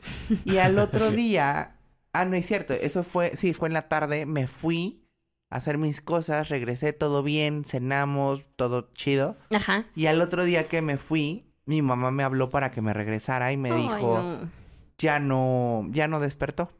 Y 0.45 0.57
al 0.57 0.77
otro 0.77 1.09
día, 1.11 1.77
ah, 2.13 2.25
no 2.25 2.35
es 2.35 2.45
cierto, 2.45 2.73
eso 2.73 3.03
fue, 3.03 3.35
sí, 3.35 3.53
fue 3.53 3.69
en 3.69 3.73
la 3.73 3.87
tarde, 3.87 4.25
me 4.27 4.45
fui 4.47 5.07
a 5.49 5.55
hacer 5.57 5.77
mis 5.79 5.99
cosas, 6.01 6.49
regresé 6.49 6.93
todo 6.93 7.23
bien, 7.23 7.63
cenamos, 7.63 8.45
todo 8.55 8.89
chido. 8.93 9.37
Ajá. 9.55 9.85
Y 9.95 10.05
al 10.05 10.21
otro 10.21 10.43
día 10.43 10.67
que 10.67 10.81
me 10.83 10.97
fui, 10.97 11.45
mi 11.65 11.81
mamá 11.81 12.11
me 12.11 12.23
habló 12.23 12.49
para 12.51 12.71
que 12.71 12.81
me 12.81 12.93
regresara 12.93 13.51
y 13.51 13.57
me 13.57 13.71
dijo, 13.75 14.19
no. 14.21 14.49
ya 14.97 15.19
no, 15.19 15.87
ya 15.89 16.07
no 16.07 16.19
despertó. 16.19 16.71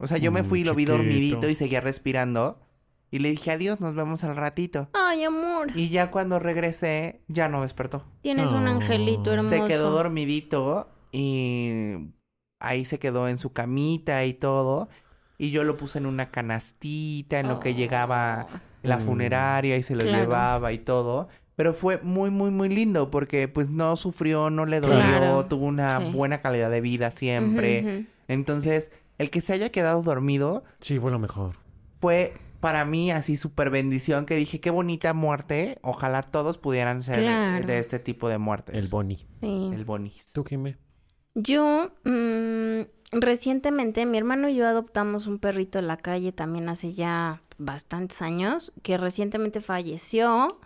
O 0.00 0.06
sea, 0.06 0.18
yo 0.18 0.32
me 0.32 0.42
Mm, 0.42 0.44
fui 0.44 0.60
y 0.60 0.64
lo 0.64 0.74
vi 0.74 0.82
chiquito. 0.84 0.96
dormidito 0.98 1.48
y 1.48 1.54
seguía 1.54 1.80
respirando. 1.80 2.60
Y 3.10 3.20
le 3.20 3.30
dije, 3.30 3.50
adiós, 3.52 3.80
nos 3.80 3.94
vemos 3.94 4.22
al 4.24 4.36
ratito. 4.36 4.88
Ay, 4.92 5.24
amor. 5.24 5.68
Y 5.74 5.88
ya 5.88 6.10
cuando 6.10 6.38
regresé, 6.38 7.22
ya 7.28 7.48
no 7.48 7.62
despertó. 7.62 8.04
Tienes 8.22 8.50
un 8.50 8.66
Oh. 8.66 8.70
angelito 8.70 9.32
hermoso. 9.32 9.48
Se 9.48 9.66
quedó 9.66 9.90
dormidito 9.90 10.90
y 11.10 12.10
ahí 12.60 12.84
se 12.84 12.98
quedó 12.98 13.28
en 13.28 13.38
su 13.38 13.52
camita 13.52 14.24
y 14.24 14.34
todo. 14.34 14.88
Y 15.38 15.50
yo 15.50 15.64
lo 15.64 15.76
puse 15.76 15.98
en 15.98 16.06
una 16.06 16.30
canastita 16.30 17.38
en 17.40 17.48
lo 17.48 17.60
que 17.60 17.74
llegaba 17.74 18.46
la 18.82 18.98
Mm. 18.98 19.00
funeraria 19.00 19.76
y 19.76 19.82
se 19.82 19.94
lo 19.94 20.02
Claro. 20.02 20.18
llevaba 20.18 20.72
y 20.72 20.78
todo. 20.78 21.28
Pero 21.56 21.74
fue 21.74 21.98
muy, 22.02 22.30
muy, 22.30 22.50
muy 22.50 22.68
lindo 22.68 23.10
porque 23.10 23.48
pues 23.48 23.70
no 23.70 23.96
sufrió, 23.96 24.50
no 24.50 24.66
le 24.66 24.80
dolió, 24.80 24.96
Claro. 24.98 25.46
tuvo 25.46 25.64
una 25.66 25.98
Sí. 25.98 26.10
buena 26.12 26.38
calidad 26.38 26.70
de 26.70 26.80
vida 26.80 27.10
siempre. 27.10 28.06
Entonces, 28.28 28.90
el 29.16 29.30
que 29.30 29.40
se 29.40 29.54
haya 29.54 29.70
quedado 29.70 30.02
dormido 30.02 30.62
Sí, 30.80 30.98
fue 31.00 31.10
lo 31.10 31.18
mejor. 31.18 31.56
fue 32.00 32.34
para 32.60 32.84
mí 32.84 33.10
así 33.10 33.36
súper 33.36 33.70
bendición 33.70 34.26
que 34.26 34.34
dije, 34.36 34.60
qué 34.60 34.70
bonita 34.70 35.12
muerte. 35.14 35.78
Ojalá 35.82 36.22
todos 36.22 36.58
pudieran 36.58 37.02
ser 37.02 37.20
Claro. 37.20 37.66
de 37.66 37.78
este 37.78 37.98
tipo 37.98 38.28
de 38.28 38.38
muertes. 38.38 38.74
El 38.76 38.88
Bonnie. 38.88 39.26
Sí. 39.40 39.70
El 39.72 39.84
bonis. 39.84 40.32
¿Tú, 40.32 40.44
Jimé? 40.44 40.76
Yo, 41.34 41.92
mm, 42.04 42.80
recientemente, 43.12 44.06
mi 44.06 44.18
hermano 44.18 44.48
y 44.48 44.56
yo 44.56 44.66
adoptamos 44.66 45.26
un 45.26 45.38
perrito 45.38 45.78
en 45.78 45.86
la 45.86 45.96
calle 45.96 46.32
también 46.32 46.68
hace 46.68 46.92
ya 46.92 47.42
bastantes 47.58 48.22
años, 48.22 48.72
que 48.82 48.96
recientemente 48.96 49.60
falleció, 49.60 50.58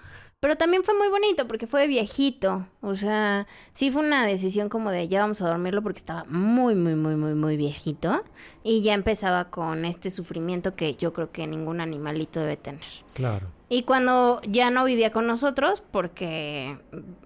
Pero 0.43 0.57
también 0.57 0.83
fue 0.83 0.99
muy 0.99 1.07
bonito 1.07 1.47
porque 1.47 1.69
fue 1.69 1.87
viejito. 1.87 2.67
O 2.81 2.97
sea, 2.97 3.47
sí 3.73 3.93
fue 3.93 4.05
una 4.05 4.27
decisión 4.27 4.69
como 4.69 4.91
de 4.91 5.07
ya 5.07 5.21
vamos 5.21 5.41
a 5.41 5.47
dormirlo 5.47 5.83
porque 5.83 6.01
estaba 6.01 6.25
muy, 6.25 6.75
muy, 6.75 6.97
muy, 6.97 7.15
muy, 7.15 7.35
muy 7.35 7.57
viejito. 7.57 8.25
Y 8.65 8.83
ya 8.83 8.95
empezaba 8.95 9.51
con 9.51 9.85
este 9.85 10.11
sufrimiento 10.11 10.75
que 10.75 10.97
yo 10.97 11.13
creo 11.13 11.31
que 11.31 11.47
ningún 11.47 11.81
animalito 11.81 12.41
debe 12.41 12.57
tener. 12.57 12.83
Claro. 13.15 13.47
Y 13.69 13.85
cuando 13.85 14.41
ya 14.43 14.71
no 14.71 14.85
vivía 14.85 15.13
con 15.13 15.29
nosotros, 15.29 15.81
porque 15.93 16.77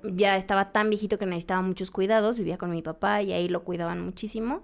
ya 0.02 0.36
estaba 0.36 0.72
tan 0.72 0.90
viejito 0.90 1.16
que 1.16 1.24
necesitaba 1.24 1.62
muchos 1.62 1.90
cuidados, 1.90 2.36
vivía 2.36 2.58
con 2.58 2.70
mi 2.70 2.82
papá 2.82 3.22
y 3.22 3.32
ahí 3.32 3.48
lo 3.48 3.64
cuidaban 3.64 4.02
muchísimo. 4.04 4.62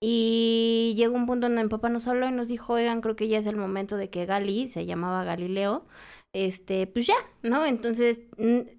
Y 0.00 0.94
llegó 0.96 1.16
un 1.16 1.26
punto 1.26 1.48
donde 1.48 1.64
mi 1.64 1.68
papá 1.68 1.88
nos 1.88 2.06
habló 2.06 2.28
y 2.28 2.32
nos 2.32 2.46
dijo, 2.46 2.74
oigan, 2.74 3.00
creo 3.00 3.16
que 3.16 3.26
ya 3.26 3.38
es 3.38 3.46
el 3.46 3.56
momento 3.56 3.96
de 3.96 4.08
que 4.08 4.24
Gali, 4.24 4.68
se 4.68 4.86
llamaba 4.86 5.24
Galileo, 5.24 5.84
este, 6.32 6.86
pues 6.86 7.06
ya, 7.06 7.16
¿no? 7.42 7.64
Entonces 7.64 8.20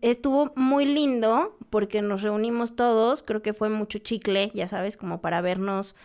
estuvo 0.02 0.52
muy 0.56 0.86
lindo 0.86 1.58
porque 1.70 2.02
nos 2.02 2.22
reunimos 2.22 2.76
todos, 2.76 3.24
creo 3.24 3.42
que 3.42 3.54
fue 3.54 3.70
mucho 3.70 4.00
chicle, 4.00 4.52
ya 4.54 4.68
sabes, 4.68 4.98
como 4.98 5.22
para 5.22 5.42
vernos, 5.42 5.96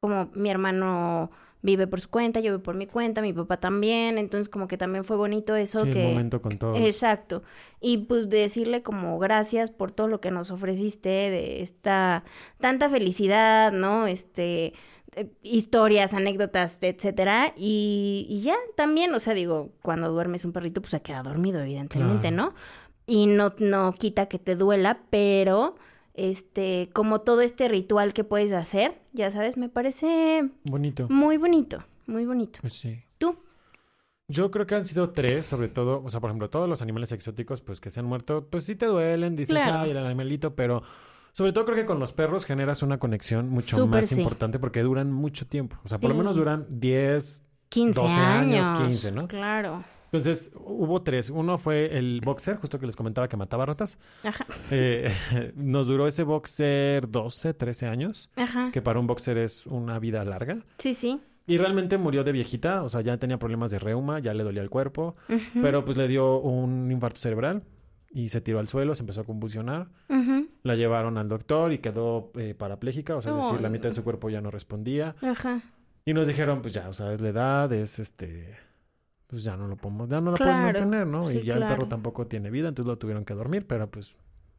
como 0.00 0.30
mi 0.34 0.50
hermano 0.50 1.30
vive 1.62 1.86
por 1.86 2.00
su 2.00 2.10
cuenta, 2.10 2.40
yo 2.40 2.52
vivo 2.52 2.62
por 2.62 2.74
mi 2.74 2.86
cuenta, 2.86 3.22
mi 3.22 3.32
papá 3.32 3.58
también, 3.58 4.18
entonces 4.18 4.48
como 4.48 4.66
que 4.66 4.76
también 4.76 5.04
fue 5.04 5.16
bonito 5.16 5.54
eso 5.54 5.84
Sí, 5.84 5.92
que... 5.92 6.08
momento 6.08 6.42
con 6.42 6.58
todos. 6.58 6.76
Exacto. 6.76 7.44
Y 7.80 7.98
pues 7.98 8.28
decirle 8.28 8.82
como 8.82 9.18
gracias 9.18 9.70
por 9.70 9.92
todo 9.92 10.08
lo 10.08 10.20
que 10.20 10.32
nos 10.32 10.50
ofreciste, 10.50 11.08
de 11.08 11.62
esta 11.62 12.24
tanta 12.58 12.90
felicidad, 12.90 13.72
¿no? 13.72 14.08
Este, 14.08 14.74
eh, 15.14 15.30
historias, 15.42 16.14
anécdotas, 16.14 16.78
etcétera. 16.82 17.52
Y, 17.56 18.26
y 18.28 18.42
ya 18.42 18.56
también, 18.76 19.14
o 19.14 19.20
sea, 19.20 19.34
digo, 19.34 19.70
cuando 19.82 20.10
duermes 20.10 20.44
un 20.44 20.52
perrito, 20.52 20.80
pues 20.80 20.90
se 20.92 21.02
queda 21.02 21.22
dormido, 21.22 21.60
evidentemente, 21.60 22.28
Claro. 22.28 22.36
¿no? 22.36 22.54
Y 23.06 23.26
no, 23.26 23.52
no 23.58 23.92
quita 23.98 24.26
que 24.26 24.38
te 24.38 24.54
duela, 24.56 25.02
pero 25.10 25.76
este, 26.14 26.88
como 26.92 27.20
todo 27.20 27.40
este 27.40 27.68
ritual 27.68 28.12
que 28.12 28.22
puedes 28.24 28.52
hacer, 28.52 29.00
ya 29.12 29.30
sabes, 29.30 29.56
me 29.56 29.68
parece 29.68 30.50
Bonito. 30.64 31.08
muy 31.10 31.36
bonito, 31.36 31.82
muy 32.06 32.26
bonito. 32.26 32.58
Pues 32.60 32.74
sí. 32.74 33.02
¿Tú? 33.18 33.36
Yo 34.28 34.50
creo 34.50 34.66
que 34.66 34.76
han 34.76 34.84
sido 34.84 35.10
tres, 35.10 35.44
sobre 35.46 35.68
todo, 35.68 36.02
o 36.02 36.08
sea, 36.10 36.20
por 36.20 36.30
ejemplo, 36.30 36.48
todos 36.48 36.68
los 36.68 36.80
animales 36.80 37.12
exóticos, 37.12 37.60
pues 37.60 37.80
que 37.80 37.90
se 37.90 38.00
han 38.00 38.06
muerto, 38.06 38.46
pues 38.48 38.64
sí 38.64 38.76
te 38.76 38.86
duelen, 38.86 39.36
dices, 39.36 39.56
Claro. 39.56 39.80
ay, 39.80 39.90
el 39.90 39.98
animalito, 39.98 40.54
pero 40.54 40.82
sobre 41.32 41.52
todo 41.52 41.64
creo 41.64 41.76
que 41.76 41.86
con 41.86 41.98
los 41.98 42.12
perros 42.12 42.44
generas 42.44 42.82
una 42.82 42.98
conexión 42.98 43.48
mucho 43.48 43.76
Súper 43.76 44.02
más 44.02 44.08
sí. 44.08 44.20
importante 44.20 44.58
porque 44.58 44.82
duran 44.82 45.12
mucho 45.12 45.46
tiempo. 45.46 45.76
O 45.84 45.88
sea, 45.88 45.98
por 45.98 46.10
lo 46.10 46.16
menos 46.16 46.36
duran 46.36 46.66
10. 46.68 47.42
15 47.68 48.00
12 48.00 48.14
años, 48.14 48.66
años. 48.66 48.80
15, 48.80 49.12
¿no? 49.12 49.28
Claro. 49.28 49.82
Entonces, 50.12 50.52
hubo 50.54 51.00
tres. 51.00 51.30
Uno 51.30 51.56
fue 51.56 51.96
el 51.96 52.20
boxer, 52.22 52.56
justo 52.56 52.78
que 52.78 52.84
les 52.84 52.96
comentaba 52.96 53.28
que 53.28 53.38
mataba 53.38 53.64
ratas. 53.64 53.98
Ajá. 54.22 54.44
Eh, 54.70 55.10
nos 55.56 55.86
duró 55.86 56.06
ese 56.06 56.22
boxer 56.22 57.08
12, 57.08 57.54
13 57.54 57.86
años, 57.86 58.28
Ajá. 58.36 58.70
que 58.72 58.82
para 58.82 59.00
un 59.00 59.06
boxer 59.06 59.38
es 59.38 59.66
una 59.66 59.98
vida 59.98 60.22
larga. 60.26 60.58
Sí, 60.76 60.92
sí. 60.92 61.18
Y 61.46 61.56
realmente 61.56 61.96
murió 61.96 62.24
de 62.24 62.32
viejita, 62.32 62.82
o 62.82 62.90
sea, 62.90 63.00
ya 63.00 63.16
tenía 63.16 63.38
problemas 63.38 63.70
de 63.70 63.78
reuma, 63.78 64.20
ya 64.20 64.34
le 64.34 64.44
dolía 64.44 64.62
el 64.62 64.70
cuerpo, 64.70 65.16
pero 65.60 65.84
pues 65.84 65.96
le 65.96 66.06
dio 66.06 66.38
un 66.38 66.92
infarto 66.92 67.18
cerebral 67.18 67.62
y 68.12 68.28
se 68.28 68.40
tiró 68.40 68.58
al 68.58 68.68
suelo, 68.68 68.94
se 68.94 69.02
empezó 69.02 69.22
a 69.22 69.24
convulsionar. 69.24 69.88
Ujú. 70.08 70.48
La 70.62 70.76
llevaron 70.76 71.18
al 71.18 71.28
doctor 71.28 71.72
y 71.72 71.78
quedó 71.78 72.30
eh, 72.34 72.54
parapléjica, 72.54 73.16
o 73.16 73.22
sea, 73.22 73.36
es 73.36 73.44
decir, 73.44 73.60
la 73.60 73.68
mitad 73.70 73.88
de 73.88 73.94
su 73.94 74.04
cuerpo 74.04 74.28
ya 74.30 74.40
no 74.40 74.50
respondía. 74.50 75.16
Ajá. 75.22 75.60
Y 76.04 76.14
nos 76.14 76.26
dijeron, 76.26 76.62
pues 76.62 76.74
ya, 76.74 76.88
o 76.88 76.92
sea, 76.92 77.12
es 77.12 77.20
la 77.20 77.28
edad, 77.30 77.72
es 77.72 77.98
este, 77.98 78.56
pues 79.28 79.44
ya 79.44 79.56
no 79.56 79.66
lo 79.68 79.76
podemos, 79.76 80.08
ya 80.08 80.20
no 80.20 80.32
la 80.32 80.36
podemos 80.36 80.70
Claro, 80.72 80.78
tener, 80.78 81.06
¿no? 81.06 81.28
sí, 81.28 81.38
y 81.38 81.42
ya 81.42 81.54
el 81.54 81.60
perro 81.60 81.86
tampoco 81.86 82.26
tiene 82.26 82.50
vida, 82.50 82.68
entonces 82.68 82.88
lo 82.88 82.98
tuvieron 82.98 83.24
que 83.24 83.34
dormir, 83.34 83.66
pero 83.66 83.90
pues, 83.90 84.16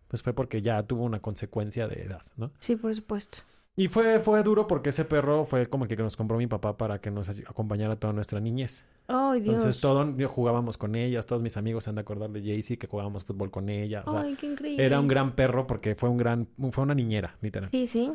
pues 0.08 0.24
fue 0.24 0.34
porque 0.34 0.62
ya 0.62 0.82
tuvo 0.84 1.04
una 1.04 1.20
consecuencia 1.20 1.88
de 1.88 2.01
edad, 2.04 2.22
¿no? 2.38 2.51
Sí, 2.60 2.76
por 2.76 2.93
supuesto. 2.95 3.39
Y 3.76 3.88
fue, 3.88 4.19
fue 4.19 4.43
duro 4.43 4.67
porque 4.67 4.89
ese 4.89 5.03
perro 5.03 5.45
fue 5.45 5.65
como 5.67 5.86
el 5.86 5.89
que 5.89 5.95
nos 5.97 6.15
compró 6.15 6.38
mi 6.38 6.45
papá 6.45 6.78
para 6.78 7.01
que 7.01 7.09
nos 7.09 7.28
acompañara 7.30 7.95
toda 7.95 8.13
nuestra 8.13 8.39
niñez. 8.39 8.86
Ay, 9.07 9.41
Dios. 9.41 9.55
Entonces 9.55 9.82
todo, 9.82 10.15
yo 10.15 10.30
jugábamos 10.30 10.78
con 10.78 10.93
ellas, 10.95 11.26
todos 11.26 11.41
mis 11.41 11.57
amigos 11.57 11.86
se 11.86 11.89
han 11.89 11.95
de 11.95 12.01
acordar 12.01 12.30
de 12.30 12.41
Jaycee 12.41 12.78
que 12.78 12.86
jugábamos 12.86 13.24
fútbol 13.24 13.49
con 13.49 13.69
ella. 13.69 14.03
O 14.05 14.11
sea, 14.11 14.21
Ay, 14.21 14.36
qué 14.39 14.45
increíble. 14.51 14.86
era 14.86 14.99
un 14.99 15.07
gran 15.07 15.34
perro 15.36 15.65
porque 15.65 15.95
fue 15.95 16.09
un 16.09 16.17
gran, 16.17 16.47
fue 16.71 16.84
una 16.84 16.93
niñera, 16.93 17.36
literal. 17.41 17.69
Sí, 17.71 17.88
sí. 17.88 18.13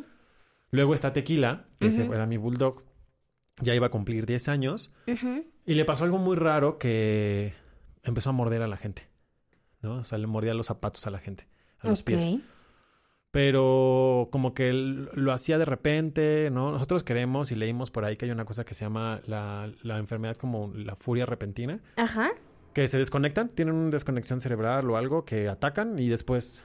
Luego 0.71 0.93
está 0.93 1.11
Tequila, 1.11 1.65
que 1.79 1.87
ese 1.87 2.03
Ujú. 2.03 2.13
era 2.13 2.25
mi 2.25 2.37
bulldog. 2.37 2.83
Ya 3.61 3.75
iba 3.75 3.87
a 3.87 3.91
cumplir 3.91 4.25
10 4.25 4.47
años. 4.47 4.91
Y 5.65 5.73
le 5.73 5.83
pasó 5.83 6.05
algo 6.05 6.19
muy 6.19 6.37
raro 6.37 6.77
que 6.77 7.53
empezó 8.03 8.29
a 8.29 8.33
morder 8.33 8.61
a 8.61 8.67
la 8.67 8.77
gente. 8.77 9.09
¿No? 9.81 9.95
O 9.97 10.03
sea, 10.05 10.17
le 10.17 10.27
mordía 10.27 10.53
los 10.53 10.67
zapatos 10.67 11.05
a 11.07 11.09
la 11.09 11.19
gente, 11.19 11.47
a 11.79 11.89
los 11.89 12.03
pies. 12.03 12.39
Pero 13.31 14.27
como 14.31 14.53
que 14.55 14.73
lo 14.73 15.31
hacía 15.31 15.57
de 15.59 15.65
repente, 15.65 16.49
¿no? 16.51 16.71
Nosotros 16.71 17.03
queremos 17.03 17.51
y 17.51 17.55
leímos 17.55 17.91
por 17.91 18.03
ahí 18.03 18.17
que 18.17 18.25
hay 18.25 18.31
una 18.31 18.45
cosa 18.45 18.65
que 18.65 18.73
se 18.73 18.85
llama 18.85 19.21
la, 19.27 19.71
la 19.83 19.97
enfermedad 19.99 20.35
como 20.35 20.71
la 20.75 20.95
furia 20.95 21.27
repentina, 21.27 21.79
Ajá. 21.95 22.31
que 22.73 22.87
se 22.87 22.97
desconectan, 22.97 23.49
tienen 23.49 23.75
una 23.75 23.91
desconexión 23.91 24.41
cerebral 24.41 24.89
o 24.89 24.97
algo 24.97 25.25
que 25.25 25.47
atacan 25.47 25.99
y 25.99 26.07
después... 26.09 26.63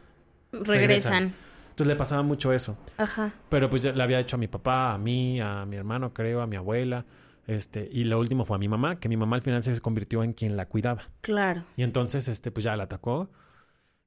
Regresan. 0.53 1.35
Entonces 1.71 1.87
le 1.89 1.97
pasaba 1.97 2.23
mucho 2.23 2.53
eso. 2.53 2.79
Ajá. 2.97 3.33
Pero 3.51 3.69
pues 3.69 3.83
ya 3.83 3.93
le 3.93 4.03
había 4.03 4.21
hecho 4.21 4.37
a 4.37 4.39
mi 4.39 4.47
papá, 4.47 4.95
a 4.95 4.99
mí, 4.99 5.41
a 5.41 5.67
mi 5.67 5.77
hermano, 5.77 6.15
creo, 6.15 6.41
a 6.41 6.47
mi 6.47 6.57
abuela. 6.57 7.05
Este, 7.47 7.89
y 7.93 8.05
lo 8.05 8.19
último 8.19 8.45
fue 8.45 8.57
a 8.57 8.59
mi 8.59 8.69
mamá, 8.69 9.01
que 9.01 9.09
mi 9.09 9.17
mamá 9.17 9.37
al 9.37 9.43
final 9.43 9.63
se 9.63 9.79
convirtió 9.81 10.23
en 10.23 10.33
quien 10.33 10.57
la 10.57 10.67
cuidaba. 10.67 11.11
Claro. 11.21 11.65
Y 11.77 11.83
entonces, 11.83 12.29
este, 12.29 12.51
pues 12.51 12.65
ya 12.65 12.77
la 12.77 12.85
atacó. 12.85 13.29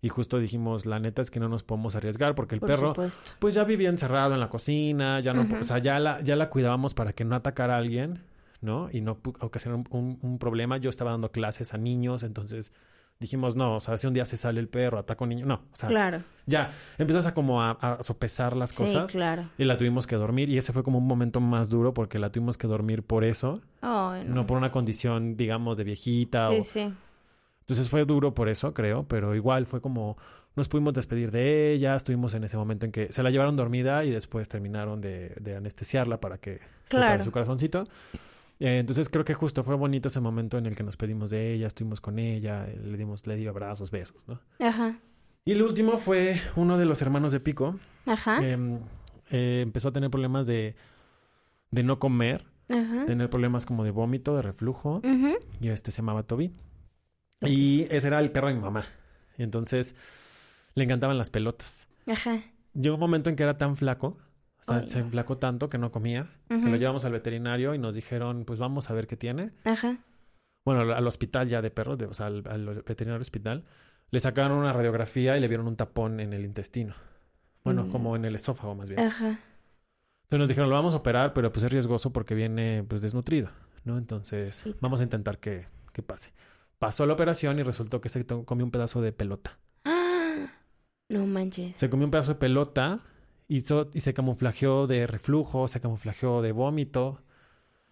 Y 0.02 0.10
justo 0.10 0.38
dijimos, 0.38 0.86
la 0.86 1.00
neta 1.00 1.22
es 1.24 1.32
que 1.32 1.40
no 1.40 1.50
nos 1.50 1.64
podemos 1.64 1.96
arriesgar 1.96 2.36
porque 2.36 2.54
el 2.56 2.62
Por 2.62 2.70
perro, 2.70 2.90
supuesto. 2.90 3.32
pues 3.40 3.56
ya 3.56 3.64
vivía 3.64 3.90
encerrado 3.90 4.36
en 4.36 4.40
la 4.40 4.50
cocina, 4.50 5.20
ya 5.22 5.34
no, 5.34 5.48
o 5.60 5.64
sea, 5.64 5.80
ya 5.80 5.98
la, 6.00 6.22
ya 6.22 6.36
la 6.36 6.50
cuidábamos 6.50 6.94
para 6.94 7.14
que 7.14 7.26
no 7.26 7.36
atacara 7.36 7.76
a 7.76 7.78
alguien, 7.80 8.22
¿no? 8.62 8.90
Y 8.92 9.02
no 9.02 9.18
ocasionar 9.40 9.80
un, 9.80 9.88
un- 9.90 10.20
un 10.22 10.38
problema. 10.38 10.78
Yo 10.78 10.92
estaba 10.92 11.12
dando 11.12 11.32
clases 11.32 11.74
a 11.74 11.78
niños, 11.80 12.22
entonces 12.22 12.72
dijimos, 13.20 13.56
no, 13.56 13.78
o 13.78 13.80
sea, 13.80 13.98
si 13.98 14.06
un 14.06 14.14
día 14.14 14.28
se 14.28 14.38
sale 14.38 14.60
el 14.60 14.68
perro, 14.70 15.00
ataca 15.00 15.24
a 15.24 15.26
un 15.26 15.30
niño, 15.30 15.48
no, 15.48 15.56
o 15.56 15.76
sea, 15.76 15.90
Claro. 15.90 16.22
ya 16.46 16.70
empiezas 17.00 17.26
a 17.26 17.34
como 17.34 17.64
a, 17.64 17.72
a 17.72 18.04
sopesar 18.04 18.56
las 18.56 18.70
Sí, 18.70 18.84
cosas. 18.84 19.12
claro. 19.12 19.46
Y 19.58 19.64
la 19.64 19.80
tuvimos 19.80 20.06
que 20.06 20.16
dormir 20.16 20.50
y 20.50 20.60
ese 20.60 20.72
fue 20.74 20.84
como 20.84 21.00
un 21.00 21.08
momento 21.08 21.40
más 21.42 21.70
duro 21.72 21.96
porque 21.96 22.20
la 22.20 22.32
tuvimos 22.32 22.56
que 22.60 22.68
dormir 22.68 23.02
por 23.02 23.24
eso, 23.24 23.62
Ay, 23.82 24.26
no. 24.28 24.36
no 24.36 24.46
por 24.46 24.60
una 24.60 24.72
condición, 24.72 25.36
digamos, 25.36 25.76
de 25.78 25.84
viejita. 25.86 26.50
Sí, 26.52 26.58
o... 26.60 26.64
sí. 26.64 26.94
Entonces 27.68 27.90
fue 27.90 28.06
duro 28.06 28.34
por 28.34 28.48
eso, 28.48 28.74
creo, 28.74 29.04
pero 29.10 29.36
igual 29.36 29.66
fue 29.66 29.82
como 29.82 30.18
nos 30.56 30.70
pudimos 30.70 30.94
despedir 30.94 31.32
de 31.32 31.74
ella, 31.74 31.96
estuvimos 31.96 32.34
en 32.34 32.46
ese 32.46 32.56
momento 32.56 32.86
en 32.86 32.94
que 32.94 33.12
se 33.12 33.22
la 33.24 33.30
llevaron 33.30 33.58
dormida 33.58 34.06
y 34.06 34.10
después 34.10 34.48
terminaron 34.48 35.02
de, 35.02 35.36
de 35.42 35.56
anestesiarla 35.58 36.20
para 36.22 36.38
que 36.38 36.62
Claro. 36.88 37.22
su 37.24 37.32
corazoncito. 37.32 37.84
Eh, 38.62 38.80
entonces 38.80 39.10
creo 39.10 39.26
que 39.26 39.34
justo 39.34 39.64
fue 39.64 39.76
bonito 39.76 40.08
ese 40.08 40.22
momento 40.22 40.58
en 40.58 40.66
el 40.66 40.78
que 40.78 40.84
nos 40.84 40.96
pedimos 40.96 41.30
de 41.30 41.54
ella, 41.54 41.68
estuvimos 41.68 42.00
con 42.00 42.18
ella, 42.20 42.66
le 42.66 42.98
dimos, 42.98 43.28
le 43.28 43.36
di 43.36 43.46
abrazos, 43.46 43.92
besos, 43.92 44.26
¿no? 44.28 44.40
Ajá. 44.66 44.98
Y 45.44 45.52
el 45.52 45.62
último 45.62 45.98
fue 46.00 46.40
uno 46.56 46.78
de 46.78 46.86
los 46.86 47.02
hermanos 47.02 47.34
de 47.34 47.42
Pico, 47.42 47.78
Ajá. 48.06 48.40
Em, 48.44 48.80
eh, 49.30 49.60
empezó 49.62 49.90
a 49.90 49.92
tener 49.92 50.10
problemas 50.10 50.48
de, 50.48 50.76
de 51.72 51.84
no 51.84 52.00
comer, 52.00 52.46
Ajá. 52.70 53.06
tener 53.06 53.30
problemas 53.30 53.66
como 53.66 53.84
de 53.84 53.92
vómito, 53.92 54.36
de 54.38 54.42
reflujo, 54.42 55.02
Ujú. 55.04 55.36
y 55.62 55.68
este 55.68 55.92
se 55.92 55.98
llamaba 55.98 56.24
Toby. 56.24 56.52
Y 57.42 57.84
ese 57.94 58.08
era 58.08 58.20
el 58.20 58.32
perro 58.32 58.48
de 58.48 58.54
mi 58.56 58.62
mamá. 58.62 58.86
Y 59.38 59.44
entonces 59.44 59.96
le 60.76 60.84
encantaban 60.84 61.18
las 61.18 61.30
pelotas. 61.30 61.88
Ajá. 62.08 62.42
Llegó 62.74 62.96
un 62.96 63.00
momento 63.02 63.30
en 63.30 63.36
que 63.36 63.44
era 63.44 63.58
tan 63.58 63.76
flaco, 63.78 64.18
o 64.60 64.64
sea, 64.64 64.86
se 64.86 65.00
enflacó 65.00 65.38
tanto 65.38 65.70
que 65.70 65.78
no 65.78 65.92
comía, 65.92 66.30
que 66.48 66.56
lo 66.58 66.76
llevamos 66.76 67.06
al 67.06 67.12
veterinario 67.12 67.74
y 67.74 67.78
nos 67.80 67.96
dijeron, 67.96 68.44
pues 68.46 68.60
vamos 68.60 68.90
a 68.90 68.94
ver 68.94 69.08
qué 69.08 69.18
tiene. 69.18 69.52
Ajá. 69.64 69.98
Bueno, 70.66 70.82
al, 70.82 70.92
al 70.94 71.08
hospital 71.08 71.48
ya 71.48 71.62
de 71.62 71.72
perros, 71.72 71.98
de- 71.98 72.06
o 72.06 72.14
sea, 72.14 72.26
al, 72.28 72.44
al 72.48 72.66
veterinario 72.84 73.22
hospital, 73.22 73.66
le 74.12 74.20
sacaron 74.20 74.58
una 74.58 74.74
radiografía 74.74 75.38
y 75.38 75.40
le 75.40 75.48
vieron 75.48 75.68
un 75.68 75.76
tapón 75.76 76.20
en 76.20 76.34
el 76.34 76.44
intestino. 76.46 76.96
Bueno, 77.64 77.86
Mm. 77.86 77.92
como 77.92 78.16
en 78.16 78.26
el 78.26 78.36
esófago 78.36 78.76
más 78.76 78.90
bien. 78.90 79.00
Ajá. 79.02 79.28
Entonces 80.24 80.40
nos 80.40 80.50
dijeron, 80.50 80.70
lo 80.70 80.76
vamos 80.76 80.94
a 80.94 80.98
operar, 80.98 81.34
pero 81.34 81.52
pues 81.52 81.64
es 81.66 81.72
riesgoso 81.72 82.12
porque 82.12 82.36
viene 82.36 82.84
pues 82.88 83.02
desnutrido, 83.02 83.50
¿no? 83.86 83.98
Entonces 83.98 84.62
Pito. 84.62 84.78
vamos 84.82 85.00
a 85.00 85.04
intentar 85.04 85.40
que, 85.40 85.68
que 85.94 86.02
pase. 86.04 86.32
Pasó 86.80 87.06
la 87.06 87.14
operación 87.14 87.60
y 87.60 87.64
resultó 87.64 88.02
que 88.02 88.10
se 88.10 88.26
comió 88.26 88.66
un 88.66 88.72
pedazo 88.72 89.02
de 89.02 89.12
pelota. 89.12 89.60
¡Ah! 89.86 90.52
No 91.10 91.26
manches. 91.26 91.78
Se 91.78 91.90
comió 91.90 92.06
un 92.06 92.12
pedazo 92.12 92.34
de 92.34 92.40
pelota 92.40 93.00
hizo, 93.48 93.90
y 93.94 94.02
se 94.02 94.14
camuflajeó 94.14 94.88
de 94.88 95.08
reflujo, 95.08 95.68
se 95.68 95.80
camuflajeó 95.80 96.42
de 96.42 96.52
vómito. 96.52 97.22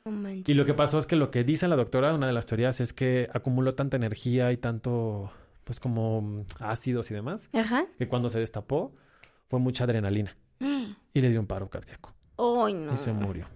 No 0.05 0.11
manches. 0.11 0.49
Y 0.49 0.53
lo 0.53 0.65
que 0.65 0.73
pasó 0.73 0.97
es 0.97 1.07
que 1.07 1.15
lo 1.15 1.31
que 1.31 1.43
dice 1.43 1.67
la 1.67 1.75
doctora, 1.75 2.13
una 2.13 2.27
de 2.27 2.33
las 2.33 2.45
teorías, 2.45 2.79
es 2.79 2.93
que 2.93 3.29
acumuló 3.33 3.73
tanta 3.73 3.97
energía 3.97 4.51
y 4.51 4.57
tanto, 4.57 5.31
pues 5.63 5.79
como 5.79 6.21
mm, 6.21 6.45
ácidos 6.59 7.09
y 7.11 7.13
demás, 7.13 7.49
Ajá. 7.53 7.85
que 7.97 8.07
cuando 8.07 8.29
se 8.29 8.39
destapó 8.39 8.93
fue 9.47 9.59
mucha 9.59 9.85
adrenalina 9.85 10.35
y 11.13 11.21
le 11.21 11.29
dio 11.29 11.39
un 11.39 11.47
paro 11.47 11.69
cardíaco. 11.69 12.13
Ay, 12.37 12.73
no. 12.73 12.93
y 12.93 12.97
se 12.97 13.13
murió. 13.13 13.47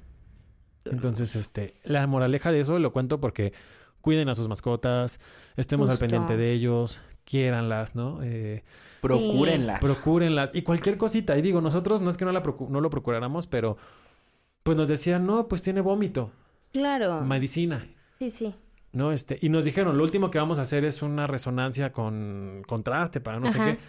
Entonces, 0.86 1.36
este, 1.36 1.76
la 1.84 2.08
moraleja 2.08 2.52
de 2.52 2.62
eso 2.62 2.80
lo 2.80 2.94
cuento 2.94 3.20
porque 3.20 3.54
cuiden 4.02 4.30
a 4.30 4.36
sus 4.36 4.48
mascotas, 4.48 5.20
estemos 5.58 5.90
al 5.90 5.98
pendiente 5.98 6.38
de 6.38 6.52
ellos, 6.54 7.02
quiéranlas, 7.26 7.96
¿no? 7.96 8.20
Eh, 8.24 8.64
Procúrenlas. 9.02 9.80
procúrenlas. 9.80 10.52
Y 10.54 10.62
cualquier 10.64 10.98
cosita. 10.98 11.38
Y 11.38 11.42
digo, 11.42 11.62
nosotros 11.62 12.02
no 12.02 12.10
es 12.10 12.18
que 12.18 12.26
no, 12.26 12.32
la 12.32 12.44
procu- 12.44 12.68
no 12.70 12.82
lo 12.82 12.90
procuráramos, 12.90 13.48
pero 13.48 13.78
pues 14.64 14.76
nos 14.78 14.88
decían, 14.88 15.26
no, 15.26 15.48
pues 15.48 15.62
tiene 15.62 15.82
vómito, 15.82 16.32
Claro. 16.74 17.22
medicina. 17.22 17.88
Sí, 18.20 18.30
sí. 18.30 18.56
¿no? 18.92 19.12
Este, 19.12 19.38
y 19.42 19.50
nos 19.50 19.66
dijeron, 19.66 19.98
lo 19.98 20.04
último 20.04 20.32
que 20.32 20.40
vamos 20.40 20.58
a 20.60 20.64
hacer 20.64 20.84
es 20.84 21.02
una 21.02 21.28
resonancia 21.28 21.92
con 21.92 22.64
contraste 22.68 23.22
para 23.22 23.40
no 23.40 23.48
Ajá. 23.48 23.54
sé 23.66 23.72
qué. 23.78 23.80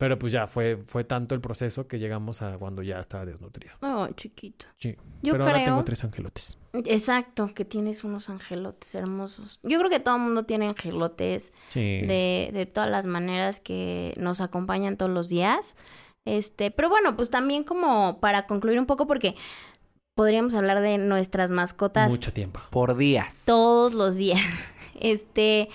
Pero 0.00 0.18
pues 0.18 0.32
ya 0.32 0.46
fue, 0.46 0.82
fue 0.88 1.04
tanto 1.04 1.34
el 1.34 1.42
proceso 1.42 1.86
que 1.86 1.98
llegamos 1.98 2.40
a 2.40 2.56
cuando 2.56 2.82
ya 2.82 2.98
estaba 2.98 3.26
desnutrido. 3.26 3.74
Oh, 3.82 4.08
chiquito. 4.16 4.64
Sí. 4.78 4.96
Yo 5.22 5.32
Pero 5.34 5.44
ahora 5.44 5.62
tengo 5.62 5.84
tres 5.84 6.02
angelotes. 6.02 6.56
Exacto, 6.86 7.50
que 7.54 7.66
tienes 7.66 8.02
unos 8.02 8.30
angelotes 8.30 8.94
hermosos. 8.94 9.60
Yo 9.62 9.78
creo 9.78 9.90
que 9.90 10.00
todo 10.00 10.16
el 10.16 10.22
mundo 10.22 10.44
tiene 10.44 10.68
angelotes 10.68 11.52
Sí. 11.68 12.00
de, 12.00 12.50
de 12.52 12.64
todas 12.64 12.88
las 12.90 13.04
maneras 13.04 13.60
que 13.60 14.14
nos 14.16 14.40
acompañan 14.40 14.96
todos 14.96 15.12
los 15.12 15.28
días. 15.28 15.76
Este, 16.24 16.70
pero 16.70 16.88
bueno, 16.88 17.14
pues 17.14 17.28
también 17.28 17.62
como 17.62 18.20
para 18.20 18.46
concluir 18.46 18.78
un 18.78 18.86
poco, 18.86 19.06
porque 19.06 19.36
podríamos 20.14 20.54
hablar 20.54 20.80
de 20.80 20.96
nuestras 20.98 21.50
mascotas 21.50 22.10
Mucho 22.10 22.32
tiempo. 22.32 22.60
Por 22.70 22.96
días. 22.96 23.42
todos 23.44 23.92
los 23.92 24.16
días. 24.16 24.40
Este, 25.02 25.68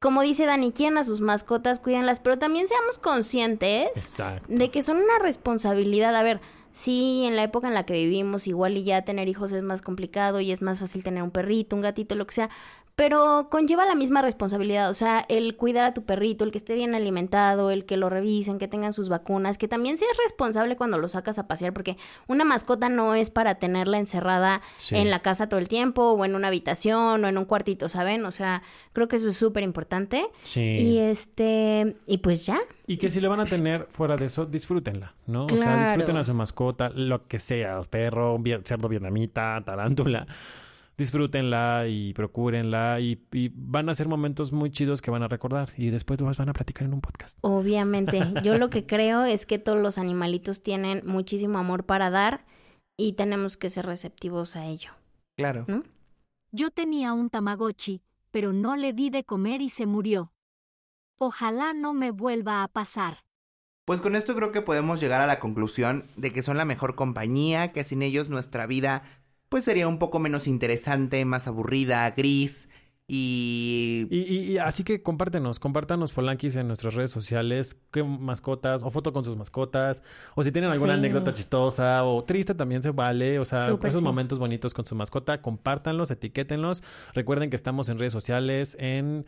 como 0.00 0.22
dice 0.22 0.46
Dani, 0.46 0.72
quieren 0.72 0.96
a 0.96 1.04
sus 1.04 1.20
mascotas, 1.20 1.78
cuídenlas, 1.78 2.20
pero 2.20 2.38
también 2.38 2.66
seamos 2.66 2.98
conscientes 2.98 3.90
Exacto. 3.94 4.46
de 4.48 4.70
que 4.70 4.82
son 4.82 4.96
una 4.96 5.18
responsabilidad. 5.18 6.16
A 6.16 6.22
ver, 6.22 6.40
sí, 6.72 7.24
en 7.26 7.36
la 7.36 7.42
época 7.44 7.68
en 7.68 7.74
la 7.74 7.84
que 7.86 7.94
vivimos, 7.94 8.46
igual 8.46 8.76
y 8.76 8.84
ya 8.84 9.02
tener 9.02 9.28
hijos 9.28 9.52
es 9.52 9.62
más 9.62 9.82
complicado 9.82 10.40
y 10.40 10.52
es 10.52 10.62
más 10.62 10.78
fácil 10.80 11.02
tener 11.02 11.22
un 11.22 11.30
perrito, 11.30 11.76
un 11.76 11.82
gatito, 11.82 12.14
lo 12.14 12.26
que 12.26 12.34
sea. 12.34 12.50
Pero 12.96 13.48
conlleva 13.50 13.86
la 13.86 13.94
misma 13.94 14.20
responsabilidad, 14.20 14.90
o 14.90 14.94
sea, 14.94 15.24
el 15.30 15.56
cuidar 15.56 15.86
a 15.86 15.94
tu 15.94 16.02
perrito, 16.04 16.44
el 16.44 16.50
que 16.50 16.58
esté 16.58 16.74
bien 16.74 16.94
alimentado, 16.94 17.70
el 17.70 17.86
que 17.86 17.96
lo 17.96 18.10
revisen, 18.10 18.58
que 18.58 18.68
tengan 18.68 18.92
sus 18.92 19.08
vacunas, 19.08 19.56
que 19.56 19.68
también 19.68 19.96
seas 19.96 20.10
responsable 20.22 20.76
cuando 20.76 20.98
lo 20.98 21.08
sacas 21.08 21.38
a 21.38 21.46
pasear, 21.48 21.72
porque 21.72 21.96
una 22.26 22.44
mascota 22.44 22.90
no 22.90 23.14
es 23.14 23.30
para 23.30 23.54
tenerla 23.54 23.96
encerrada 23.96 24.60
Sí. 24.76 24.96
en 24.96 25.08
la 25.08 25.20
casa 25.22 25.48
todo 25.48 25.60
el 25.60 25.68
tiempo, 25.68 26.10
o 26.10 26.24
en 26.26 26.34
una 26.34 26.48
habitación, 26.48 27.24
o 27.24 27.28
en 27.28 27.38
un 27.38 27.46
cuartito, 27.46 27.88
¿saben? 27.88 28.26
O 28.26 28.32
sea, 28.32 28.62
creo 28.92 29.08
que 29.08 29.16
eso 29.16 29.28
es 29.30 29.36
súper 29.36 29.62
importante. 29.62 30.26
Sí. 30.42 30.60
Y 30.60 30.98
este, 30.98 31.96
y 32.06 32.18
pues 32.18 32.44
ya, 32.44 32.58
Y 32.90 32.96
que 32.96 33.08
si 33.08 33.20
le 33.20 33.28
van 33.28 33.38
a 33.38 33.46
tener 33.46 33.86
fuera 33.88 34.16
de 34.16 34.26
eso, 34.26 34.46
disfrútenla, 34.46 35.14
¿no? 35.28 35.46
O 35.46 35.48
sea, 35.48 35.84
disfruten 35.84 36.16
a 36.16 36.24
su 36.24 36.34
mascota, 36.34 36.88
lo 36.88 37.28
que 37.28 37.38
sea, 37.38 37.80
perro, 37.82 38.36
cerdo 38.64 38.88
vietnamita, 38.88 39.62
tarántula. 39.64 40.26
Disfrútenla 40.98 41.84
y 41.86 42.12
procúrenla 42.14 42.98
y, 42.98 43.24
y 43.30 43.52
van 43.54 43.90
a 43.90 43.94
ser 43.94 44.08
momentos 44.08 44.50
muy 44.50 44.72
chidos 44.72 45.02
que 45.02 45.12
van 45.12 45.22
a 45.22 45.28
recordar 45.28 45.70
y 45.76 45.90
después 45.90 46.20
los 46.20 46.36
van 46.36 46.48
a 46.48 46.52
platicar 46.52 46.82
en 46.82 46.94
un 46.94 47.00
podcast. 47.00 47.38
Obviamente, 47.42 48.20
yo 48.42 48.58
lo 48.58 48.70
que 48.70 48.84
creo 48.86 49.22
es 49.22 49.46
que 49.46 49.60
todos 49.60 49.78
los 49.78 49.96
animalitos 49.96 50.60
tienen 50.60 51.02
muchísimo 51.06 51.58
amor 51.58 51.84
para 51.84 52.10
dar 52.10 52.44
y 52.96 53.12
tenemos 53.12 53.56
que 53.56 53.70
ser 53.70 53.86
receptivos 53.86 54.56
a 54.56 54.66
ello. 54.66 54.90
Claro. 55.36 55.64
Yo 56.50 56.72
tenía 56.72 57.12
un 57.12 57.30
Tamagotchi, 57.30 58.02
pero 58.32 58.52
no 58.52 58.74
le 58.74 58.92
di 58.92 59.10
de 59.10 59.22
comer 59.22 59.62
y 59.62 59.68
se 59.68 59.86
murió. 59.86 60.32
Ojalá 61.30 61.74
no 61.74 61.92
me 61.92 62.12
vuelva 62.12 62.62
a 62.62 62.68
pasar. 62.68 63.18
Pues 63.84 64.00
con 64.00 64.16
esto 64.16 64.34
creo 64.34 64.52
que 64.52 64.62
podemos 64.62 65.00
llegar 65.00 65.20
a 65.20 65.26
la 65.26 65.38
conclusión 65.38 66.04
de 66.16 66.32
que 66.32 66.42
son 66.42 66.56
la 66.56 66.64
mejor 66.64 66.94
compañía, 66.94 67.72
que 67.72 67.84
sin 67.84 68.00
ellos 68.00 68.30
nuestra 68.30 68.64
vida 68.66 69.02
pues 69.50 69.64
sería 69.64 69.86
un 69.86 69.98
poco 69.98 70.18
menos 70.18 70.46
interesante, 70.46 71.22
más 71.26 71.46
aburrida, 71.46 72.08
gris 72.12 72.70
y... 73.06 74.06
Y, 74.10 74.18
y- 74.20 74.52
y 74.52 74.58
así 74.58 74.82
que 74.82 75.02
compártenos, 75.02 75.58
compártanos 75.60 76.12
Polanquis 76.12 76.56
en 76.56 76.68
nuestras 76.68 76.94
redes 76.94 77.10
sociales, 77.10 77.76
qué 77.90 78.02
mascotas, 78.02 78.82
o 78.82 78.90
foto 78.90 79.12
con 79.12 79.24
sus 79.24 79.36
mascotas, 79.36 80.02
o 80.36 80.42
si 80.42 80.52
tienen 80.52 80.70
alguna 80.70 80.94
Sí. 80.94 81.00
anécdota 81.00 81.34
chistosa 81.34 82.04
o 82.04 82.24
triste 82.24 82.54
también 82.54 82.82
se 82.82 82.92
vale, 82.92 83.40
o 83.40 83.44
sea, 83.44 83.68
Súper, 83.68 83.88
esos 83.90 84.00
sí. 84.00 84.06
momentos 84.06 84.38
bonitos 84.38 84.72
con 84.72 84.86
su 84.86 84.94
mascota, 84.94 85.42
compártanlos, 85.42 86.10
etiquétenlos. 86.12 86.82
Recuerden 87.12 87.50
que 87.50 87.56
estamos 87.56 87.90
en 87.90 87.98
redes 87.98 88.12
sociales 88.14 88.74
en 88.78 89.26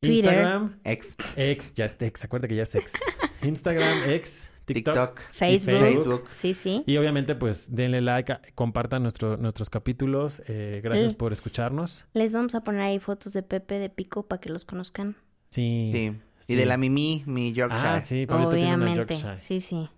Twitter. 0.00 0.32
Instagram, 0.32 0.80
Ex, 0.84 1.16
ex, 1.36 1.74
ya 1.74 1.84
es 1.84 2.00
ex, 2.00 2.24
acuérdate 2.24 2.48
que 2.48 2.56
ya 2.56 2.62
es 2.62 2.74
ex. 2.74 2.92
Instagram, 3.42 4.08
ex, 4.10 4.50
TikTok. 4.64 4.94
TikTok, 4.94 5.20
Facebook. 5.32 5.78
Facebook. 5.78 6.24
Sí, 6.30 6.54
sí. 6.54 6.82
Y 6.86 6.96
obviamente, 6.96 7.34
pues 7.34 7.74
denle 7.74 8.00
like, 8.00 8.38
compartan 8.54 9.02
nuestro, 9.02 9.36
nuestros 9.36 9.68
capítulos. 9.68 10.42
eh, 10.46 10.80
gracias 10.82 11.12
por 11.14 11.32
escucharnos. 11.32 12.04
Les 12.14 12.32
vamos 12.32 12.54
a 12.54 12.62
poner 12.62 12.80
ahí 12.82 12.98
fotos 12.98 13.32
de 13.34 13.42
Pepe 13.42 13.78
de 13.78 13.90
Pico 13.90 14.26
para 14.26 14.40
que 14.40 14.48
los 14.50 14.64
conozcan. 14.64 15.16
Sí. 15.50 15.90
Sí. 15.92 16.12
Sí. 16.40 16.54
Y 16.54 16.56
de 16.56 16.64
la 16.64 16.78
Mimi, 16.78 17.22
mi 17.26 17.52
Yorkshire. 17.52 17.86
Ah, 17.88 18.00
sí, 18.00 18.26
Pablito 18.26 18.52
tiene 18.52 18.74
una 18.74 18.84
Obviamente. 18.86 19.14
Yorkshire. 19.14 19.38
Sí, 19.38 19.60
sí. 19.60 19.90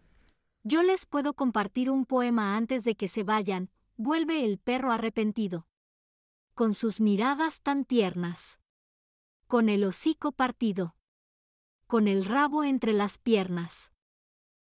Yo 0.64 0.82
les 0.82 1.06
puedo 1.06 1.34
compartir 1.34 1.88
un 1.90 2.04
poema 2.06 2.56
antes 2.56 2.82
de 2.82 2.96
que 2.96 3.06
se 3.06 3.22
vayan. 3.22 3.70
Vuelve 3.96 4.44
el 4.44 4.58
perro 4.58 4.90
arrepentido. 4.92 5.68
Con 6.54 6.74
sus 6.74 7.00
miradas 7.00 7.60
tan 7.60 7.84
tiernas. 7.84 8.58
Con 9.52 9.68
el 9.68 9.84
hocico 9.84 10.32
partido. 10.32 10.96
Con 11.86 12.08
el 12.08 12.24
rabo 12.24 12.64
entre 12.64 12.94
las 12.94 13.18
piernas. 13.18 13.92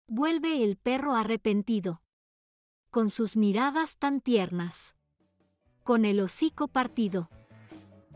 Vuelve 0.09 0.61
el 0.61 0.75
perro 0.75 1.15
arrepentido. 1.15 2.01
Con 2.89 3.09
sus 3.09 3.37
miradas 3.37 3.95
tan 3.95 4.19
tiernas. 4.19 4.95
Con 5.85 6.03
el 6.03 6.19
hocico 6.19 6.67
partido. 6.67 7.29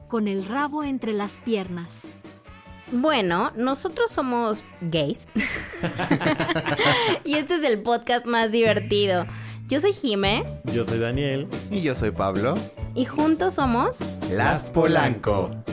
Con 0.10 0.28
el 0.28 0.44
rabo 0.44 0.84
entre 0.84 1.14
las 1.14 1.38
piernas. 1.38 2.06
Bueno, 2.92 3.54
nosotros 3.56 4.12
somos 4.12 4.66
gays. 4.82 5.30
y 7.24 7.36
este 7.36 7.56
es 7.56 7.64
el 7.64 7.82
podcast 7.82 8.26
más 8.26 8.52
divertido. 8.52 9.26
Yo 9.68 9.80
soy 9.80 9.94
Jime 9.94 10.44
Yo 10.74 10.84
soy 10.84 11.00
Daniel. 11.00 11.48
Y 11.72 11.82
yo 11.82 11.96
soy 11.96 12.12
Pablo. 12.12 12.56
y 12.94 13.06
juntos 13.06 13.54
somos 13.54 14.00
Las 14.34 14.70
Polanco. 14.70 15.64